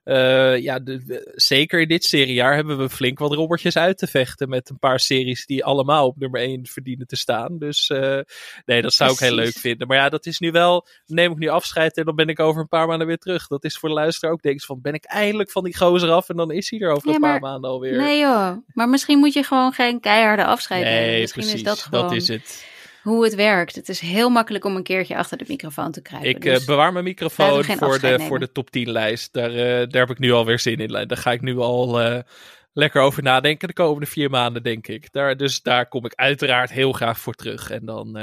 eh, 0.05 0.59
ja, 0.59 0.79
de- 0.79 1.05
de- 1.05 1.33
zeker 1.35 1.81
in 1.81 1.89
dit 1.89 2.05
seriejaar 2.05 2.55
hebben 2.55 2.79
we 2.79 2.89
flink 2.89 3.19
wat 3.19 3.33
robbertjes 3.33 3.77
uit 3.77 3.99
te 3.99 4.07
vechten. 4.07 4.49
Met 4.49 4.71
een 4.71 4.79
paar 4.79 5.01
series 5.01 5.47
die 5.47 5.65
allemaal 5.65 6.07
op 6.07 6.19
nummer 6.19 6.41
1 6.43 6.67
verdienen 6.67 7.07
te 7.07 7.17
staan. 7.17 7.59
Dus 7.59 7.89
eh, 7.91 8.19
nee, 8.65 8.83
dat 8.83 8.93
zou 8.93 9.13
ik 9.13 9.19
heel 9.19 9.35
leuk 9.35 9.57
vinden. 9.59 9.87
Maar 9.87 9.97
ja, 9.97 10.09
dat 10.09 10.27
is 10.27 10.39
nu 10.39 10.51
wel, 10.51 10.87
neem 11.07 11.33
ik 11.33 11.39
nu 11.39 11.49
afscheid 11.49 11.97
en 11.97 12.05
dan 12.05 12.15
ben 12.15 12.29
ik 12.29 12.41
over 12.41 12.61
een 12.61 12.69
paar 12.69 12.87
maanden 12.87 13.07
weer 13.07 13.19
terug. 13.19 13.47
Dat 13.47 13.65
is 13.65 13.79
voor 13.79 13.89
de 13.89 13.95
luisteraar 13.95 14.33
ook, 14.35 14.43
denk 14.43 14.55
ik, 14.57 14.63
van 14.63 14.81
ben 14.83 14.95
ik 14.95 15.05
eindelijk 15.05 15.51
van 15.51 15.65
die 15.65 15.77
gozer 15.77 16.11
af 16.11 16.29
en 16.29 16.37
dan 16.37 16.51
is 16.51 16.71
hij 16.71 16.81
er 16.81 16.91
over 16.91 17.11
Ja, 17.11 17.19
paar 17.31 17.41
maanden 17.41 17.71
alweer. 17.71 17.97
Nee 17.97 18.19
joh, 18.19 18.57
maar 18.75 18.89
misschien 18.89 19.19
moet 19.19 19.33
je 19.33 19.43
gewoon 19.43 19.73
geen 19.73 20.01
keiharde 20.01 20.45
afscheid 20.45 20.85
nemen. 20.85 21.01
Nee, 21.01 21.21
Misschien 21.21 21.43
precies. 21.43 21.61
is 21.61 21.67
dat 21.67 21.79
gewoon 21.79 22.15
is 22.15 22.29
het. 22.29 22.67
hoe 23.03 23.25
het 23.25 23.35
werkt. 23.35 23.75
Het 23.75 23.89
is 23.89 24.01
heel 24.01 24.31
makkelijk 24.31 24.65
om 24.65 24.77
een 24.77 24.83
keertje 24.83 25.17
achter 25.17 25.39
de 25.39 25.45
microfoon 25.49 25.93
te 25.93 26.03
krijgen. 26.03 26.29
Ik 26.29 26.45
eh, 26.45 26.55
dus 26.55 26.65
bewaar 26.65 26.93
mijn 26.93 27.05
microfoon 27.05 27.65
voor 27.65 27.99
de, 27.99 28.07
nemen. 28.07 28.27
voor 28.27 28.39
de 28.39 28.53
top 28.53 28.71
10 28.71 28.91
lijst. 28.91 29.33
Daar, 29.33 29.51
eh, 29.51 29.89
daar 29.89 30.01
heb 30.01 30.11
ik 30.11 30.19
nu 30.19 30.33
alweer 30.33 30.59
zin 30.59 30.79
in. 30.79 30.89
Daar 30.89 31.17
ga 31.17 31.33
ik 31.33 31.41
nu 31.41 31.59
al 31.59 32.01
eh, 32.01 32.19
lekker 32.73 33.03
over 33.03 33.23
nadenken 33.23 33.69
de 33.69 33.75
komende 33.75 34.07
vier 34.07 34.31
maanden, 34.31 34.63
denk 34.63 34.87
ik. 34.87 35.13
Daar, 35.13 35.37
dus 35.37 35.63
daar 35.63 35.89
kom 35.89 36.05
ik 36.05 36.15
uiteraard 36.15 36.71
heel 36.71 36.93
graag 36.93 37.19
voor 37.19 37.35
terug. 37.35 37.71
En 37.71 37.85
dan 37.85 38.19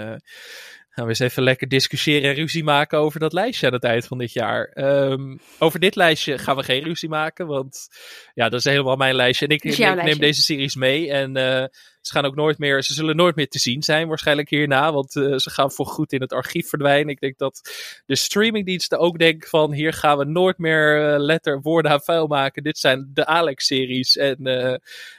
gaan 1.00 1.08
we 1.08 1.14
eens 1.20 1.32
even 1.32 1.44
lekker 1.44 1.68
discussiëren 1.68 2.30
en 2.30 2.36
ruzie 2.36 2.64
maken 2.64 3.00
over 3.00 3.20
dat 3.20 3.34
lijstje 3.34 3.68
aan 3.68 3.74
het 3.74 3.84
eind 3.84 4.06
van 4.06 4.18
dit 4.18 4.34
jaar. 4.34 4.66
Ehm, 4.66 5.38
over 5.60 5.80
dit 5.80 5.96
lijstje 5.96 6.38
gaan 6.38 6.56
we 6.56 6.64
geen 6.64 6.84
ruzie 6.84 7.10
maken, 7.10 7.48
want 7.48 7.88
ja, 8.34 8.50
dat 8.50 8.60
is 8.60 8.66
helemaal 8.66 8.96
mijn 8.96 9.16
lijstje. 9.16 9.48
En 9.48 9.54
ik, 9.56 9.78
neem 10.04 10.18
deze 10.18 10.42
series 10.42 10.76
mee 10.76 11.12
en 11.12 11.36
eh, 11.36 11.66
ze 12.02 12.12
gaan 12.12 12.26
ook 12.26 12.36
nooit 12.36 12.58
meer, 12.58 12.84
ze 12.84 12.94
zullen 12.94 13.16
nooit 13.16 13.36
meer 13.36 13.48
te 13.48 13.60
zien 13.60 13.84
zijn 13.84 14.08
waarschijnlijk 14.08 14.50
hierna, 14.50 14.94
want 14.94 15.16
eh, 15.16 15.38
ze 15.38 15.50
gaan 15.50 15.72
voor 15.72 15.86
goed 15.86 16.14
in 16.14 16.22
het 16.22 16.34
archief 16.34 16.70
verdwijnen. 16.70 17.14
Ik 17.14 17.20
denk 17.20 17.38
dat 17.38 17.62
de 18.06 18.16
streamingdiensten 18.16 19.00
ook 19.00 19.20
denken 19.20 19.50
van 19.50 19.74
hier 19.74 19.94
gaan 19.94 20.18
we 20.18 20.26
nooit 20.26 20.58
meer 20.58 21.14
eh, 21.14 21.20
letter 21.20 21.62
woorden 21.62 21.92
aan 21.92 22.02
vuil 22.02 22.28
maken. 22.28 22.64
Dit 22.64 22.78
zijn 22.78 23.12
de 23.14 23.26
Alex-series 23.26 24.18
en 24.18 24.38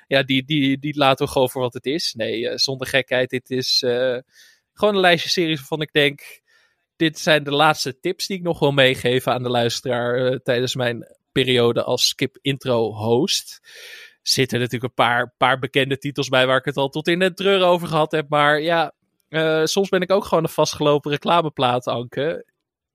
ja, 0.07 0.23
die, 0.23 0.45
die, 0.45 0.79
die 0.79 0.99
laten 0.99 1.27
we 1.27 1.33
gewoon 1.33 1.51
voor 1.51 1.63
wat 1.63 1.75
het 1.75 1.87
is. 1.87 2.15
Nee, 2.17 2.59
zonder 2.59 2.87
gekheid, 2.87 3.31
dit 3.31 3.51
is 3.51 3.85
gewoon 4.81 4.95
een 4.95 5.01
lijstje 5.01 5.31
series 5.31 5.59
waarvan 5.59 5.81
ik 5.81 5.93
denk, 5.93 6.41
dit 6.97 7.19
zijn 7.19 7.45
de 7.45 7.53
laatste 7.53 8.01
tips 8.01 8.27
die 8.27 8.37
ik 8.37 8.43
nog 8.43 8.59
wil 8.59 8.73
meegeven 8.73 9.33
aan 9.33 9.43
de 9.43 9.49
luisteraar 9.49 10.27
eh, 10.27 10.37
tijdens 10.37 10.75
mijn 10.75 11.07
periode 11.33 11.83
als 11.83 12.09
Skip 12.09 12.39
Intro 12.41 12.93
host. 12.93 13.61
Zitten 14.23 14.59
natuurlijk 14.59 14.85
een 14.85 15.05
paar, 15.05 15.35
paar 15.37 15.59
bekende 15.59 15.99
titels 15.99 16.29
bij 16.29 16.47
waar 16.47 16.59
ik 16.59 16.65
het 16.65 16.77
al 16.77 16.89
tot 16.89 17.09
in 17.09 17.21
het 17.21 17.37
treuren 17.37 17.67
over 17.67 17.89
gehad 17.89 18.13
heb. 18.13 18.29
Maar 18.29 18.61
ja, 18.61 18.93
eh, 19.29 19.65
soms 19.65 19.89
ben 19.89 20.01
ik 20.01 20.13
ook 20.13 20.25
gewoon 20.25 20.45
een 20.45 20.51
vastgelopen 20.51 21.11
reclameplaat, 21.11 21.87
Anke. 21.87 22.47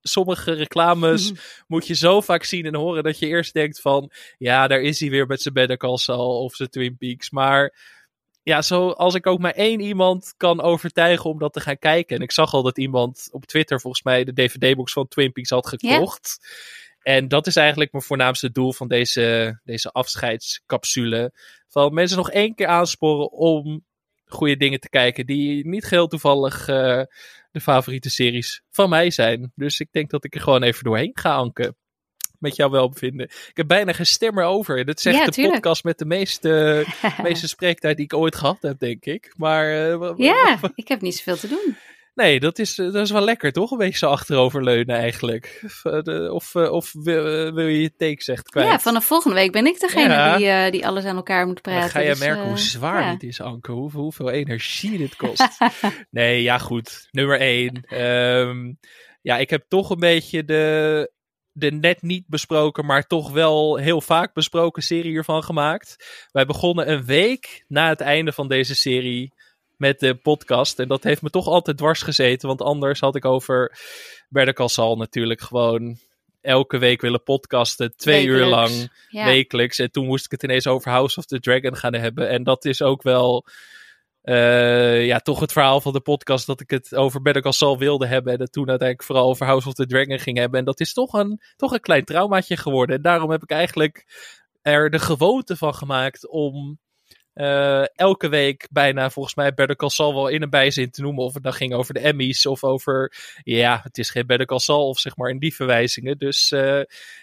Sommige 0.01 0.51
reclames 0.53 1.31
moet 1.67 1.87
je 1.87 1.95
zo 1.95 2.21
vaak 2.21 2.43
zien 2.43 2.65
en 2.65 2.75
horen 2.75 3.03
dat 3.03 3.19
je 3.19 3.27
eerst 3.27 3.53
denkt 3.53 3.81
van... 3.81 4.11
Ja, 4.37 4.67
daar 4.67 4.81
is 4.81 4.99
hij 4.99 5.09
weer 5.09 5.27
met 5.27 5.41
zijn 5.41 5.53
Better 5.53 5.77
Call 5.77 5.97
Saul 5.97 6.43
of 6.43 6.55
zijn 6.55 6.69
Twin 6.69 6.97
Peaks. 6.97 7.29
Maar 7.29 7.73
ja, 8.45 8.61
zo 8.61 8.89
als 8.89 9.13
ik 9.13 9.27
ook 9.27 9.39
maar 9.39 9.51
één 9.51 9.79
iemand 9.79 10.33
kan 10.37 10.61
overtuigen 10.61 11.29
om 11.29 11.39
dat 11.39 11.53
te 11.53 11.59
gaan 11.59 11.77
kijken. 11.77 12.15
En 12.15 12.21
ik 12.21 12.31
zag 12.31 12.53
al 12.53 12.63
dat 12.63 12.77
iemand 12.77 13.27
op 13.31 13.45
Twitter 13.45 13.81
volgens 13.81 14.03
mij 14.03 14.23
de 14.23 14.33
DVD-box 14.33 14.93
van 14.93 15.07
Twin 15.07 15.31
Peaks 15.31 15.49
had 15.49 15.67
gekocht. 15.67 16.37
En 17.01 17.27
dat 17.27 17.47
is 17.47 17.55
eigenlijk 17.55 17.91
mijn 17.91 18.03
voornaamste 18.03 18.51
doel 18.51 18.73
van 18.73 18.87
deze, 18.87 19.59
deze 19.63 19.91
afscheidscapsule. 19.91 21.33
Van 21.67 21.93
mensen 21.93 22.17
nog 22.17 22.31
één 22.31 22.55
keer 22.55 22.67
aansporen 22.67 23.31
om 23.31 23.85
goede 24.25 24.57
dingen 24.57 24.79
te 24.79 24.89
kijken 24.89 25.25
die 25.25 25.67
niet 25.67 25.85
geheel 25.85 26.07
toevallig 26.07 26.67
eh, 26.67 27.01
de 27.51 27.61
favoriete 27.61 28.09
series 28.09 28.61
van 28.69 28.89
mij 28.89 29.09
zijn. 29.09 29.51
Dus 29.55 29.79
ik 29.79 29.91
denk 29.91 30.09
dat 30.09 30.23
ik 30.23 30.35
er 30.35 30.41
gewoon 30.41 30.63
even 30.63 30.83
doorheen 30.83 31.11
ga 31.13 31.35
anken. 31.35 31.75
Met 32.39 32.55
jouw 32.55 32.69
welbevinden. 32.69 33.25
Ik 33.25 33.51
heb 33.53 33.67
bijna 33.67 33.93
geen 33.93 34.37
over. 34.43 34.87
Echt 34.87 35.01
Ja, 35.03 35.25
de 35.25 35.31
tuurlijk. 35.31 35.53
podcast 35.55 35.83
met 35.83 35.97
de 35.97 36.05
meeste, 36.05 36.85
meeste 37.23 37.47
spreektijd 37.47 37.95
die 37.95 38.05
ik 38.05 38.13
ooit 38.13 38.35
gehad 38.35 38.57
heb, 38.61 38.79
denk 38.79 39.05
ik. 39.05 39.33
Maar 39.37 39.91
eh, 39.91 40.11
Ja, 40.15 40.57
ik 40.75 40.87
heb 40.87 41.01
niet 41.01 41.15
zoveel 41.15 41.35
te 41.37 41.47
doen. 41.47 41.77
nee, 42.13 42.39
dat 42.39 42.59
is, 42.59 42.77
eh, 42.79 42.85
dat 42.85 43.03
is 43.03 43.11
wel 43.11 43.23
lekker, 43.23 43.51
toch? 43.51 43.71
Een 43.71 43.77
beetje 43.77 43.97
zo 43.97 44.07
achteroverleunen 44.09 44.95
eigenlijk. 44.95 45.61
Of, 45.63 45.85
eh, 45.85 46.33
of, 46.33 46.55
of 46.55 46.91
wil, 46.93 47.53
wil 47.53 47.67
je 47.67 47.81
je 47.81 47.95
take 47.97 48.23
zegt 48.23 48.49
kwijt? 48.49 48.67
Ja, 48.67 48.79
vanaf 48.79 49.05
volgende 49.05 49.35
week 49.35 49.51
ben 49.51 49.65
ik 49.65 49.79
degene 49.79 50.13
Ja. 50.13 50.37
die, 50.61 50.71
die 50.71 50.87
alles 50.87 51.05
aan 51.05 51.15
elkaar 51.15 51.47
moet 51.47 51.61
praten. 51.61 51.81
Dan 51.81 51.89
ga 51.89 51.99
je 51.99 52.09
dus, 52.09 52.19
merken 52.19 52.43
hoe 52.47 52.57
zwaar 52.57 53.01
ja. 53.01 53.11
dit 53.11 53.23
is, 53.23 53.41
Anke. 53.41 53.71
Hoeveel, 53.71 54.01
hoeveel 54.01 54.29
energie 54.29 54.97
dit 54.97 55.15
kost. 55.15 55.57
nee, 56.11 56.41
ja 56.41 56.57
goed. 56.57 57.07
Nummer 57.11 57.39
één. 57.39 57.83
Ehm, 57.85 58.73
ja, 59.21 59.37
ik 59.37 59.49
heb 59.49 59.65
toch 59.67 59.89
een 59.89 59.99
beetje 59.99 60.43
de, 60.43 61.11
de 61.57 61.71
net 61.71 62.01
niet 62.01 62.27
besproken, 62.27 62.85
maar 62.85 63.07
toch 63.07 63.31
wel 63.31 63.75
heel 63.75 64.01
vaak 64.01 64.33
besproken 64.33 64.83
serie 64.83 65.11
hiervan 65.11 65.43
gemaakt. 65.43 65.95
Wij 66.31 66.45
begonnen 66.45 66.91
een 66.91 67.05
week 67.05 67.63
na 67.67 67.89
het 67.89 68.01
einde 68.01 68.31
van 68.31 68.47
deze 68.47 68.75
serie 68.75 69.33
met 69.77 69.99
de 69.99 70.15
podcast. 70.15 70.79
En 70.79 70.87
dat 70.87 71.03
heeft 71.03 71.21
me 71.21 71.29
toch 71.29 71.47
altijd 71.47 71.77
dwars 71.77 72.01
gezeten. 72.01 72.47
Want 72.47 72.61
anders 72.61 72.99
had 72.99 73.15
ik 73.15 73.25
over 73.25 73.77
Saul 74.65 74.95
natuurlijk 74.95 75.41
gewoon 75.41 75.97
elke 76.41 76.77
week 76.77 77.01
willen 77.01 77.23
podcasten. 77.23 77.95
Twee 77.97 78.25
uur 78.25 78.45
lang 78.45 78.89
Ja. 79.09 79.25
wekelijks. 79.25 79.79
En 79.79 79.91
toen 79.91 80.05
moest 80.05 80.25
ik 80.25 80.31
het 80.31 80.43
ineens 80.43 80.67
over 80.67 80.91
House 80.91 81.19
of 81.19 81.25
the 81.25 81.39
Dragon 81.39 81.75
gaan 81.75 81.93
hebben. 81.93 82.29
En 82.29 82.43
dat 82.43 82.65
is 82.65 82.81
ook 82.81 83.03
wel 83.03 83.45
eh, 84.25 85.05
ja, 85.05 85.19
toch 85.19 85.39
het 85.39 85.51
verhaal 85.51 85.81
van 85.81 85.93
de 85.93 86.01
podcast 86.01 86.45
dat 86.45 86.61
ik 86.61 86.69
het 86.69 86.95
over 86.95 87.21
Better 87.21 87.41
Call 87.41 87.51
Saul 87.51 87.77
wilde 87.77 88.07
hebben. 88.07 88.33
En 88.33 88.39
het 88.39 88.51
toen 88.51 88.69
uiteindelijk 88.69 89.07
vooral 89.07 89.29
over 89.29 89.45
House 89.45 89.67
of 89.67 89.73
the 89.73 89.85
Dragon 89.85 90.19
ging 90.19 90.37
hebben. 90.37 90.59
En 90.59 90.65
dat 90.65 90.79
is 90.79 90.93
toch 90.93 91.13
een, 91.13 91.41
toch 91.55 91.71
een 91.71 91.79
klein 91.79 92.05
traumaatje 92.05 92.57
geworden. 92.57 92.95
En 92.95 93.01
daarom 93.01 93.31
heb 93.31 93.43
ik 93.43 93.49
eigenlijk 93.49 94.05
er 94.61 94.89
de 94.89 94.99
gewoonte 94.99 95.57
van 95.57 95.73
gemaakt 95.73 96.29
om 96.29 96.79
eh, 97.35 97.83
elke 97.95 98.29
week 98.29 98.67
bijna 98.71 99.09
volgens 99.09 99.35
mij 99.35 99.53
Better 99.53 99.75
Call 99.75 99.89
Saul 99.89 100.13
wel 100.13 100.27
in 100.27 100.41
een 100.41 100.49
bijzin 100.49 100.91
te 100.91 101.01
noemen. 101.01 101.23
Of 101.23 101.33
het 101.33 101.43
nou 101.43 101.55
ging 101.55 101.73
over 101.73 101.93
de 101.93 101.99
Emmys 101.99 102.45
of 102.45 102.63
over, 102.63 103.13
ja, 103.43 103.79
het 103.83 103.97
is 103.97 104.09
geen 104.09 104.25
Better 104.27 104.45
Call 104.47 104.59
Saul 104.59 104.87
of 104.87 104.99
zeg 104.99 105.15
maar 105.17 105.29
in 105.29 105.39
die 105.39 105.55
verwijzingen. 105.55 106.17
Dus 106.17 106.51
eh, 106.51 106.81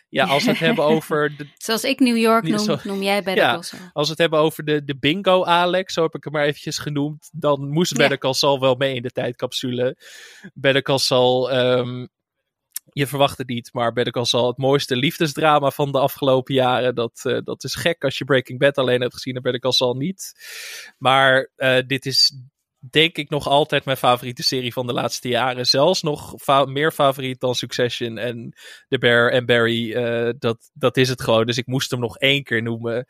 ja, 0.09 0.25
als 0.27 0.45
we 0.45 0.51
het 0.51 0.59
hebben 0.69 0.85
over 0.85 1.37
de, 1.37 1.47
Zoals 1.57 1.85
ik 1.85 2.01
New 2.01 2.17
York 2.17 2.43
noem, 2.49 2.59
zo- 2.59 2.79
noem 2.85 3.03
jij 3.03 3.23
Better 3.23 3.45
Ja. 3.45 3.53
Call 3.53 3.63
Saul. 3.63 3.83
als 3.93 4.05
we 4.05 4.11
het 4.11 4.21
hebben 4.21 4.39
over 4.39 4.65
de, 4.65 4.85
de 4.85 4.97
bingo 4.97 5.45
Alex, 5.45 5.95
zo 5.95 6.03
heb 6.03 6.15
ik 6.15 6.25
hem 6.25 6.33
maar 6.33 6.45
eventjes 6.45 6.79
genoemd, 6.79 7.31
dan 7.33 7.69
moest 7.69 7.91
Ja. 7.93 7.97
Better 7.99 8.19
Call 8.19 8.33
Saul 8.33 8.61
wel 8.61 8.75
mee 8.75 8.95
in 8.95 9.03
de 9.03 9.11
tijdcapsule. 9.11 9.97
Better 10.55 10.83
Call 10.83 10.99
Saul, 10.99 11.51
ehm, 11.51 12.07
je 12.93 13.07
verwacht 13.07 13.39
het 13.39 13.49
niet, 13.49 13.73
maar 13.73 13.93
Better 13.93 14.13
Call 14.13 14.25
Saul, 14.25 14.47
het 14.47 14.59
mooiste 14.59 14.97
liefdesdrama 14.97 15.71
van 15.71 15.93
de 15.93 15.99
afgelopen 15.99 16.55
jaren. 16.55 16.95
Dat, 16.95 17.21
eh, 17.23 17.39
dat 17.45 17.65
is 17.65 17.75
gek 17.75 18.05
als 18.05 18.19
je 18.19 18.25
Breaking 18.25 18.59
Bad 18.59 18.79
alleen 18.79 19.01
hebt 19.01 19.15
gezien 19.15 19.37
en 19.37 19.43
Better 19.43 19.61
Call 19.61 19.73
Saul 19.73 19.95
niet. 19.95 20.33
Maar 20.99 21.51
eh, 21.57 21.79
dit 21.87 22.07
is 22.07 22.37
denk 22.91 23.17
ik 23.17 23.31
nog 23.31 23.47
altijd 23.47 23.85
mijn 23.85 23.97
favoriete 23.97 24.43
serie 24.43 24.73
van 24.73 24.87
de 24.87 24.93
laatste 24.93 25.29
jaren. 25.29 25.67
Zelfs 25.67 26.03
nog 26.03 26.35
meer 26.67 26.93
favoriet 26.93 27.41
dan 27.41 27.55
Succession 27.55 28.19
en 28.19 28.57
The 28.89 28.99
Bear 28.99 29.31
en 29.31 29.47
Barry. 29.47 29.93
eh, 29.93 30.33
dat, 30.39 30.71
dat 30.75 30.97
is 30.97 31.09
het 31.09 31.23
gewoon. 31.23 31.47
Dus 31.47 31.59
ik 31.59 31.67
moest 31.67 31.91
hem 31.91 32.01
nog 32.01 32.19
één 32.19 32.43
keer 32.43 32.63
noemen. 32.63 33.07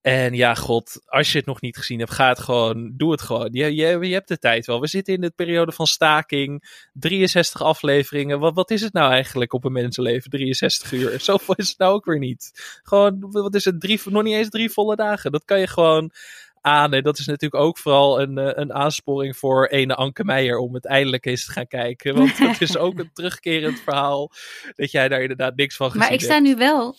En 0.00 0.34
ja, 0.34 0.54
god, 0.54 1.00
als 1.06 1.32
je 1.32 1.38
het 1.38 1.46
nog 1.46 1.60
niet 1.60 1.76
gezien 1.76 1.98
hebt, 1.98 2.10
ga 2.10 2.28
het 2.28 2.38
gewoon. 2.38 2.92
Doe 2.96 3.10
het 3.10 3.22
gewoon. 3.22 3.48
Je, 3.52 3.74
je, 3.74 3.98
je 3.98 4.12
hebt 4.12 4.28
de 4.28 4.38
tijd 4.38 4.66
wel. 4.66 4.80
We 4.80 4.86
zitten 4.86 5.14
in 5.14 5.20
de 5.20 5.30
periode 5.30 5.72
van 5.72 5.86
staking. 5.86 6.86
63 6.92 7.62
afleveringen. 7.62 8.38
Wat, 8.38 8.54
wat 8.54 8.70
is 8.70 8.80
het 8.80 8.92
nou 8.92 9.12
eigenlijk 9.12 9.52
op 9.52 9.64
een 9.64 9.72
mensenleven? 9.72 10.30
63 10.30 10.92
uur. 10.92 11.20
Zoveel 11.20 11.54
is 11.54 11.68
het 11.68 11.78
nou 11.78 11.94
ook 11.94 12.04
weer 12.04 12.18
niet. 12.18 12.50
Gewoon, 12.82 13.30
wat 13.30 13.54
is 13.54 13.64
het? 13.64 13.80
Drie, 13.80 14.00
nog 14.04 14.22
niet 14.22 14.34
eens 14.34 14.48
drie 14.48 14.70
volle 14.70 14.96
dagen. 14.96 15.32
Dat 15.32 15.44
kan 15.44 15.60
je 15.60 15.66
gewoon 15.66 16.12
aan. 16.60 16.92
En 16.92 17.02
dat 17.02 17.18
is 17.18 17.26
natuurlijk 17.26 17.62
ook 17.62 17.78
vooral 17.78 18.20
een, 18.20 18.38
eh, 18.38 18.50
een 18.54 18.72
aansporing 18.72 19.36
voor 19.36 19.66
ene 19.66 19.94
Anke 19.94 20.24
Meijer 20.24 20.58
om 20.58 20.74
het 20.74 20.86
eindelijk 20.86 21.26
eens 21.26 21.44
te 21.44 21.52
gaan 21.52 21.66
kijken. 21.66 22.14
Want 22.14 22.38
dat 22.46 22.60
is 22.60 22.76
ook 22.76 22.98
een 22.98 23.10
terugkerend 23.12 23.80
verhaal. 23.80 24.32
Dat 24.76 24.90
jij 24.90 25.08
daar 25.08 25.20
inderdaad 25.22 25.56
niks 25.56 25.76
van 25.76 25.86
gezien 25.86 26.02
Maar 26.02 26.12
ik 26.12 26.20
sta 26.20 26.32
hebt. 26.32 26.46
nu 26.46 26.56
wel. 26.56 26.96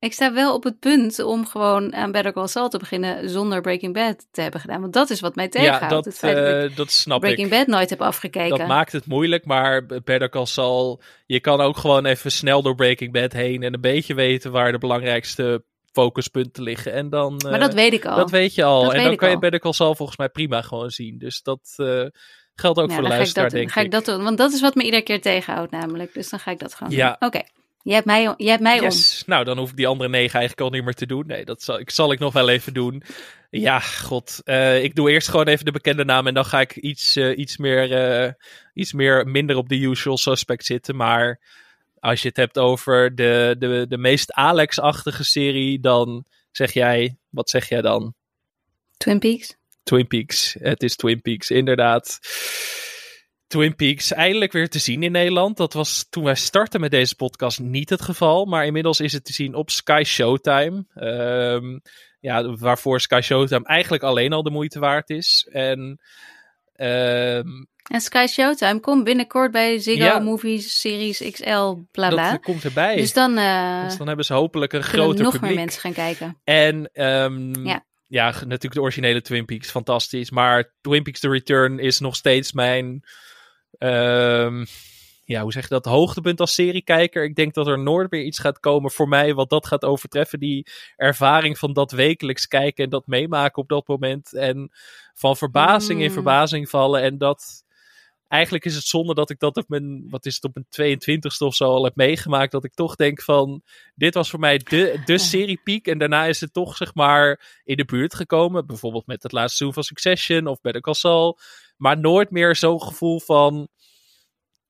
Ik 0.00 0.12
sta 0.12 0.32
wel 0.32 0.54
op 0.54 0.64
het 0.64 0.78
punt 0.78 1.18
om 1.18 1.46
gewoon 1.46 1.94
aan 1.94 2.12
Better 2.12 2.32
Call 2.32 2.46
Saul 2.46 2.68
te 2.68 2.78
beginnen 2.78 3.30
zonder 3.30 3.60
Breaking 3.60 3.94
Bad 3.94 4.26
te 4.30 4.40
hebben 4.40 4.60
gedaan. 4.60 4.80
Want 4.80 4.92
dat 4.92 5.10
is 5.10 5.20
wat 5.20 5.34
mij 5.34 5.48
tegenhoudt. 5.48 5.82
Ja, 5.82 5.88
dat, 5.88 6.04
het 6.04 6.18
feit 6.18 6.36
dat 6.36 6.64
ik 6.64 6.70
eh, 6.70 6.76
dat 6.76 6.90
snap 6.90 7.20
Breaking 7.20 7.46
ik. 7.46 7.58
Bad 7.58 7.66
nooit 7.66 7.90
heb 7.90 8.00
afgekeken. 8.02 8.58
Dat 8.58 8.66
maakt 8.66 8.92
het 8.92 9.06
moeilijk, 9.06 9.44
maar 9.44 9.86
Better 9.86 10.28
Call 10.28 10.46
Saul, 10.46 11.02
je 11.26 11.40
kan 11.40 11.60
ook 11.60 11.76
gewoon 11.76 12.06
even 12.06 12.32
snel 12.32 12.62
door 12.62 12.74
Breaking 12.74 13.12
Bad 13.12 13.32
heen 13.32 13.62
en 13.62 13.74
een 13.74 13.80
beetje 13.80 14.14
weten 14.14 14.52
waar 14.52 14.72
de 14.72 14.78
belangrijkste 14.78 15.64
focuspunten 15.92 16.62
liggen. 16.62 16.92
En 16.92 17.08
dan, 17.08 17.40
maar 17.44 17.52
eh, 17.52 17.60
dat 17.60 17.74
weet 17.74 17.92
ik 17.92 18.04
al. 18.04 18.16
dat 18.16 18.30
weet 18.30 18.54
je 18.54 18.64
al. 18.64 18.82
Dat 18.84 18.92
en 18.92 19.04
dan 19.04 19.16
kan 19.16 19.30
je. 19.30 19.38
Better 19.38 19.60
Call 19.60 19.72
Saul 19.72 19.94
volgens 19.94 20.18
mij 20.18 20.28
prima 20.28 20.62
gewoon 20.62 20.90
zien. 20.90 21.18
Dus 21.18 21.42
dat 21.42 21.72
eh, 21.76 22.06
geldt 22.54 22.78
ook 22.78 22.88
Ja, 22.88 22.94
voor 22.94 23.02
de 23.02 23.08
ga 23.08 23.14
ik 23.14 23.18
luisteraar, 23.18 23.48
dat, 23.48 23.58
denk 23.58 23.70
ga 23.72 23.80
ik 23.80 23.90
dat 23.90 24.04
doen. 24.04 24.22
Want 24.22 24.38
dat 24.38 24.52
is 24.52 24.60
wat 24.60 24.74
me 24.74 24.82
ieder 24.82 25.02
keer 25.02 25.20
tegenhoudt 25.20 25.70
namelijk. 25.70 26.14
Dus 26.14 26.28
dan 26.28 26.38
ga 26.38 26.50
ik 26.50 26.58
dat 26.58 26.74
gewoon 26.74 26.92
Ja. 26.92 27.16
doen. 27.18 27.28
Oké. 27.28 27.42
Je 27.90 27.96
hebt 27.96 28.08
mij, 28.08 28.34
je 28.36 28.48
hebt 28.48 28.62
mij 28.62 28.80
yes. 28.80 29.22
Nou, 29.26 29.44
dan 29.44 29.58
hoef 29.58 29.70
ik 29.70 29.76
die 29.76 29.86
andere 29.86 30.08
negen 30.10 30.38
eigenlijk 30.38 30.60
al 30.60 30.70
niet 30.76 30.84
meer 30.84 30.94
te 30.94 31.06
doen. 31.06 31.26
Nee, 31.26 31.44
dat 31.44 31.62
zal 31.62 31.78
ik, 31.78 31.90
zal 31.90 32.12
ik 32.12 32.18
nog 32.18 32.32
wel 32.32 32.48
even 32.48 32.74
doen. 32.74 33.02
Ja, 33.50 33.80
god. 33.80 34.40
Uh, 34.44 34.82
ik 34.82 34.94
doe 34.94 35.10
eerst 35.10 35.28
gewoon 35.28 35.46
even 35.46 35.64
de 35.64 35.72
bekende 35.72 36.04
naam 36.04 36.26
en 36.26 36.34
dan 36.34 36.44
ga 36.44 36.60
ik 36.60 36.76
iets, 36.76 37.16
uh, 37.16 37.38
iets, 37.38 37.56
meer, 37.56 38.22
uh, 38.24 38.32
iets 38.74 38.92
meer 38.92 39.26
minder 39.26 39.56
op 39.56 39.68
de 39.68 39.78
usual 39.78 40.18
suspect 40.18 40.64
zitten. 40.64 40.96
Maar 40.96 41.40
als 41.98 42.22
je 42.22 42.28
het 42.28 42.36
hebt 42.36 42.58
over 42.58 43.14
de, 43.14 43.56
de, 43.58 43.86
de 43.88 43.98
meest 43.98 44.32
Alex-achtige 44.32 45.24
serie, 45.24 45.80
dan 45.80 46.24
zeg 46.50 46.72
jij, 46.72 47.16
wat 47.28 47.50
zeg 47.50 47.68
jij 47.68 47.80
dan? 47.80 48.14
Twin 48.96 49.18
Peaks. 49.18 49.56
Twin 49.82 50.06
Peaks. 50.06 50.56
Het 50.58 50.82
is 50.82 50.96
Twin 50.96 51.20
Peaks, 51.20 51.50
inderdaad. 51.50 52.18
Twin 53.50 53.76
Peaks 53.76 54.12
eindelijk 54.12 54.52
weer 54.52 54.68
te 54.68 54.78
zien 54.78 55.02
in 55.02 55.12
Nederland. 55.12 55.56
Dat 55.56 55.72
was 55.72 56.06
toen 56.10 56.24
wij 56.24 56.34
startten 56.34 56.80
met 56.80 56.90
deze 56.90 57.16
podcast 57.16 57.60
niet 57.60 57.90
het 57.90 58.02
geval. 58.02 58.44
Maar 58.44 58.66
inmiddels 58.66 59.00
is 59.00 59.12
het 59.12 59.24
te 59.24 59.32
zien 59.32 59.54
op 59.54 59.70
Sky 59.70 60.02
Showtime. 60.04 60.84
Um, 60.94 61.80
ja, 62.20 62.56
waarvoor 62.56 63.00
Sky 63.00 63.20
Showtime 63.22 63.64
eigenlijk 63.64 64.02
alleen 64.02 64.32
al 64.32 64.42
de 64.42 64.50
moeite 64.50 64.78
waard 64.78 65.10
is. 65.10 65.48
En, 65.52 66.00
um, 66.76 67.68
en 67.90 68.00
Sky 68.00 68.26
Showtime 68.28 68.80
komt 68.80 69.04
binnenkort 69.04 69.52
bij 69.52 69.78
Ziggo 69.78 70.04
ja, 70.04 70.18
Movies 70.18 70.80
Series 70.80 71.30
XL, 71.30 71.74
bla 71.90 72.08
bla. 72.08 72.30
Dat 72.30 72.42
komt 72.42 72.64
erbij. 72.64 72.96
Dus 72.96 73.12
dan, 73.12 73.38
uh, 73.38 73.84
dus 73.84 73.96
dan 73.96 74.06
hebben 74.06 74.24
ze 74.24 74.32
hopelijk 74.32 74.72
een 74.72 74.82
groter 74.82 75.22
nog 75.22 75.32
publiek. 75.32 75.50
meer 75.50 75.60
mensen 75.60 75.80
gaan 75.80 75.92
kijken. 75.92 76.40
En 76.44 76.90
um, 76.92 77.66
ja. 77.66 77.84
ja, 78.06 78.30
natuurlijk 78.30 78.74
de 78.74 78.80
originele 78.80 79.22
Twin 79.22 79.44
Peaks, 79.44 79.70
fantastisch. 79.70 80.30
Maar 80.30 80.74
Twin 80.80 81.02
Peaks 81.02 81.20
The 81.20 81.28
Return 81.28 81.78
is 81.78 82.00
nog 82.00 82.16
steeds 82.16 82.52
mijn... 82.52 83.04
Um, 83.78 84.66
ja, 85.30 85.42
hoe 85.42 85.52
zeg 85.52 85.62
je 85.62 85.68
dat, 85.68 85.84
hoogtepunt 85.84 86.40
als 86.40 86.54
seriekijker. 86.54 87.24
Ik 87.24 87.34
denk 87.34 87.54
dat 87.54 87.66
er 87.66 87.78
nooit 87.78 88.10
meer 88.10 88.22
iets 88.22 88.38
gaat 88.38 88.60
komen 88.60 88.90
voor 88.90 89.08
mij 89.08 89.34
wat 89.34 89.50
dat 89.50 89.66
gaat 89.66 89.84
overtreffen. 89.84 90.38
Die 90.38 90.66
ervaring 90.96 91.58
van 91.58 91.72
dat 91.72 91.90
wekelijks 91.92 92.46
kijken 92.46 92.84
en 92.84 92.90
dat 92.90 93.06
meemaken 93.06 93.62
op 93.62 93.68
dat 93.68 93.88
moment. 93.88 94.34
En 94.34 94.70
van 95.14 95.36
verbazing 95.36 95.98
Mm. 95.98 96.04
in 96.04 96.10
verbazing 96.12 96.68
vallen. 96.68 97.02
En 97.02 97.18
dat, 97.18 97.64
eigenlijk 98.28 98.64
is 98.64 98.74
het 98.74 98.84
zonde 98.84 99.14
dat 99.14 99.30
ik 99.30 99.38
dat 99.38 99.56
op 99.56 99.68
mijn, 99.68 100.06
wat 100.08 100.26
is 100.26 100.34
het, 100.34 100.44
op 100.44 100.54
mijn 100.54 100.66
22ste 100.98 101.46
of 101.46 101.54
zo 101.54 101.64
al 101.64 101.84
heb 101.84 101.96
meegemaakt. 101.96 102.52
Dat 102.52 102.64
ik 102.64 102.74
toch 102.74 102.96
denk 102.96 103.22
van, 103.22 103.62
dit 103.94 104.14
was 104.14 104.30
voor 104.30 104.40
mij 104.40 104.58
de, 104.58 105.02
de 105.04 105.18
seriepiek. 105.18 105.86
En 105.86 105.98
daarna 105.98 106.24
is 106.24 106.40
het 106.40 106.52
toch, 106.52 106.76
zeg 106.76 106.94
maar, 106.94 107.60
in 107.64 107.76
de 107.76 107.84
buurt 107.84 108.14
gekomen. 108.14 108.66
Bijvoorbeeld 108.66 109.06
met 109.06 109.22
het 109.22 109.32
laatste 109.32 109.56
seizoen 109.56 109.74
van 109.74 109.84
Succession 109.84 110.46
of 110.46 110.60
Better 110.60 110.82
Call 110.82 110.94
Saul. 110.94 111.38
Maar 111.80 111.98
nooit 111.98 112.30
meer 112.30 112.56
zo'n 112.56 112.82
gevoel 112.82 113.20
van, 113.20 113.68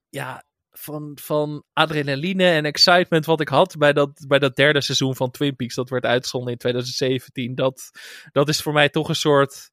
ja, 0.08 0.44
van, 0.70 1.18
van 1.22 1.64
adrenaline 1.72 2.44
en 2.44 2.64
excitement 2.64 3.26
wat 3.26 3.40
ik 3.40 3.48
had 3.48 3.76
bij 3.78 3.92
dat, 3.92 4.24
bij 4.28 4.38
dat 4.38 4.56
derde 4.56 4.80
seizoen 4.80 5.16
van 5.16 5.30
Twin 5.30 5.56
Peaks. 5.56 5.74
Dat 5.74 5.90
werd 5.90 6.04
uitgezonden 6.04 6.52
in 6.52 6.58
2017. 6.58 7.54
Dat, 7.54 7.90
dat 8.32 8.48
is 8.48 8.62
voor 8.62 8.72
mij 8.72 8.88
toch 8.88 9.08
een 9.08 9.14
soort 9.14 9.70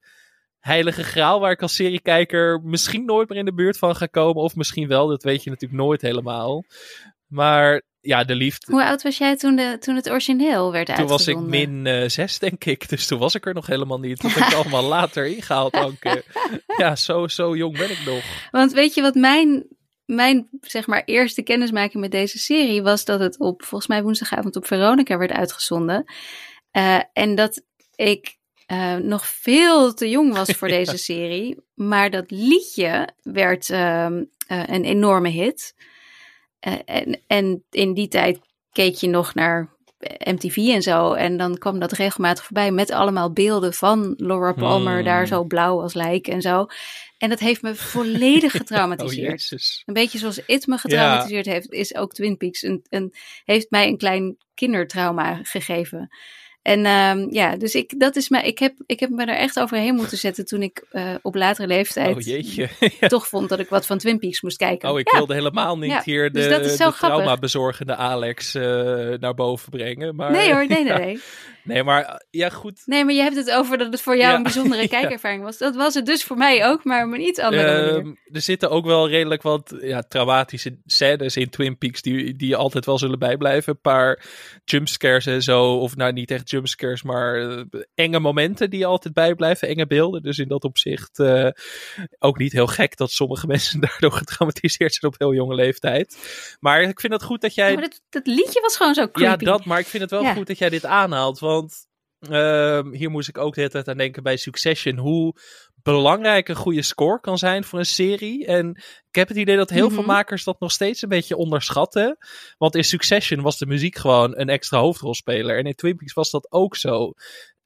heilige 0.60 1.04
graal 1.04 1.40
waar 1.40 1.52
ik 1.52 1.62
als 1.62 1.76
seriekijker 1.76 2.62
misschien 2.64 3.06
nooit 3.06 3.30
meer 3.30 3.38
in 3.38 3.46
de 3.46 3.54
buurt 3.54 3.78
van 3.78 3.96
ga 3.96 4.06
komen. 4.06 4.44
Of 4.44 4.56
misschien 4.56 4.88
wel, 4.88 5.08
dat 5.08 5.24
weet 5.24 5.44
je 5.44 5.50
natuurlijk 5.50 5.82
nooit 5.82 6.02
helemaal. 6.02 6.64
Maar 7.28 7.82
ja, 8.08 8.24
de 8.24 8.36
liefde. 8.36 8.72
Hoe 8.72 8.84
oud 8.84 9.04
was 9.04 9.18
jij 9.18 9.36
toen, 9.36 9.56
de, 9.56 9.78
toen 9.80 9.96
het 9.96 10.10
origineel 10.10 10.72
werd 10.72 10.86
Toen 10.86 10.96
uitgezonden? 10.96 11.44
was 11.50 11.54
ik 11.54 11.68
min 11.68 11.86
uh, 11.86 12.10
zes, 12.10 12.40
denk 12.40 12.66
ik. 12.66 12.90
Dus 12.90 13.08
toen 13.08 13.20
was 13.20 13.36
ik 13.36 13.46
er 13.46 13.54
nog 13.54 13.68
helemaal 13.68 14.00
niet. 14.00 14.22
Dat 14.22 14.34
heb 14.34 14.48
ik 14.48 14.54
allemaal 14.54 14.84
later 14.98 15.26
ingehaald, 15.26 15.74
Anke. 15.74 16.24
Ja, 16.78 16.96
zo, 16.96 17.28
zo 17.28 17.56
jong 17.56 17.78
ben 17.78 17.92
ik 17.92 18.02
nog. 18.06 18.24
Want 18.52 18.72
weet 18.72 18.94
je 18.94 19.02
wat 19.02 19.16
mijn 19.16 19.66
mijn 20.06 20.48
zeg 20.62 20.88
maar 20.88 21.04
eerste 21.06 21.42
kennismaking 21.42 22.02
met 22.02 22.12
deze 22.12 22.38
serie 22.38 22.82
was 22.82 23.06
dat 23.06 23.20
het 23.20 23.40
op 23.40 23.64
volgens 23.64 23.90
mij 23.90 24.04
woensdagavond 24.04 24.56
op 24.56 24.68
Veronica 24.68 25.18
werd 25.18 25.32
uitgezonden. 25.32 26.04
Uh, 26.72 27.00
en 27.14 27.36
dat 27.36 27.62
ik 27.96 28.38
uh, 28.72 28.96
nog 28.96 29.28
veel 29.28 29.94
te 29.94 30.10
jong 30.10 30.34
was 30.34 30.50
voor 30.50 30.68
deze 30.80 30.98
serie. 30.98 31.58
Maar 31.74 32.10
dat 32.10 32.32
liedje 32.32 33.10
werd 33.22 33.70
uh, 33.70 34.06
een 34.48 34.84
enorme 34.84 35.30
hit. 35.30 35.76
Eh, 36.60 36.74
en, 36.86 37.22
en 37.28 37.64
in 37.70 37.94
die 37.94 38.08
tijd 38.08 38.40
keek 38.72 38.96
je 38.96 39.08
nog 39.08 39.34
naar 39.34 39.76
MTV 40.24 40.58
en 40.58 40.82
zo. 40.82 41.14
En 41.14 41.38
dan 41.38 41.58
kwam 41.58 41.80
dat 41.80 41.92
regelmatig 41.92 42.44
voorbij 42.44 42.72
met 42.72 42.92
allemaal 42.92 43.32
beelden 43.34 43.74
van 43.74 44.14
Laura 44.18 44.54
Palmer 44.54 44.96
Hmm. 44.96 45.04
daar 45.04 45.28
zo 45.28 45.44
blauw 45.44 45.82
als 45.82 45.94
lijk 45.94 46.28
en 46.28 46.42
zo. 46.42 46.66
En 47.18 47.30
dat 47.30 47.40
heeft 47.40 47.62
me 47.62 47.76
volledig 47.76 48.54
Oh, 48.54 48.60
getraumatiseerd. 48.60 49.32
jezus. 49.42 49.84
een 49.86 49.94
beetje 49.94 50.18
zoals 50.18 50.46
It 50.46 50.68
me 50.68 50.78
getraumatiseerd 50.78 51.46
heeft, 51.46 51.72
is 51.72 51.96
ook 51.96 52.14
Twin 52.14 52.38
Peaks. 52.38 52.62
Een, 52.62 52.86
een, 52.90 53.14
heeft 53.44 53.70
mij 53.70 53.88
een 53.88 53.98
klein 53.98 54.38
kindertrauma 54.54 55.40
gegeven. 55.44 56.10
En 56.68 56.86
um, 56.86 57.28
ja, 57.32 57.56
dus 57.56 57.76
ik, 57.76 58.00
dat 58.00 58.16
is 58.16 58.30
mij, 58.30 58.44
ik, 58.44 58.60
heb, 58.60 58.74
ik 58.86 59.00
heb 59.00 59.10
me 59.10 59.26
er 59.26 59.36
echt 59.36 59.60
overheen 59.60 59.96
moeten 59.96 60.18
zetten 60.18 60.46
toen 60.46 60.62
ik 60.62 60.84
uh, 60.92 61.14
op 61.22 61.36
latere 61.36 61.68
leeftijd 61.68 62.16
Oh 62.16 62.22
jeetje. 62.22 62.70
toch 63.08 63.28
vond 63.28 63.50
dat 63.50 63.60
ik 63.60 63.70
wat 63.70 63.86
van 63.86 63.98
Twin 63.98 64.20
Peaks 64.20 64.42
moest 64.42 64.58
kijken. 64.58 64.90
Oh, 64.90 65.00
ik 65.00 65.12
ja. 65.12 65.18
wilde 65.18 65.34
helemaal 65.34 65.78
niet 65.78 65.92
Ja, 65.92 66.02
hier 66.04 66.32
de, 66.32 66.40
dus 66.40 66.48
de 66.60 66.74
grappig. 66.78 66.98
traumabezorgende 66.98 67.96
Alex 67.96 68.56
uh, 68.56 68.64
naar 69.20 69.34
boven 69.34 69.70
brengen. 69.70 70.16
Maar, 70.16 70.32
Nee 70.32 70.54
hoor, 70.54 70.68
nee, 70.68 70.84
nee, 70.84 70.94
nee. 71.06 71.20
Nee, 71.68 71.84
maar 71.84 72.26
ja, 72.30 72.50
goed. 72.50 72.82
Nee, 72.86 73.06
maar 73.06 73.14
je 73.14 73.22
hebt 73.22 73.36
het 73.36 73.52
over 73.52 73.78
dat 73.78 73.92
het 73.92 74.02
voor 74.02 74.18
jou 74.18 74.30
Ja, 74.32 74.36
een 74.38 74.44
bijzondere 74.44 74.82
ja. 74.88 74.88
kijkervaring 74.88 75.44
was. 75.44 75.58
Dat 75.58 75.76
was 75.76 75.94
het 75.94 76.06
dus 76.06 76.24
voor 76.24 76.38
mij 76.38 76.66
ook, 76.68 76.84
maar 76.84 77.02
een 77.02 77.22
iets 77.22 77.40
andere. 77.40 77.90
Ehm, 77.98 78.08
er 78.32 78.42
zitten 78.42 78.70
ook 78.70 78.86
wel 78.86 79.10
redelijk 79.10 79.42
wat 79.42 79.76
ja, 79.82 80.02
traumatische 80.02 80.78
scènes 80.86 81.36
in 81.38 81.50
Twin 81.50 81.78
Peaks 81.78 82.02
die, 82.02 82.36
die 82.36 82.56
altijd 82.56 82.86
wel 82.86 82.98
zullen 82.98 83.20
bijblijven. 83.20 83.74
Een 83.74 83.82
paar 83.82 84.26
jumpscares 84.66 85.26
en 85.26 85.44
zo. 85.44 85.74
Of 85.78 85.96
nou, 85.96 86.14
niet 86.14 86.32
echt 86.32 86.50
jumpscares, 86.50 87.04
maar 87.04 87.50
eh, 87.50 87.64
enge 87.96 88.20
momenten 88.20 88.70
die 88.70 88.86
altijd 88.86 89.14
bijblijven. 89.14 89.68
Enge 89.68 89.88
beelden. 89.88 90.22
Dus 90.24 90.38
in 90.38 90.48
dat 90.48 90.64
opzicht 90.64 91.20
eh, 91.20 91.48
ook 92.20 92.38
niet 92.38 92.52
heel 92.52 92.68
gek 92.68 92.98
dat 92.98 93.12
sommige 93.12 93.48
mensen 93.54 93.80
daardoor 93.80 94.12
getraumatiseerd 94.12 94.94
zijn 94.94 95.12
op 95.14 95.20
heel 95.20 95.34
jonge 95.34 95.56
leeftijd. 95.56 96.18
Maar 96.60 96.82
ik 96.82 97.00
vind 97.00 97.14
het 97.14 97.24
goed 97.24 97.42
dat 97.42 97.56
jij... 97.56 97.68
Ja, 97.72 97.74
maar 97.80 97.90
dat, 97.90 98.02
dat 98.10 98.28
liedje 98.28 98.62
was 98.62 98.78
gewoon 98.78 98.94
zo 98.94 99.02
Ja, 99.02 99.08
creepy. 99.12 99.46
dat, 99.46 99.66
maar 99.66 99.80
ik 99.80 99.86
vind 99.86 100.02
het 100.04 100.12
wel 100.12 100.22
Ja. 100.22 100.34
goed 100.34 100.48
dat 100.48 100.58
jij 100.58 100.70
dit 100.70 100.86
aanhaalt. 100.86 101.40
Want 101.40 101.57
ehm, 102.20 102.92
hier 102.92 103.10
moest 103.10 103.30
ik 103.30 103.38
ook 103.38 103.54
de 103.54 103.60
hele 103.60 103.72
tijd 103.72 103.88
aan 103.88 103.98
denken 103.98 104.24
bij 104.24 104.38
Succession. 104.38 104.98
Hoe 104.98 105.36
belangrijk 105.84 106.48
een 106.48 106.56
goede 106.56 106.82
score 106.82 107.20
kan 107.20 107.38
zijn 107.38 107.64
voor 107.64 107.80
een 107.80 107.86
serie. 107.86 108.46
En 108.46 108.70
ik 109.08 109.16
heb 109.16 109.28
het 109.28 109.38
idee 109.38 109.58
dat 109.58 109.70
heel 109.70 109.90
veel 109.90 110.02
Mhm. 110.02 110.08
makers 110.12 110.44
dat 110.44 110.60
nog 110.60 110.72
steeds 110.72 111.02
een 111.02 111.10
beetje 111.10 111.36
onderschatten. 111.38 112.18
Want 112.58 112.76
in 112.76 112.84
Succession 112.84 113.42
was 113.42 113.58
de 113.58 113.66
muziek 113.66 113.96
gewoon 113.96 114.40
een 114.40 114.50
extra 114.50 114.80
hoofdrolspeler. 114.80 115.58
En 115.58 115.66
in 115.66 115.76
Twin 115.76 115.96
Peaks 115.96 116.14
was 116.14 116.32
dat 116.32 116.52
ook 116.52 116.76
zo. 116.76 117.14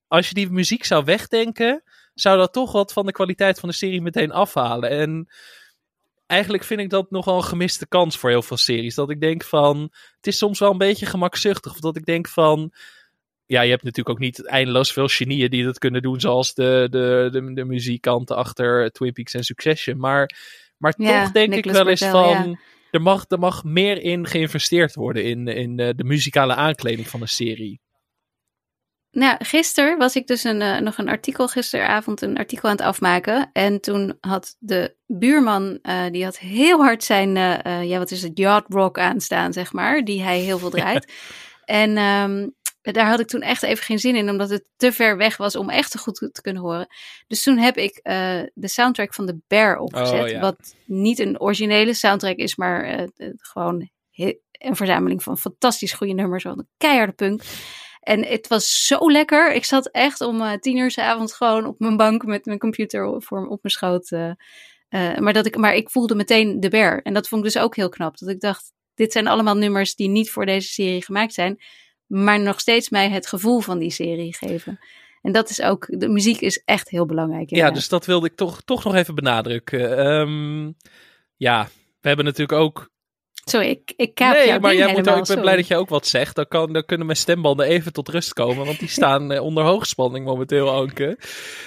Als 0.08 0.28
je 0.28 0.34
die 0.34 0.50
muziek 0.50 0.86
zou 0.86 1.04
wegdenken, 1.04 1.84
zou 2.14 2.38
dat 2.38 2.54
toch 2.54 2.72
wat 2.72 2.94
van 2.94 3.06
de 3.06 3.12
kwaliteit 3.12 3.60
van 3.60 3.70
de 3.70 3.76
serie 3.76 4.02
meteen 4.02 4.32
afhalen. 4.32 4.90
En 4.90 5.28
eigenlijk 6.26 6.64
vind 6.64 6.80
ik 6.80 6.90
dat 6.90 7.12
nogal 7.12 7.38
een 7.38 7.44
gemiste 7.44 7.88
kans 7.88 8.18
voor 8.18 8.30
heel 8.30 8.42
veel 8.42 8.58
series. 8.58 8.96
Dat 8.96 9.10
ik 9.10 9.22
denk 9.22 9.44
van, 9.44 9.82
het 10.16 10.28
is 10.28 10.38
soms 10.38 10.60
wel 10.60 10.72
een 10.72 10.78
beetje 10.78 11.06
gemakzuchtig. 11.06 11.72
Of 11.72 11.80
dat 11.80 11.98
ik 11.98 12.06
denk 12.06 12.28
van, 12.28 12.74
ja, 13.52 13.62
je 13.62 13.70
hebt 13.70 13.84
natuurlijk 13.84 14.16
ook 14.16 14.24
niet 14.24 14.46
eindeloos 14.46 14.94
veel 14.94 15.08
genieën 15.08 15.50
die 15.50 15.64
dat 15.64 15.78
kunnen 15.78 16.02
doen. 16.02 16.20
Zoals 16.20 16.54
de, 16.54 16.88
de, 16.90 17.30
de, 17.32 17.54
de 17.54 17.66
muzikanten 17.66 18.36
achter 18.36 18.92
Twin 18.92 19.14
Peaks 19.14 19.34
en 19.34 19.44
Succession. 19.44 19.98
Maar, 19.98 20.36
maar 20.78 20.94
Ja, 20.98 21.24
toch 21.24 21.32
denk 21.32 21.54
ik 21.56 21.66
wel 21.66 21.88
eens 21.88 22.06
van, 22.06 22.60
er, 22.92 23.02
mag, 23.02 23.26
er 23.28 23.40
mag 23.40 23.64
meer 23.64 24.02
in 24.02 24.28
geïnvesteerd 24.28 24.96
worden 24.96 25.24
in, 25.24 25.48
in 25.48 25.80
eh, 25.80 25.90
de 25.96 26.04
muzikale 26.04 26.56
aankleding 26.56 27.08
van 27.08 27.22
een 27.22 27.28
serie. 27.28 27.82
Nou, 29.12 29.36
gisteren 29.46 29.98
was 29.98 30.16
ik 30.16 30.28
dus 30.28 30.44
een, 30.44 30.62
eh, 30.62 30.80
nog 30.80 30.98
een 30.98 31.10
artikel, 31.10 31.48
gisteravond 31.48 32.22
een 32.22 32.38
artikel 32.38 32.70
aan 32.70 32.76
het 32.76 32.86
afmaken. 32.86 33.50
En 33.54 33.82
toen 33.82 34.18
had 34.20 34.56
de 34.60 34.96
buurman, 35.08 35.80
eh, 35.82 36.06
die 36.12 36.24
had 36.24 36.40
heel 36.40 36.80
hard 36.80 37.04
zijn, 37.04 37.38
eh, 37.38 37.84
ja 37.84 37.98
wat 37.98 38.12
is 38.12 38.22
het, 38.22 38.38
yacht 38.38 38.66
rock 38.68 39.00
aanstaan, 39.00 39.54
zeg 39.54 39.74
maar. 39.74 40.04
Die 40.04 40.22
hij 40.22 40.40
heel 40.40 40.58
veel 40.58 40.70
draait. 40.80 41.14
en 41.66 41.98
ehm, 41.98 42.48
daar 42.82 43.08
had 43.08 43.20
ik 43.20 43.28
toen 43.28 43.42
echt 43.42 43.64
even 43.64 43.84
geen 43.84 44.00
zin 44.00 44.16
in, 44.16 44.30
omdat 44.30 44.50
het 44.50 44.66
te 44.76 44.92
ver 44.92 45.18
weg 45.18 45.38
was 45.38 45.56
om 45.56 45.70
echt 45.70 46.00
goed 46.00 46.30
te 46.32 46.42
kunnen 46.42 46.62
horen. 46.62 46.88
Dus 47.28 47.44
toen 47.44 47.58
heb 47.58 47.78
ik 47.78 48.00
eh, 48.04 48.42
de 48.54 48.68
soundtrack 48.68 49.14
van 49.14 49.26
The 49.26 49.40
Bear 49.48 49.78
opgezet. 49.78 50.24
Oh, 50.24 50.30
ja. 50.30 50.40
Wat 50.40 50.76
niet 50.86 51.20
een 51.20 51.40
originele 51.40 51.94
soundtrack 51.94 52.36
is, 52.36 52.56
maar 52.56 52.84
eh, 52.84 53.30
gewoon 53.38 53.90
een 54.52 54.76
verzameling 54.76 55.24
van 55.24 55.38
fantastisch 55.38 55.94
goede 55.94 56.14
nummers. 56.14 56.44
Van 56.44 56.60
een 56.60 56.68
keiharde 56.78 57.14
punk. 57.14 57.42
En 58.00 58.26
het 58.26 58.48
was 58.48 58.86
zo 58.86 59.12
lekker. 59.12 59.54
Ik 59.54 59.66
zat 59.66 59.88
echt 59.88 60.22
om 60.22 60.42
eh, 60.42 60.54
tien 60.54 60.78
uur 60.78 60.92
's 60.92 60.98
avonds 60.98 61.34
gewoon 61.34 61.66
op 61.66 61.80
mijn 61.80 61.98
bank 61.98 62.26
met 62.26 62.46
mijn 62.46 62.60
computer 62.60 63.22
voor, 63.22 63.48
op 63.48 63.60
mijn 63.62 63.74
schoot. 63.74 64.12
maar, 65.20 65.34
dat 65.34 65.46
ik, 65.46 65.58
maar 65.58 65.76
ik 65.76 65.90
voelde 65.90 66.16
meteen 66.16 66.60
de 66.60 66.70
bear. 66.70 67.02
En 67.02 67.14
dat 67.14 67.28
vond 67.28 67.46
ik 67.46 67.54
dus 67.54 67.62
ook 67.62 67.76
heel 67.76 67.90
knap. 67.90 68.18
Dat 68.18 68.30
ik 68.30 68.40
dacht, 68.40 68.74
dit 68.94 69.12
zijn 69.12 69.28
allemaal 69.28 69.56
nummers 69.56 69.96
die 69.96 70.10
niet 70.10 70.32
voor 70.32 70.46
deze 70.46 70.68
serie 70.68 71.04
gemaakt 71.04 71.34
zijn. 71.34 71.60
Maar 72.12 72.40
nog 72.40 72.60
steeds 72.60 72.90
mij 72.90 73.10
het 73.10 73.28
gevoel 73.28 73.60
van 73.60 73.80
die 73.80 73.92
serie 73.92 74.36
geven. 74.36 74.80
En 75.22 75.32
dat 75.32 75.50
is 75.50 75.62
ook, 75.62 75.86
de 75.90 76.08
muziek 76.08 76.42
is 76.42 76.62
echt 76.66 76.90
heel 76.90 77.06
belangrijk. 77.06 77.50
Ja, 77.50 77.56
inderdaad. 77.56 77.74
dus 77.74 77.90
dat 77.90 78.06
wilde 78.06 78.28
ik 78.28 78.36
toch, 78.36 78.62
toch 78.62 78.84
nog 78.84 78.96
even 78.96 79.16
benadrukken. 79.16 79.98
Ehm, 79.98 80.72
ja, 81.36 81.68
we 82.02 82.08
hebben 82.08 82.26
natuurlijk 82.26 82.60
ook 82.60 82.90
Sorry, 83.44 83.68
ik, 83.68 83.94
ik 83.96 84.16
kaap 84.16 84.34
nee, 84.34 84.60
maar 84.60 84.76
jij 84.76 84.92
moet 84.92 85.10
ook, 85.10 85.18
ik 85.18 85.28
ben 85.28 85.42
blij 85.42 85.56
dat 85.56 85.68
je 85.68 85.76
ook 85.76 85.90
wat 85.90 86.08
zegt. 86.08 86.36
Dan, 86.36 86.48
kan, 86.48 86.74
dan 86.74 86.86
kunnen 86.86 87.06
mijn 87.06 87.18
stembanden 87.18 87.66
even 87.66 87.94
tot 87.94 88.10
rust 88.10 88.34
komen. 88.34 88.66
Want 88.66 88.80
die 88.80 88.90
staan 89.00 89.32
eh, 89.32 89.44
onder 89.44 89.64
hoogspanning 89.64 90.26
momenteel, 90.26 90.70
Anke. 90.70 91.18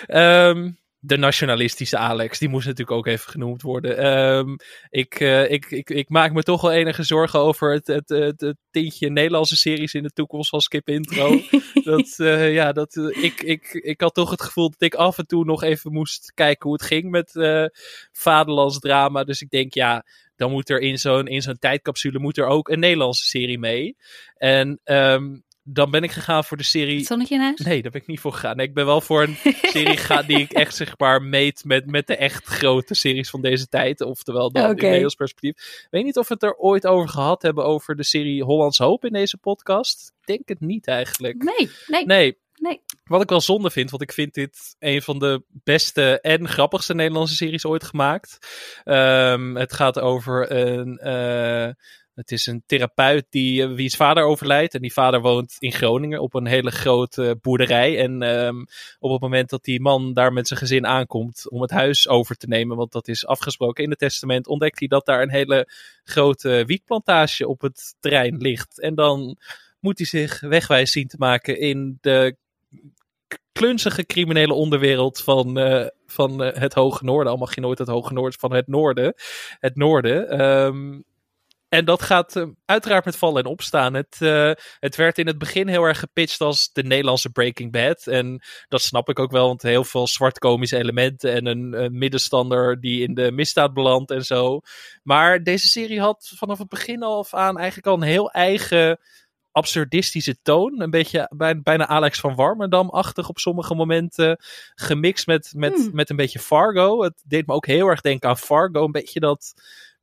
Ehm, 0.06 0.70
de 1.06 1.16
nationalistische 1.16 1.96
Alex, 1.96 2.38
die 2.38 2.48
moest 2.48 2.66
natuurlijk 2.66 2.96
ook 2.96 3.06
even 3.06 3.30
genoemd 3.30 3.62
worden. 3.62 3.96
Ehm, 3.98 4.56
ik, 4.90 5.14
eh, 5.20 5.50
ik, 5.50 5.70
ik, 5.70 5.90
ik 5.90 6.08
maak 6.08 6.32
me 6.32 6.42
toch 6.42 6.60
wel 6.60 6.72
enige 6.72 7.02
zorgen 7.02 7.40
over 7.40 7.72
het, 7.72 7.86
het, 7.86 8.08
het, 8.08 8.40
het 8.40 8.56
tintje 8.70 9.10
Nederlandse 9.10 9.56
series 9.56 9.94
in 9.94 10.02
de 10.02 10.10
toekomst 10.10 10.48
van 10.48 10.60
Skip 10.60 10.88
Intro. 10.88 11.40
dat, 11.84 12.14
eh, 12.16 12.54
ja, 12.54 12.72
dat, 12.72 12.96
eh, 12.96 13.24
ik, 13.24 13.42
ik, 13.42 13.72
ik 13.72 14.00
had 14.00 14.14
toch 14.14 14.30
het 14.30 14.42
gevoel 14.42 14.70
dat 14.70 14.82
ik 14.82 14.94
af 14.94 15.18
en 15.18 15.26
toe 15.26 15.44
nog 15.44 15.62
even 15.62 15.92
moest 15.92 16.32
kijken 16.34 16.68
hoe 16.68 16.72
het 16.72 16.86
ging 16.86 17.10
met 17.10 17.36
eh 17.36 17.64
vaderlands 18.12 18.78
drama. 18.78 19.24
Dus 19.24 19.40
ik 19.40 19.50
denk, 19.50 19.74
ja, 19.74 20.04
dan 20.36 20.50
moet 20.50 20.70
er 20.70 20.80
in 20.80 20.98
zo'n, 20.98 21.26
in 21.26 21.42
zo'n 21.42 21.58
tijdcapsule 21.58 22.18
moet 22.18 22.38
er 22.38 22.46
ook 22.46 22.68
een 22.68 22.78
Nederlandse 22.78 23.26
serie 23.26 23.58
mee. 23.58 23.96
En 24.36 24.80
ehm, 24.84 25.38
dan 25.66 25.90
ben 25.90 26.02
ik 26.02 26.10
gegaan 26.10 26.44
voor 26.44 26.56
de 26.56 26.62
serie... 26.62 26.96
Het 26.96 27.06
zonnetje 27.06 27.34
in 27.34 27.40
huis? 27.40 27.60
Nee, 27.60 27.82
daar 27.82 27.90
ben 27.90 28.00
ik 28.00 28.06
niet 28.06 28.20
voor 28.20 28.32
gegaan. 28.32 28.56
Nee, 28.56 28.66
ik 28.66 28.74
ben 28.74 28.86
wel 28.86 29.00
voor 29.00 29.22
een 29.22 29.36
serie 29.62 29.96
gegaan 29.96 30.26
die 30.26 30.38
ik 30.38 30.52
echt 30.52 30.76
zeg 30.76 30.98
maar 30.98 31.22
meet 31.22 31.64
met, 31.64 31.86
met 31.90 32.06
de 32.06 32.16
echt 32.16 32.44
grote 32.44 32.94
series 32.94 33.30
van 33.30 33.42
deze 33.42 33.68
tijd. 33.68 34.00
Oftewel 34.00 34.52
dan 34.52 34.64
in 34.64 34.70
Oké. 34.70 34.82
Nederlands 34.84 35.14
perspectief. 35.14 35.50
Ik 35.82 35.88
weet 35.90 36.04
niet 36.04 36.16
of 36.16 36.28
we 36.28 36.34
het 36.34 36.42
er 36.42 36.56
ooit 36.56 36.86
over 36.86 37.08
gehad 37.08 37.42
hebben 37.42 37.64
over 37.64 37.96
de 37.96 38.04
serie 38.04 38.42
Hollands 38.44 38.78
Hoop 38.78 39.04
in 39.04 39.12
deze 39.12 39.36
podcast. 39.36 40.12
Ik 40.20 40.26
denk 40.26 40.48
het 40.48 40.60
niet 40.60 40.86
eigenlijk. 40.86 41.42
Nee, 41.42 41.70
nee, 41.86 42.04
Nee, 42.06 42.38
nee. 42.54 42.80
wat 43.04 43.22
ik 43.22 43.28
wel 43.28 43.40
zonde 43.40 43.70
vind, 43.70 43.90
want 43.90 44.02
ik 44.02 44.12
vind 44.12 44.34
dit 44.34 44.76
een 44.78 45.02
van 45.02 45.18
de 45.18 45.42
beste 45.50 46.20
en 46.20 46.48
grappigste 46.48 46.94
Nederlandse 46.94 47.34
series 47.34 47.64
ooit 47.66 47.84
gemaakt. 47.84 48.38
Ehm, 48.84 49.54
het 49.54 49.72
gaat 49.72 50.00
over 50.00 50.52
een. 50.52 50.98
eh, 50.98 51.70
het 52.14 52.30
is 52.32 52.46
een 52.46 52.62
therapeut 52.66 53.26
die, 53.30 53.62
eh, 53.62 53.72
wiens 53.72 53.96
vader 53.96 54.24
overlijdt. 54.24 54.74
En 54.74 54.80
die 54.80 54.92
vader 54.92 55.20
woont 55.20 55.56
in 55.58 55.72
Groningen 55.72 56.20
op 56.20 56.34
een 56.34 56.46
hele 56.46 56.70
grote 56.70 57.38
boerderij. 57.42 57.98
En 57.98 58.22
ehm, 58.22 58.60
op 58.98 59.10
het 59.10 59.20
moment 59.20 59.50
dat 59.50 59.64
die 59.64 59.80
man 59.80 60.12
daar 60.12 60.32
met 60.32 60.48
zijn 60.48 60.58
gezin 60.58 60.86
aankomt 60.86 61.50
om 61.50 61.60
het 61.60 61.70
huis 61.70 62.08
over 62.08 62.36
te 62.36 62.46
nemen, 62.46 62.76
want 62.76 62.92
dat 62.92 63.08
is 63.08 63.26
afgesproken 63.26 63.84
in 63.84 63.90
het 63.90 63.98
testament, 63.98 64.46
ontdekt 64.46 64.78
hij 64.78 64.88
dat 64.88 65.06
daar 65.06 65.22
een 65.22 65.30
hele 65.30 65.68
grote 66.04 66.64
wietplantage 66.66 67.48
op 67.48 67.60
het 67.60 67.94
terrein 68.00 68.36
ligt. 68.36 68.80
En 68.80 68.94
dan 68.94 69.38
moet 69.80 69.98
hij 69.98 70.06
zich 70.06 70.40
wegwijs 70.40 70.92
zien 70.92 71.08
te 71.08 71.16
maken 71.18 71.58
in 71.58 71.98
de 72.00 72.36
klunzige 73.54 74.06
criminele 74.06 74.52
onderwereld 74.52 75.20
van, 75.20 75.58
eh, 75.58 75.86
van 76.06 76.42
eh, 76.42 76.60
het 76.60 76.74
Hoge 76.74 77.04
Noorden. 77.04 77.32
Al 77.32 77.38
mag 77.38 77.54
je 77.54 77.60
nooit 77.60 77.78
het 77.78 77.88
Hoge 77.88 78.12
Noorden, 78.12 78.38
van 78.38 78.52
het 78.52 78.66
Noorden. 78.66 79.14
Het 79.58 79.76
Noorden. 79.76 80.28
Ehm, 80.28 81.00
en 81.74 81.84
dat 81.84 82.02
gaat 82.02 82.36
eh, 82.36 82.46
uiteraard 82.64 83.04
met 83.04 83.16
vallen 83.16 83.42
en 83.44 83.50
opstaan. 83.50 83.94
Het, 83.94 84.16
eh, 84.20 84.50
het 84.78 84.96
werd 84.96 85.18
in 85.18 85.26
het 85.26 85.38
begin 85.38 85.68
heel 85.68 85.82
erg 85.82 85.98
gepitcht 85.98 86.40
als 86.40 86.72
de 86.72 86.82
Nederlandse 86.82 87.30
Breaking 87.30 87.72
Bad. 87.72 88.06
En 88.06 88.42
dat 88.68 88.82
snap 88.82 89.08
ik 89.08 89.18
ook 89.18 89.30
wel, 89.30 89.46
want 89.46 89.62
heel 89.62 89.84
veel 89.84 90.06
zwart-komische 90.06 90.76
elementen 90.76 91.32
en 91.32 91.46
een, 91.46 91.82
een 91.82 91.98
middenstander 91.98 92.80
die 92.80 93.02
in 93.02 93.14
de 93.14 93.32
misdaad 93.32 93.74
belandt 93.74 94.10
en 94.10 94.24
zo. 94.24 94.60
Maar 95.02 95.42
deze 95.42 95.66
serie 95.66 96.00
had 96.00 96.32
vanaf 96.36 96.58
het 96.58 96.68
begin 96.68 97.02
af 97.02 97.34
aan 97.34 97.58
eigenlijk 97.58 97.86
al 97.86 97.94
een 97.94 98.02
heel 98.02 98.30
eigen 98.30 98.98
absurdistische 99.52 100.36
toon. 100.42 100.80
Een 100.80 100.90
beetje 100.90 101.30
bij- 101.36 101.60
bijna 101.62 101.86
Alex 101.86 102.20
van 102.20 102.34
Warmerdam-achtig 102.34 103.28
op 103.28 103.38
sommige 103.38 103.74
momenten. 103.74 104.38
Gemixt 104.74 105.26
met, 105.26 105.52
met, 105.56 105.74
Hmm. 105.74 105.90
met 105.92 106.10
een 106.10 106.16
beetje 106.16 106.38
Fargo. 106.38 107.02
Het 107.02 107.22
deed 107.24 107.46
me 107.46 107.54
ook 107.54 107.66
heel 107.66 107.86
erg 107.88 108.00
denken 108.00 108.28
aan 108.28 108.38
Fargo. 108.38 108.84
Een 108.84 108.92
beetje 108.92 109.20
dat 109.20 109.54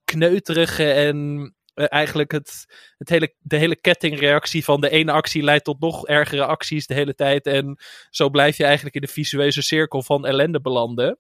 kneuterige 0.06 0.92
en 0.92 1.54
eigenlijk 1.74 2.32
het, 2.32 2.66
het 2.98 3.10
hele, 3.10 3.34
de 3.40 3.58
hele 3.58 3.76
kettingreactie 3.76 4.64
van 4.64 4.82
de 4.82 4.90
ene 4.90 5.12
actie 5.12 5.44
leidt 5.44 5.64
tot 5.64 5.80
nog 5.80 6.08
ergere 6.08 6.46
acties 6.46 6.88
de 6.88 6.94
hele 6.94 7.16
tijd. 7.16 7.46
En 7.46 7.78
zo 8.10 8.30
blijf 8.30 8.58
je 8.58 8.64
eigenlijk 8.64 8.96
in 8.96 9.02
de 9.02 9.08
visueuze 9.08 9.62
cirkel 9.62 10.04
van 10.04 10.26
ellende 10.26 10.62
belanden. 10.62 11.18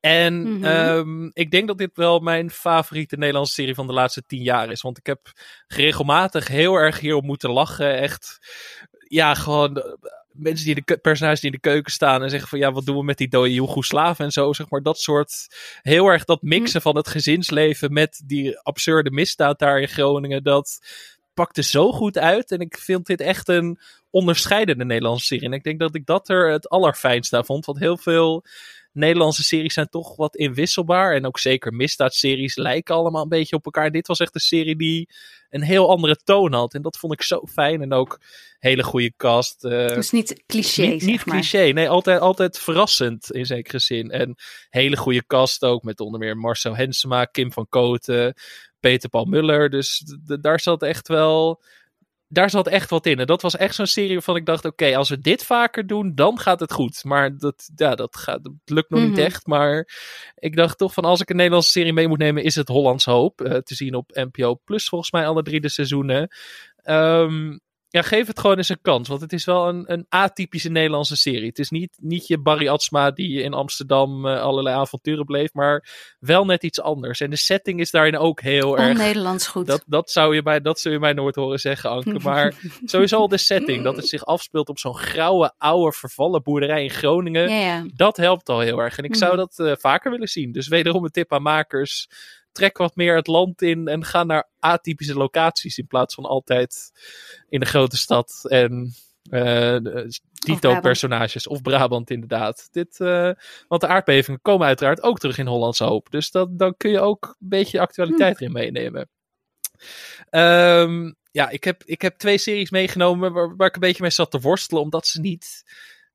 En 0.00 0.52
Mhm. 0.52 0.64
ehm, 0.64 1.30
ik 1.32 1.50
denk 1.50 1.66
dat 1.66 1.78
dit 1.78 1.90
wel 1.94 2.18
mijn 2.18 2.50
favoriete 2.50 3.16
Nederlandse 3.16 3.52
serie 3.52 3.74
van 3.74 3.86
de 3.86 3.92
laatste 3.92 4.22
tien 4.26 4.42
jaar 4.42 4.70
is. 4.70 4.82
Want 4.82 4.98
ik 4.98 5.06
heb 5.06 5.32
regelmatig 5.66 6.48
heel 6.48 6.74
erg 6.74 7.00
hierop 7.00 7.24
moeten 7.24 7.50
lachen. 7.50 7.96
Echt, 7.98 8.38
ja, 9.08 9.34
gewoon 9.34 9.76
eh, 9.76 9.92
mensen 10.38 10.66
die 10.66 10.82
de 10.84 10.96
personages 10.96 11.40
die 11.40 11.50
in 11.50 11.58
de 11.62 11.68
keuken 11.68 11.92
staan 11.92 12.22
en 12.22 12.30
zeggen 12.30 12.48
van 12.48 12.58
ja, 12.58 12.72
wat 12.72 12.86
doen 12.86 12.96
we 12.96 13.04
met 13.04 13.18
die 13.18 13.28
dode 13.28 13.54
Joegoslaven 13.54 14.24
en 14.24 14.30
zo. 14.30 14.52
Zeg 14.52 14.70
maar 14.70 14.82
dat 14.82 14.98
soort, 15.00 15.46
heel 15.82 16.06
erg 16.06 16.24
dat 16.24 16.42
mixen 16.42 16.82
van 16.82 16.96
het 16.96 17.08
gezinsleven 17.08 17.92
met 17.92 18.22
die 18.24 18.58
absurde 18.58 19.10
misdaad 19.10 19.58
daar 19.58 19.80
in 19.80 19.88
Groningen. 19.88 20.42
Dat 20.42 20.78
pakte 21.34 21.62
zo 21.62 21.92
goed 21.92 22.18
uit. 22.18 22.50
En 22.50 22.60
ik 22.60 22.78
vind 22.78 23.06
dit 23.06 23.20
echt 23.20 23.48
een 23.48 23.78
onderscheidende 24.10 24.84
Nederlandse 24.84 25.26
serie. 25.26 25.44
En 25.44 25.52
ik 25.52 25.62
denk 25.62 25.78
dat 25.78 25.94
ik 25.94 26.06
dat 26.06 26.28
er 26.28 26.52
het 26.52 26.68
allerfijnst 26.68 27.32
aan 27.32 27.44
vond. 27.44 27.64
Want 27.64 27.78
heel 27.78 27.96
veel 27.96 28.44
Nederlandse 28.98 29.42
series 29.42 29.74
zijn 29.74 29.88
toch 29.88 30.16
wat 30.16 30.36
inwisselbaar. 30.36 31.14
En 31.14 31.26
ook 31.26 31.38
zeker 31.38 31.72
misdaadseries 31.74 32.56
lijken 32.56 32.94
allemaal 32.94 33.22
een 33.22 33.28
beetje 33.28 33.56
op 33.56 33.64
elkaar. 33.64 33.90
Dit 33.90 34.06
was 34.06 34.18
echt 34.18 34.34
een 34.34 34.40
serie 34.40 34.76
die 34.76 35.08
een 35.50 35.62
heel 35.62 35.90
andere 35.90 36.16
toon 36.24 36.52
had. 36.52 36.74
En 36.74 36.82
dat 36.82 36.96
vond 36.98 37.12
ik 37.12 37.22
zo 37.22 37.46
fijn. 37.46 37.82
En 37.82 37.92
ook 37.92 38.20
hele 38.58 38.82
goede 38.82 39.12
cast. 39.16 39.64
eh, 39.64 39.86
Dus 39.86 40.10
niet 40.10 40.42
cliché, 40.46 40.82
niet, 40.86 41.00
zeg 41.02 41.10
niet 41.10 41.26
maar. 41.26 41.36
cliché, 41.36 41.70
nee, 41.72 41.88
altijd, 41.88 42.20
altijd 42.20 42.58
verrassend 42.58 43.30
in 43.30 43.46
zekere 43.46 43.78
zin. 43.78 44.10
En 44.10 44.34
hele 44.70 44.96
goede 44.96 45.26
cast 45.26 45.64
ook, 45.64 45.82
met 45.82 46.00
onder 46.00 46.20
meer 46.20 46.36
Marcel 46.36 46.76
Hensema, 46.76 47.24
Kim 47.24 47.52
van 47.52 47.66
Koten, 47.68 48.34
Peter 48.80 49.08
Paul 49.08 49.24
Muller. 49.24 49.70
Dus 49.70 50.02
daar 50.40 50.60
zat 50.60 50.82
echt 50.82 51.08
wel, 51.08 51.62
daar 52.28 52.50
zat 52.50 52.66
echt 52.66 52.90
wat 52.90 53.06
in. 53.06 53.18
En 53.18 53.26
dat 53.26 53.42
was 53.42 53.56
echt 53.56 53.74
zo'n 53.74 53.86
serie 53.86 54.12
waarvan 54.12 54.36
ik 54.36 54.46
dacht, 54.46 54.64
oké, 54.64 54.96
als 54.96 55.08
we 55.08 55.20
dit 55.20 55.44
vaker 55.44 55.86
doen, 55.86 56.14
dan 56.14 56.38
gaat 56.38 56.60
het 56.60 56.72
goed. 56.72 57.04
Maar 57.04 57.36
dat, 57.38 57.70
ja, 57.76 57.94
dat, 57.94 58.16
gaat, 58.16 58.44
dat 58.44 58.52
lukt 58.64 58.90
nog 58.90 59.00
niet 59.00 59.10
Mhm. 59.10 59.20
echt. 59.20 59.46
Maar 59.46 59.88
ik 60.34 60.56
dacht 60.56 60.78
toch 60.78 60.92
van, 60.92 61.04
als 61.04 61.20
ik 61.20 61.30
een 61.30 61.36
Nederlandse 61.36 61.70
serie 61.70 61.92
mee 61.92 62.08
moet 62.08 62.18
nemen, 62.18 62.42
is 62.42 62.54
het 62.54 62.68
Hollands 62.68 63.04
Hoop. 63.04 63.40
eh, 63.40 63.56
te 63.56 63.74
zien 63.74 63.94
op 63.94 64.10
NPO 64.14 64.54
Plus 64.64 64.88
volgens 64.88 65.10
mij 65.10 65.26
alle 65.26 65.42
drie 65.42 65.60
de 65.60 65.68
seizoenen. 65.68 66.28
Ehm, 66.82 67.56
ja, 67.90 68.02
geef 68.02 68.26
het 68.26 68.40
gewoon 68.40 68.56
eens 68.56 68.68
een 68.68 68.80
kans. 68.82 69.08
Want 69.08 69.20
het 69.20 69.32
is 69.32 69.44
wel 69.44 69.68
een, 69.68 69.84
een 69.92 70.06
atypische 70.08 70.68
Nederlandse 70.70 71.16
serie. 71.16 71.48
Het 71.48 71.58
is 71.58 71.70
niet, 71.70 71.98
niet 72.00 72.26
je 72.26 72.38
Barry 72.38 72.68
Atsma 72.68 73.10
die 73.10 73.42
in 73.42 73.52
Amsterdam 73.54 74.26
eh, 74.26 74.40
allerlei 74.40 74.76
avonturen 74.76 75.24
bleef. 75.24 75.52
Maar 75.52 75.88
wel 76.18 76.44
net 76.44 76.62
iets 76.62 76.80
anders. 76.80 77.20
En 77.20 77.30
de 77.30 77.36
setting 77.36 77.80
is 77.80 77.90
daarin 77.90 78.16
ook 78.18 78.40
heel 78.40 78.78
erg... 78.78 78.90
On-Nederlands 78.90 79.46
goed. 79.46 79.66
Dat, 79.66 79.84
dat, 79.86 80.10
zou 80.10 80.34
je 80.34 80.42
mij, 80.42 80.60
dat 80.60 80.80
zul 80.80 80.92
je 80.92 80.98
mij 80.98 81.12
nooit 81.12 81.34
horen 81.34 81.58
zeggen, 81.58 81.90
Anke. 81.90 82.18
Maar 82.28 82.54
sowieso 82.84 83.16
al 83.16 83.28
de 83.28 83.36
setting. 83.36 83.84
Dat 83.84 83.96
het 83.96 84.08
zich 84.08 84.24
afspeelt 84.24 84.68
op 84.68 84.78
zo'n 84.78 84.96
grauwe, 84.96 85.52
oude, 85.58 85.92
vervallen 85.96 86.42
boerderij 86.42 86.82
in 86.82 86.90
Groningen. 86.90 87.48
ja, 87.50 87.58
ja. 87.58 87.84
Dat 87.94 88.16
helpt 88.16 88.48
al 88.48 88.60
heel 88.60 88.78
erg. 88.78 88.98
En 88.98 89.04
ik 89.04 89.16
zou 89.16 89.30
Mhm. 89.30 89.40
dat 89.40 89.58
eh, 89.58 89.72
vaker 89.78 90.10
willen 90.10 90.28
zien. 90.28 90.52
Dus 90.52 90.68
wederom 90.68 91.04
een 91.04 91.10
tip 91.10 91.32
aan 91.32 91.42
makers. 91.42 92.08
Trek 92.52 92.78
wat 92.78 92.96
meer 92.96 93.16
het 93.16 93.26
land 93.26 93.62
in 93.62 93.88
en 93.88 94.04
ga 94.04 94.24
naar 94.24 94.48
atypische 94.58 95.14
locaties. 95.14 95.78
In 95.78 95.86
plaats 95.86 96.14
van 96.14 96.24
altijd 96.24 96.90
in 97.48 97.60
de 97.60 97.66
grote 97.66 97.96
stad 97.96 98.40
en 98.48 98.94
eh, 99.30 99.40
de- 99.42 100.20
dito 100.38 100.58
Brabant. 100.58 100.82
personages. 100.82 101.46
Of 101.46 101.62
Brabant 101.62 102.10
inderdaad. 102.10 102.68
Dit, 102.70 103.00
eh, 103.00 103.30
want 103.68 103.80
de 103.80 103.86
aardbevingen 103.86 104.40
komen 104.42 104.66
uiteraard 104.66 105.02
ook 105.02 105.18
terug 105.18 105.38
in 105.38 105.46
Hollandse 105.46 105.84
Hoop. 105.84 106.10
Dus 106.10 106.30
dat, 106.30 106.58
dan 106.58 106.74
kun 106.76 106.90
je 106.90 107.00
ook 107.00 107.36
een 107.40 107.48
beetje 107.48 107.80
actualiteit 107.80 108.40
erin 108.40 108.52
meenemen. 108.52 109.08
Ehm, 110.30 111.12
ja, 111.30 111.48
ik 111.48 111.64
heb, 111.64 111.82
ik 111.84 112.02
heb 112.02 112.16
twee 112.18 112.38
series 112.38 112.70
meegenomen 112.70 113.32
waar, 113.32 113.56
waar 113.56 113.68
ik 113.68 113.74
een 113.74 113.80
beetje 113.80 114.02
mee 114.02 114.10
zat 114.10 114.30
te 114.30 114.40
worstelen. 114.40 114.82
Omdat 114.82 115.06
ze 115.06 115.20
niet, 115.20 115.62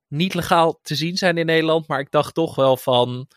niet 0.07 0.33
legaal 0.33 0.79
te 0.81 0.95
zien 0.95 1.17
zijn 1.17 1.37
in 1.37 1.45
Nederland. 1.45 1.87
Maar 1.87 1.99
ik 1.99 2.11
dacht 2.11 2.33
toch 2.33 2.55
wel 2.55 2.77
van. 2.77 3.27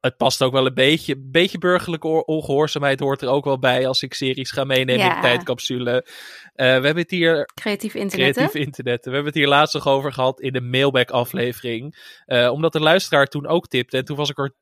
Het 0.00 0.16
past 0.16 0.42
ook 0.42 0.52
wel 0.52 0.66
een 0.66 0.74
beetje. 0.74 1.14
beetje 1.18 1.58
burgerlijke 1.58 2.06
on- 2.06 2.24
ongehoorzaamheid 2.26 3.00
hoort 3.00 3.22
er 3.22 3.28
ook 3.28 3.44
wel 3.44 3.58
bij. 3.58 3.86
Als 3.86 4.02
ik 4.02 4.14
series 4.14 4.50
ga 4.50 4.64
meenemen 4.64 5.04
in 5.04 5.10
Ja. 5.10 5.20
tijdcapsule. 5.20 6.06
Eh, 6.54 6.66
we 6.66 6.72
hebben 6.72 6.96
het 6.96 7.10
hier 7.10 7.50
Creatief 7.54 7.94
internet, 7.94 8.34
creatief 8.34 8.54
internet. 8.62 9.04
We 9.04 9.10
hebben 9.10 9.28
het 9.28 9.38
hier 9.38 9.48
laatst 9.48 9.74
nog 9.74 9.86
over 9.88 10.12
gehad 10.12 10.40
in 10.40 10.52
de 10.52 10.60
mailback 10.60 11.10
aflevering. 11.10 11.96
Eh, 12.26 12.50
omdat 12.52 12.72
de 12.72 12.80
luisteraar 12.80 13.26
toen 13.26 13.46
ook 13.46 13.68
tipte. 13.68 13.96
En 13.96 14.04
toen 14.04 14.16
was 14.16 14.30
ik 14.30 14.38
er 14.38 14.54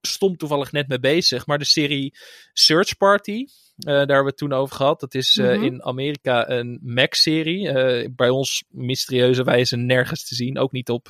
stom 0.00 0.36
toevallig 0.36 0.72
net 0.72 0.88
mee 0.88 1.00
bezig. 1.00 1.46
Maar 1.46 1.58
de 1.58 1.64
serie 1.64 2.14
Search 2.52 2.96
Party. 2.96 3.44
Eh, 3.78 3.84
daar 3.92 3.96
hebben 3.96 4.22
we 4.22 4.28
het 4.28 4.36
toen 4.36 4.52
over 4.52 4.76
gehad. 4.76 5.00
Dat 5.00 5.14
is 5.14 5.38
eh, 5.38 5.46
Mhm. 5.54 5.62
in 5.64 5.82
Amerika 5.84 6.48
een 6.50 6.78
Max-serie. 6.82 7.68
eh, 7.68 8.08
bij 8.16 8.28
ons 8.28 8.64
mysterieuze 8.70 9.44
wijze 9.44 9.76
nergens 9.76 10.28
te 10.28 10.34
zien. 10.34 10.58
Ook 10.58 10.72
niet 10.72 10.90
op 10.90 11.08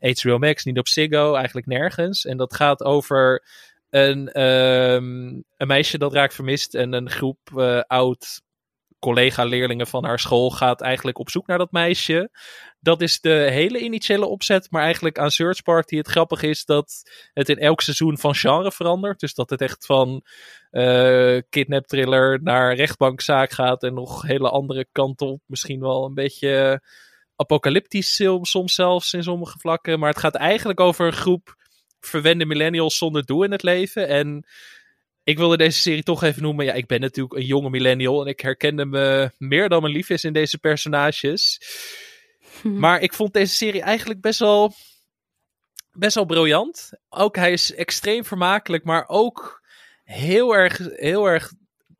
HBO 0.00 0.38
Max, 0.38 0.64
niet 0.64 0.78
op 0.78 0.88
Ziggo. 0.88 1.34
Eigenlijk 1.34 1.66
nergens. 1.66 2.24
En 2.24 2.36
dat 2.36 2.54
gaat 2.54 2.82
over 2.84 3.44
een, 3.90 4.32
ehm, 4.32 5.26
een 5.56 5.66
meisje 5.66 5.98
dat 5.98 6.12
raakt 6.12 6.34
vermist. 6.34 6.74
En 6.74 6.92
een 6.92 7.10
groep 7.10 7.38
oud 7.86 8.40
collega-leerlingen 8.98 9.86
van 9.86 10.04
haar 10.04 10.18
school 10.18 10.50
gaat 10.50 10.80
eigenlijk 10.80 11.18
op 11.18 11.30
zoek 11.30 11.46
naar 11.46 11.58
dat 11.58 11.72
meisje. 11.72 12.30
Dat 12.86 13.00
is 13.00 13.20
de 13.20 13.48
hele 13.50 13.78
initiële 13.78 14.26
opzet. 14.26 14.70
Maar 14.70 14.82
eigenlijk 14.82 15.18
aan 15.18 15.30
Search 15.30 15.62
Party 15.62 15.96
het 15.96 16.06
grappige 16.06 16.48
is 16.48 16.64
dat 16.64 17.10
het 17.32 17.48
in 17.48 17.58
elk 17.58 17.80
seizoen 17.80 18.18
van 18.18 18.34
genre 18.34 18.72
verandert. 18.72 19.20
Dus 19.20 19.34
dat 19.34 19.50
het 19.50 19.60
echt 19.60 19.86
van 19.86 20.24
uh, 20.70 21.38
kidnap 21.50 21.86
thriller 21.86 22.42
naar 22.42 22.74
rechtbankzaak 22.74 23.50
gaat. 23.50 23.82
En 23.82 23.94
nog 23.94 24.22
hele 24.22 24.50
andere 24.50 24.86
kanten 24.92 25.26
op. 25.26 25.40
Misschien 25.46 25.80
wel 25.80 26.04
een 26.04 26.14
beetje 26.14 26.82
apocalyptisch 27.36 28.22
soms 28.42 28.74
zelfs 28.74 29.12
in 29.12 29.22
sommige 29.22 29.58
vlakken. 29.58 29.98
Maar 29.98 30.10
het 30.10 30.18
gaat 30.18 30.34
eigenlijk 30.34 30.80
over 30.80 31.06
een 31.06 31.12
groep 31.12 31.56
verwende 32.00 32.44
millennials 32.46 32.96
zonder 32.96 33.24
doel 33.24 33.42
in 33.42 33.52
het 33.52 33.62
leven. 33.62 34.08
En 34.08 34.46
ik 35.24 35.38
wilde 35.38 35.56
deze 35.56 35.80
serie 35.80 36.02
toch 36.02 36.22
even 36.22 36.42
noemen. 36.42 36.64
Ja, 36.64 36.72
ik 36.72 36.86
ben 36.86 37.00
natuurlijk 37.00 37.34
een 37.34 37.46
jonge 37.46 37.70
millennial 37.70 38.20
en 38.20 38.26
ik 38.26 38.40
herkende 38.40 38.84
me 38.84 39.30
meer 39.38 39.68
dan 39.68 39.82
mijn 39.82 39.94
lief 39.94 40.10
is 40.10 40.24
in 40.24 40.32
deze 40.32 40.58
personages. 40.58 41.60
Hm. 42.62 42.78
Maar 42.78 43.00
ik 43.00 43.12
vond 43.14 43.32
deze 43.32 43.54
serie 43.54 43.82
eigenlijk 43.82 44.20
best 44.20 44.38
wel, 44.38 44.72
best 45.92 46.14
wel 46.14 46.24
briljant. 46.24 46.90
Ook 47.08 47.36
hij 47.36 47.52
is 47.52 47.74
extreem 47.74 48.24
vermakelijk, 48.24 48.84
maar 48.84 49.04
ook 49.08 49.62
heel 50.04 50.54
erg, 50.54 50.78
heel 50.78 51.26
erg 51.26 51.52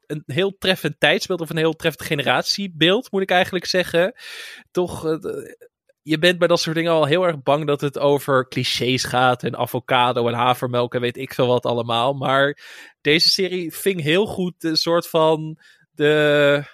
een 0.07 0.23
heel 0.27 0.57
treffend 0.59 1.01
tijdsbeeld 1.01 1.41
of 1.41 1.51
een 1.51 1.57
heel 1.57 1.77
treffend 1.77 2.09
generatiebeeld, 2.09 3.11
moet 3.11 3.23
ik 3.23 3.31
eigenlijk 3.31 3.67
zeggen. 3.67 4.15
Toch, 4.71 5.19
je 6.03 6.19
bent 6.19 6.39
bij 6.39 6.49
dat 6.49 6.61
soort 6.61 6.77
dingen 6.77 6.93
al 6.93 7.05
heel 7.05 7.27
erg 7.27 7.43
bang 7.43 7.67
dat 7.67 7.81
het 7.81 7.99
over 7.99 8.49
clichés 8.49 9.05
gaat 9.05 9.43
en 9.43 9.57
avocado 9.57 10.29
en 10.29 10.35
havermelk 10.35 10.95
en 10.95 11.01
weet 11.01 11.17
ik 11.17 11.35
veel 11.35 11.47
wat 11.47 11.67
allemaal. 11.67 12.13
Maar 12.13 12.59
deze 13.01 13.29
serie 13.29 13.75
ving 13.75 14.01
heel 14.03 14.27
goed 14.27 14.65
een 14.65 14.77
soort 14.77 15.09
van 15.09 15.59
de, 15.91 16.65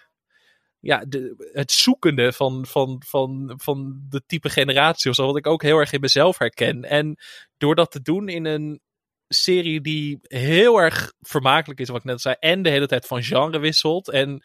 ja, 0.82 1.04
de, 1.08 1.50
het 1.52 1.72
zoekende 1.72 2.32
van, 2.32 2.66
van, 2.66 3.02
van, 3.06 3.54
van 3.56 4.00
de 4.08 4.22
type 4.26 4.48
generatie 4.48 5.10
of 5.10 5.16
zo, 5.16 5.26
wat 5.26 5.36
ik 5.36 5.46
ook 5.46 5.62
heel 5.62 5.78
erg 5.78 5.92
in 5.92 6.00
mezelf 6.00 6.38
herken. 6.38 6.84
En 6.84 7.16
door 7.56 7.74
dat 7.74 7.90
te 7.90 8.02
doen 8.02 8.28
in 8.28 8.44
een 8.44 8.80
serie 9.28 9.80
die 9.80 10.18
heel 10.22 10.78
erg 10.78 11.12
vermakelijk 11.20 11.80
is, 11.80 11.88
wat 11.88 11.98
ik 11.98 12.04
net 12.04 12.20
zei, 12.20 12.34
en 12.40 12.62
de 12.62 12.70
hele 12.70 12.86
tijd 12.86 13.06
van 13.06 13.22
genre 13.22 13.58
wisselt. 13.58 14.08
En 14.08 14.42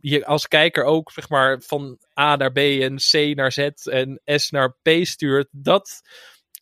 je 0.00 0.26
als 0.26 0.48
kijker 0.48 0.84
ook, 0.84 1.12
zeg 1.12 1.28
maar, 1.28 1.62
van 1.66 1.98
A 2.20 2.36
naar 2.36 2.52
B 2.52 2.58
en 2.58 2.96
C 2.96 3.36
naar 3.36 3.52
Z 3.52 3.58
en 3.84 4.20
S 4.24 4.50
naar 4.50 4.76
P 4.82 4.88
stuurt. 5.02 5.48
Dat, 5.50 6.00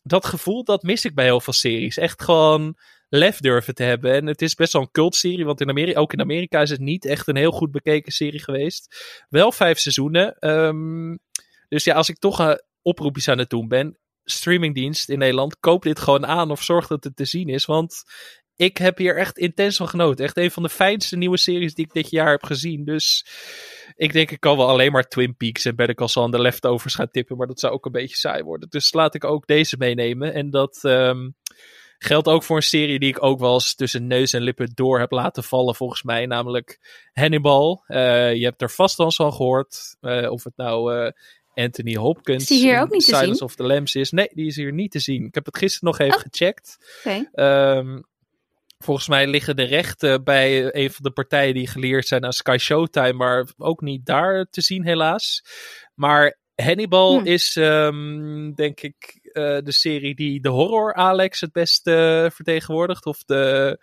dat 0.03 0.25
gevoel, 0.25 0.63
dat 0.63 0.83
mis 0.83 1.05
ik 1.05 1.15
bij 1.15 1.25
heel 1.25 1.41
veel 1.41 1.53
series. 1.53 1.97
Echt 1.97 2.23
gewoon 2.23 2.77
lef 3.09 3.39
durven 3.39 3.75
te 3.75 3.83
hebben. 3.83 4.13
En 4.13 4.25
het 4.25 4.41
is 4.41 4.55
best 4.55 4.73
wel 4.73 4.81
een 4.81 4.91
cultserie, 4.91 5.45
want 5.45 5.61
in 5.61 5.69
Amerika, 5.69 5.99
ook 5.99 6.13
in 6.13 6.21
Amerika 6.21 6.61
is 6.61 6.69
het 6.69 6.79
niet 6.79 7.05
echt 7.05 7.27
een 7.27 7.35
heel 7.35 7.51
goed 7.51 7.71
bekeken 7.71 8.11
serie 8.11 8.43
geweest. 8.43 8.95
Wel 9.29 9.51
vijf 9.51 9.79
seizoenen. 9.79 10.37
Ehm, 10.39 11.15
dus 11.67 11.83
ja, 11.83 11.95
als 11.95 12.09
ik 12.09 12.17
toch 12.17 12.39
uh, 12.39 12.53
oproepjes 12.81 13.27
aan 13.27 13.37
het 13.37 13.49
doen 13.49 13.67
ben, 13.67 13.99
streamingdienst 14.23 15.09
in 15.09 15.19
Nederland, 15.19 15.59
koop 15.59 15.83
dit 15.83 15.99
gewoon 15.99 16.25
aan 16.25 16.51
of 16.51 16.63
zorg 16.63 16.87
dat 16.87 17.03
het 17.03 17.15
te 17.15 17.25
zien 17.25 17.47
is. 17.47 17.65
Want 17.65 18.03
ik 18.55 18.77
heb 18.77 18.97
hier 18.97 19.17
echt 19.17 19.37
intens 19.37 19.77
van 19.77 19.87
genoten. 19.87 20.25
Echt 20.25 20.37
een 20.37 20.51
van 20.51 20.63
de 20.63 20.69
fijnste 20.69 21.17
nieuwe 21.17 21.37
series 21.37 21.73
die 21.73 21.85
ik 21.85 21.93
dit 21.93 22.09
jaar 22.09 22.29
heb 22.29 22.43
gezien. 22.43 22.85
Dus 22.85 23.25
ik 23.95 24.13
denk 24.13 24.31
ik 24.31 24.39
kan 24.39 24.57
wel 24.57 24.67
alleen 24.67 24.91
maar 24.91 25.07
Twin 25.07 25.35
Peaks 25.35 25.65
en 25.65 25.75
Better 25.75 25.95
Call 25.95 26.07
Saul 26.07 26.25
aan 26.25 26.31
de 26.31 26.41
leftovers 26.41 26.95
gaan 26.95 27.09
tippen. 27.11 27.37
Maar 27.37 27.47
dat 27.47 27.59
zou 27.59 27.73
ook 27.73 27.85
een 27.85 27.91
beetje 27.91 28.15
saai 28.15 28.43
worden. 28.43 28.69
Dus 28.69 28.93
laat 28.93 29.15
ik 29.15 29.23
ook 29.23 29.47
deze 29.47 29.77
meenemen. 29.77 30.33
En 30.33 30.49
dat 30.49 30.79
um, 30.83 31.35
geldt 31.97 32.27
ook 32.27 32.43
voor 32.43 32.55
een 32.55 32.63
serie 32.63 32.99
die 32.99 33.09
ik 33.09 33.23
ook 33.23 33.39
wel 33.39 33.53
eens 33.53 33.75
tussen 33.75 34.07
neus 34.07 34.33
en 34.33 34.41
lippen 34.41 34.71
door 34.73 34.99
heb 34.99 35.11
laten 35.11 35.43
vallen 35.43 35.75
volgens 35.75 36.03
mij. 36.03 36.25
Namelijk 36.25 36.79
Hannibal. 37.13 37.83
Uh, 37.87 38.33
je 38.35 38.43
hebt 38.43 38.61
er 38.61 38.71
vast 38.71 38.99
al 38.99 39.11
van 39.11 39.33
gehoord. 39.33 39.97
Uh, 40.01 40.31
of 40.31 40.43
het 40.43 40.57
nou... 40.57 40.95
Uh, 40.95 41.11
Anthony 41.53 41.95
Hopkins. 41.95 42.51
Is 42.51 42.61
hier 42.61 42.81
ook 42.81 42.91
niet 42.91 43.05
te 43.05 43.15
Silence 43.15 43.43
of 43.43 43.55
the 43.55 43.63
Lambs 43.63 43.95
is. 43.95 44.11
Nee, 44.11 44.29
die 44.33 44.47
is 44.47 44.55
hier 44.55 44.73
niet 44.73 44.91
te 44.91 44.99
zien. 44.99 45.25
Ik 45.25 45.35
heb 45.35 45.45
het 45.45 45.57
gisteren 45.57 45.89
nog 45.89 45.99
even 45.99 46.15
oh. 46.15 46.21
gecheckt. 46.21 46.77
Okay. 46.99 47.77
Um, 47.77 48.03
volgens 48.77 49.07
mij 49.07 49.27
liggen 49.27 49.55
de 49.55 49.63
rechten 49.63 50.23
bij 50.23 50.75
een 50.75 50.91
van 50.91 51.03
de 51.03 51.11
partijen 51.11 51.53
die 51.53 51.67
geleerd 51.67 52.07
zijn 52.07 52.25
aan 52.25 52.33
Sky 52.33 52.57
Showtime, 52.59 53.13
maar 53.13 53.47
ook 53.57 53.81
niet 53.81 54.05
daar 54.05 54.45
te 54.49 54.61
zien 54.61 54.85
helaas. 54.85 55.43
Maar 55.93 56.37
Hannibal 56.55 57.19
hm. 57.19 57.25
is, 57.25 57.55
um, 57.55 58.53
denk 58.55 58.81
ik, 58.81 59.16
de 59.63 59.71
serie 59.71 60.15
die 60.15 60.41
de 60.41 60.49
horror 60.49 60.93
Alex 60.93 61.41
het 61.41 61.51
beste 61.51 62.29
vertegenwoordigt. 62.33 63.05
Of 63.05 63.23
de, 63.23 63.77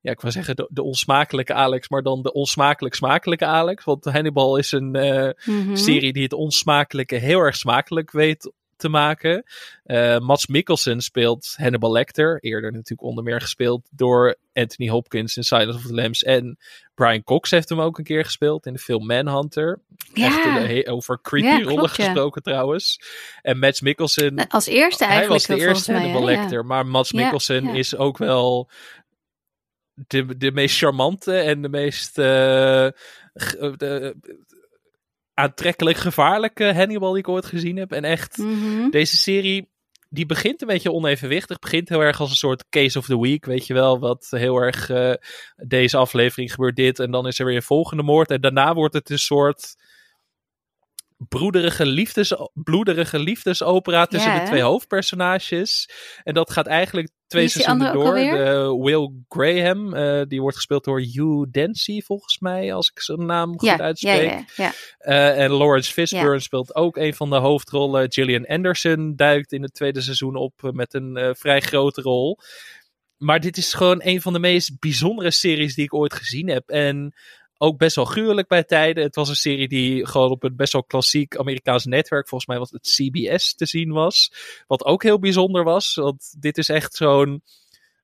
ja, 0.00 0.10
ik 0.10 0.20
wil 0.20 0.30
zeggen 0.30 0.56
de, 0.56 0.68
de, 0.70 0.82
onsmakelijke 0.82 1.54
Alex, 1.54 1.88
maar 1.88 2.02
dan 2.02 2.22
de 2.22 2.32
onsmakelijk 2.32 2.94
smakelijke 2.94 3.46
Alex. 3.46 3.84
Want 3.84 4.04
Hannibal 4.04 4.56
is 4.56 4.72
een 4.72 4.96
uh, 4.96 5.30
mm 5.44 5.64
-hmm. 5.64 5.76
serie 5.76 6.12
die 6.12 6.22
het 6.22 6.32
onsmakelijke 6.32 7.16
heel 7.16 7.40
erg 7.40 7.56
smakelijk 7.56 8.10
weet 8.10 8.52
te 8.78 8.88
maken. 8.88 9.44
Uh, 9.86 10.18
Mats 10.18 10.46
Mikkelsen 10.46 11.00
speelt 11.00 11.54
Hannibal 11.56 11.92
Lecter. 11.92 12.38
Eerder 12.40 12.72
natuurlijk 12.72 13.08
onder 13.08 13.24
meer 13.24 13.40
gespeeld 13.40 13.88
door 13.90 14.36
Anthony 14.52 14.88
Hopkins 14.88 15.36
in 15.36 15.44
Silence 15.44 15.78
of 15.78 15.86
the 15.86 15.94
Lambs. 15.94 16.22
En 16.22 16.58
Brian 16.94 17.24
Cox 17.24 17.50
heeft 17.50 17.68
hem 17.68 17.80
ook 17.80 17.98
een 17.98 18.04
keer 18.04 18.24
gespeeld 18.24 18.66
in 18.66 18.72
de 18.72 18.78
film 18.78 19.06
Manhunter. 19.06 19.80
Ja. 20.14 20.66
Echt 20.66 20.88
over 20.88 21.20
creepy 21.22 21.46
ja, 21.46 21.62
rollen 21.62 21.88
gesproken 21.88 22.42
trouwens. 22.42 23.00
En 23.42 23.58
Mats 23.58 23.80
Mikkelsen... 23.80 24.46
Als 24.48 24.66
eerste 24.66 25.04
eigenlijk. 25.04 25.46
Hij 25.46 25.56
was 25.56 25.66
de 25.66 25.72
eerste 25.72 25.92
Hannibal 25.92 26.22
mij, 26.22 26.36
Lecter. 26.36 26.60
Ja. 26.60 26.66
Maar 26.66 26.86
Mats 26.86 27.12
Mikkelsen 27.12 27.68
is 27.68 27.96
ook 27.96 28.18
wel 28.18 28.70
de, 30.06 30.36
de 30.36 30.52
meest 30.52 30.78
charmante 30.78 31.38
en 31.38 31.62
de 31.62 31.68
meest 31.68 32.18
uh, 32.18 32.24
de, 33.34 34.16
aantrekkelijk 35.38 35.96
gevaarlijke 35.96 36.74
Hannibal 36.74 37.10
die 37.10 37.18
ik 37.18 37.28
ooit 37.28 37.46
gezien 37.46 37.76
heb. 37.76 37.92
En 37.92 38.04
echt, 38.04 38.36
mm 38.36 38.60
-hmm. 38.60 38.90
deze 38.90 39.16
serie, 39.16 39.70
die 40.08 40.26
begint 40.26 40.60
een 40.60 40.68
beetje 40.68 40.92
onevenwichtig. 40.92 41.58
Begint 41.58 41.88
heel 41.88 42.00
erg 42.00 42.20
als 42.20 42.30
een 42.30 42.36
soort 42.36 42.68
case 42.68 42.98
of 42.98 43.06
the 43.06 43.20
week, 43.20 43.44
weet 43.44 43.66
je 43.66 43.74
wel. 43.74 43.98
Wat 43.98 44.26
heel 44.30 44.56
erg, 44.56 44.88
uh, 44.88 45.12
deze 45.56 45.96
aflevering 45.96 46.50
gebeurt 46.50 46.76
dit 46.76 46.98
en 46.98 47.10
dan 47.10 47.26
is 47.26 47.38
er 47.38 47.46
weer 47.46 47.56
een 47.56 47.62
volgende 47.62 48.02
moord. 48.02 48.30
En 48.30 48.40
daarna 48.40 48.74
wordt 48.74 48.94
het 48.94 49.10
een 49.10 49.18
soort 49.18 49.74
broederige 51.28 51.86
liefdes, 51.86 52.34
bloederige 52.54 53.18
liefdesopera 53.18 54.06
tussen 54.06 54.32
Ja, 54.32 54.40
de 54.40 54.46
twee 54.46 54.62
hoofdpersonages. 54.62 55.90
En 56.24 56.34
dat 56.34 56.50
gaat 56.50 56.66
eigenlijk 56.66 57.08
twee 57.26 57.48
seizoenen 57.48 57.92
door. 57.92 58.14
De 58.14 58.78
Will 58.82 59.10
Graham, 59.28 59.94
eh, 59.94 60.22
die 60.28 60.40
wordt 60.40 60.56
gespeeld 60.56 60.84
door 60.84 61.00
Hugh 61.00 61.50
Dancy 61.50 62.00
volgens 62.00 62.38
mij, 62.38 62.74
als 62.74 62.90
ik 62.94 63.00
zijn 63.00 63.26
naam 63.26 63.58
goed 63.58 63.68
Ja, 63.68 63.78
uitspreek. 63.78 64.30
ja, 64.30 64.44
ja. 64.56 64.72
Eh, 64.98 65.44
en 65.44 65.50
Lawrence 65.50 65.92
Fishburne 65.92 66.40
speelt 66.40 66.74
ook 66.74 66.96
een 66.96 67.14
van 67.14 67.30
de 67.30 67.36
hoofdrollen. 67.36 68.12
Gillian 68.12 68.46
Anderson 68.46 69.16
duikt 69.16 69.52
in 69.52 69.62
het 69.62 69.74
tweede 69.74 70.00
seizoen 70.00 70.36
op 70.36 70.64
eh, 70.64 70.70
met 70.70 70.94
een 70.94 71.16
eh, 71.16 71.30
vrij 71.32 71.60
grote 71.60 72.00
rol. 72.00 72.38
Maar 73.16 73.40
dit 73.40 73.56
is 73.56 73.74
gewoon 73.74 74.00
een 74.04 74.20
van 74.20 74.32
de 74.32 74.38
meest 74.38 74.78
bijzondere 74.80 75.30
series 75.30 75.74
die 75.74 75.84
ik 75.84 75.94
ooit 75.94 76.14
gezien 76.14 76.48
heb. 76.48 76.68
En 76.68 77.14
ook 77.58 77.78
best 77.78 77.96
wel 77.96 78.04
gruwelijk 78.04 78.48
bij 78.48 78.64
tijden. 78.64 79.04
Het 79.04 79.14
was 79.14 79.28
een 79.28 79.34
serie 79.36 79.68
die 79.68 80.06
gewoon 80.06 80.30
op 80.30 80.42
een 80.42 80.56
best 80.56 80.72
wel 80.72 80.84
klassiek 80.84 81.36
Amerikaans 81.36 81.84
netwerk, 81.84 82.28
volgens 82.28 82.50
mij 82.50 82.58
was 82.58 82.70
het 82.70 82.88
CBS, 82.96 83.54
te 83.54 83.66
zien 83.66 83.92
was. 83.92 84.32
Wat 84.66 84.84
ook 84.84 85.02
heel 85.02 85.18
bijzonder 85.18 85.64
was, 85.64 85.94
want 85.94 86.34
dit 86.38 86.58
is 86.58 86.68
echt 86.68 86.94
zo'n 86.94 87.42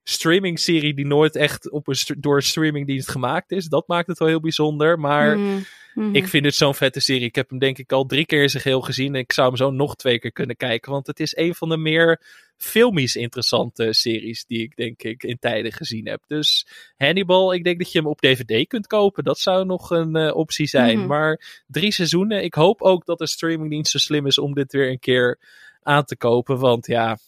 streaming 0.05 0.59
serie 0.59 0.95
die 0.95 1.07
nooit 1.07 1.37
echt 1.37 1.71
op 1.71 1.89
een 1.89 1.97
door 2.19 2.37
een 2.37 2.43
streamingdienst 2.43 3.11
gemaakt 3.11 3.51
is. 3.51 3.67
Dat 3.67 3.89
maakt 3.89 4.07
het 4.07 4.19
wel 4.19 4.29
heel 4.29 4.41
bijzonder. 4.41 4.99
Maar 4.99 5.39
Mhm, 5.39 5.61
mhm. 5.95 6.15
ik 6.15 6.29
vind 6.29 6.45
het 6.45 6.55
zo'n 6.55 6.75
vette 6.75 7.01
serie. 7.01 7.27
Ik 7.27 7.35
heb 7.35 7.51
hem 7.51 7.59
denk 7.59 7.79
ik 7.79 7.93
al 7.93 8.07
drie 8.07 8.27
keer 8.27 8.43
in 8.43 8.51
zijn 8.51 8.63
geheel 8.63 8.81
gezien. 8.81 9.15
En 9.15 9.21
ik 9.21 9.33
zou 9.33 9.47
hem 9.47 9.57
zo 9.57 9.71
nog 9.71 9.97
twee 9.97 10.19
keer 10.19 10.33
kunnen 10.33 10.57
kijken. 10.57 10.93
Want 10.93 11.07
het 11.07 11.21
is 11.21 11.37
een 11.37 11.55
van 11.55 11.69
de 11.69 11.77
meer 11.77 12.21
filmisch 12.57 13.17
interessante 13.17 13.93
series 13.93 14.45
die 14.45 14.63
ik 14.63 14.77
denk 14.77 15.03
ik 15.03 15.23
in 15.23 15.39
tijden 15.39 15.73
gezien 15.73 16.07
heb. 16.07 16.23
Dus 16.27 16.67
Hannibal, 16.97 17.55
ik 17.55 17.65
denk 17.65 17.79
dat 17.79 17.93
je 17.93 17.99
hem 17.99 18.09
op 18.09 18.21
DVD 18.21 18.67
kunt 18.67 18.87
kopen. 18.87 19.25
Dat 19.25 19.39
zou 19.39 19.65
nog 19.65 19.91
een 19.91 20.17
eh, 20.17 20.37
optie 20.37 20.67
zijn. 20.67 20.99
Mhm. 20.99 21.07
Maar 21.07 21.63
drie 21.67 21.93
seizoenen. 21.93 22.45
Ik 22.45 22.55
hoop 22.55 22.83
ook 22.83 23.07
dat 23.07 23.19
de 23.19 23.27
streamingdienst 23.27 23.91
zo 23.91 23.99
slim 23.99 24.27
is 24.27 24.39
om 24.39 24.55
dit 24.55 24.73
weer 24.73 24.91
een 24.91 24.99
keer 24.99 25.39
aan 25.83 26.05
te 26.05 26.17
kopen. 26.17 26.59
Want 26.59 26.87
ja, 26.87 27.19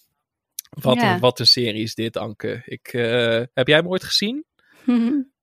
wat, 0.83 1.01
Ja. 1.01 1.15
een, 1.15 1.21
wat 1.21 1.41
een 1.41 1.47
serie 1.47 1.83
is 1.83 1.95
dit, 1.95 2.17
Anke. 2.17 2.63
Ik, 2.65 2.89
eh, 2.93 3.43
heb 3.55 3.67
jij 3.67 3.77
hem 3.77 3.89
ooit 3.89 4.05
gezien? 4.05 4.45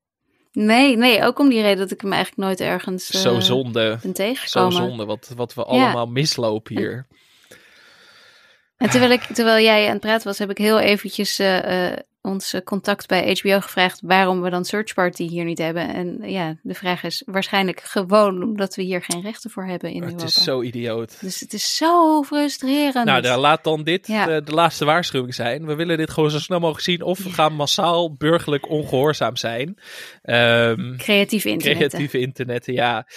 Nee, 0.52 0.98
nee, 0.98 1.24
ook 1.24 1.40
om 1.40 1.50
die 1.50 1.62
reden 1.62 1.78
dat 1.78 1.92
ik 1.92 2.02
hem 2.02 2.12
eigenlijk 2.14 2.48
nooit 2.48 2.60
ergens 2.62 3.12
eh, 3.12 3.20
zo 3.22 3.40
zonde. 3.40 3.88
ben 3.90 4.00
Zo 4.02 4.12
tegengekomen. 4.12 4.72
zonde, 4.78 5.06
wat, 5.06 5.32
wat 5.36 5.54
we 5.54 5.64
allemaal 5.64 6.06
mislopen 6.08 6.78
hier. 6.78 7.08
En 8.78 8.90
terwijl, 8.90 9.12
ik, 9.12 9.22
terwijl 9.22 9.64
jij 9.64 9.86
aan 9.86 9.92
het 9.92 10.02
praten 10.02 10.28
was, 10.28 10.38
heb 10.38 10.50
ik 10.50 10.58
heel 10.58 10.80
eventjes 10.80 11.40
eh, 11.40 11.92
eh, 11.92 11.98
ons 12.24 12.54
eh, 12.54 12.62
contact 12.62 13.08
bij 13.08 13.38
HBO 13.42 13.60
gevraagd 13.60 14.00
waarom 14.04 14.42
we 14.42 14.50
dan 14.50 14.66
Search 14.66 14.94
Party 14.94 15.28
hier 15.28 15.44
niet 15.46 15.58
hebben. 15.58 15.94
En 15.94 16.18
ja, 16.22 16.56
de 16.62 16.74
vraag 16.74 17.04
is 17.04 17.24
waarschijnlijk 17.26 17.80
gewoon 17.84 18.44
omdat 18.44 18.76
we 18.76 18.82
hier 18.82 19.02
geen 19.04 19.22
rechten 19.22 19.50
voor 19.50 19.66
hebben 19.66 19.90
in 19.90 19.96
het 20.02 20.04
Europa. 20.12 20.26
is 20.28 20.44
zo 20.44 20.62
idioot. 20.62 21.18
Dus 21.22 21.40
het 21.40 21.54
is 21.54 21.76
zo 21.76 22.24
frustrerend. 22.24 23.06
Nou, 23.06 23.22
dan 23.22 23.40
laat 23.40 23.64
dan 23.64 23.84
dit 23.84 24.08
Ja. 24.08 24.30
eh, 24.30 24.46
de 24.46 24.52
laatste 24.54 24.86
waarschuwing 24.86 25.34
zijn. 25.36 25.66
We 25.66 25.76
willen 25.76 25.98
dit 25.98 26.10
gewoon 26.12 26.32
zo 26.32 26.40
snel 26.40 26.60
mogelijk 26.60 26.84
zien. 26.86 27.02
Of 27.02 27.20
we 27.24 27.30
gaan 27.30 27.54
massaal 27.54 28.14
burgerlijk 28.16 28.70
ongehoorzaam 28.70 29.36
zijn. 29.36 29.78
Ehm 30.22 30.96
Creatief 30.98 31.46
internet. 31.46 31.78
creatieve 31.78 32.20
internetten, 32.20 32.74
ja. 32.74 33.08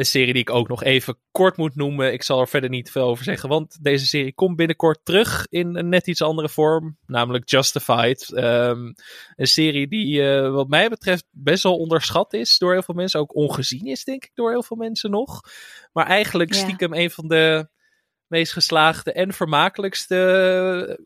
Een 0.00 0.06
serie 0.06 0.32
die 0.32 0.42
ik 0.42 0.50
ook 0.50 0.68
nog 0.68 0.82
even 0.82 1.18
kort 1.30 1.56
moet 1.56 1.74
noemen. 1.74 2.12
Ik 2.12 2.22
zal 2.22 2.40
er 2.40 2.48
verder 2.48 2.70
niet 2.70 2.90
veel 2.90 3.06
over 3.06 3.24
zeggen, 3.24 3.48
want 3.48 3.78
deze 3.82 4.06
serie 4.06 4.34
komt 4.34 4.56
binnenkort 4.56 5.04
terug 5.04 5.46
in 5.48 5.76
een 5.76 5.88
net 5.88 6.06
iets 6.06 6.22
andere 6.22 6.48
vorm, 6.48 6.98
namelijk 7.06 7.50
Justified. 7.50 8.32
Ehm, 8.32 8.92
een 9.36 9.46
serie 9.46 9.88
die, 9.88 10.22
uh, 10.22 10.50
wat 10.50 10.68
mij 10.68 10.88
betreft, 10.88 11.24
best 11.30 11.62
wel 11.62 11.76
onderschat 11.76 12.32
is 12.32 12.58
door 12.58 12.72
heel 12.72 12.82
veel 12.82 12.94
mensen. 12.94 13.20
Ook 13.20 13.34
ongezien 13.34 13.86
is, 13.86 14.04
denk 14.04 14.24
ik, 14.24 14.30
door 14.34 14.50
heel 14.50 14.62
veel 14.62 14.76
mensen 14.76 15.10
nog. 15.10 15.40
Maar 15.92 16.06
eigenlijk 16.06 16.54
stiekem 16.54 16.94
een 16.94 17.10
van 17.10 17.28
de 17.28 17.68
meest 18.26 18.52
geslaagde 18.52 19.12
en 19.12 19.32
vermakelijkste 19.32 20.14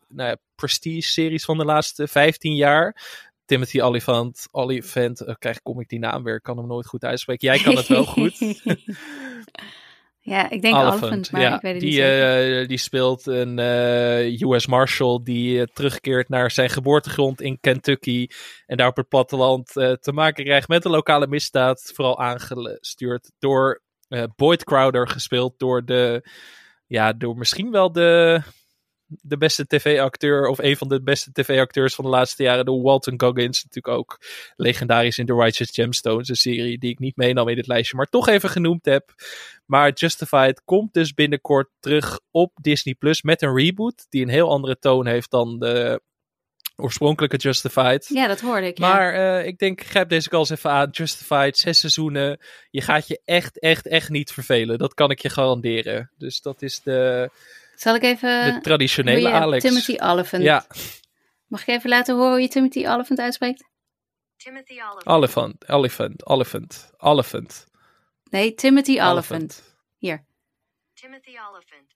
nou 0.07 0.29
ja, 0.29 0.37
prestige-series 0.55 1.45
van 1.45 1.57
de 1.57 1.65
laatste 1.65 2.07
15 2.07 2.55
jaar. 2.55 3.01
Timothy 3.45 3.79
Olyphant, 3.79 4.47
Olyphant, 4.51 5.21
uh, 5.21 5.33
krijg 5.39 5.61
kom 5.61 5.79
ik 5.79 5.89
die 5.89 5.99
naam 5.99 6.23
weer, 6.23 6.35
ik 6.35 6.43
kan 6.43 6.57
hem 6.57 6.67
nooit 6.67 6.87
goed 6.87 7.03
uitspreken. 7.03 7.47
Jij 7.47 7.63
kan 7.63 7.75
het 7.75 7.87
wel 7.87 8.05
goed. 8.05 8.37
ja, 10.19 10.49
ik 10.49 10.61
denk 10.61 10.75
Olyphant, 10.75 11.31
maar 11.31 11.41
ja, 11.41 11.55
ik 11.55 11.61
weet 11.61 11.71
het 11.71 11.81
die, 11.81 12.01
niet 12.01 12.61
uh, 12.61 12.67
die 12.67 12.77
speelt 12.77 13.25
een 13.25 13.57
uh, 13.57 14.41
US 14.41 14.67
Marshal 14.67 15.23
die 15.23 15.71
terugkeert 15.73 16.29
naar 16.29 16.51
zijn 16.51 16.69
geboortegrond 16.69 17.41
in 17.41 17.59
Kentucky 17.59 18.27
en 18.65 18.77
daar 18.77 18.87
op 18.87 18.97
het 18.97 19.07
platteland 19.07 19.67
te 19.73 20.11
maken 20.13 20.43
krijgt 20.43 20.67
met 20.67 20.85
een 20.85 20.91
lokale 20.91 21.27
misdaad, 21.27 21.91
vooral 21.93 22.19
aangestuurd 22.19 23.31
door 23.39 23.81
Boyd 24.35 24.63
Crowder, 24.63 25.07
gespeeld 25.07 25.59
door 25.59 25.85
de, 25.85 26.29
ja, 26.87 27.13
door 27.13 27.37
misschien 27.37 27.71
wel 27.71 27.91
de 27.91 28.41
de 29.07 29.37
beste 29.37 29.67
tv-acteur, 29.67 30.47
of 30.47 30.57
een 30.57 30.77
van 30.77 30.87
de 30.87 31.01
beste 31.01 31.31
tv-acteurs 31.31 31.95
van 31.95 32.05
de 32.05 32.11
laatste 32.11 32.43
jaren, 32.43 32.65
door 32.65 32.81
Walton 32.81 33.21
Goggins. 33.21 33.63
Natuurlijk 33.63 33.97
ook 33.97 34.19
legendarisch 34.55 35.17
in 35.17 35.25
The 35.25 35.33
Righteous 35.33 35.71
Gemstones, 35.71 36.29
een 36.29 36.35
serie 36.35 36.77
die 36.77 36.91
ik 36.91 36.99
niet 36.99 37.15
meenam 37.15 37.47
in 37.47 37.55
dit 37.55 37.67
lijstje, 37.67 37.97
maar 37.97 38.09
toch 38.09 38.27
even 38.27 38.49
genoemd 38.49 38.85
heb. 38.85 39.13
Maar 39.65 39.91
Justified 39.93 40.61
komt 40.65 40.93
dus 40.93 41.13
binnenkort 41.13 41.69
terug 41.79 42.19
op 42.31 42.51
Disney 42.61 42.93
Plus 42.93 43.21
met 43.21 43.41
een 43.41 43.55
reboot, 43.55 44.05
die 44.09 44.21
een 44.21 44.29
heel 44.29 44.49
andere 44.49 44.79
toon 44.79 45.07
heeft 45.07 45.31
dan 45.31 45.59
de 45.59 46.01
oorspronkelijke 46.75 47.37
Justified. 47.37 48.07
Ja, 48.07 48.27
dat 48.27 48.39
hoorde 48.39 48.67
ik. 48.67 48.79
Maar 48.79 49.15
uh, 49.15 49.45
ik 49.45 49.57
denk, 49.57 49.81
grijp 49.81 50.09
deze 50.09 50.29
kans 50.29 50.49
even 50.49 50.69
aan. 50.69 50.89
Justified, 50.91 51.57
zes 51.57 51.79
seizoenen. 51.79 52.39
Je 52.69 52.81
gaat 52.81 53.07
je 53.07 53.21
echt, 53.25 53.59
echt, 53.59 53.87
echt 53.87 54.09
niet 54.09 54.31
vervelen. 54.31 54.77
Dat 54.77 54.93
kan 54.93 55.11
ik 55.11 55.19
je 55.19 55.29
garanderen. 55.29 56.11
Dus 56.17 56.41
dat 56.41 56.61
is 56.61 56.81
de 56.81 57.29
zal 57.75 57.95
ik 57.95 58.03
even... 58.03 58.53
De 58.53 58.61
traditionele 58.61 59.31
Alex. 59.31 59.63
Timothy 59.63 59.95
Oliphant. 59.99 60.43
Ja. 60.43 60.65
Mag 61.47 61.61
ik 61.61 61.67
even 61.67 61.89
laten 61.89 62.15
horen 62.15 62.31
hoe 62.31 62.41
je 62.41 62.47
Timothy 62.47 62.87
Oliphant 62.87 63.19
uitspreekt? 63.19 63.63
Timothy 64.37 64.73
Oliphant. 64.73 65.07
Oliphant, 65.07 65.69
Oliphant, 65.69 66.25
Oliphant, 66.25 66.91
Oliphant. 66.97 67.65
Nee, 68.29 68.53
Timothy 68.53 69.01
Oliphant. 69.01 69.77
Hier. 69.97 70.25
Timothy 70.93 71.29
Oliphant. 71.49 71.93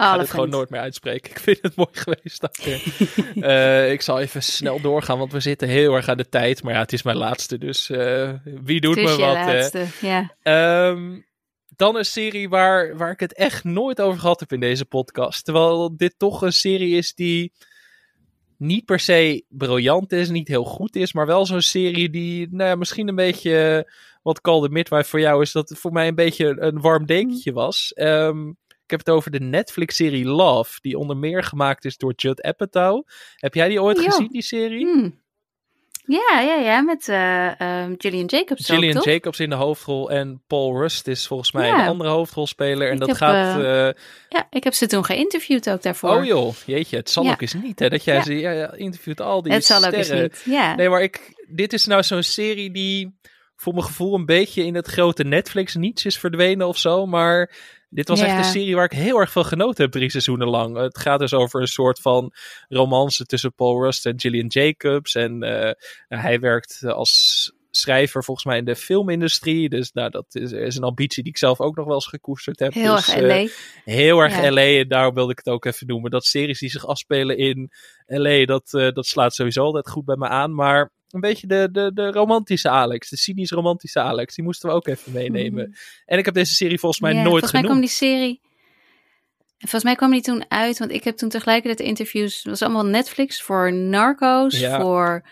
Ik 0.00 0.06
ga 0.06 0.18
het 0.18 0.30
gewoon 0.30 0.48
nooit 0.48 0.70
meer 0.70 0.80
uitspreken. 0.80 1.30
Ik 1.36 1.38
vind 1.38 1.58
het 1.62 1.76
mooi 1.76 1.88
geweest. 1.92 2.48
uh, 3.34 3.92
ik 3.96 4.02
zal 4.02 4.20
even 4.20 4.42
snel 4.42 4.80
doorgaan, 4.80 5.18
want 5.18 5.32
we 5.32 5.40
zitten 5.40 5.68
heel 5.68 5.94
erg 5.94 6.08
aan 6.08 6.16
de 6.16 6.28
tijd. 6.28 6.62
Maar 6.62 6.72
ja, 6.72 6.80
het 6.80 6.92
is 6.92 7.02
mijn 7.02 7.16
laatste, 7.16 7.58
dus 7.58 7.90
uh, 7.90 8.32
wie 8.44 8.80
doet 8.80 8.96
me 8.96 9.02
wat? 9.02 9.18
Laatste, 9.18 9.86
ja. 10.00 10.34
Um, 10.88 11.26
dan 11.80 11.96
een 11.96 12.04
serie 12.04 12.48
waar, 12.48 12.96
waar 12.96 13.10
ik 13.10 13.20
het 13.20 13.34
echt 13.34 13.64
nooit 13.64 14.00
over 14.00 14.20
gehad 14.20 14.40
heb 14.40 14.52
in 14.52 14.60
deze 14.60 14.84
podcast. 14.84 15.44
Terwijl 15.44 15.96
dit 15.96 16.14
toch 16.18 16.42
een 16.42 16.52
serie 16.52 16.96
is 16.96 17.14
die 17.14 17.52
niet 18.56 18.84
per 18.84 19.00
se 19.00 19.44
briljant 19.48 20.12
is, 20.12 20.28
niet 20.28 20.48
heel 20.48 20.64
goed 20.64 20.96
is, 20.96 21.12
maar 21.12 21.26
wel 21.26 21.46
zo'n 21.46 21.60
serie 21.60 22.10
die 22.10 22.48
nou 22.50 22.68
ja, 22.68 22.74
misschien 22.74 23.08
een 23.08 23.14
beetje 23.14 23.90
wat 24.22 24.40
Call 24.40 24.62
the 24.62 24.68
Midwife 24.68 25.08
voor 25.08 25.20
jou 25.20 25.42
is, 25.42 25.52
dat 25.52 25.68
het 25.68 25.78
voor 25.78 25.92
mij 25.92 26.08
een 26.08 26.14
beetje 26.14 26.60
een 26.60 26.80
warm 26.80 27.06
dekentje 27.06 27.52
was. 27.52 27.92
Um, 27.96 28.56
ik 28.68 28.90
heb 28.90 28.98
het 28.98 29.10
over 29.10 29.30
de 29.30 29.40
Netflix-serie 29.40 30.26
Love, 30.26 30.78
die 30.80 30.98
onder 30.98 31.16
meer 31.16 31.42
gemaakt 31.42 31.84
is 31.84 31.96
door 31.96 32.12
Judd 32.16 32.42
Apatow. 32.42 33.06
Heb 33.36 33.54
jij 33.54 33.68
die 33.68 33.82
ooit 33.82 33.98
gezien, 33.98 34.28
die 34.28 34.42
serie? 34.42 34.84
Hmm. 34.86 35.20
Ja, 36.10 36.40
ja, 36.40 36.54
ja, 36.54 36.80
met 36.80 37.08
uh, 37.08 37.86
Gillian 37.98 38.26
Jacobs. 38.26 38.66
Gillian 38.66 38.96
ook, 38.96 39.04
Jacobs 39.04 39.40
in 39.40 39.50
de 39.50 39.56
hoofdrol 39.56 40.10
en 40.10 40.42
Paul 40.46 40.80
Rust 40.80 41.06
is 41.06 41.26
volgens 41.26 41.52
mij 41.52 41.70
een 41.70 41.86
andere 41.86 42.10
hoofdrolspeler. 42.10 42.90
En 42.90 42.98
dat 42.98 43.16
gaat. 43.16 43.58
Uh, 43.58 43.64
ja, 44.28 44.46
ik 44.50 44.64
heb 44.64 44.74
ze 44.74 44.86
toen 44.86 45.04
geïnterviewd 45.04 45.70
ook 45.70 45.82
daarvoor. 45.82 46.10
Oh 46.10 46.24
joh, 46.24 46.54
jeetje, 46.66 46.96
het 46.96 47.10
zal 47.10 47.30
ook 47.30 47.40
eens 47.40 47.54
niet, 47.54 47.78
hè? 47.78 47.88
Dat 47.88 48.04
jij 48.04 48.22
ze 48.22 48.34
ja, 48.34 48.72
interviewt 48.72 49.20
al 49.20 49.42
die. 49.42 49.52
Het 49.52 49.64
zal 49.64 49.78
sterren. 49.78 50.00
ook 50.00 50.10
eens 50.10 50.20
niet. 50.20 50.54
Ja. 50.54 50.74
Nee, 50.74 50.88
maar 50.88 51.02
ik, 51.02 51.44
dit 51.48 51.72
is 51.72 51.86
nou 51.86 52.02
zo'n 52.02 52.22
serie 52.22 52.70
die 52.70 53.18
voor 53.56 53.72
mijn 53.72 53.84
gevoel 53.84 54.14
een 54.14 54.26
beetje 54.26 54.64
in 54.64 54.74
het 54.74 54.86
grote 54.86 55.24
Netflix 55.24 55.74
niets 55.74 56.04
is 56.04 56.18
verdwenen 56.18 56.68
of 56.68 56.78
zo, 56.78 57.06
maar 57.06 57.50
dit 57.90 58.08
was 58.08 58.20
echt 58.20 58.36
een 58.36 58.44
serie 58.44 58.74
waar 58.74 58.84
ik 58.84 58.98
heel 58.98 59.18
erg 59.18 59.30
veel 59.30 59.44
genoten 59.44 59.84
heb 59.84 59.92
drie 59.92 60.10
seizoenen 60.10 60.48
lang. 60.48 60.76
Het 60.76 60.98
gaat 60.98 61.18
dus 61.18 61.34
over 61.34 61.60
een 61.60 61.68
soort 61.68 62.00
van 62.00 62.32
romance 62.68 63.24
tussen 63.24 63.54
Paul 63.54 63.82
Rust 63.82 64.06
en 64.06 64.20
Gillian 64.20 64.46
Jacobs. 64.46 65.14
En 65.14 65.44
uh, 65.44 65.70
hij 66.08 66.40
werkt 66.40 66.84
als 66.84 67.52
schrijver 67.70 68.24
volgens 68.24 68.46
mij 68.46 68.58
in 68.58 68.64
de 68.64 68.76
filmindustrie. 68.76 69.68
Dus 69.68 69.92
nou, 69.92 70.10
dat 70.10 70.24
is, 70.30 70.52
is, 70.52 70.76
een 70.76 70.82
ambitie 70.82 71.22
die 71.22 71.32
ik 71.32 71.38
zelf 71.38 71.60
ook 71.60 71.76
nog 71.76 71.86
wel 71.86 71.94
eens 71.94 72.06
gekoesterd 72.06 72.58
heb. 72.58 72.72
Heel 72.72 72.94
dus, 72.96 73.14
erg 73.14 73.20
LA. 73.20 73.40
Uh, 73.40 73.50
heel 73.84 74.18
erg 74.18 74.42
ja. 74.42 74.52
LA. 74.52 74.60
En 74.60 74.88
daarom 74.88 75.14
wilde 75.14 75.32
ik 75.32 75.38
het 75.38 75.48
ook 75.48 75.64
even 75.64 75.86
noemen. 75.86 76.10
Dat 76.10 76.24
series 76.24 76.58
die 76.58 76.70
zich 76.70 76.86
afspelen 76.86 77.38
in 77.38 77.70
LA, 78.06 78.44
dat, 78.44 78.72
uh, 78.72 78.90
dat 78.90 79.06
slaat 79.06 79.34
sowieso 79.34 79.64
altijd 79.64 79.90
goed 79.90 80.04
bij 80.04 80.16
me 80.16 80.28
aan. 80.28 80.54
Maar 80.54 80.92
een 81.12 81.20
beetje 81.20 81.46
de, 81.46 81.68
de, 81.72 81.90
de 81.94 82.10
romantische 82.10 82.68
Alex, 82.68 83.08
de 83.08 83.16
cynisch 83.16 83.50
romantische 83.50 84.00
Alex. 84.00 84.34
Die 84.34 84.44
moesten 84.44 84.68
we 84.68 84.74
ook 84.74 84.86
even 84.86 85.12
meenemen. 85.12 85.66
Mm. 85.68 85.74
En 86.06 86.18
ik 86.18 86.24
heb 86.24 86.34
deze 86.34 86.54
serie 86.54 86.78
volgens 86.78 87.00
mij 87.00 87.12
ja, 87.12 87.22
nooit 87.22 87.30
volgens 87.30 87.50
genoemd. 87.50 87.66
Volgens 87.66 88.00
mij 88.00 88.08
kwam 88.08 88.18
die 88.20 88.28
serie... 88.28 88.48
Volgens 89.58 89.84
mij 89.84 89.94
kwam 89.94 90.10
die 90.10 90.20
toen 90.20 90.44
uit, 90.48 90.78
want 90.78 90.90
ik 90.90 91.04
heb 91.04 91.16
toen 91.16 91.28
tegelijkertijd 91.28 91.88
interviews... 91.88 92.36
Het 92.36 92.46
was 92.46 92.62
allemaal 92.62 92.84
Netflix 92.84 93.42
voor 93.42 93.72
Narcos, 93.72 94.58
ja. 94.58 94.80
voor 94.80 95.24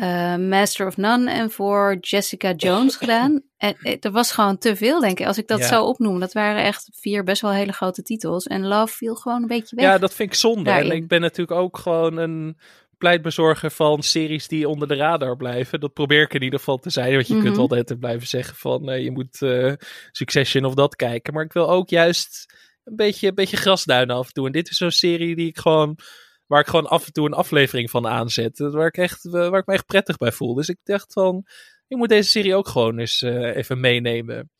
uh, 0.00 0.36
Master 0.36 0.86
of 0.86 0.96
None 0.96 1.30
en 1.30 1.50
voor 1.50 1.96
Jessica 2.00 2.52
Jones 2.52 2.96
gedaan. 3.02 3.42
En 3.56 3.76
er 4.00 4.10
was 4.10 4.32
gewoon 4.32 4.58
te 4.58 4.76
veel, 4.76 5.00
denk 5.00 5.20
ik. 5.20 5.26
Als 5.26 5.38
ik 5.38 5.46
dat 5.46 5.58
ja. 5.58 5.66
zou 5.66 5.86
opnoemen, 5.86 6.20
dat 6.20 6.32
waren 6.32 6.62
echt 6.62 6.88
vier 6.92 7.24
best 7.24 7.42
wel 7.42 7.52
hele 7.52 7.72
grote 7.72 8.02
titels. 8.02 8.46
En 8.46 8.66
Love 8.66 8.94
viel 8.94 9.14
gewoon 9.14 9.42
een 9.42 9.48
beetje 9.48 9.76
weg. 9.76 9.84
Ja, 9.84 9.98
dat 9.98 10.14
vind 10.14 10.30
ik 10.32 10.38
zonde. 10.38 10.62
Daarin. 10.62 10.90
En 10.90 10.96
ik 10.96 11.08
ben 11.08 11.20
natuurlijk 11.20 11.60
ook 11.60 11.78
gewoon 11.78 12.16
een 12.16 12.58
pleitbezorger 12.98 13.70
van 13.70 14.02
series 14.02 14.48
die 14.48 14.68
onder 14.68 14.88
de 14.88 14.94
radar 14.94 15.36
blijven. 15.36 15.80
Dat 15.80 15.92
probeer 15.92 16.22
ik 16.22 16.34
in 16.34 16.42
ieder 16.42 16.58
geval 16.58 16.78
te 16.78 16.90
zijn. 16.90 17.14
Want 17.14 17.26
je 17.26 17.34
mm 17.34 17.40
-hmm. 17.40 17.48
kunt 17.48 17.60
altijd 17.60 17.98
blijven 17.98 18.28
zeggen 18.28 18.56
van 18.56 18.90
uh, 18.90 19.02
je 19.02 19.10
moet 19.10 19.40
uh, 19.40 19.72
Succession 20.10 20.64
of 20.64 20.74
dat 20.74 20.96
kijken. 20.96 21.34
Maar 21.34 21.44
ik 21.44 21.52
wil 21.52 21.70
ook 21.70 21.88
juist 21.88 22.54
een 22.84 22.96
beetje, 22.96 23.28
een 23.28 23.34
beetje 23.34 23.56
grasduinen 23.56 24.16
af 24.16 24.26
en 24.26 24.32
toe. 24.32 24.46
En 24.46 24.52
dit 24.52 24.70
is 24.70 24.76
zo'n 24.76 24.90
serie 24.90 25.36
die 25.36 25.48
ik 25.48 25.58
gewoon, 25.58 25.98
waar 26.46 26.60
ik 26.60 26.66
gewoon 26.66 26.86
af 26.86 27.06
en 27.06 27.12
toe 27.12 27.26
een 27.26 27.32
aflevering 27.32 27.90
van 27.90 28.06
aanzet. 28.06 28.58
Waar 28.58 28.86
ik, 28.86 28.96
echt, 28.96 29.24
waar 29.24 29.60
ik 29.60 29.66
me 29.66 29.74
echt 29.74 29.86
prettig 29.86 30.16
bij 30.16 30.32
voel. 30.32 30.54
Dus 30.54 30.68
ik 30.68 30.78
dacht 30.82 31.12
van, 31.12 31.46
ik 31.88 31.96
moet 31.96 32.08
deze 32.08 32.30
serie 32.30 32.54
ook 32.54 32.68
gewoon 32.68 32.98
eens 32.98 33.22
uh, 33.22 33.56
even 33.56 33.80
meenemen. 33.80 34.50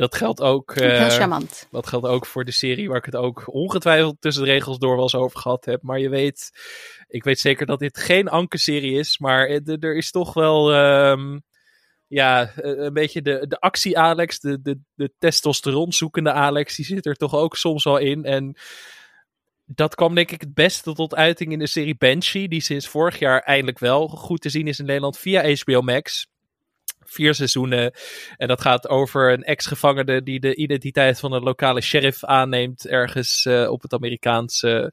Dat 0.00 0.14
geldt 0.14 0.40
ook. 0.40 0.76
Uh, 0.76 0.98
Heel 0.98 1.10
charmant. 1.10 1.66
Dat 1.70 1.86
geldt 1.86 2.06
ook 2.06 2.26
voor 2.26 2.44
de 2.44 2.50
serie 2.50 2.88
waar 2.88 2.96
ik 2.96 3.04
het 3.04 3.16
ook 3.16 3.42
ongetwijfeld 3.46 4.16
tussen 4.20 4.44
de 4.44 4.50
regels 4.50 4.78
door 4.78 4.94
wel 4.94 5.02
eens 5.02 5.14
over 5.14 5.38
gehad 5.38 5.64
heb. 5.64 5.82
Maar 5.82 5.98
je 5.98 6.08
weet, 6.08 6.50
ik 7.08 7.24
weet 7.24 7.38
zeker 7.38 7.66
dat 7.66 7.78
dit 7.78 7.98
geen 7.98 8.28
ankerserie 8.28 8.98
is. 8.98 9.18
Maar 9.18 9.48
er 9.48 9.96
is 9.96 10.10
toch 10.10 10.34
wel. 10.34 10.74
Um, 10.74 11.42
ja, 12.06 12.50
een 12.56 12.92
beetje 12.92 13.22
de, 13.22 13.44
de 13.48 13.60
actie-Alex, 13.60 14.38
de, 14.38 14.60
de, 14.60 14.78
de 14.94 15.12
testosteron 15.18 15.92
zoekende 15.92 16.32
Alex, 16.32 16.76
die 16.76 16.84
zit 16.84 17.06
er 17.06 17.14
toch 17.14 17.34
ook 17.34 17.56
soms 17.56 17.84
wel 17.84 17.98
in. 17.98 18.24
En 18.24 18.56
dat 19.64 19.94
kwam 19.94 20.14
denk 20.14 20.30
ik 20.30 20.40
het 20.40 20.54
beste 20.54 20.94
tot 20.94 21.14
uiting 21.14 21.52
in 21.52 21.58
de 21.58 21.66
serie 21.66 21.96
Banshee, 21.96 22.48
die 22.48 22.60
sinds 22.60 22.88
vorig 22.88 23.18
jaar 23.18 23.40
eindelijk 23.40 23.78
wel 23.78 24.08
goed 24.08 24.40
te 24.40 24.48
zien 24.48 24.66
is 24.66 24.78
in 24.78 24.84
Nederland 24.84 25.18
via 25.18 25.54
HBO 25.54 25.80
Max 25.80 26.29
vier 27.10 27.34
seizoenen. 27.34 27.92
En 28.36 28.48
dat 28.48 28.60
gaat 28.60 28.88
over 28.88 29.32
een 29.32 29.42
ex-gevangene 29.42 30.22
die 30.22 30.40
de 30.40 30.54
identiteit 30.54 31.20
van 31.20 31.32
een 31.32 31.42
lokale 31.42 31.80
sheriff 31.80 32.24
aanneemt. 32.24 32.86
Ergens 32.86 33.44
uh, 33.44 33.70
op 33.70 33.82
het 33.82 33.92
Amerikaanse 33.92 34.92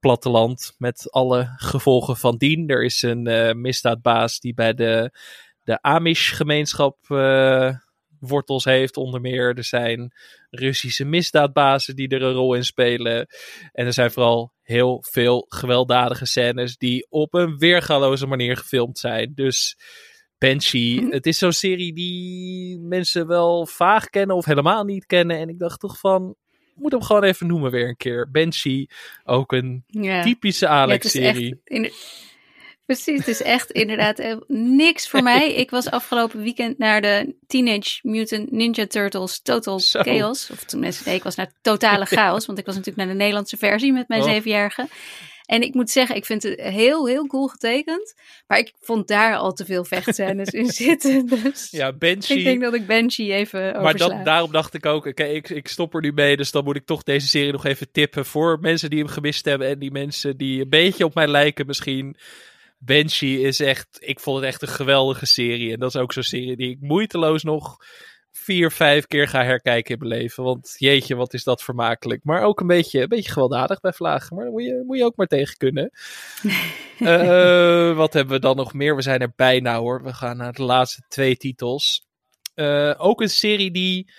platteland. 0.00 0.74
Met 0.78 1.10
alle 1.10 1.52
gevolgen 1.56 2.16
van 2.16 2.36
dien. 2.36 2.68
Er 2.68 2.84
is 2.84 3.02
een 3.02 3.28
uh, 3.28 3.52
misdaadbaas 3.52 4.40
die 4.40 4.54
bij 4.54 4.74
de, 4.74 5.18
de 5.64 5.82
Amish-gemeenschap 5.82 6.96
uh, 7.08 7.74
wortels 8.20 8.64
heeft, 8.64 8.96
onder 8.96 9.20
meer. 9.20 9.56
Er 9.56 9.64
zijn 9.64 10.12
Russische 10.50 11.04
misdaadbazen 11.04 11.96
die 11.96 12.08
er 12.08 12.22
een 12.22 12.32
rol 12.32 12.54
in 12.54 12.64
spelen. 12.64 13.26
En 13.72 13.86
er 13.86 13.92
zijn 13.92 14.10
vooral 14.10 14.52
heel 14.62 15.04
veel 15.10 15.46
gewelddadige 15.48 16.26
scènes 16.26 16.76
die 16.76 17.06
op 17.10 17.34
een 17.34 17.58
weergaloze 17.58 18.26
manier 18.26 18.56
gefilmd 18.56 18.98
zijn. 18.98 19.32
Dus 19.34 19.76
Banshee. 20.48 21.00
Mhm. 21.00 21.12
Het 21.12 21.26
is 21.26 21.38
zo'n 21.38 21.52
serie 21.52 21.92
die 21.92 22.78
mensen 22.78 23.26
wel 23.26 23.66
vaag 23.66 24.10
kennen 24.10 24.36
of 24.36 24.44
helemaal 24.44 24.84
niet 24.84 25.06
kennen. 25.06 25.36
En 25.38 25.48
ik 25.48 25.58
dacht 25.58 25.80
toch 25.80 25.98
van, 25.98 26.34
moet 26.74 26.92
hem 26.92 27.02
gewoon 27.02 27.22
even 27.24 27.46
noemen 27.46 27.70
weer 27.70 27.88
een 27.88 27.96
keer. 27.96 28.30
Banshee, 28.30 28.90
ook 29.24 29.52
een 29.52 29.84
ja. 29.86 30.22
typische 30.22 30.68
Alex-serie. 30.68 31.60
Ja, 31.64 31.88
Precies, 32.86 33.18
het 33.18 33.28
is 33.28 33.42
echt 33.42 33.70
inderdaad 33.70 34.18
eh, 34.18 34.36
niks 34.48 35.08
voor 35.08 35.22
mij. 35.22 35.52
Ik 35.62 35.70
was 35.70 35.90
afgelopen 35.90 36.42
weekend 36.42 36.78
naar 36.78 37.00
de 37.00 37.34
Teenage 37.46 37.98
Mutant 38.02 38.50
Ninja 38.50 38.86
Turtles 38.86 39.40
Total 39.42 39.80
Zo. 39.80 40.02
Chaos. 40.02 40.50
Of 40.50 40.64
tenminste, 40.64 41.02
nee, 41.08 41.16
ik 41.16 41.22
was 41.22 41.34
naar 41.34 41.52
Totale 41.60 42.04
Chaos. 42.04 42.46
Want 42.46 42.58
ik 42.58 42.66
was 42.66 42.74
natuurlijk 42.74 43.04
naar 43.04 43.14
de 43.14 43.20
Nederlandse 43.20 43.56
versie 43.56 43.92
met 43.92 44.08
mijn 44.08 44.22
Oh. 44.22 44.28
zevenjarige. 44.28 44.88
En 45.46 45.62
ik 45.62 45.74
moet 45.74 45.90
zeggen, 45.90 46.16
ik 46.16 46.24
vind 46.24 46.42
het 46.42 46.60
heel, 46.60 47.06
heel 47.06 47.26
cool 47.26 47.46
getekend. 47.46 48.14
Maar 48.46 48.58
ik 48.58 48.72
vond 48.80 49.08
daar 49.08 49.36
al 49.36 49.52
te 49.52 49.64
veel 49.64 49.84
vechtscènes 49.84 50.48
in 50.48 50.70
zitten. 50.82 51.26
Dus 51.26 51.70
Ja, 51.70 51.92
Banshee. 51.92 52.38
ik 52.38 52.44
denk 52.44 52.62
dat 52.62 52.74
ik 52.74 52.86
Banshee 52.86 53.32
even 53.32 53.82
Maar 53.82 53.96
dat, 53.96 54.24
daarom 54.24 54.52
dacht 54.52 54.74
ik 54.74 54.86
ook, 54.86 55.06
oké, 55.06 55.24
ik, 55.24 55.50
ik 55.50 55.68
stop 55.68 55.94
er 55.94 56.00
nu 56.00 56.12
mee, 56.12 56.36
dus 56.36 56.50
dan 56.50 56.64
moet 56.64 56.76
ik 56.76 56.86
toch 56.86 57.02
deze 57.02 57.28
serie 57.28 57.52
nog 57.52 57.64
even 57.64 57.90
tippen 57.92 58.26
voor 58.26 58.58
mensen 58.60 58.90
die 58.90 58.98
hem 58.98 59.08
gemist 59.08 59.44
hebben 59.44 59.68
en 59.68 59.78
die 59.78 59.90
mensen 59.90 60.36
die 60.36 60.60
een 60.60 60.68
beetje 60.68 61.04
op 61.04 61.14
mij 61.14 61.28
lijken 61.28 61.66
misschien. 61.66 62.16
Banshee 62.78 63.40
is 63.40 63.60
echt, 63.60 63.86
ik 64.00 64.20
vond 64.20 64.36
het 64.36 64.46
echt 64.46 64.62
een 64.62 64.68
geweldige 64.68 65.26
serie 65.26 65.72
en 65.72 65.78
dat 65.78 65.94
is 65.94 66.00
ook 66.00 66.12
zo'n 66.12 66.22
serie 66.22 66.56
die 66.56 66.70
ik 66.70 66.80
moeiteloos 66.80 67.42
nog 67.42 67.76
vier, 68.32 68.70
vijf 68.70 69.06
keer 69.06 69.28
ga 69.28 69.44
herkijken 69.44 69.94
in 69.94 70.08
mijn 70.08 70.20
leven. 70.20 70.44
Want 70.44 70.74
jeetje, 70.78 71.14
wat 71.14 71.34
is 71.34 71.44
dat 71.44 71.62
vermakelijk. 71.62 72.24
Maar 72.24 72.42
ook 72.42 72.60
een 72.60 72.66
beetje, 72.66 73.00
een 73.00 73.08
beetje 73.08 73.32
gewelddadig 73.32 73.80
bij 73.80 73.92
vlagen. 73.92 74.36
Maar 74.36 74.44
daar 74.44 74.52
moet 74.52 74.64
je, 74.64 74.82
moet 74.86 74.98
je 74.98 75.04
ook 75.04 75.16
maar 75.16 75.26
tegen 75.26 75.56
kunnen. 75.56 75.90
Eh, 76.98 77.96
wat 77.96 78.12
hebben 78.12 78.34
we 78.34 78.40
dan 78.40 78.56
nog 78.56 78.72
meer? 78.72 78.96
We 78.96 79.02
zijn 79.02 79.20
er 79.20 79.32
bijna 79.36 79.78
hoor. 79.78 80.02
We 80.02 80.12
gaan 80.12 80.36
naar 80.36 80.52
de 80.52 80.62
laatste 80.62 81.02
twee 81.08 81.36
titels. 81.36 82.06
Eh, 82.54 82.94
ook 82.96 83.20
een 83.20 83.28
serie 83.28 83.70
die 83.70 84.12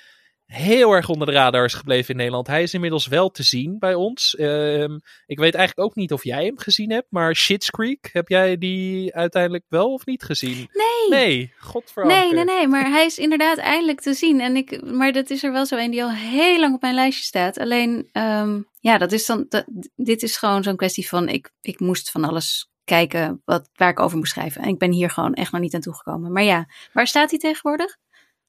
heel 0.46 0.92
erg 0.92 1.10
onder 1.10 1.28
de 1.28 1.34
radar 1.34 1.66
is 1.66 1.74
gebleven 1.74 2.10
in 2.10 2.18
Nederland. 2.18 2.48
Hij 2.48 2.64
is 2.64 2.74
inmiddels 2.74 3.08
wel 3.08 3.30
te 3.30 3.44
zien 3.44 3.80
bij 3.80 3.94
ons. 3.94 4.36
Ehm, 4.36 4.98
ik 5.26 5.40
weet 5.40 5.56
eigenlijk 5.56 5.88
ook 5.90 5.96
niet 5.96 6.12
of 6.12 6.24
jij 6.24 6.46
hem 6.46 6.58
gezien 6.58 6.92
hebt, 6.92 7.08
maar 7.10 7.36
Shits 7.36 7.70
Creek, 7.70 8.10
heb 8.12 8.28
jij 8.28 8.58
die 8.58 9.16
uiteindelijk 9.16 9.66
wel 9.68 9.94
of 9.94 10.06
niet 10.06 10.24
gezien? 10.24 10.56
Nee, 10.74 10.94
Nee, 11.10 11.54
godveranker. 11.60 12.18
Nee, 12.18 12.34
nee, 12.34 12.44
nee, 12.44 12.68
maar 12.68 12.90
hij 12.90 13.06
is 13.06 13.18
inderdaad 13.18 13.58
eindelijk 13.58 14.02
te 14.02 14.14
zien. 14.14 14.42
En 14.42 14.56
ik, 14.56 14.82
maar 14.84 15.12
dat 15.12 15.30
is 15.30 15.44
er 15.44 15.52
wel 15.52 15.66
zo 15.66 15.78
een 15.78 15.92
die 15.92 16.04
al 16.04 16.12
heel 16.12 16.60
lang 16.60 16.76
op 16.76 16.82
mijn 16.82 16.94
lijstje 16.94 17.24
staat. 17.24 17.60
Alleen, 17.60 18.10
ehm, 18.12 18.62
ja, 18.80 18.98
dat 18.98 19.12
is 19.12 19.26
dan, 19.26 19.46
dat, 19.50 19.66
dit 19.96 20.24
is 20.24 20.38
gewoon 20.38 20.64
zo'n 20.64 20.76
kwestie 20.76 21.08
van, 21.08 21.30
ik, 21.30 21.52
ik 21.62 21.80
moest 21.80 22.12
van 22.12 22.24
alles 22.24 22.72
kijken 22.84 23.42
wat, 23.46 23.70
waar 23.74 23.90
ik 23.90 24.00
over 24.00 24.18
moest 24.18 24.32
schrijven. 24.32 24.62
En 24.62 24.70
ik 24.70 24.78
ben 24.78 24.92
hier 24.92 25.10
gewoon 25.10 25.34
echt 25.34 25.52
nog 25.52 25.62
niet 25.62 25.74
aan 25.74 25.82
toegekomen. 25.82 26.32
Maar 26.32 26.44
ja, 26.44 26.66
waar 26.94 27.08
staat 27.08 27.30
hij 27.30 27.40
tegenwoordig? 27.40 27.98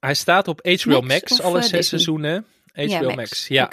Hij 0.04 0.14
staat 0.14 0.48
op 0.48 0.66
HBO 0.82 1.00
Max 1.00 1.42
alle 1.42 1.56
eh, 1.56 1.62
zes 1.62 1.70
Disney? 1.70 1.82
seizoenen. 1.82 2.46
HBO 2.72 3.08
ja, 3.08 3.14
Max. 3.14 3.48
ja. 3.48 3.70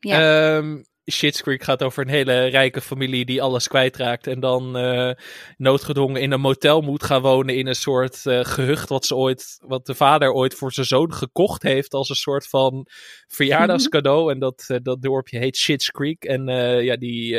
Ja. 0.00 0.56
Ehm, 0.56 0.82
Schitt's 1.04 1.42
Creek 1.42 1.62
gaat 1.62 1.82
over 1.82 2.02
een 2.02 2.08
hele 2.08 2.44
rijke 2.44 2.80
familie 2.80 3.24
die 3.24 3.42
alles 3.42 3.68
kwijtraakt. 3.68 4.26
En 4.26 4.40
dan 4.40 4.76
eh, 4.76 5.10
noodgedwongen 5.56 6.20
in 6.20 6.32
een 6.32 6.40
motel 6.40 6.80
moet 6.80 7.02
gaan 7.02 7.20
wonen 7.20 7.56
in 7.56 7.66
een 7.66 7.74
soort 7.74 8.26
eh, 8.26 8.44
gehucht 8.44 8.88
wat, 8.88 9.06
ze 9.06 9.16
ooit, 9.16 9.58
wat 9.66 9.86
de 9.86 9.94
vader 9.94 10.32
ooit 10.32 10.54
voor 10.54 10.72
zijn 10.72 10.86
zoon 10.86 11.12
gekocht 11.12 11.62
heeft 11.62 11.94
als 11.94 12.08
een 12.08 12.16
soort 12.16 12.46
van 12.46 12.86
verjaardagscadeau. 13.26 14.30
en 14.32 14.38
dat, 14.38 14.78
dat 14.82 15.02
dorpje 15.02 15.38
heet 15.38 15.56
Schitt's 15.56 15.90
Creek. 15.90 16.24
En 16.24 16.46
ja, 16.84 16.96
die, 16.96 17.32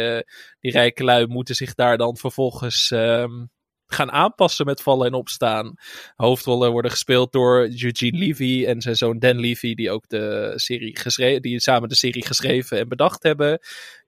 die 0.60 0.72
rijke 0.72 1.04
lui 1.04 1.28
moeten 1.28 1.56
zich 1.56 1.74
daar 1.74 1.98
dan 1.98 2.18
vervolgens 2.18 2.92
ehm, 2.92 3.32
gaan 3.94 4.12
aanpassen 4.12 4.66
met 4.66 4.82
vallen 4.82 5.08
en 5.08 5.14
opstaan. 5.14 5.74
Hoofdrollen 6.16 6.72
worden 6.72 6.92
gespeeld 6.92 7.32
door 7.32 7.62
Eugene 7.62 8.18
Levy 8.18 8.66
en 8.66 8.82
zijn 8.82 8.96
zoon 8.96 9.20
Dan 9.20 9.40
Levy, 9.40 9.74
die 9.74 9.92
ook 9.92 10.08
de 10.08 10.54
serie 10.56 10.98
geschreven, 11.00 11.42
die 11.42 11.60
samen 11.60 11.90
de 11.90 11.96
serie 11.96 12.26
geschreven 12.26 12.80
en 12.80 12.88
bedacht 12.88 13.24
hebben. 13.24 13.60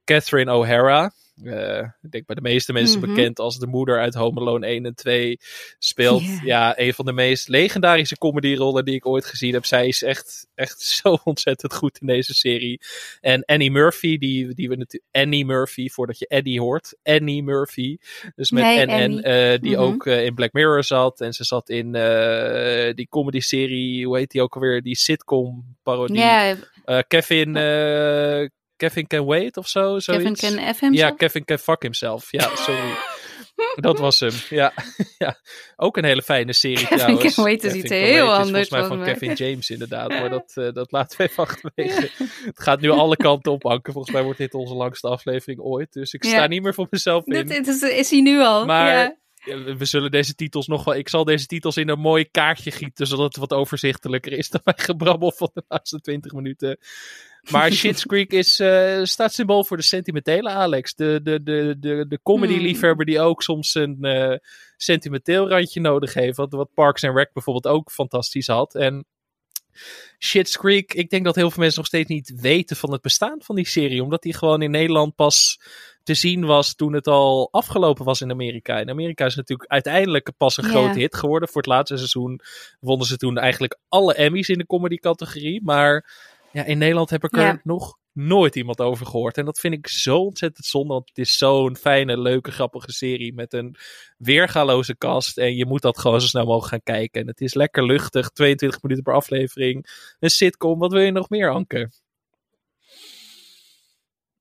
Catherine 0.04 0.54
O'Hara. 0.54 1.12
Eh, 1.44 1.88
ik 2.02 2.12
denk 2.12 2.26
bij 2.26 2.36
de 2.36 2.42
meeste 2.42 2.74
mensen 2.74 3.00
Mhm. 3.00 3.08
bekend 3.14 3.40
als 3.40 3.60
de 3.60 3.68
moeder 3.68 4.00
uit 4.00 4.14
Home 4.14 4.40
Alone 4.40 4.68
1 4.68 4.86
en 4.86 4.96
2. 4.96 5.40
Speelt 5.80 6.22
Ja. 6.24 6.40
ja, 6.44 6.80
een 6.80 6.94
van 6.94 7.06
de 7.06 7.14
meest 7.14 7.48
legendarische 7.48 8.18
comedyrollen 8.18 8.86
die 8.86 8.96
ik 8.96 9.06
ooit 9.06 9.26
gezien 9.26 9.54
heb. 9.54 9.66
Zij 9.66 9.88
is 9.88 10.04
echt, 10.04 10.48
echt 10.56 10.82
zo 11.04 11.18
ontzettend 11.24 11.74
goed 11.74 11.98
in 12.02 12.08
deze 12.08 12.34
serie. 12.34 12.80
En 13.22 13.46
Annie 13.46 13.72
Murphy, 13.72 14.18
die, 14.18 14.54
die 14.54 14.70
we 14.70 14.76
natuurlijk. 14.76 15.16
Annie 15.16 15.46
Murphy, 15.46 15.90
voordat 15.90 16.20
je 16.20 16.28
Eddie 16.28 16.60
hoort. 16.60 16.96
Annie 17.04 17.44
Murphy. 17.44 17.98
Dus 18.36 18.52
met 18.52 18.64
Nee, 18.64 18.86
NN, 18.86 19.22
eh, 19.22 19.60
die 19.60 19.72
Mhm. 19.76 19.82
ook 19.82 20.06
eh, 20.06 20.26
in 20.26 20.36
Black 20.36 20.54
Mirror 20.54 20.84
zat. 20.84 21.22
En 21.22 21.34
ze 21.34 21.44
zat 21.44 21.70
in 21.70 21.92
die 22.96 23.08
comedy-serie, 23.10 24.06
hoe 24.06 24.18
heet 24.18 24.32
die 24.32 24.42
ook 24.42 24.56
alweer? 24.56 24.82
Die 24.82 24.96
sitcom-parodie. 24.98 26.18
ja, 26.18 26.56
Eh, 26.86 27.00
Kevin, 27.08 27.56
Kevin 28.82 29.08
Can 29.08 29.26
Wait 29.26 29.58
of 29.58 29.68
zo. 29.68 29.98
Kevin. 29.98 30.36
Can 30.36 30.74
F 30.76 30.80
hem 30.80 30.94
Ja, 30.94 31.12
Kevin 31.12 31.46
Can 31.46 31.58
Fuck 31.60 31.82
Himself. 31.82 32.32
Ja, 32.32 32.56
sorry. 32.56 32.94
Dat 33.76 34.00
was 34.00 34.20
hem. 34.20 34.32
Ja. 34.50 34.74
ja, 35.18 35.40
ook 35.76 35.98
een 35.98 36.06
hele 36.06 36.22
fijne 36.22 36.54
serie 36.54 36.78
Kevin 36.88 36.98
trouwens. 36.98 37.36
Can 37.36 37.44
Wait 37.44 37.64
is 37.64 37.72
Kevin 37.72 37.80
iets 37.86 37.90
heel 37.90 38.34
anders 38.34 38.68
volgens 38.68 38.70
mij 38.70 38.84
van. 38.88 39.04
Kevin 39.04 39.34
James 39.34 39.70
inderdaad. 39.70 40.10
Maar 40.10 40.30
dat, 40.40 40.52
eh, 40.56 40.72
dat 40.74 40.92
laten 40.92 41.18
we 41.18 41.24
even 41.24 41.44
achterwege. 41.44 42.10
Het 42.46 42.60
gaat 42.62 42.82
nu 42.82 42.90
alle 42.90 43.16
kanten 43.16 43.52
op, 43.52 43.66
Anke. 43.66 43.92
Volgens 43.92 44.14
mij 44.14 44.24
wordt 44.24 44.38
dit 44.38 44.54
onze 44.54 44.74
langste 44.74 45.08
aflevering 45.08 45.60
ooit. 45.60 45.94
Dus 45.94 46.14
ik 46.14 46.24
sta 46.24 46.48
niet 46.48 46.64
meer 46.64 46.74
voor 46.74 46.88
mezelf 46.90 47.26
in. 47.26 47.48
dat 47.48 47.68
is, 47.68 47.82
is 47.82 48.10
hij 48.10 48.22
nu 48.22 48.42
al. 48.42 48.66
Maar 48.66 48.88
ja. 48.88 49.16
we- 49.64 49.76
we 49.78 49.86
zullen 49.86 50.12
deze 50.12 50.36
titels 50.36 50.68
nog 50.68 50.84
wel. 50.84 50.96
Ik 50.96 51.10
zal 51.10 51.24
deze 51.24 51.46
titels 51.46 51.78
in 51.78 51.90
een 51.90 52.00
mooi 52.00 52.30
kaartje 52.32 52.72
gieten, 52.72 53.08
zodat 53.08 53.26
het 53.26 53.38
wat 53.38 53.54
overzichtelijker 53.54 54.32
is 54.32 54.50
dan 54.50 54.62
mijn 54.64 54.80
gebrabbel 54.80 55.32
van 55.32 55.50
de 55.54 55.64
laatste 55.68 56.02
20 56.02 56.32
minuten. 56.32 56.78
Maar 57.50 57.72
Shit's 57.82 58.06
Creek 58.06 58.32
is, 58.32 58.60
eh, 58.60 59.00
staat 59.04 59.34
symbool 59.34 59.64
voor 59.64 59.78
de 59.78 59.84
sentimentele 59.84 60.50
Alex. 60.50 60.96
De, 60.96 61.20
de, 61.24 61.44
de, 61.44 61.76
de, 61.80 62.06
de 62.08 62.20
comedy-liefhebber 62.24 63.06
die 63.06 63.20
ook 63.20 63.44
soms 63.44 63.76
een 63.76 63.98
eh, 64.02 64.38
sentimenteel 64.78 65.50
randje 65.50 65.80
nodig 65.80 66.14
heeft. 66.14 66.38
Wat, 66.38 66.52
wat 66.52 66.74
Parks 66.74 67.04
and 67.04 67.18
Rec 67.18 67.34
bijvoorbeeld 67.34 67.76
ook 67.76 67.92
fantastisch 67.92 68.48
had. 68.48 68.76
En 68.76 69.06
Shit's 70.20 70.58
Creek, 70.58 70.94
ik 70.94 71.10
denk 71.10 71.26
dat 71.26 71.36
heel 71.36 71.50
veel 71.50 71.60
mensen 71.60 71.80
nog 71.80 71.88
steeds 71.88 72.10
niet 72.10 72.34
weten 72.36 72.76
van 72.76 72.92
het 72.92 73.02
bestaan 73.02 73.42
van 73.42 73.56
die 73.56 73.68
serie. 73.68 74.04
Omdat 74.04 74.22
die 74.22 74.34
gewoon 74.34 74.62
in 74.62 74.72
Nederland 74.72 75.16
pas 75.16 75.60
te 76.04 76.14
zien 76.14 76.46
was 76.46 76.76
toen 76.76 76.94
het 76.94 77.08
al 77.08 77.48
afgelopen 77.52 78.06
was 78.06 78.22
in 78.22 78.32
Amerika. 78.32 78.80
In 78.80 78.90
Amerika 78.90 79.26
is 79.26 79.36
het 79.36 79.50
natuurlijk 79.50 79.72
uiteindelijk 79.72 80.32
pas 80.38 80.58
een 80.58 80.64
grote 80.64 81.00
hit 81.00 81.16
geworden. 81.16 81.50
Voor 81.50 81.62
het 81.62 81.72
laatste 81.72 81.98
seizoen 81.98 82.42
wonnen 82.80 83.08
ze 83.08 83.18
toen 83.18 83.38
eigenlijk 83.38 83.80
alle 83.90 84.14
Emmys 84.14 84.50
in 84.50 84.58
de 84.58 84.66
comedy 84.66 84.96
categorie. 84.96 85.62
Maar 85.64 86.06
ja, 86.52 86.64
in 86.64 86.78
Nederland 86.78 87.10
heb 87.10 87.24
ik 87.24 87.36
er 87.38 87.42
Ja. 87.42 87.60
nog 87.64 88.00
nooit 88.14 88.56
iemand 88.56 88.80
over 88.82 89.06
gehoord. 89.06 89.38
En 89.38 89.46
dat 89.46 89.60
vind 89.60 89.74
ik 89.74 89.88
zo 89.88 90.18
ontzettend 90.18 90.66
zonde. 90.66 90.94
Want 90.94 91.08
het 91.10 91.18
is 91.18 91.38
zo'n 91.38 91.76
fijne, 91.76 92.18
leuke, 92.20 92.52
grappige 92.52 92.92
serie 92.92 93.34
met 93.34 93.54
een 93.54 93.76
weergaloze 94.18 94.98
cast. 94.98 95.38
En 95.38 95.56
je 95.56 95.66
moet 95.66 95.82
dat 95.82 96.00
gewoon 96.00 96.22
zo 96.22 96.28
snel 96.28 96.46
mogelijk 96.46 96.70
gaan 96.70 96.96
kijken. 96.96 97.22
En 97.22 97.28
het 97.28 97.42
is 97.42 97.54
lekker 97.54 97.86
luchtig, 97.86 98.30
22 98.30 98.82
minuten 98.82 99.04
per 99.04 99.14
aflevering. 99.14 99.88
Een 100.20 100.30
sitcom, 100.30 100.80
wat 100.80 100.92
wil 100.92 101.02
je 101.02 101.12
nog 101.12 101.30
meer, 101.30 101.50
Anke? 101.50 101.90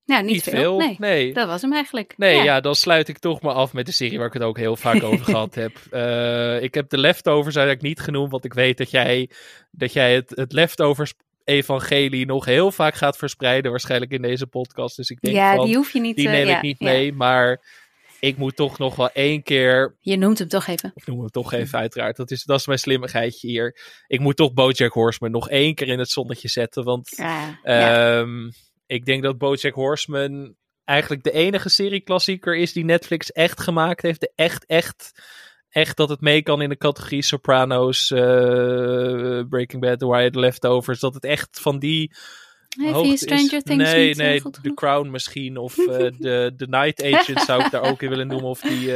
Nou, 0.05 0.25
niet, 0.25 0.43
veel. 0.43 0.79
Nee, 0.79 0.97
nee. 0.99 1.33
dat 1.33 1.47
was 1.47 1.63
hem 1.63 1.73
eigenlijk. 1.73 2.15
Nee, 2.17 2.43
ja. 2.43 2.61
dan 2.61 2.75
sluit 2.75 3.09
ik 3.09 3.19
toch 3.19 3.41
maar 3.41 3.55
af 3.55 3.73
met 3.73 3.87
de 3.87 3.93
serie 3.93 4.19
waar 4.19 4.27
ik 4.27 4.33
het 4.33 4.43
ook 4.43 4.57
heel 4.59 4.77
vaak 4.77 5.03
over 5.03 5.25
gehad 5.35 5.55
heb. 5.55 5.73
Eh, 5.91 6.63
ik 6.63 6.75
heb 6.75 6.89
de 6.89 6.99
leftovers 6.99 7.57
eigenlijk 7.57 7.87
niet 7.87 8.01
genoemd, 8.01 8.31
want 8.31 8.45
ik 8.45 8.53
weet 8.55 8.79
dat 8.79 8.91
jij, 8.91 9.31
dat 9.71 9.93
jij 9.93 10.15
het, 10.15 10.33
het 10.35 10.53
leftovers 10.53 11.15
evangelie 11.45 12.27
nog 12.27 12.45
heel 12.45 12.71
vaak 12.73 12.95
gaat 12.95 13.17
verspreiden, 13.17 13.71
waarschijnlijk 13.71 14.13
in 14.13 14.23
deze 14.23 14.47
podcast. 14.47 14.97
Dus 14.97 15.11
ik 15.11 15.21
denk 15.21 15.37
Ja, 15.37 15.55
van, 15.55 15.67
die 15.67 15.77
hoef 15.77 15.93
je 15.93 16.01
niet 16.01 16.17
die 16.17 16.27
eh, 16.29 16.33
neem 16.33 16.49
ik 16.49 16.63
niet 16.63 16.79
ja. 16.79 16.91
mee, 16.91 17.13
maar 17.13 17.63
ik 18.21 18.37
moet 18.37 18.57
toch 18.57 18.79
nog 18.79 18.97
wel 18.97 19.11
één 19.13 19.43
keer, 19.43 19.97
Je 20.01 20.17
noemt 20.17 20.39
hem 20.39 20.49
toch 20.49 20.67
even. 20.67 20.93
ik 20.95 21.07
noem 21.07 21.23
het 21.23 21.33
toch 21.33 21.53
even 21.53 21.79
uiteraard, 21.79 22.17
dat 22.17 22.31
is, 22.31 22.45
dat 22.45 22.59
is 22.61 22.67
mijn 22.67 22.79
slimmigheidje 22.79 23.49
hier. 23.49 23.79
Ik 24.07 24.21
moet 24.21 24.37
toch 24.37 24.53
Bojack 24.53 24.93
Horseman 24.93 25.31
nog 25.33 25.49
één 25.49 25.75
keer 25.75 25.89
in 25.89 25.99
het 25.99 26.11
zonnetje 26.11 26.49
zetten, 26.49 26.85
want. 26.85 27.19
Ehm, 27.63 28.51
Ik 28.87 29.05
denk 29.05 29.23
dat 29.23 29.39
BoJack 29.39 29.75
Horseman 29.75 30.55
eigenlijk 30.85 31.23
de 31.23 31.33
enige 31.33 31.69
serieklassieker 31.69 32.57
is 32.57 32.73
die 32.73 32.85
Netflix 32.85 33.33
echt 33.33 33.61
gemaakt 33.61 34.03
heeft. 34.03 34.21
De 34.21 34.33
echt, 34.35 34.67
echt, 34.67 35.13
echt 35.71 35.97
dat 35.97 36.09
het 36.09 36.21
mee 36.21 36.43
kan 36.43 36.63
in 36.63 36.69
de 36.69 36.77
categorie 36.77 37.23
Sopranos, 37.23 38.11
eh, 38.11 38.21
Breaking 39.49 39.81
Bad, 39.83 39.99
The 39.99 40.11
Wire, 40.11 40.31
The 40.31 40.39
Leftovers. 40.39 41.01
Dat 41.01 41.15
het 41.15 41.25
echt 41.25 41.61
van 41.61 41.79
die 41.79 42.13
hoogte 42.79 43.11
je 43.11 43.17
Stranger 43.17 43.53
is. 43.55 43.63
Things 43.63 43.93
nee, 43.93 44.11
eh, 44.11 44.17
nee, 44.17 44.41
The 44.41 44.51
genoeg? 44.53 44.77
Crown 44.77 45.11
misschien. 45.11 45.57
Of 45.57 45.79
eh, 45.79 45.87
de, 46.19 46.53
de 46.57 46.67
Night 46.69 47.03
Agent 47.05 47.41
zou 47.41 47.65
ik 47.65 47.71
daar 47.71 47.83
ook 47.83 48.03
in 48.03 48.09
willen 48.09 48.27
noemen. 48.27 48.49
Of 48.49 48.61
die... 48.61 48.93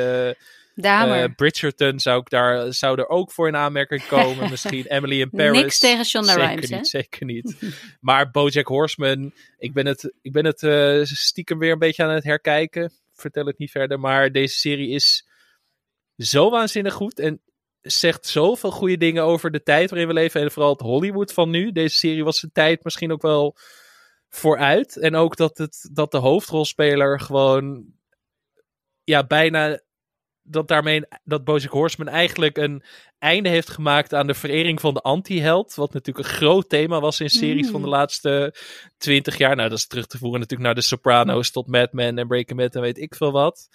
Damer. 0.77 1.23
eh, 1.23 1.35
Bridgerton 1.37 2.01
zou, 2.01 2.21
ik 2.21 2.31
daar, 2.31 2.73
zou 2.73 2.99
er 2.99 3.09
ook 3.09 3.33
voor 3.33 3.49
in 3.49 3.57
aanmerking 3.57 4.07
komen. 4.07 4.51
Misschien 4.51 4.87
Emily 4.87 5.21
in 5.21 5.31
Paris. 5.31 5.61
Niks 5.61 5.79
tegen 5.79 6.05
Shonda 6.05 6.33
zeker 6.33 6.47
Rhimes, 6.47 6.71
niet, 6.71 6.79
hè? 6.79 6.85
Zeker 6.85 7.27
niet. 7.27 7.57
Maar 8.01 8.31
BoJack 8.31 8.67
Horseman, 8.67 9.33
ik 9.59 9.73
ben 9.73 9.87
het, 9.87 10.13
ik 10.23 10.33
ben 10.33 10.45
het 10.45 10.61
stiekem 11.09 11.59
weer 11.59 11.73
een 11.73 11.79
beetje 11.79 12.03
aan 12.03 12.11
het 12.11 12.25
herkijken. 12.25 12.93
Vertel 13.13 13.47
het 13.47 13.59
niet 13.59 13.71
verder, 13.71 14.01
maar 14.01 14.33
deze 14.33 14.59
serie 14.59 14.89
is 14.91 15.27
zo 16.17 16.51
waanzinnig 16.51 16.95
goed 16.95 17.19
en 17.19 17.41
zegt 17.81 18.27
zoveel 18.27 18.71
goede 18.71 18.97
dingen 18.97 19.23
over 19.23 19.51
de 19.51 19.63
tijd 19.63 19.91
waarin 19.91 20.09
we 20.09 20.15
leven 20.15 20.41
en 20.41 20.51
vooral 20.51 20.73
het 20.73 20.81
Hollywood 20.81 21.33
van 21.33 21.51
nu. 21.51 21.73
Deze 21.73 21.97
serie 21.97 22.25
was 22.25 22.39
zijn 22.39 22.53
tijd 22.53 22.85
misschien 22.85 23.13
ook 23.13 23.23
wel 23.23 23.57
vooruit 24.29 24.97
en 24.97 25.15
ook 25.15 25.37
dat, 25.37 25.59
het, 25.59 25.89
dat 25.93 26.11
de 26.11 26.19
hoofdrolspeler 26.19 27.21
gewoon 27.21 27.85
ja, 29.05 29.27
bijna 29.27 29.81
dat 30.43 30.69
daarmee 30.69 31.03
dat 31.25 31.45
Bojack 31.45 31.71
Horseman 31.71 32.09
eigenlijk 32.09 32.57
een 32.57 32.83
einde 33.19 33.49
heeft 33.49 33.71
gemaakt 33.71 34.15
aan 34.15 34.27
de 34.27 34.35
verering 34.35 34.81
van 34.81 34.95
de 34.95 35.01
anti-held. 35.01 35.75
Wat 35.75 35.93
natuurlijk 35.93 36.27
een 36.29 36.35
groot 36.35 36.69
thema 36.69 37.01
was 37.01 37.21
in 37.21 37.31
series 37.31 37.71
van 37.71 37.81
de 37.81 37.87
Mm. 37.87 37.93
laatste 37.93 38.55
twintig 38.97 39.39
jaar. 39.39 39.57
Nou, 39.57 39.69
dat 39.69 39.79
is 39.79 39.87
terug 39.87 40.07
te 40.07 40.19
voeren 40.19 40.41
natuurlijk 40.41 40.67
naar 40.69 40.75
de 40.75 40.89
Sopranos 40.89 41.51
tot 41.51 41.67
Mad 41.67 41.93
Men 41.93 42.19
en 42.19 42.27
Breaking 42.27 42.59
Bad 42.59 42.75
en 42.75 42.81
weet 42.81 42.99
ik 42.99 43.15
veel 43.15 43.33
wat. 43.33 43.69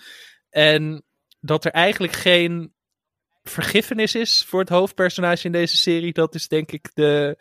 En 0.49 1.03
dat 1.40 1.66
er 1.66 1.72
eigenlijk 1.72 2.14
geen 2.14 2.74
vergiffenis 3.44 4.16
is 4.16 4.45
voor 4.48 4.60
het 4.60 4.70
hoofdpersonage 4.70 5.45
in 5.45 5.52
deze 5.52 5.78
serie. 5.78 6.14
Dat 6.14 6.36
is 6.36 6.48
denk 6.48 6.72
ik 6.72 6.90
de. 6.94 7.38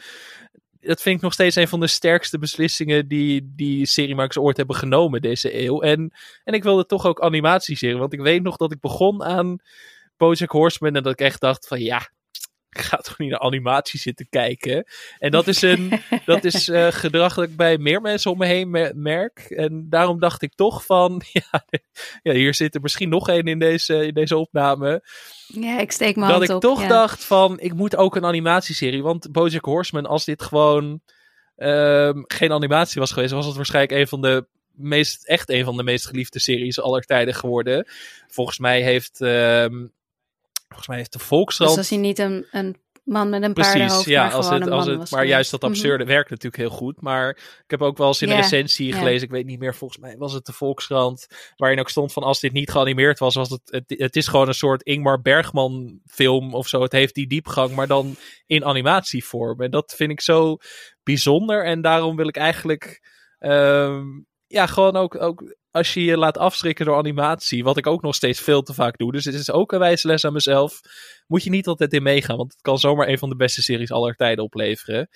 Dat 0.81 1.03
vind 1.03 1.17
ik 1.17 1.23
nog 1.23 1.33
steeds 1.33 1.57
een 1.57 1.69
van 1.69 1.81
de 1.81 1.87
sterkste 1.87 2.39
beslissingen 2.39 3.09
die, 3.09 3.53
die 3.55 3.87
seriemakers 3.87 4.39
ooit 4.39 4.57
hebben 4.57 4.77
genomen 4.77 5.23
deze 5.23 5.63
eeuw. 5.65 5.81
En, 5.81 6.13
en 6.45 6.55
ik 6.55 6.63
wilde 6.63 6.87
toch 6.87 7.07
ook 7.07 7.21
animatieserie. 7.21 7.97
Want 7.97 8.13
ik 8.13 8.21
weet 8.21 8.43
nog 8.43 8.57
dat 8.57 8.73
ik 8.73 8.81
begon 8.81 9.25
aan 9.25 9.59
Bojack 10.17 10.51
Horseman 10.51 10.97
en 10.97 11.03
dat 11.03 11.13
ik 11.13 11.21
echt 11.21 11.41
dacht 11.41 11.67
van 11.67 11.81
ja, 11.81 12.11
ik 12.79 12.85
ga 12.85 12.97
toch 12.97 13.19
niet 13.19 13.31
naar 13.31 13.41
animatie 13.41 14.01
zitten 14.01 14.27
kijken. 14.31 14.85
En 15.19 15.31
dat 15.31 15.47
is 15.47 15.63
een 15.63 16.01
dat 16.25 16.45
is 16.45 16.69
eh, 16.69 16.87
gedrag 17.03 17.35
dat 17.35 17.45
ik 17.45 17.57
bij 17.57 17.79
meer 17.79 18.01
mensen 18.01 18.31
om 18.31 18.39
me 18.39 18.47
heen 18.47 18.71
me- 18.71 18.93
merk. 18.95 19.39
En 19.39 19.87
daarom 19.91 20.19
dacht 20.21 20.43
ik 20.43 20.55
toch 20.55 20.85
van 20.85 21.23
ja, 21.33 21.65
ja 22.23 22.33
hier 22.33 22.55
zit 22.55 22.75
er 22.75 22.81
misschien 22.81 23.09
nog 23.09 23.29
één 23.29 23.45
in 23.45 23.59
deze, 23.59 24.07
in 24.07 24.15
deze 24.15 24.37
opname. 24.37 25.03
Ja, 25.47 25.81
ik 25.81 25.93
steek 25.93 26.17
mijn 26.17 26.33
Dat 26.33 26.43
ik 26.43 26.51
op. 26.51 26.61
toch 26.61 26.81
ja. 26.83 26.89
dacht 26.89 27.25
van 27.25 27.61
ik 27.61 27.75
moet 27.75 27.97
ook 27.97 28.17
een 28.17 28.25
animatieserie. 28.25 29.03
Want 29.03 29.33
Bojack 29.33 29.65
Horseman, 29.65 30.07
als 30.07 30.25
dit 30.25 30.43
gewoon 30.43 31.01
ehm, 31.57 32.23
geen 32.27 32.53
animatie 32.53 33.01
was 33.01 33.13
geweest, 33.13 33.33
was 33.33 33.47
het 33.47 33.57
waarschijnlijk 33.57 34.01
een 34.01 34.09
van 34.09 34.21
de 34.23 34.47
meest, 34.73 35.27
echt 35.27 35.51
een 35.51 35.65
van 35.65 35.77
de 35.77 35.83
meest 35.83 36.07
geliefde 36.07 36.39
series 36.39 36.81
aller 36.81 37.03
tijden 37.03 37.35
geworden. 37.35 37.87
Volgens 38.29 38.59
mij 38.59 38.83
heeft, 38.83 39.21
ehm, 39.21 39.87
volgens 40.69 40.89
mij 40.89 40.97
heeft 40.97 41.13
de 41.13 41.19
Volkskrant 41.19 41.71
Dus 41.71 41.79
als 41.79 41.91
hij 41.91 41.99
niet 41.99 42.19
een, 42.19 42.47
een 42.51 42.77
man 43.05 43.29
met 43.29 43.43
een 43.43 43.53
Precies, 43.53 44.05
ja, 44.05 44.25
maar 44.25 44.35
als 44.35 44.49
het, 44.49 44.63
een 44.67 44.73
als 44.73 44.87
het, 44.87 44.97
maar 44.97 45.07
geweest. 45.07 45.29
juist 45.29 45.51
dat 45.51 45.63
Mhm. 45.63 45.71
absurde 45.71 46.05
werkt 46.05 46.31
natuurlijk 46.31 46.63
heel 46.63 46.71
goed. 46.71 47.01
Maar 47.01 47.29
ik 47.65 47.71
heb 47.71 47.83
ook 47.83 47.99
wel 47.99 48.07
eens 48.07 48.23
in 48.23 48.31
een 48.31 48.37
recensie 48.37 48.89
ja. 48.89 48.99
gelezen, 48.99 49.27
ik 49.27 49.31
weet 49.31 49.47
niet 49.47 49.59
meer, 49.59 49.75
volgens 49.75 50.01
mij 50.01 50.17
was 50.17 50.33
het 50.33 50.47
de 50.47 50.53
Volkskrant, 50.53 51.27
waarin 51.57 51.81
ook 51.81 51.89
stond 51.89 52.13
van 52.13 52.23
als 52.23 52.41
dit 52.41 52.53
niet 52.53 52.71
geanimeerd 52.71 53.19
was, 53.19 53.35
was 53.35 53.51
het, 53.51 53.61
het, 53.65 53.85
het 53.87 54.17
is 54.17 54.27
gewoon 54.29 54.49
een 54.49 54.55
soort 54.55 54.83
Ingmar 54.83 55.21
Bergman 55.21 56.01
film 56.07 56.55
of 56.55 56.69
zo. 56.69 56.83
Het 56.83 56.93
heeft 56.93 57.15
die 57.15 57.27
diepgang, 57.27 57.75
maar 57.75 57.87
dan 57.87 58.17
in 58.47 58.65
animatievorm. 58.65 59.61
En 59.61 59.71
dat 59.71 59.95
vind 59.97 60.11
ik 60.11 60.21
zo 60.21 60.57
bijzonder 61.03 61.65
en 61.65 61.81
daarom 61.81 62.17
wil 62.17 62.29
ik 62.29 62.37
eigenlijk, 62.37 63.03
ehm, 63.39 64.05
ja, 64.47 64.67
gewoon 64.67 64.97
ook, 64.97 65.21
ook 65.21 65.57
als 65.79 65.95
je 65.95 66.05
je 66.05 66.17
laat 66.17 66.39
afschrikken 66.39 66.85
door 66.85 66.97
animatie, 66.97 67.65
wat 67.65 67.77
ik 67.77 67.87
ook 67.87 68.03
nog 68.03 68.15
steeds 68.15 68.41
veel 68.41 68.63
te 68.63 68.75
vaak 68.75 68.99
doe. 68.99 69.13
Dus 69.13 69.25
het 69.25 69.35
is 69.35 69.51
ook 69.51 69.73
een 69.73 69.79
wijze 69.79 70.07
les 70.07 70.25
aan 70.25 70.33
mezelf. 70.33 70.81
Moet 71.27 71.45
je 71.45 71.51
niet 71.51 71.67
altijd 71.67 71.93
in 71.93 72.03
meegaan, 72.03 72.37
want 72.37 72.53
het 72.53 72.63
kan 72.63 72.79
zomaar 72.79 73.09
een 73.09 73.19
van 73.19 73.29
de 73.29 73.37
beste 73.37 73.63
series 73.63 73.93
aller 73.93 74.15
tijden 74.15 74.45
opleveren. 74.45 75.09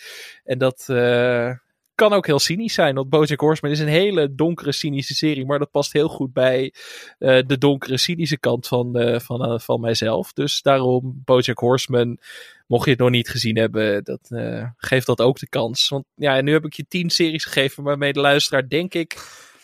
En 0.44 0.58
dat 0.58 0.84
eh, 0.86 1.50
kan 1.94 2.12
ook 2.12 2.26
heel 2.26 2.38
cynisch 2.38 2.74
zijn, 2.74 2.94
want 2.94 3.08
BoJack 3.08 3.40
Horseman 3.40 3.72
is 3.72 3.80
een 3.80 3.88
hele 3.88 4.34
donkere, 4.34 4.72
cynische 4.72 5.14
serie, 5.14 5.46
maar 5.46 5.58
dat 5.58 5.70
past 5.70 5.92
heel 5.92 6.08
goed 6.08 6.32
bij 6.32 6.74
eh, 7.18 7.38
de 7.46 7.58
donkere, 7.58 7.98
cynische 7.98 8.38
kant 8.38 8.68
van, 8.68 8.98
eh, 8.98 9.20
van, 9.20 9.60
van 9.60 9.80
mijzelf. 9.80 10.32
Dus 10.32 10.62
daarom 10.62 11.22
BoJack 11.24 11.58
Horseman, 11.58 12.18
mocht 12.66 12.84
je 12.84 12.90
het 12.90 13.00
nog 13.00 13.10
niet 13.10 13.28
gezien 13.28 13.56
hebben, 13.56 14.04
dat, 14.04 14.28
geeft 14.76 15.06
dat 15.06 15.20
ook 15.20 15.38
de 15.38 15.48
kans. 15.48 15.88
Want 15.88 16.04
ja, 16.14 16.40
nu 16.40 16.52
heb 16.52 16.64
ik 16.64 16.72
je 16.72 16.86
tien 16.88 17.10
series 17.10 17.44
gegeven 17.44 17.82
waarmee 17.82 18.12
de 18.12 18.20
luisteraar, 18.20 18.68
denk 18.68 18.94
ik, 18.94 19.16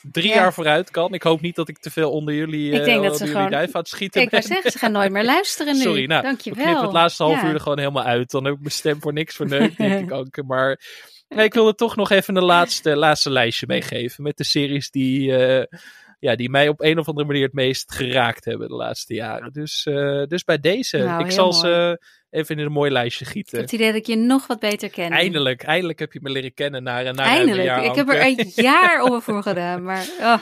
drie 0.03 0.29
Ja. 0.29 0.35
jaar 0.35 0.53
vooruit 0.53 0.91
kan. 0.91 1.15
Ik 1.15 1.23
hoop 1.23 1.41
niet 1.41 1.57
dat 1.57 1.69
ik 1.69 1.79
te 1.79 1.91
veel 1.91 2.11
onder 2.11 2.35
jullie, 2.35 2.73
Ik 2.73 2.79
eh, 2.79 2.85
denk 2.85 3.03
dat 3.03 3.13
onder 3.13 3.27
ze 3.27 3.33
gewoon- 3.33 3.55
aan 3.55 3.67
het 3.73 3.89
schieten 3.89 4.21
Ik 4.23 4.31
wou 4.31 4.43
ben. 4.43 4.53
zeggen, 4.53 4.71
ze 4.71 4.79
gaan 4.79 4.93
nooit 4.93 5.13
meer 5.13 5.25
luisteren 5.35 5.75
nu. 5.75 5.81
Sorry, 5.81 6.05
nou, 6.05 6.23
Dankjewel. 6.23 6.59
We 6.59 6.65
knippen 6.65 6.85
het 6.85 6.95
laatste 6.95 7.23
half 7.23 7.41
Ja. 7.41 7.47
uur 7.49 7.55
er 7.55 7.61
gewoon 7.61 7.79
helemaal 7.79 8.05
uit. 8.05 8.31
Dan 8.31 8.45
heb 8.45 8.55
ik 8.55 8.61
mijn 8.61 8.71
stem 8.73 9.01
voor 9.01 9.13
niks 9.13 9.37
verneukt, 9.37 9.77
denk 9.77 10.05
ik 10.05 10.13
ook. 10.13 10.43
Maar 10.47 10.81
nee, 11.29 11.45
ik 11.45 11.55
wilde 11.55 11.75
toch 11.75 11.97
nog 11.97 12.11
even 12.11 12.37
een 12.37 12.45
laatste, 12.45 12.97
laatste 12.97 13.31
lijstje 13.31 13.67
meegeven. 13.67 14.23
Met 14.23 14.37
de 14.37 14.45
series 14.45 14.91
die, 14.91 15.37
eh, 15.37 15.79
ja, 16.19 16.37
die 16.37 16.51
mij 16.51 16.69
op 16.69 16.81
een 16.83 16.99
of 16.99 17.09
andere 17.09 17.27
manier 17.27 17.43
het 17.45 17.53
meest 17.53 17.93
geraakt 17.95 18.45
hebben 18.45 18.69
de 18.69 18.75
laatste 18.75 19.15
jaren. 19.15 19.53
Dus, 19.53 19.87
eh, 19.87 20.23
dus 20.23 20.45
bij 20.45 20.59
deze, 20.59 20.99
Nou, 20.99 21.25
ik 21.25 21.31
zal 21.31 21.51
mooi. 21.51 21.59
ze 21.61 22.03
even 22.31 22.57
in 22.59 22.65
een 22.65 22.73
mooi 22.73 22.91
lijstje 22.91 23.25
Ik 23.25 23.31
gieten. 23.31 23.53
heb 23.57 23.65
het 23.65 23.73
idee 23.75 23.87
dat 23.87 23.97
ik 24.01 24.07
je 24.07 24.17
nog 24.17 24.47
wat 24.47 24.59
beter 24.61 24.91
ken. 24.91 25.11
Eindelijk, 25.11 25.63
eindelijk 25.63 25.99
heb 25.99 26.13
je 26.13 26.21
me 26.23 26.31
leren 26.31 26.55
kennen 26.55 26.83
na, 26.83 26.93
na 26.93 27.03
ruim 27.03 27.17
een 27.19 27.19
Eindelijk. 27.19 27.65
jaar, 27.67 27.85
ik 27.85 27.95
heb 27.95 28.09
er 28.09 28.21
een 28.27 28.53
jaar 28.55 29.01
over 29.01 29.23
voor 29.23 29.43
gedaan. 29.53 29.83
Maar 29.83 30.07
oh, 30.21 30.39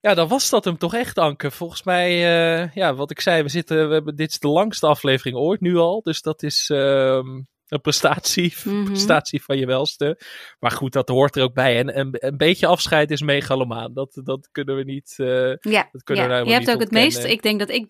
Ja, 0.00 0.14
dan 0.14 0.28
was 0.28 0.50
dat 0.50 0.64
hem 0.64 0.78
toch 0.78 0.94
echt, 0.94 1.18
Anke. 1.18 1.50
Volgens 1.50 1.82
mij, 1.82 2.10
eh, 2.62 2.70
ja, 2.74 2.94
wat 2.94 3.10
ik 3.10 3.20
zei, 3.20 3.42
we 3.42 3.48
zitten, 3.48 3.88
we 3.88 3.94
hebben, 3.94 4.16
dit 4.16 4.30
is 4.30 4.38
de 4.38 4.48
langste 4.48 4.86
aflevering 4.86 5.36
ooit 5.36 5.60
nu 5.60 5.76
al. 5.76 6.00
Dus 6.02 6.22
dat 6.22 6.42
is 6.42 6.70
ehm, 6.70 7.40
een 7.68 7.80
prestatie, 7.80 8.54
Mhm. 8.64 8.84
prestatie 8.84 9.42
van 9.42 9.58
je 9.58 9.66
welste. 9.66 10.20
Maar 10.58 10.70
goed, 10.70 10.92
dat 10.92 11.08
hoort 11.08 11.36
er 11.36 11.42
ook 11.42 11.54
bij. 11.54 11.78
En 11.78 11.98
een, 11.98 12.08
een 12.18 12.36
beetje 12.36 12.66
afscheid 12.66 13.10
is 13.10 13.22
megalomaan. 13.22 13.94
Dat, 13.94 14.20
dat 14.24 14.48
kunnen 14.52 14.76
we 14.76 14.84
niet... 14.84 15.14
eh, 15.16 15.54
ja, 15.60 15.88
Dat 15.92 16.02
kunnen 16.02 16.24
we 16.24 16.30
ja. 16.30 16.36
nou 16.36 16.46
je 16.48 16.52
hebt 16.52 16.70
ook 16.70 16.80
het 16.80 16.90
meest. 16.90 17.24
Ik 17.24 17.42
denk 17.42 17.58
dat 17.58 17.68
ik 17.68 17.82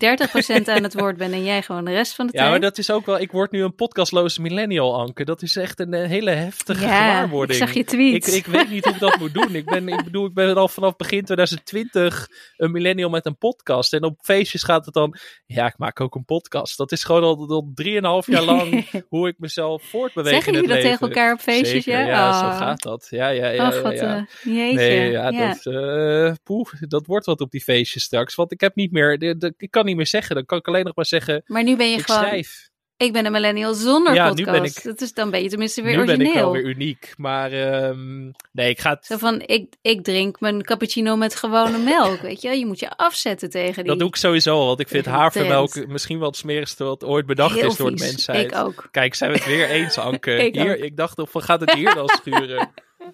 30% 0.63 0.65
aan 0.65 0.83
het 0.83 0.93
woord 0.93 1.17
ben 1.17 1.31
en 1.33 1.43
jij 1.43 1.61
gewoon 1.61 1.85
de 1.85 1.91
rest 1.91 2.15
van 2.15 2.25
de 2.27 2.31
ja, 2.33 2.39
tijd. 2.39 2.51
maar 2.51 2.59
dat 2.59 2.77
is 2.77 2.91
ook 2.91 3.05
wel... 3.05 3.19
Ik 3.19 3.31
word 3.31 3.51
nu 3.51 3.63
een 3.63 3.75
podcastloze 3.75 4.41
millennial, 4.41 4.99
Anke. 4.99 5.25
Dat 5.25 5.41
is 5.41 5.55
echt 5.55 5.79
een, 5.79 5.93
eh, 5.93 6.07
hele 6.07 6.31
heftige 6.31 6.85
ja, 6.85 6.87
ik 7.05 7.11
gewaarwording. 7.11 7.59
zag 7.59 7.73
je 7.73 7.83
tweet. 7.83 8.27
Ik, 8.27 8.33
ik 8.33 8.45
weet 8.45 8.69
niet 8.69 8.83
hoe 8.83 8.93
ik 8.93 8.99
dat 8.99 9.17
moet 9.17 9.33
doen. 9.33 9.55
Ik, 9.55 9.65
ben, 9.65 9.87
ik 9.87 10.03
bedoel, 10.03 10.25
ik 10.25 10.33
ben 10.33 10.55
al 10.55 10.67
vanaf 10.67 10.95
begin 10.95 11.23
2020 11.25 12.27
een 12.57 12.71
millennial 12.71 13.09
met 13.09 13.25
een 13.25 13.37
podcast. 13.37 13.93
En 13.93 14.03
op 14.03 14.19
feestjes 14.21 14.63
gaat 14.63 14.85
het 14.85 14.93
dan... 14.93 15.15
Ja, 15.45 15.65
ik 15.67 15.77
maak 15.77 15.99
ook 16.01 16.15
een 16.15 16.25
podcast. 16.25 16.77
Dat 16.77 16.91
is 16.91 17.03
gewoon 17.03 17.23
al, 17.23 17.47
al 17.49 17.71
drieënhalf 17.73 18.27
jaar 18.27 18.41
lang 18.43 18.89
hoe 19.09 19.27
ik 19.27 19.35
mezelf 19.37 19.68
voortbeweeg 19.77 20.33
Zeggen 20.33 20.53
jullie 20.53 20.67
dat 20.67 20.81
tegen 20.81 20.99
elkaar 21.07 21.33
op 21.33 21.39
feestjes? 21.39 21.83
Zeker, 21.83 21.99
ja, 21.99 22.07
ja, 22.07 22.39
zo 22.39 22.45
Oh. 22.45 22.57
gaat 22.57 22.81
dat. 22.81 23.07
Ja, 23.09 23.27
ja, 23.29 23.47
ja. 23.49 23.67
Och, 23.67 23.93
ja, 23.93 24.17
eh, 24.17 24.21
jeetje. 24.43 24.75
Nee, 24.77 25.11
ja, 25.11 25.29
ja. 25.29 25.47
Dat, 25.47 25.65
eh, 25.73 26.33
poeh, 26.43 26.67
dat 26.79 27.05
wordt 27.05 27.25
wat 27.25 27.41
op 27.41 27.51
die 27.51 27.61
feestjes 27.61 28.03
straks. 28.03 28.35
Want 28.35 28.51
ik 28.51 28.61
heb 28.61 28.75
niet 28.75 28.91
meer, 28.91 29.17
de, 29.17 29.37
de- 29.37 29.53
ik 29.57 29.71
kan 29.71 29.85
niet 29.85 29.95
meer 29.95 30.07
zeggen. 30.07 30.35
Dan 30.35 30.45
kan 30.45 30.57
ik 30.57 30.67
alleen 30.67 30.85
nog 30.85 30.95
maar 30.95 31.05
zeggen, 31.05 31.43
Maar 31.45 31.63
nu 31.63 31.75
ben 31.75 31.91
je 31.91 31.97
ik 31.97 32.05
gewoon... 32.05 32.21
schrijf. 32.21 32.68
Ik 32.99 33.13
ben 33.13 33.25
een 33.25 33.31
millennial 33.31 33.73
zonder 33.73 34.13
Ja, 34.13 34.33
nu 34.33 34.43
ben 34.43 34.63
ik- 34.63 34.83
Dat 34.83 35.01
is, 35.01 35.13
dan 35.13 35.29
ben 35.31 35.43
je 35.43 35.49
tenminste 35.49 35.81
weer 35.81 35.97
nu 35.97 36.05
ben 36.05 36.07
origineel. 36.15 36.33
ik 36.35 36.41
wel 36.43 36.51
weer 36.51 36.65
uniek. 36.65 37.13
Maar 37.17 37.51
ehm, 37.51 38.23
nee, 38.51 38.69
ik 38.69 38.79
ga 38.79 38.89
het, 38.89 39.05
Zo 39.05 39.17
van, 39.17 39.41
ik, 39.45 39.73
ik 39.81 40.03
drink 40.03 40.39
mijn 40.39 40.63
cappuccino 40.63 41.15
met 41.15 41.35
gewone 41.35 41.77
melk, 41.93 42.19
weet 42.21 42.41
je. 42.41 42.49
Je 42.49 42.65
moet 42.65 42.79
je 42.79 42.89
afzetten 42.97 43.49
tegen 43.49 43.75
die... 43.75 43.83
dat 43.91 43.99
doe 43.99 44.07
ik 44.07 44.15
sowieso. 44.15 44.65
Want 44.65 44.79
ik 44.79 44.87
vind 44.87 45.05
havermelk 45.05 45.87
misschien 45.87 46.19
wel 46.19 46.27
het 46.27 46.37
smerigste 46.37 46.83
wat 46.83 47.03
ooit 47.03 47.25
bedacht 47.25 47.55
Heel 47.59 47.69
is 47.69 47.75
door 47.75 47.95
de 47.95 48.03
mensheid. 48.03 48.51
Ik 48.51 48.57
ook. 48.57 48.87
Kijk, 48.91 49.15
zijn 49.15 49.31
we 49.31 49.37
het 49.37 49.45
weer 49.47 49.69
eens, 49.69 49.97
Anke? 50.09 50.31
Ik 50.35 50.55
hier, 50.55 50.71
ook. 50.77 50.83
ik 50.83 50.97
dacht, 50.97 51.19
of 51.19 51.31
gaat 51.33 51.59
het 51.59 51.73
hier 51.73 51.93
dan 51.93 52.07
schuren? 52.07 52.69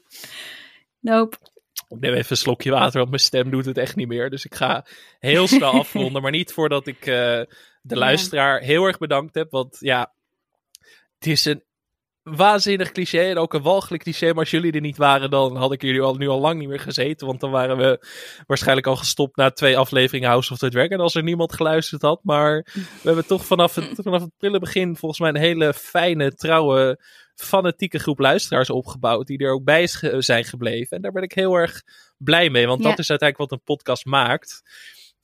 Nope. 0.99 1.37
Ik 1.87 1.99
neem 1.99 2.13
even 2.13 2.31
een 2.31 2.37
slokje 2.37 2.71
water, 2.71 2.97
want 2.97 3.09
mijn 3.09 3.21
stem 3.21 3.49
doet 3.49 3.65
het 3.65 3.77
echt 3.77 3.95
niet 3.95 4.07
meer. 4.07 4.29
Dus 4.29 4.45
ik 4.45 4.55
ga 4.55 4.85
heel 5.19 5.47
snel 5.47 5.71
afronden. 5.81 6.21
Maar 6.21 6.31
niet 6.31 6.53
voordat 6.53 6.87
ik 6.87 6.99
eh, 6.99 7.41
de 7.81 7.95
luisteraar 7.95 8.61
heel 8.61 8.85
erg 8.85 8.97
bedankt 8.97 9.35
heb. 9.35 9.51
Want 9.51 9.77
ja, 9.79 10.13
het 11.17 11.27
is 11.27 11.45
een 11.45 11.63
waanzinnig 12.23 12.91
cliché 12.91 13.19
en 13.19 13.37
ook 13.37 13.53
een 13.53 13.61
walgelijk 13.61 14.03
cliché. 14.03 14.27
Maar 14.27 14.35
als 14.35 14.51
jullie 14.51 14.71
er 14.71 14.81
niet 14.81 14.97
waren, 14.97 15.29
dan 15.29 15.55
had 15.55 15.71
ik 15.71 15.81
jullie 15.81 16.01
al, 16.01 16.15
nu 16.15 16.27
al 16.27 16.39
lang 16.39 16.59
niet 16.59 16.67
meer 16.67 16.79
gezeten. 16.79 17.27
Want 17.27 17.39
dan 17.39 17.51
waren 17.51 17.77
we 17.77 18.05
waarschijnlijk 18.45 18.87
al 18.87 18.95
gestopt 18.95 19.35
na 19.35 19.51
twee 19.51 19.77
afleveringen 19.77 20.29
House 20.29 20.51
of 20.51 20.57
the 20.57 20.69
Dragon. 20.69 20.99
Als 20.99 21.15
er 21.15 21.23
niemand 21.23 21.53
geluisterd 21.53 22.01
had. 22.01 22.19
Maar 22.23 22.67
we 22.73 22.81
hebben 23.03 23.27
toch 23.27 23.45
vanaf 23.45 23.75
het, 23.75 23.89
vanaf 24.03 24.21
het 24.21 24.37
prille 24.37 24.59
begin 24.59 24.95
volgens 24.95 25.19
mij 25.19 25.29
een 25.29 25.35
hele 25.35 25.73
fijne, 25.73 26.33
trouwe, 26.33 26.99
fanatieke 27.35 27.99
groep 27.99 28.19
luisteraars 28.19 28.69
opgebouwd. 28.69 29.27
Die 29.27 29.37
er 29.37 29.51
ook 29.53 29.63
bij 29.63 29.83
is 29.83 29.95
ge- 29.95 30.21
zijn 30.21 30.43
gebleven. 30.45 30.97
En 30.97 31.01
daar 31.03 31.11
ben 31.11 31.23
ik 31.23 31.33
heel 31.33 31.53
erg 31.55 31.81
blij 32.17 32.49
mee. 32.49 32.67
Want 32.67 32.83
Ja. 32.83 32.89
dat 32.89 32.99
is 32.99 33.09
uiteindelijk 33.09 33.49
wat 33.49 33.59
een 33.59 33.65
podcast 33.65 34.05
maakt. 34.05 34.61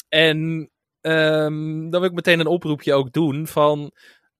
En 0.09 0.69
ehm, 1.01 1.89
dan 1.89 2.01
wil 2.01 2.03
ik 2.03 2.11
meteen 2.11 2.39
een 2.39 2.47
oproepje 2.47 2.93
ook 2.93 3.11
doen 3.13 3.47
van... 3.47 3.91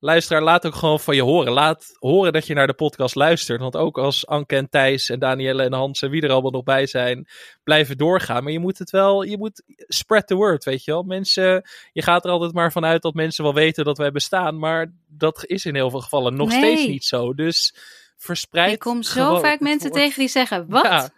Luisteraar, 0.04 0.42
laat 0.44 0.66
ook 0.66 0.76
gewoon 0.76 1.00
van 1.00 1.16
je 1.16 1.22
horen. 1.22 1.54
Laat 1.54 1.96
horen 2.00 2.34
dat 2.34 2.48
je 2.48 2.54
naar 2.54 2.68
de 2.68 2.74
podcast 2.74 3.16
luistert. 3.16 3.60
Want 3.60 3.76
ook 3.76 3.98
als 3.98 4.28
Anke 4.28 4.56
en 4.56 4.70
Thijs 4.70 5.10
en 5.10 5.20
Danielle 5.20 5.64
en 5.64 5.74
Hans 5.74 6.02
en 6.02 6.10
wie 6.10 6.22
er 6.22 6.32
allemaal 6.32 6.52
nog 6.52 6.64
bij 6.64 6.86
zijn, 6.86 7.28
blijven 7.64 7.98
doorgaan. 7.98 8.44
Maar 8.44 8.52
je 8.52 8.60
moet 8.60 8.78
het 8.78 8.90
wel, 8.90 9.24
je 9.24 9.38
moet 9.38 9.64
spread 9.88 10.28
the 10.28 10.36
word, 10.36 10.64
weet 10.64 10.84
je 10.84 10.92
wel. 10.92 11.04
Mensen, 11.04 11.64
je 11.92 12.02
gaat 12.02 12.26
er 12.26 12.32
altijd 12.32 12.54
maar 12.54 12.72
vanuit 12.72 13.02
dat 13.02 13.14
mensen 13.14 13.44
wel 13.44 13.54
weten 13.54 13.86
dat 13.86 13.98
wij 13.98 14.12
bestaan. 14.12 14.60
Maar 14.60 14.94
dat 15.08 15.44
is 15.46 15.66
in 15.66 15.76
heel 15.76 15.90
veel 15.90 16.02
gevallen 16.02 16.36
nog 16.36 16.50
Nee. 16.50 16.58
steeds 16.58 16.88
niet 16.88 17.04
zo. 17.04 17.34
Dus 17.34 17.76
verspreid 18.18 18.72
Ik 18.74 18.80
kom 18.80 19.04
zo 19.04 19.40
vaak 19.40 19.60
mensen 19.60 19.90
woord. 19.90 20.02
tegen 20.02 20.20
die 20.20 20.30
zeggen, 20.30 20.66
wat? 20.70 20.84
Ja. 20.84 21.10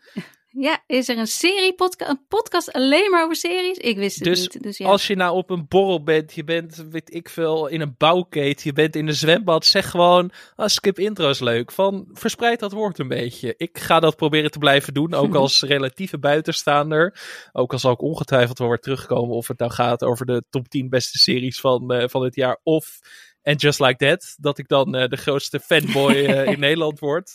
Ja, 0.56 0.84
is 0.88 1.10
er 1.10 1.18
een 1.18 1.28
serie, 1.28 1.74
podca 1.74 2.10
een 2.10 2.26
podcast 2.28 2.72
alleen 2.72 3.10
maar 3.10 3.24
over 3.24 3.36
series? 3.36 3.78
Ik 3.78 3.98
wist 3.98 4.16
het 4.16 4.24
Dus 4.24 4.40
niet. 4.40 4.64
Dus 4.64 4.78
ja. 4.78 4.88
Als 4.88 5.08
je 5.08 5.16
nou 5.16 5.36
op 5.36 5.50
een 5.50 5.66
borrel 5.68 6.04
bent, 6.04 6.34
je 6.34 6.44
bent, 6.44 6.86
weet 6.90 7.14
ik 7.14 7.30
veel, 7.30 7.68
in 7.68 7.82
een 7.82 7.96
bouwkeet, 7.98 8.62
je 8.62 8.74
bent 8.74 8.96
in 8.96 9.08
een 9.08 9.14
zwembad, 9.14 9.66
zeg 9.66 9.90
gewoon, 9.90 10.32
ah, 10.56 10.68
skip 10.68 11.00
intro 11.00 11.30
is 11.30 11.40
leuk. 11.40 11.72
Van, 11.72 12.10
verspreid 12.12 12.60
dat 12.60 12.72
woord 12.72 13.00
een 13.00 13.08
beetje. 13.08 13.54
Ik 13.58 13.78
ga 13.78 14.00
dat 14.00 14.16
proberen 14.16 14.52
te 14.52 14.58
blijven 14.58 14.94
doen, 14.94 15.14
ook 15.14 15.36
als 15.36 15.62
relatieve 15.76 16.20
buitenstaander. 16.20 17.20
Ook 17.52 17.72
al 17.72 17.80
zal 17.80 17.92
ik 17.92 18.02
ongetwijfeld 18.02 18.60
wel 18.60 18.68
weer 18.68 18.80
terugkomen 18.80 19.36
of 19.36 19.48
het 19.48 19.60
nou 19.60 19.72
gaat 19.72 20.04
over 20.04 20.26
de 20.26 20.44
top 20.50 20.68
10 20.68 20.90
beste 20.90 21.18
series 21.18 21.60
van, 21.60 21.92
eh, 21.92 22.08
van 22.08 22.24
het 22.24 22.36
jaar 22.36 22.60
of... 22.64 23.00
En 23.42 23.56
Just 23.56 23.80
Like 23.80 24.06
That, 24.06 24.36
dat 24.40 24.58
ik 24.58 24.68
dan 24.68 24.96
eh, 24.96 25.08
de 25.08 25.18
grootste 25.18 25.60
fanboy 25.60 26.14
eh, 26.14 26.46
in 26.54 26.60
Nederland 26.60 27.00
word. 27.00 27.34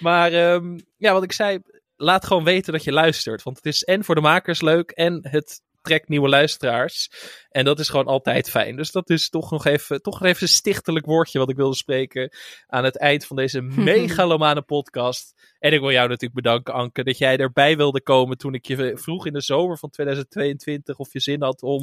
Maar 0.00 0.32
ehm, 0.32 0.78
ja, 0.96 1.12
wat 1.12 1.22
ik 1.22 1.32
zei, 1.32 1.58
laat 1.98 2.26
gewoon 2.26 2.44
weten 2.44 2.72
dat 2.72 2.84
je 2.84 2.92
luistert. 2.92 3.42
Want 3.42 3.56
het 3.56 3.66
is 3.66 3.84
en 3.84 4.04
voor 4.04 4.14
de 4.14 4.20
makers 4.20 4.60
leuk 4.60 4.90
en 4.90 5.18
het 5.22 5.62
trekt 5.82 6.08
nieuwe 6.08 6.28
luisteraars. 6.28 7.10
En 7.50 7.64
dat 7.64 7.78
is 7.78 7.88
gewoon 7.88 8.06
altijd 8.06 8.50
fijn. 8.50 8.76
Dus 8.76 8.90
dat 8.90 9.10
is 9.10 9.28
toch 9.28 9.50
nog 9.50 9.66
even, 9.66 10.02
toch 10.02 10.20
nog 10.20 10.28
even 10.28 10.42
een 10.42 10.48
stichtelijk 10.48 11.06
woordje 11.06 11.38
wat 11.38 11.50
ik 11.50 11.56
wilde 11.56 11.76
spreken 11.76 12.32
aan 12.66 12.84
het 12.84 12.98
eind 12.98 13.26
van 13.26 13.36
deze 13.36 13.60
megalomane 13.92 14.62
podcast. 14.62 15.36
En 15.58 15.72
ik 15.72 15.80
wil 15.80 15.90
jou 15.90 16.08
natuurlijk 16.08 16.42
bedanken, 16.42 16.74
Anke, 16.74 17.04
dat 17.04 17.18
jij 17.18 17.36
erbij 17.36 17.76
wilde 17.76 18.02
komen 18.02 18.38
toen 18.38 18.54
ik 18.54 18.66
je 18.66 18.92
vroeg 18.94 19.26
in 19.26 19.32
de 19.32 19.40
zomer 19.40 19.78
van 19.78 19.90
2022 19.90 20.98
of 20.98 21.12
je 21.12 21.20
zin 21.20 21.42
had 21.42 21.62
om 21.62 21.80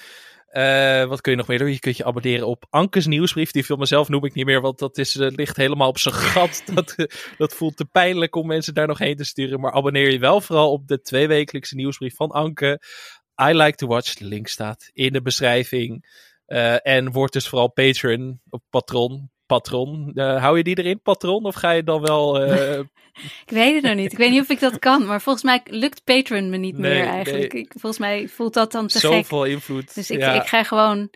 Eh, 0.52 1.06
wat 1.06 1.22
kun 1.22 1.32
je 1.32 1.38
nog 1.38 1.48
meer 1.48 1.58
doen? 1.58 1.72
Je 1.72 1.80
kunt 1.80 1.98
je 1.98 2.06
abonneren 2.06 2.48
op 2.48 2.66
Ankes 2.70 3.06
nieuwsbrief. 3.06 3.52
Die 3.52 3.66
van 3.66 3.80
mezelf 3.80 4.10
noem 4.10 4.26
ik 4.26 4.34
niet 4.34 4.46
meer, 4.46 4.62
want 4.62 4.80
dat 4.80 4.98
is, 4.98 5.16
eh, 5.16 5.30
ligt 5.30 5.58
helemaal 5.58 5.88
op 5.88 5.98
zijn 5.98 6.16
gat. 6.32 6.64
Dat, 6.74 6.96
dat 7.38 7.54
voelt 7.54 7.78
te 7.78 7.86
pijnlijk 7.86 8.36
om 8.36 8.48
mensen 8.48 8.74
daar 8.74 8.88
nog 8.88 8.98
heen 8.98 9.16
te 9.16 9.24
sturen. 9.24 9.60
Maar 9.60 9.72
abonneer 9.72 10.12
je 10.12 10.20
wel 10.20 10.42
vooral 10.42 10.72
op 10.72 10.88
de 10.88 11.02
tweewekelijkse 11.02 11.76
nieuwsbrief 11.76 12.16
van 12.16 12.30
Anke. 12.32 12.82
I 13.42 13.54
like 13.54 13.76
to 13.76 13.88
watch. 13.88 14.14
De 14.14 14.26
link 14.26 14.48
staat 14.48 14.90
in 14.94 15.14
de 15.14 15.22
beschrijving. 15.22 16.06
Eh, 16.46 16.88
en 16.88 17.12
word 17.12 17.34
dus 17.34 17.48
vooral 17.48 17.72
patron 17.72 18.42
of 18.50 18.62
patron. 18.70 19.32
Patron. 19.56 20.12
Eh, 20.14 20.42
hou 20.42 20.58
je 20.58 20.64
die 20.64 20.78
erin, 20.78 21.02
patron? 21.02 21.44
Of 21.46 21.56
ga 21.56 21.72
je 21.72 21.84
dan 21.84 22.02
wel. 22.02 22.40
eh, 22.42 22.80
Ik 23.46 23.50
weet 23.50 23.74
het 23.74 23.84
nog 23.84 23.96
niet. 23.96 24.12
Ik 24.12 24.18
weet 24.18 24.32
niet 24.32 24.42
of 24.42 24.50
ik 24.50 24.60
dat 24.60 24.80
kan. 24.80 25.06
Maar 25.06 25.22
volgens 25.22 25.44
mij 25.46 25.62
lukt 25.64 26.04
Patreon 26.04 26.50
me 26.50 26.58
niet 26.58 26.78
Nee, 26.78 26.94
meer 26.94 27.08
eigenlijk. 27.08 27.54
nee. 27.54 27.62
Ik, 27.62 27.72
volgens 27.72 27.98
mij 28.02 28.28
voelt 28.28 28.54
dat 28.54 28.72
dan 28.72 28.88
te 28.88 29.00
gek. 29.00 29.12
zoveel 29.12 29.44
invloed? 29.46 29.96
Dus 29.96 30.12
ik, 30.12 30.20
Ja. 30.20 30.34
ik 30.34 30.48
ga 30.48 30.64
gewoon, 30.64 31.10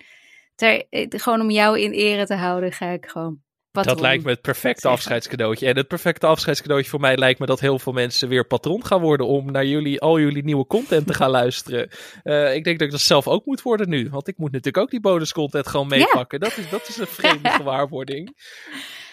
ter, 0.56 0.86
eh, 0.90 1.06
gewoon 1.10 1.42
om 1.42 1.50
jou 1.52 1.80
in 1.80 1.92
ere 1.92 2.26
te 2.26 2.34
houden, 2.36 2.72
ga 2.72 2.90
ik 2.90 3.06
gewoon 3.06 3.40
patron. 3.76 3.94
Dat 3.94 4.04
lijkt 4.04 4.24
me 4.24 4.30
het 4.30 4.42
perfecte 4.42 4.88
afscheidscadeautje. 4.88 5.68
En 5.68 5.78
het 5.78 5.88
perfecte 5.88 6.26
afscheidscadeautje 6.26 6.90
voor 6.90 7.00
mij 7.00 7.18
lijkt 7.18 7.40
me 7.40 7.46
dat 7.46 7.60
heel 7.60 7.80
veel 7.80 7.94
mensen 7.94 8.30
weer 8.30 8.46
patron 8.46 8.86
gaan 8.86 9.02
worden 9.02 9.28
om 9.28 9.52
naar 9.52 9.66
jullie, 9.66 10.02
al 10.02 10.20
jullie 10.20 10.44
nieuwe 10.44 10.68
content 10.68 11.08
te 11.08 11.14
gaan 11.14 11.30
luisteren. 11.42 11.90
Eh, 12.24 12.56
ik 12.56 12.64
denk 12.64 12.78
dat 12.80 12.88
ik 12.88 12.94
dat 12.94 13.02
zelf 13.02 13.28
ook 13.28 13.46
moet 13.46 13.62
worden 13.62 13.90
nu. 13.90 14.10
Want 14.10 14.28
ik 14.28 14.38
moet 14.38 14.52
natuurlijk 14.52 14.84
ook 14.84 14.92
die 14.92 15.00
bonuscontent 15.00 15.68
gewoon 15.68 15.88
meepakken. 15.88 16.40
Dat, 16.40 16.58
is, 16.58 16.70
dat 16.70 16.88
is 16.88 16.98
een 16.98 17.08
vreemde 17.20 17.50
gewaarwording. 17.50 18.36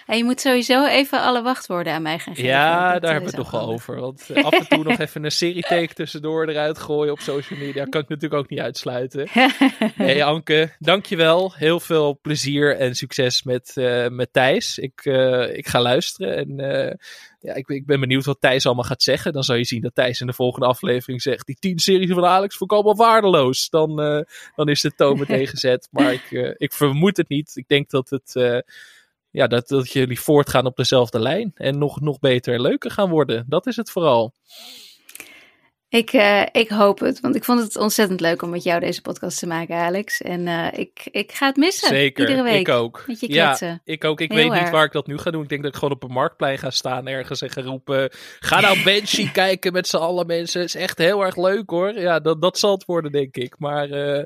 En 0.06 0.16
je 0.16 0.24
moet 0.24 0.40
sowieso 0.40 0.86
even 0.86 1.20
alle 1.20 1.42
wachtwoorden 1.42 1.92
aan 1.92 2.02
mij 2.02 2.18
gaan 2.18 2.34
geven. 2.34 2.50
Ja, 2.50 2.98
daar 2.98 3.12
hebben 3.12 3.30
we 3.30 3.36
het 3.36 3.46
ook 3.46 3.52
wel 3.52 3.68
over. 3.68 4.00
Want 4.00 4.30
eh, 4.30 4.44
af 4.44 4.52
en 4.52 4.68
toe 4.68 4.84
nog 4.84 4.98
even 4.98 5.24
een 5.24 5.30
serietake 5.30 5.94
tussendoor 5.94 6.48
eruit 6.48 6.78
gooien 6.78 7.12
op 7.12 7.20
social 7.20 7.58
media. 7.58 7.84
Kan 7.84 8.00
ik 8.00 8.08
natuurlijk 8.08 8.42
ook 8.42 8.48
niet 8.48 8.60
uitsluiten. 8.60 9.28
Hey 9.94 10.24
Anke, 10.24 10.72
dankjewel. 10.78 11.52
Heel 11.54 11.80
veel 11.80 12.18
plezier 12.22 12.76
en 12.76 12.94
succes 12.94 13.42
met, 13.42 13.76
eh, 13.76 14.08
met 14.08 14.32
Thijs. 14.32 14.78
Ik, 14.78 15.04
eh, 15.04 15.56
ik 15.56 15.66
ga 15.66 15.80
luisteren 15.80 16.36
en 16.36 16.98
ja, 17.40 17.54
ik, 17.54 17.68
ik 17.68 17.86
ben 17.86 18.00
benieuwd 18.00 18.24
wat 18.24 18.40
Thijs 18.40 18.66
allemaal 18.66 18.84
gaat 18.84 19.02
zeggen. 19.02 19.32
Dan 19.32 19.42
zal 19.42 19.56
je 19.56 19.64
zien 19.64 19.80
dat 19.80 19.94
Thijs 19.94 20.20
in 20.20 20.26
de 20.26 20.32
volgende 20.32 20.66
aflevering 20.66 21.22
zegt... 21.22 21.46
die 21.46 21.56
tien 21.58 21.78
series 21.78 22.10
van 22.10 22.24
Alex 22.24 22.60
allemaal 22.66 22.96
waardeloos. 22.96 23.68
Dan, 23.68 23.96
dan 24.54 24.68
is 24.68 24.80
de 24.80 24.94
toon 24.94 25.18
meteen 25.18 25.46
gezet. 25.54 25.88
Maar 25.90 26.12
ik, 26.12 26.54
ik 26.56 26.72
vermoed 26.72 27.16
het 27.16 27.28
niet. 27.28 27.52
Ik 27.54 27.68
denk 27.68 27.90
dat 27.90 28.10
het... 28.10 28.64
ja, 29.32 29.46
dat, 29.46 29.68
dat 29.68 29.92
jullie 29.92 30.20
voortgaan 30.20 30.66
op 30.66 30.76
dezelfde 30.76 31.18
lijn 31.18 31.52
en 31.54 31.78
nog, 31.78 32.00
nog 32.00 32.18
beter 32.18 32.54
en 32.54 32.60
leuker 32.60 32.90
gaan 32.90 33.10
worden. 33.10 33.44
Dat 33.48 33.66
is 33.66 33.76
het 33.76 33.90
vooral. 33.90 34.34
Ik, 35.92 36.12
eh, 36.12 36.42
ik 36.52 36.68
hoop 36.68 36.98
het, 36.98 37.20
want 37.20 37.34
ik 37.34 37.44
vond 37.44 37.60
het 37.60 37.76
ontzettend 37.76 38.20
leuk 38.20 38.42
om 38.42 38.50
met 38.50 38.62
jou 38.62 38.80
deze 38.80 39.00
podcast 39.00 39.38
te 39.38 39.46
maken, 39.46 39.76
Alex. 39.76 40.20
En 40.22 40.46
eh, 40.46 40.78
ik, 40.78 41.08
ik 41.10 41.32
ga 41.32 41.46
het 41.46 41.56
missen. 41.56 41.88
Zeker, 41.88 42.28
Iedere 42.28 42.42
week. 42.42 42.68
ik 42.68 42.74
ook. 42.74 43.04
Met 43.06 43.20
je 43.20 43.32
ja, 43.32 43.80
ik 43.84 44.04
ook. 44.04 44.20
Ik 44.20 44.32
Heel 44.32 44.50
weet 44.50 44.60
niet 44.60 44.70
waar 44.70 44.84
ik 44.84 44.92
dat 44.92 45.06
nu 45.06 45.18
ga 45.18 45.30
doen. 45.30 45.42
Ik 45.42 45.48
denk 45.48 45.62
dat 45.62 45.72
ik 45.72 45.78
gewoon 45.78 45.94
op 45.94 46.02
een 46.02 46.12
marktplein 46.12 46.58
ga 46.58 46.70
staan 46.70 47.06
ergens 47.06 47.42
en 47.42 47.50
ga 47.50 47.60
roepen... 47.62 48.10
Ga 48.38 48.60
nou 48.60 48.82
Banshee 48.84 49.30
kijken 49.32 49.72
met 49.72 49.88
z'n 49.88 49.96
allen 49.96 50.26
mensen. 50.26 50.60
Het 50.60 50.74
is 50.74 50.80
echt 50.80 50.98
heel 50.98 51.24
erg 51.24 51.36
leuk 51.36 51.70
hoor. 51.70 51.92
Ja, 51.92 52.20
dat, 52.20 52.42
dat 52.42 52.58
zal 52.58 52.72
het 52.72 52.84
worden 52.84 53.12
denk 53.12 53.36
ik. 53.36 53.54
Maar 53.58 53.90
eh, 53.90 54.24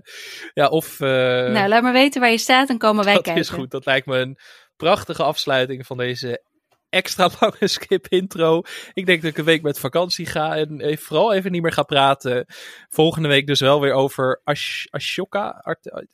ja, 0.54 0.68
of... 0.68 0.98
nou, 0.98 1.68
laat 1.68 1.82
maar 1.82 1.92
weten 1.92 2.20
waar 2.20 2.30
je 2.30 2.38
staat 2.38 2.68
en 2.68 2.78
komen 2.78 3.04
wij 3.04 3.14
dat 3.14 3.22
kijken. 3.22 3.42
is 3.42 3.48
goed. 3.48 3.70
Dat 3.70 3.86
lijkt 3.86 4.06
me 4.06 4.18
een 4.18 4.38
prachtige 4.76 5.22
afsluiting 5.22 5.86
van 5.86 5.96
deze 5.96 6.42
extra 6.88 7.30
lange 7.40 7.68
skip 7.68 8.06
intro. 8.08 8.62
Ik 8.92 9.06
denk 9.06 9.22
dat 9.22 9.30
ik 9.30 9.38
een 9.38 9.44
week 9.44 9.62
met 9.62 9.78
vakantie 9.78 10.26
ga 10.26 10.56
en 10.56 10.98
vooral 10.98 11.32
even 11.34 11.52
niet 11.52 11.62
meer 11.62 11.72
ga 11.72 11.82
praten. 11.82 12.46
Volgende 12.88 13.28
week 13.28 13.46
dus 13.46 13.60
wel 13.60 13.80
weer 13.80 13.92
over 13.92 14.40
Ash 14.44 14.84
Ashoka. 14.90 15.60
Art, 15.62 15.90
Art, 15.90 16.06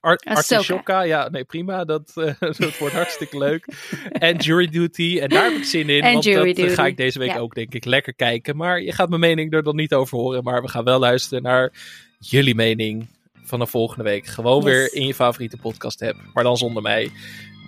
Art, 0.00 0.24
Ahsoka. 0.24 0.56
Artishoka. 0.56 1.00
Ja, 1.02 1.28
nee, 1.28 1.44
prima. 1.44 1.84
Dat, 1.84 2.12
eh, 2.14 2.34
dat 2.58 2.78
wordt 2.78 2.94
hartstikke 2.94 3.38
leuk. 3.38 3.66
En 4.12 4.36
Jury 4.36 4.68
Duty. 4.68 5.18
En 5.22 5.28
daar 5.28 5.44
heb 5.44 5.52
ik 5.56 5.64
zin 5.64 5.88
in. 5.88 6.02
En 6.02 6.12
want 6.12 6.24
Jury 6.24 6.52
dat 6.52 6.66
eh, 6.66 6.74
ga 6.74 6.86
ik 6.86 6.96
deze 6.96 7.18
week 7.18 7.30
Ja. 7.30 7.38
ook, 7.38 7.54
denk 7.54 7.74
ik, 7.74 7.84
lekker 7.84 8.14
kijken. 8.14 8.56
Maar 8.56 8.80
je 8.82 8.92
gaat 8.92 9.08
mijn 9.08 9.20
mening 9.20 9.52
er 9.52 9.62
dan 9.62 9.76
niet 9.76 9.94
over 9.94 10.18
horen. 10.18 10.42
Maar 10.44 10.62
we 10.62 10.68
gaan 10.68 10.84
wel 10.84 10.98
luisteren 10.98 11.42
naar 11.42 11.72
jullie 12.18 12.54
mening 12.54 13.08
van 13.44 13.58
de 13.58 13.66
volgende 13.66 14.04
week. 14.04 14.26
Gewoon 14.26 14.62
Yes. 14.64 14.72
weer 14.72 14.94
in 14.94 15.06
je 15.06 15.14
favoriete 15.14 15.56
podcast 15.56 16.02
app. 16.02 16.16
Maar 16.34 16.44
dan 16.44 16.56
zonder 16.56 16.82
mij. 16.82 17.10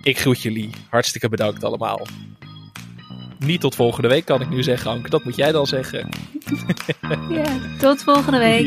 Ik 0.01 0.19
groet 0.19 0.41
jullie. 0.41 0.69
Hartstikke 0.89 1.29
bedankt 1.29 1.63
allemaal. 1.63 2.07
Niet 3.39 3.61
tot 3.61 3.75
volgende 3.75 4.07
week 4.07 4.25
kan 4.25 4.41
ik 4.41 4.49
nu 4.49 4.63
zeggen, 4.63 4.91
Anke. 4.91 5.09
Dat 5.09 5.23
moet 5.23 5.35
jij 5.35 5.51
dan 5.51 5.67
zeggen. 5.67 6.09
Ja, 7.29 7.45
tot 7.79 8.03
volgende 8.03 8.37
week. 8.37 8.65